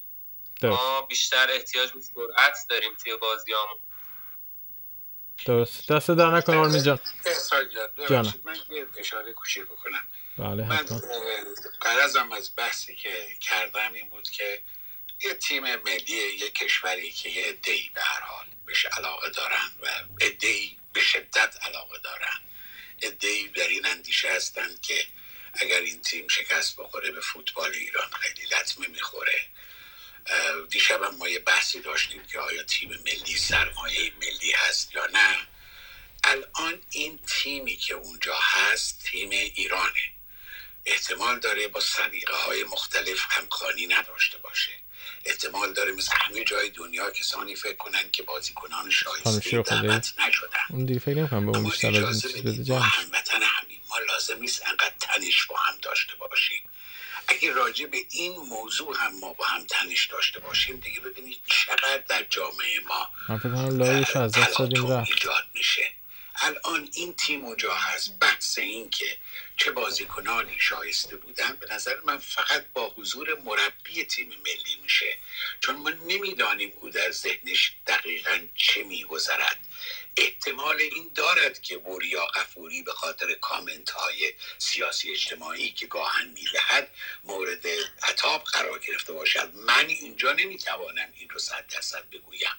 ما 0.69 1.01
بیشتر 1.01 1.47
احتیاج 1.51 1.91
به 1.91 1.99
سرعت 2.01 2.57
داریم 2.69 2.95
توی 2.95 3.17
بازیامون. 3.17 3.77
درست. 5.45 5.91
دست 5.91 6.11
در 6.11 6.29
نکن 6.29 6.55
آرمین 6.55 6.83
جان. 6.83 6.99
جان 8.09 8.33
من 8.43 8.57
یه 8.69 8.87
اشاره 8.97 9.33
کوچیک 9.33 9.63
بکنم. 9.63 10.07
بله 10.37 10.67
من 10.67 10.85
قرضم 11.81 12.31
از 12.31 12.51
بحثی 12.57 12.95
که 12.95 13.27
کردم 13.41 13.93
این 13.93 14.09
بود 14.09 14.29
که 14.29 14.61
یه 15.21 15.33
تیم 15.33 15.75
ملی 15.75 16.33
یه 16.37 16.49
کشوری 16.49 17.11
که 17.11 17.29
یه 17.29 17.47
ادهی 17.47 17.91
به 17.93 18.01
هر 18.01 18.21
حال 18.21 18.45
بهش 18.65 18.85
علاقه 18.85 19.29
دارن 19.29 19.71
و 19.81 19.87
ادهی 20.21 20.77
به 20.93 21.01
شدت 21.01 21.57
علاقه 21.61 21.99
دارن. 22.03 22.39
ادهی 23.01 23.47
در 23.47 23.67
این 23.67 23.85
اندیشه 23.85 24.31
هستند 24.31 24.81
که 24.81 25.05
اگر 25.53 25.79
این 25.79 26.01
تیم 26.01 26.27
شکست 26.27 26.75
بخوره 26.75 27.11
به 27.11 27.21
فوتبال 27.21 27.73
ایران 27.73 28.09
خیلی 28.09 28.45
لطمه 28.45 28.87
می‌خوره. 28.87 29.41
دیشب 30.69 31.03
هم 31.03 31.15
ما 31.15 31.29
یه 31.29 31.39
بحثی 31.39 31.79
داشتیم 31.79 32.23
که 32.31 32.39
آیا 32.39 32.63
تیم 32.63 32.89
ملی 32.89 33.37
سرمایه 33.37 34.11
ملی 34.21 34.51
هست 34.51 34.95
یا 34.95 35.05
نه. 35.05 35.37
الان 36.23 36.79
این 36.89 37.19
تیمی 37.27 37.75
که 37.75 37.93
اونجا 37.93 38.35
هست 38.41 39.03
تیم 39.03 39.29
ایرانه. 39.29 40.01
احتمال 40.85 41.39
داره 41.39 41.67
با 41.67 41.79
سلیقه 41.79 42.35
های 42.35 42.63
مختلف 42.63 43.25
همخانی 43.29 43.87
نداشته 43.87 44.37
باشه. 44.37 44.71
احتمال 45.25 45.73
داره 45.73 45.91
مثل 45.91 46.11
همه 46.15 46.43
جای 46.43 46.69
دنیا 46.69 47.11
کسانی 47.11 47.55
فکر 47.55 47.75
کنن 47.75 48.11
که 48.11 48.23
بازیکنان 48.23 48.89
شایسته 48.89 49.61
دعوت 49.61 50.13
نشدن. 50.19 50.59
اون 50.69 50.85
دیگه 50.85 50.99
فکر 50.99 51.15
نمی‌کنم 51.15 51.51
به 51.51 51.57
اون 51.57 51.69
بیشتر 51.69 52.05
از 52.05 52.25
این 52.25 52.65
ما 52.67 52.79
هموطن 52.79 53.41
همین. 53.41 53.79
ما 53.89 53.99
لازم 53.99 54.39
نیست 54.39 54.67
انقدر 54.67 54.93
تنش 54.99 55.45
با 55.45 55.57
هم 55.57 55.77
داشته 55.81 56.15
باشیم. 56.15 56.69
اگه 57.31 57.51
راجع 57.53 57.85
به 57.85 57.97
این 58.11 58.35
موضوع 58.37 58.97
هم 58.99 59.19
ما 59.19 59.33
با 59.33 59.45
هم 59.45 59.65
تنش 59.65 60.05
داشته 60.05 60.39
باشیم. 60.39 60.77
دیگه 60.77 60.99
ببینید 60.99 61.39
چقدر 61.47 61.97
در 61.97 62.23
جامعه 62.29 62.79
ما 62.87 63.09
من 63.29 63.37
فکر 63.37 63.49
کنم 63.49 63.77
لایش 63.77 64.15
از 64.15 64.31
دست 64.31 64.61
ایجاد 64.61 65.45
میشه. 65.53 65.91
الان 66.35 66.89
این 66.93 67.15
تیم 67.15 67.45
اونجا 67.45 67.73
هست. 67.73 68.19
بحث 68.19 68.57
این 68.57 68.89
که 68.89 69.17
چه 69.57 69.71
بازیکنانی 69.71 70.59
شایسته 70.59 71.17
بودن 71.17 71.57
به 71.59 71.73
نظر 71.73 71.95
من 72.05 72.17
فقط 72.17 72.65
با 72.73 72.89
حضور 72.89 73.39
مربی 73.45 74.03
تیم 74.03 74.27
ملی 74.27 74.75
میشه. 74.83 75.17
چون 75.61 75.75
ما 75.75 75.89
نمی‌دانیم 75.89 76.73
او 76.81 76.89
در 76.89 77.11
ذهنش 77.11 77.73
دقیقا 77.87 78.39
چه 78.55 78.83
میگذرد. 78.83 79.59
احتمال 80.17 80.81
این 80.81 81.11
دارد 81.15 81.61
که 81.61 81.77
وریا 81.77 82.25
قفوری 82.25 82.83
به 82.83 82.91
خاطر 82.93 83.33
کامنت 83.33 83.89
های 83.89 84.33
سیاسی 84.57 85.11
اجتماعی 85.11 85.71
که 85.71 85.87
گاهن 85.87 86.27
می‌دهد 86.27 86.91
مورد 87.23 87.67
عطاب 88.03 88.43
قرار 88.43 88.79
گرفته 88.79 89.13
باشد. 89.13 89.51
من 89.55 89.85
اینجا 89.87 90.33
نمی‌توانم 90.33 91.13
این 91.15 91.29
رو 91.29 91.39
صد 91.39 91.67
درصد 91.67 92.09
بگویم. 92.09 92.51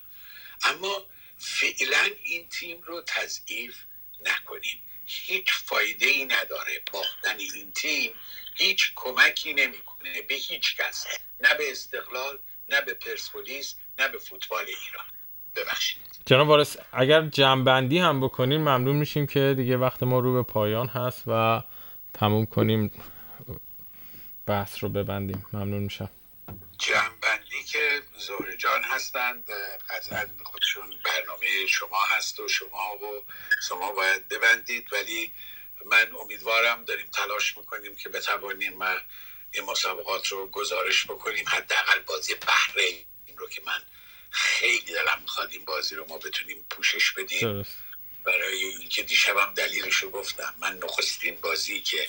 اما 0.65 1.07
فعلا 1.39 2.11
این 2.25 2.49
تیم 2.49 2.83
رو 2.83 3.03
تضعیف 3.07 3.77
نکنیم 4.21 4.83
هیچ 5.07 5.53
فایده 5.53 6.07
ای 6.07 6.25
نداره 6.25 6.83
باختن 6.93 7.39
این 7.39 7.73
تیم. 7.73 8.15
هیچ 8.57 8.93
کمکی 8.95 9.53
نمی‌کنه 9.55 10.23
به 10.23 10.35
هیچ 10.35 10.77
کس. 10.77 11.07
نه 11.41 11.55
به 11.55 11.71
استقلال 11.71 12.39
نه 12.69 12.81
به 12.81 12.95
پرسپولیس 12.95 13.75
نه 13.99 14.09
به 14.09 14.19
فوتبال 14.19 14.65
ایران. 14.65 15.07
ببخشید. 15.57 16.12
جناب 16.27 16.49
وارس 16.49 16.77
اگر 16.93 17.23
جمعبندی 17.23 17.99
هم 17.99 18.21
بکنیم 18.21 18.61
ممنون 18.61 18.97
میشیم 18.97 19.27
که 19.27 19.55
دیگه 19.57 19.77
وقت 19.77 20.03
ما 20.03 20.19
رو 20.19 20.33
به 20.33 20.43
پایان 20.43 20.89
هست 20.89 21.23
و 21.27 21.63
تموم 22.15 22.47
کنیم 22.47 22.93
بحث 24.47 24.83
رو 24.83 24.89
ببندیم. 24.89 25.47
ممنون 25.53 25.83
میشم. 25.83 26.11
جمعبندی 26.79 27.63
که 27.67 28.03
زهر 28.19 28.57
جان 28.57 28.83
هستند 28.83 29.45
قطعا 29.91 30.27
خودشون 30.45 30.85
برنامه 31.05 31.67
شما 31.69 31.99
هست 32.17 32.41
و 32.41 32.49
شما 32.49 32.97
و 33.03 33.23
شما 33.69 33.93
باید 33.93 34.29
ببندید. 34.29 34.93
ولی 34.93 35.33
من 35.87 36.07
امیدوارم 36.21 36.85
داریم 36.85 37.07
تلاش 37.13 37.57
می‌کنیم 37.59 37.95
که 37.95 38.09
بتوانیم 38.09 38.83
این 39.51 39.65
مسابقات 39.71 40.27
رو 40.27 40.47
گزارش 40.47 41.05
بکنیم. 41.05 41.45
حداقل 41.49 42.01
بازی 42.07 42.35
بحرین 42.35 42.97
رو 43.37 43.49
که 43.49 43.63
من 43.67 43.83
خیلی 44.33 44.93
دلم 44.93 45.19
می‌خواد 45.23 45.51
این 45.53 45.65
بازی 45.65 45.95
رو 45.95 46.07
ما 46.09 46.19
بتونیم 46.19 46.67
پوشش 46.71 47.11
بدیم. 47.11 47.67
برای 48.25 48.65
اینکه 48.65 49.03
دیشبم 49.03 49.55
دلیلش 49.55 49.97
رو 49.97 50.11
گفتم. 50.11 50.55
من 50.61 50.79
نخستین 50.79 51.37
بازی 51.41 51.81
که 51.83 52.09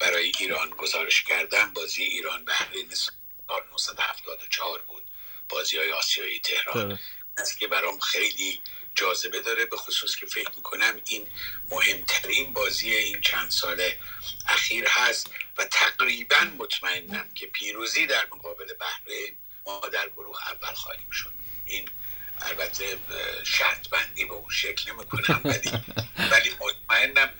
برای 0.00 0.32
ایران 0.38 0.70
گزارش 0.70 1.22
کردم 1.22 1.72
بازی 1.72 2.02
ایران 2.02 2.44
بحرین 2.44 2.94
سال 2.94 3.14
1974 3.48 4.82
بود. 4.82 5.04
بازی 5.48 5.78
های 5.78 5.92
آسیایی 5.92 6.40
تهران. 6.40 6.98
از 7.36 7.56
که 7.56 7.66
برام 7.68 7.98
خیلی 7.98 8.60
جاذبه 8.94 9.40
داره 9.40 9.66
به 9.66 9.76
خصوص 9.76 10.16
که 10.16 10.26
فکر 10.26 10.50
می‌کنم 10.56 11.00
این 11.06 11.28
مهمترین 11.70 12.52
بازی 12.52 12.94
این 12.94 13.20
چند 13.20 13.50
سال 13.50 13.90
اخیر 14.48 14.88
هست 14.88 15.30
و 15.58 15.64
تقریبا 15.64 16.40
مطمئنم 16.58 17.28
که 17.34 17.46
پیروزی 17.46 18.06
در 18.06 18.26
مقابل 18.26 18.74
بحرین 18.74 19.36
ما 19.66 19.88
در 19.92 20.08
گروه 20.08 20.48
اول 20.48 20.74
خواهیم 20.74 21.10
شد 21.10 21.32
این 21.64 21.88
البته 22.68 22.98
شرط 23.44 23.88
بندی 23.88 24.24
به 24.24 24.32
اون 24.32 24.50
شکل 24.50 24.92
نمی‌کنم 24.92 25.40
ولی 25.44 25.70
ولی 26.32 26.50
مطمئنم 26.60 27.30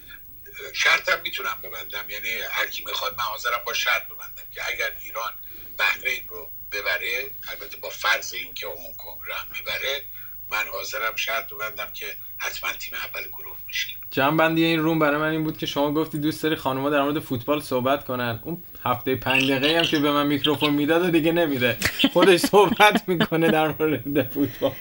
شرطم 0.72 1.20
می‌تونم 1.22 1.58
ببندم. 1.62 2.10
یعنی 2.10 2.28
هر 2.50 2.66
کی 2.66 2.84
می‌خواد 2.84 3.12
من 3.18 3.24
حاضرم 3.24 3.60
با 3.66 3.74
شرط 3.74 4.06
ببندم 4.06 4.42
که 4.54 4.60
اگر 4.68 4.90
ایران 5.02 5.32
بحرین 5.78 6.24
رو 6.28 6.50
ببره 6.72 7.30
البته 7.50 7.76
با 7.76 7.90
فرض 7.90 8.32
اینکه 8.34 8.66
هنگ 8.66 8.96
کنگ 8.96 9.20
رو 9.26 9.34
هم 9.34 9.46
می‌بره 9.52 10.04
من 10.50 10.64
حاضرم 10.72 11.16
شرط 11.16 11.52
ببندم 11.52 11.92
که 11.92 12.06
حتما 12.38 12.72
تیم 12.72 12.94
اول 12.94 13.28
گروه 13.28 13.56
میشیم. 13.66 13.96
جنبندی 14.10 14.64
این 14.64 14.80
روم 14.80 14.98
برای 14.98 15.20
من 15.20 15.30
این 15.30 15.44
بود 15.44 15.58
که 15.58 15.66
شما 15.66 15.92
گفتی 15.92 16.18
دوست 16.18 16.42
داری 16.42 16.56
خانوما 16.56 16.90
در 16.90 17.02
مورد 17.02 17.18
فوتبال 17.18 17.60
صحبت 17.60 18.04
کنن. 18.04 18.40
اون 18.44 18.64
هفته 18.84 19.16
پنج 19.16 19.50
دقیقه 19.50 19.78
هم 19.78 19.84
که 19.84 19.98
به 19.98 20.12
من 20.12 20.26
میکروفون 20.26 20.74
می‌داد 20.74 21.12
دیگه 21.12 21.32
نمیده 21.32 21.76
خودش 22.12 22.40
صحبت 22.40 23.08
می‌کنه 23.08 23.50
در 23.50 23.68
مورد 23.68 24.28
فوتبال. 24.32 24.72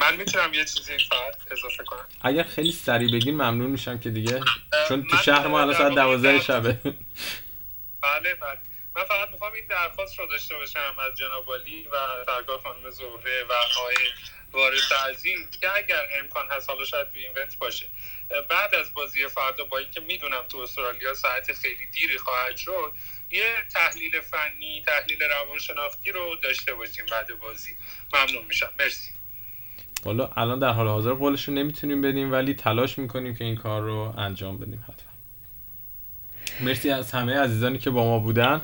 من 0.00 0.16
می‌تونم 0.16 0.54
یه 0.54 0.64
چیزی 0.64 0.92
فقط 1.10 1.52
اضافه 1.52 1.84
کنم. 1.84 2.08
اگر 2.20 2.42
خیلی 2.42 2.72
سریع 2.72 3.12
بگین 3.12 3.34
ممنون 3.34 3.70
میشم 3.70 3.98
که 3.98 4.10
دیگه 4.10 4.40
چون 4.88 5.06
تو 5.10 5.16
شهر 5.16 5.46
ما 5.46 5.60
الان 5.60 5.74
ساعت 5.74 5.94
دوازده 5.94 6.40
شبه. 6.40 6.72
بله 8.02 8.34
بله. 8.34 8.58
من 8.96 9.04
فقط 9.04 9.28
می‌خوام 9.32 9.52
این 9.52 9.66
درخواست 9.66 10.18
رو 10.18 10.26
داشته 10.26 10.56
باشم 10.56 10.96
از 11.10 11.18
جناب 11.18 11.48
والی 11.48 11.86
و 11.92 11.96
سرکار 12.26 12.58
خانم 12.58 12.90
زهره 12.90 13.44
و 13.48 13.52
آقای 13.52 13.96
وارث 14.52 14.92
عزیز 14.92 15.38
که 15.60 15.76
اگر 15.76 16.02
امکان 16.20 16.46
هست 16.50 16.70
حالا 16.70 16.84
شاید 16.84 17.06
تو 17.06 17.18
ایونت 17.18 17.58
باشه. 17.58 17.86
بعد 18.48 18.74
از 18.74 18.94
بازی 18.94 19.28
فردا 19.28 19.64
با 19.64 19.78
اینکه 19.78 20.00
می‌دونم 20.00 20.44
تو 20.48 20.58
استرالیا 20.58 21.14
ساعت 21.14 21.52
خیلی 21.52 21.86
دیری 21.86 22.18
خواهد 22.18 22.56
شد 22.56 22.92
یه 23.30 23.54
تحلیل 23.74 24.20
فنی 24.20 24.82
تحلیل 24.86 25.18
روانشناختی 25.22 26.12
رو 26.12 26.36
داشته 26.42 26.74
باشیم 26.74 27.04
بعد 27.10 27.38
بازی. 27.38 27.70
ممنون 28.14 28.44
میشم. 28.48 28.68
مرسی. 28.78 29.10
حالا 30.04 30.30
الان 30.36 30.58
در 30.58 30.68
حال 30.68 30.88
حاضر 30.88 31.12
قولش 31.12 31.48
رو 31.48 31.54
نمی‌تونیم 31.54 32.02
بدیم 32.02 32.32
ولی 32.32 32.54
تلاش 32.54 32.98
می‌کنیم 32.98 33.34
که 33.34 33.44
این 33.44 33.56
کار 33.56 33.82
رو 33.82 34.14
انجام 34.18 34.58
بدیم 34.58 34.84
حتما. 34.84 35.08
مرسی 36.60 36.90
از 36.90 37.12
همه 37.12 37.38
عزیزانی 37.38 37.78
که 37.78 37.90
با 37.90 38.04
ما 38.04 38.18
بودن. 38.18 38.60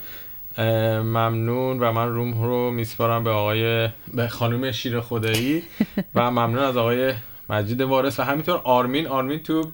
ممنون 1.02 1.78
و 1.80 1.92
من 1.92 2.08
روم 2.08 2.42
رو 2.42 2.70
میسپارم 2.70 3.24
به 3.24 3.30
آقای 3.30 3.88
به 4.14 4.28
خانم 4.28 4.72
شیر 4.72 5.00
خدایی. 5.00 5.62
و 6.14 6.30
ممنون 6.30 6.58
از 6.58 6.76
آقای 6.76 7.14
مجید 7.50 7.80
وارث 7.80 8.20
و 8.20 8.22
همینطور 8.22 8.60
آرمین. 8.64 9.06
آرمین 9.06 9.42
تو 9.42 9.72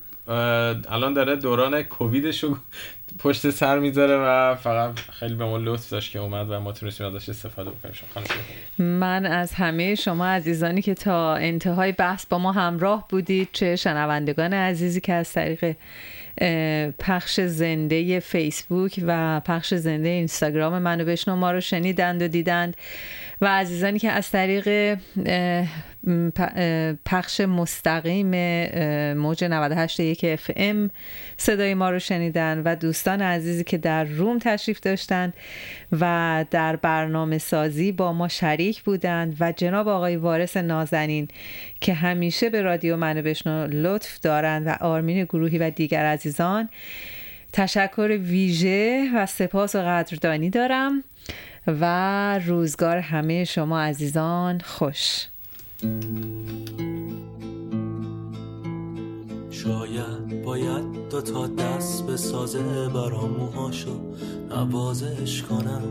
الان 0.88 1.14
داره 1.14 1.36
دوران 1.36 1.82
کوویدش 1.82 2.44
رو 2.44 2.56
پشت 3.22 3.50
سر 3.50 3.78
می‌ذاره 3.78 4.16
و 4.16 4.54
فقط 4.54 4.98
خیلی 4.98 5.34
به 5.34 5.44
ما 5.44 5.56
لطف 5.56 5.90
داشت 5.90 6.12
که 6.12 6.18
اومد 6.18 6.50
و 6.50 6.60
ما 6.60 6.72
تونستیم 6.72 7.06
ازش 7.06 7.28
استفاده 7.28 7.70
بکنیم. 7.70 7.94
من 8.78 9.26
از 9.26 9.52
همه 9.52 9.94
شما 9.94 10.26
عزیزانی 10.26 10.82
که 10.82 10.94
تا 10.94 11.34
انتهای 11.34 11.92
بحث 11.92 12.26
با 12.26 12.38
ما 12.38 12.52
همراه 12.52 13.06
بودید 13.08 13.48
چه 13.52 13.76
شنوندگان 13.76 14.54
عزیزی 14.54 15.00
که 15.00 15.12
از 15.12 15.32
طریق 15.32 15.76
پخش 16.98 17.40
زنده 17.40 18.20
فیسبوک 18.20 19.00
و 19.06 19.40
پخش 19.40 19.74
زنده 19.74 20.08
اینستاگرام 20.08 20.78
منو 20.78 21.04
بشنو 21.04 21.36
ما 21.36 21.52
رو 21.52 21.60
شنیدند 21.60 22.22
و 22.22 22.28
دیدند. 22.28 22.76
و 23.40 23.46
عزیزانی 23.46 23.98
که 23.98 24.10
از 24.10 24.30
طریق 24.30 24.98
پخش 27.04 27.40
مستقیم 27.40 28.30
موج 29.14 29.44
98 29.44 30.00
یک 30.00 30.24
اف 30.24 30.50
ام. 30.56 30.90
صدای 31.36 31.74
ما 31.74 31.90
رو 31.90 31.98
شنیدن 31.98 32.62
و 32.64 32.76
دوستان 32.76 33.22
عزیزی 33.22 33.64
که 33.64 33.78
در 33.78 34.04
روم 34.04 34.38
تشریف 34.38 34.80
داشتند 34.80 35.34
و 36.00 36.44
در 36.50 36.76
برنامه 36.76 37.38
سازی 37.38 37.92
با 37.92 38.12
ما 38.12 38.28
شریک 38.28 38.82
بودند 38.82 39.36
و 39.40 39.52
جناب 39.52 39.88
آقای 39.88 40.16
وارث 40.16 40.56
نازنین 40.56 41.28
که 41.80 41.94
همیشه 41.94 42.50
به 42.50 42.62
رادیو 42.62 42.96
منو 42.96 43.22
بشنو 43.22 43.66
لطف 43.66 44.20
دارند 44.20 44.66
و 44.66 44.76
آرمین 44.80 45.24
گروهی 45.24 45.58
و 45.58 45.70
دیگر 45.70 46.04
عزیزان 46.04 46.68
تشکر 47.52 48.18
ویژه 48.22 49.10
و 49.14 49.26
سپاس 49.26 49.74
و 49.74 49.78
قدردانی 49.78 50.50
دارم 50.50 51.04
و 51.66 52.38
روزگار 52.38 52.96
همه 52.96 53.44
شما 53.44 53.80
عزیزان 53.80 54.60
خوش. 54.64 55.29
شاید 59.50 60.44
باید 60.44 61.08
دو 61.10 61.20
تا 61.20 61.46
دست 61.46 62.06
به 62.06 62.16
سازه 62.16 62.88
برام 62.94 63.30
موهاشو 63.30 64.00
نوازش 64.50 65.42
کنم. 65.42 65.82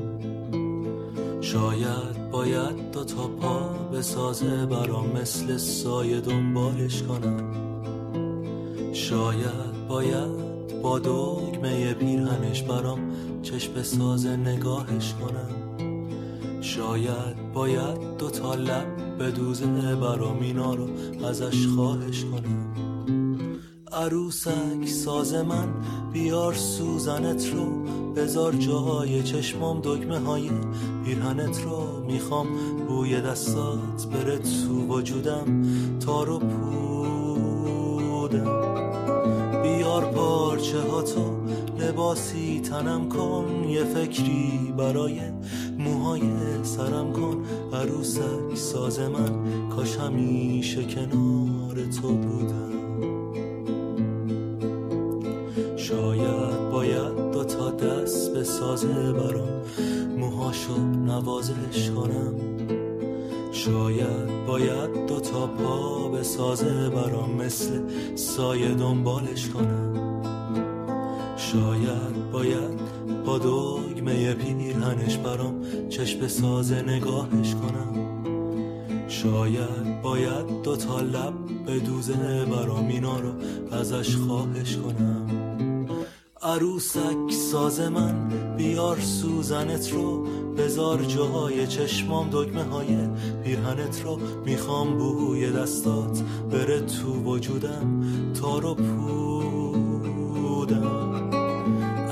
شاید 1.42 2.32
باید 2.32 2.92
دو 2.92 3.04
تا 3.04 3.28
پا 3.28 3.60
به 3.92 4.02
سازه 4.02 4.66
برام 4.66 5.12
مثل 5.22 5.58
سایه 5.58 6.22
دنبالش 6.22 7.04
کنم. 7.04 7.54
شاید 8.94 9.88
باید 9.88 10.82
با 10.82 11.00
دگمه 11.00 11.94
پیرهنش 11.94 12.64
برام 12.64 13.00
چشم 13.42 13.84
سازه 13.84 14.36
نگاهش 14.36 15.14
کنم. 15.14 15.60
شاید 16.62 17.54
باید 17.54 18.18
دو 18.18 18.30
تا 18.30 18.56
لب 18.56 19.09
به 19.20 19.32
دوزه 19.32 19.96
برام 19.96 20.40
اینا 20.42 20.74
رو 20.74 20.88
ازش 21.26 21.68
خواهش 21.68 22.24
کنم. 22.24 22.74
عروسک 23.92 24.88
ساز 24.88 25.34
من 25.34 25.68
بیار 26.14 26.54
سوزنت 26.54 27.54
رو. 27.54 27.84
بذار 28.16 28.54
جای 28.54 29.24
چشمام 29.24 29.82
دکمه 29.84 30.20
های 30.20 30.50
پیرهنت 31.06 31.62
رو. 31.64 32.06
می‌خوام 32.08 32.48
بوی 32.88 33.22
دستات 33.22 34.08
بره 34.14 34.38
تو 34.38 34.88
وجودم 34.88 35.64
تا 36.00 36.24
رو 36.24 36.40
پودم. 36.40 37.80
بیار 39.64 40.06
پارچه 40.06 40.82
ها 40.82 41.02
تو 41.02 41.40
لباسی 41.80 42.60
تنم 42.60 43.10
کن 43.10 43.66
یه 43.70 43.84
فکری 43.84 44.74
برای 44.78 45.20
موهای 45.80 46.22
سرم 46.64 47.14
کن 47.14 47.44
عروسک 47.74 48.56
ساز 48.56 49.00
من 49.00 49.70
کاش 49.70 49.98
همیشه 49.98 50.84
کنار 50.84 51.86
تو 52.02 52.08
بودم. 52.08 52.70
شاید 55.78 56.72
باید 56.72 57.32
دو 57.32 57.44
تا 57.44 57.72
دست 57.72 58.34
به 58.34 58.44
سازه 58.44 59.14
برام 59.14 59.62
موهاشو 60.18 60.78
نوازش 61.06 61.90
کنم. 61.96 62.34
شاید 63.52 64.46
باید 64.48 65.06
دو 65.08 65.20
تا 65.20 65.48
پا 65.48 66.10
به 66.10 66.24
سازه 66.24 66.90
برام 66.90 67.32
مثل 67.32 67.80
سایه 68.16 68.74
دنبالش 68.74 69.50
کنم. 69.50 69.96
شاید 71.38 72.32
باید 72.32 72.80
با 73.26 73.38
دگمه 74.00 74.34
پیرهنش 74.34 75.18
برام 75.18 75.56
چشم 75.90 76.28
سازه 76.28 76.82
نگاهش 76.82 77.56
کنم. 77.56 77.96
شاید 79.08 80.02
باید 80.02 80.62
دو 80.64 80.76
تا 80.76 81.02
لب 81.02 81.34
به 81.66 81.80
دوزه 81.80 82.46
برام 82.46 82.88
اینا 82.88 83.20
رو 83.20 83.32
ازش 83.72 84.16
خواهش 84.16 84.76
کنم. 84.76 85.30
عروسک 86.42 87.32
ساز 87.52 87.80
من 87.80 88.30
بیار 88.58 89.00
سوزنت 89.00 89.92
رو. 89.94 90.28
بزار 90.58 91.04
جاهای 91.04 91.68
چشمام 91.68 92.30
دگمه 92.30 92.64
های 92.64 92.98
پیرهنت 93.44 94.02
رو. 94.06 94.20
می‌خوام 94.46 94.98
بوی 94.98 95.52
دستات 95.52 96.22
بره 96.52 96.82
تو 96.82 97.14
وجودم 97.14 98.02
تا 98.42 98.60
رو 98.60 98.76
پودم. 98.76 100.10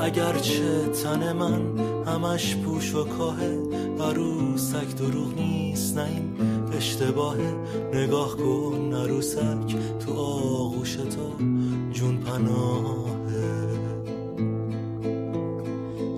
اگرچه 0.07 0.87
تن 1.03 1.31
من 1.31 1.61
همش 2.05 2.55
پوش 2.55 2.95
و 2.95 3.03
کاهه 3.03 3.63
عروسک 3.99 4.95
دروغ 4.95 5.33
نیست 5.35 5.97
نه 5.97 6.03
این 6.03 6.33
اشتباهه 6.77 7.55
نگاه 7.93 8.37
کن 8.37 8.93
عروسک 8.93 9.75
تو 9.99 10.13
آغوش 10.13 10.95
تو 10.95 11.43
جون 11.91 12.17
پناهه. 12.17 13.07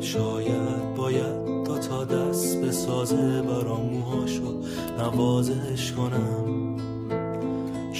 شاید 0.01 0.95
باید 0.97 1.65
دو 1.65 1.77
تا 1.77 2.05
دست 2.05 2.61
به 2.61 2.71
سازه 2.71 3.41
برام 3.41 3.85
موهاشو 3.85 4.61
نوازش 4.99 5.91
کنم. 5.91 6.68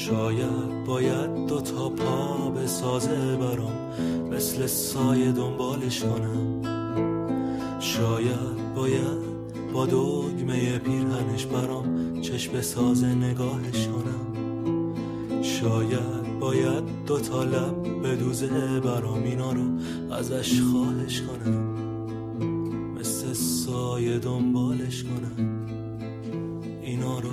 شاید 0.10 0.86
باید 0.86 1.46
دو 1.48 1.62
تا 1.62 1.90
پا 1.90 2.50
به 2.50 2.68
سازه 2.68 3.38
برام 3.38 3.74
مثل 4.32 4.68
سایه 4.68 5.32
دنبالش 5.32 6.04
کنم. 6.04 6.62
شاید 7.80 8.74
باید 8.76 9.30
با 9.74 9.86
دگمه 9.86 10.78
پیرهنش 10.78 11.46
برام 11.46 12.22
چشم 12.22 12.62
سازه 12.62 13.08
نگاهش 13.08 13.88
کنم. 13.88 14.94
شاید 15.42 16.40
باید 16.40 16.84
دو 17.06 17.20
تا 17.20 17.44
لب 17.44 18.02
به 18.02 18.16
دوزه 18.16 18.80
برام 18.80 19.24
اینا 19.24 19.52
رو 19.52 19.64
ازش 20.12 20.62
خواهش 20.62 21.22
کنم. 21.22 21.70
مثل 23.00 23.34
سایه 23.34 24.20
دنبالش 24.20 25.04
کنم. 25.04 25.50
اینا 26.82 27.20
رو 27.20 27.32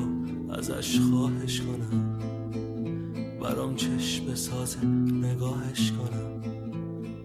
ازش 0.51 1.01
خواهش 1.01 1.61
کنم. 1.61 2.36
برام 3.47 3.77
چشم 3.77 4.35
سازه 4.35 4.87
نگاهش 4.87 5.93
کنم. 5.93 6.43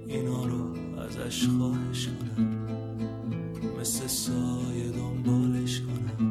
اینا 0.08 0.46
رو 0.46 0.74
ازش 1.00 1.48
خواهش 1.48 2.08
کنم. 2.08 2.68
مثل 3.80 4.08
سایه 4.08 4.92
دنبالش 4.92 5.82
کنم. 5.82 6.31